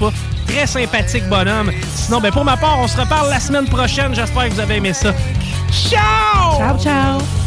Très 0.46 0.66
sympathique 0.66 1.28
bonhomme. 1.28 1.70
Sinon, 1.94 2.20
ben, 2.20 2.32
pour 2.32 2.44
ma 2.44 2.56
part, 2.56 2.78
on 2.78 2.88
se 2.88 2.96
reparle 2.96 3.30
la 3.30 3.40
semaine 3.40 3.66
prochaine. 3.66 4.14
J'espère 4.14 4.48
que 4.48 4.54
vous 4.54 4.60
avez 4.60 4.76
aimé 4.76 4.92
ça. 4.92 5.12
Ciao! 5.70 6.58
Ciao, 6.58 6.78
ciao. 6.78 7.39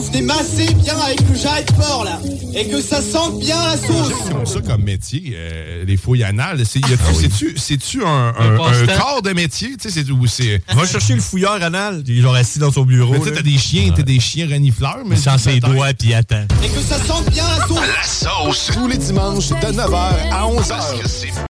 Vous 0.00 0.06
venez 0.06 0.22
masser 0.22 0.72
bien 0.74 0.96
avec 0.98 1.20
le 1.28 1.34
jarret 1.36 1.62
de 1.62 1.72
porc 1.72 2.04
là 2.04 2.18
et 2.54 2.66
que 2.68 2.80
ça 2.80 3.02
sente 3.02 3.38
bien 3.38 3.56
la 3.62 3.76
sauce. 3.76 4.30
Comme 4.32 4.46
ça 4.46 4.60
comme 4.60 4.82
métier, 4.82 5.32
euh, 5.34 5.84
les 5.84 5.98
fouilles 5.98 6.24
anales, 6.24 6.64
c'est, 6.64 6.80
c'est-tu, 7.12 7.58
c'est-tu 7.58 8.02
un, 8.02 8.32
un, 8.38 8.54
Un 8.54 8.98
corps 8.98 9.20
de 9.22 9.32
métier? 9.32 9.76
Tu 9.76 9.90
sais, 9.90 10.02
c'est, 10.02 10.10
ou 10.10 10.26
c'est... 10.26 10.62
Va 10.74 10.86
chercher 10.86 11.14
le 11.14 11.20
fouilleur 11.20 11.62
anal, 11.62 12.02
il 12.06 12.18
est 12.18 12.22
genre 12.22 12.34
assis 12.34 12.58
dans 12.58 12.72
son 12.72 12.84
bureau. 12.84 13.12
Mais 13.12 13.18
tu 13.18 13.26
sais, 13.26 13.32
t'as 13.32 13.42
des 13.42 13.58
chiens, 13.58 13.92
t'as 13.94 14.02
des 14.02 14.20
chiens 14.20 14.48
renifleurs, 14.48 15.02
mais... 15.04 15.16
Sans 15.16 15.36
ses 15.36 15.60
doigts 15.60 15.92
puis 15.92 16.14
attend. 16.14 16.46
Et 16.64 16.68
que 16.68 16.80
ça 16.80 16.98
sente 16.98 17.30
bien 17.30 17.44
la 17.58 17.66
sauce. 17.66 17.80
La 17.80 18.02
sauce! 18.02 18.70
Tous 18.72 18.88
les 18.88 18.96
dimanches 18.96 19.50
de 19.50 19.54
9h 19.54 20.30
à 20.32 20.46
11h. 20.46 21.49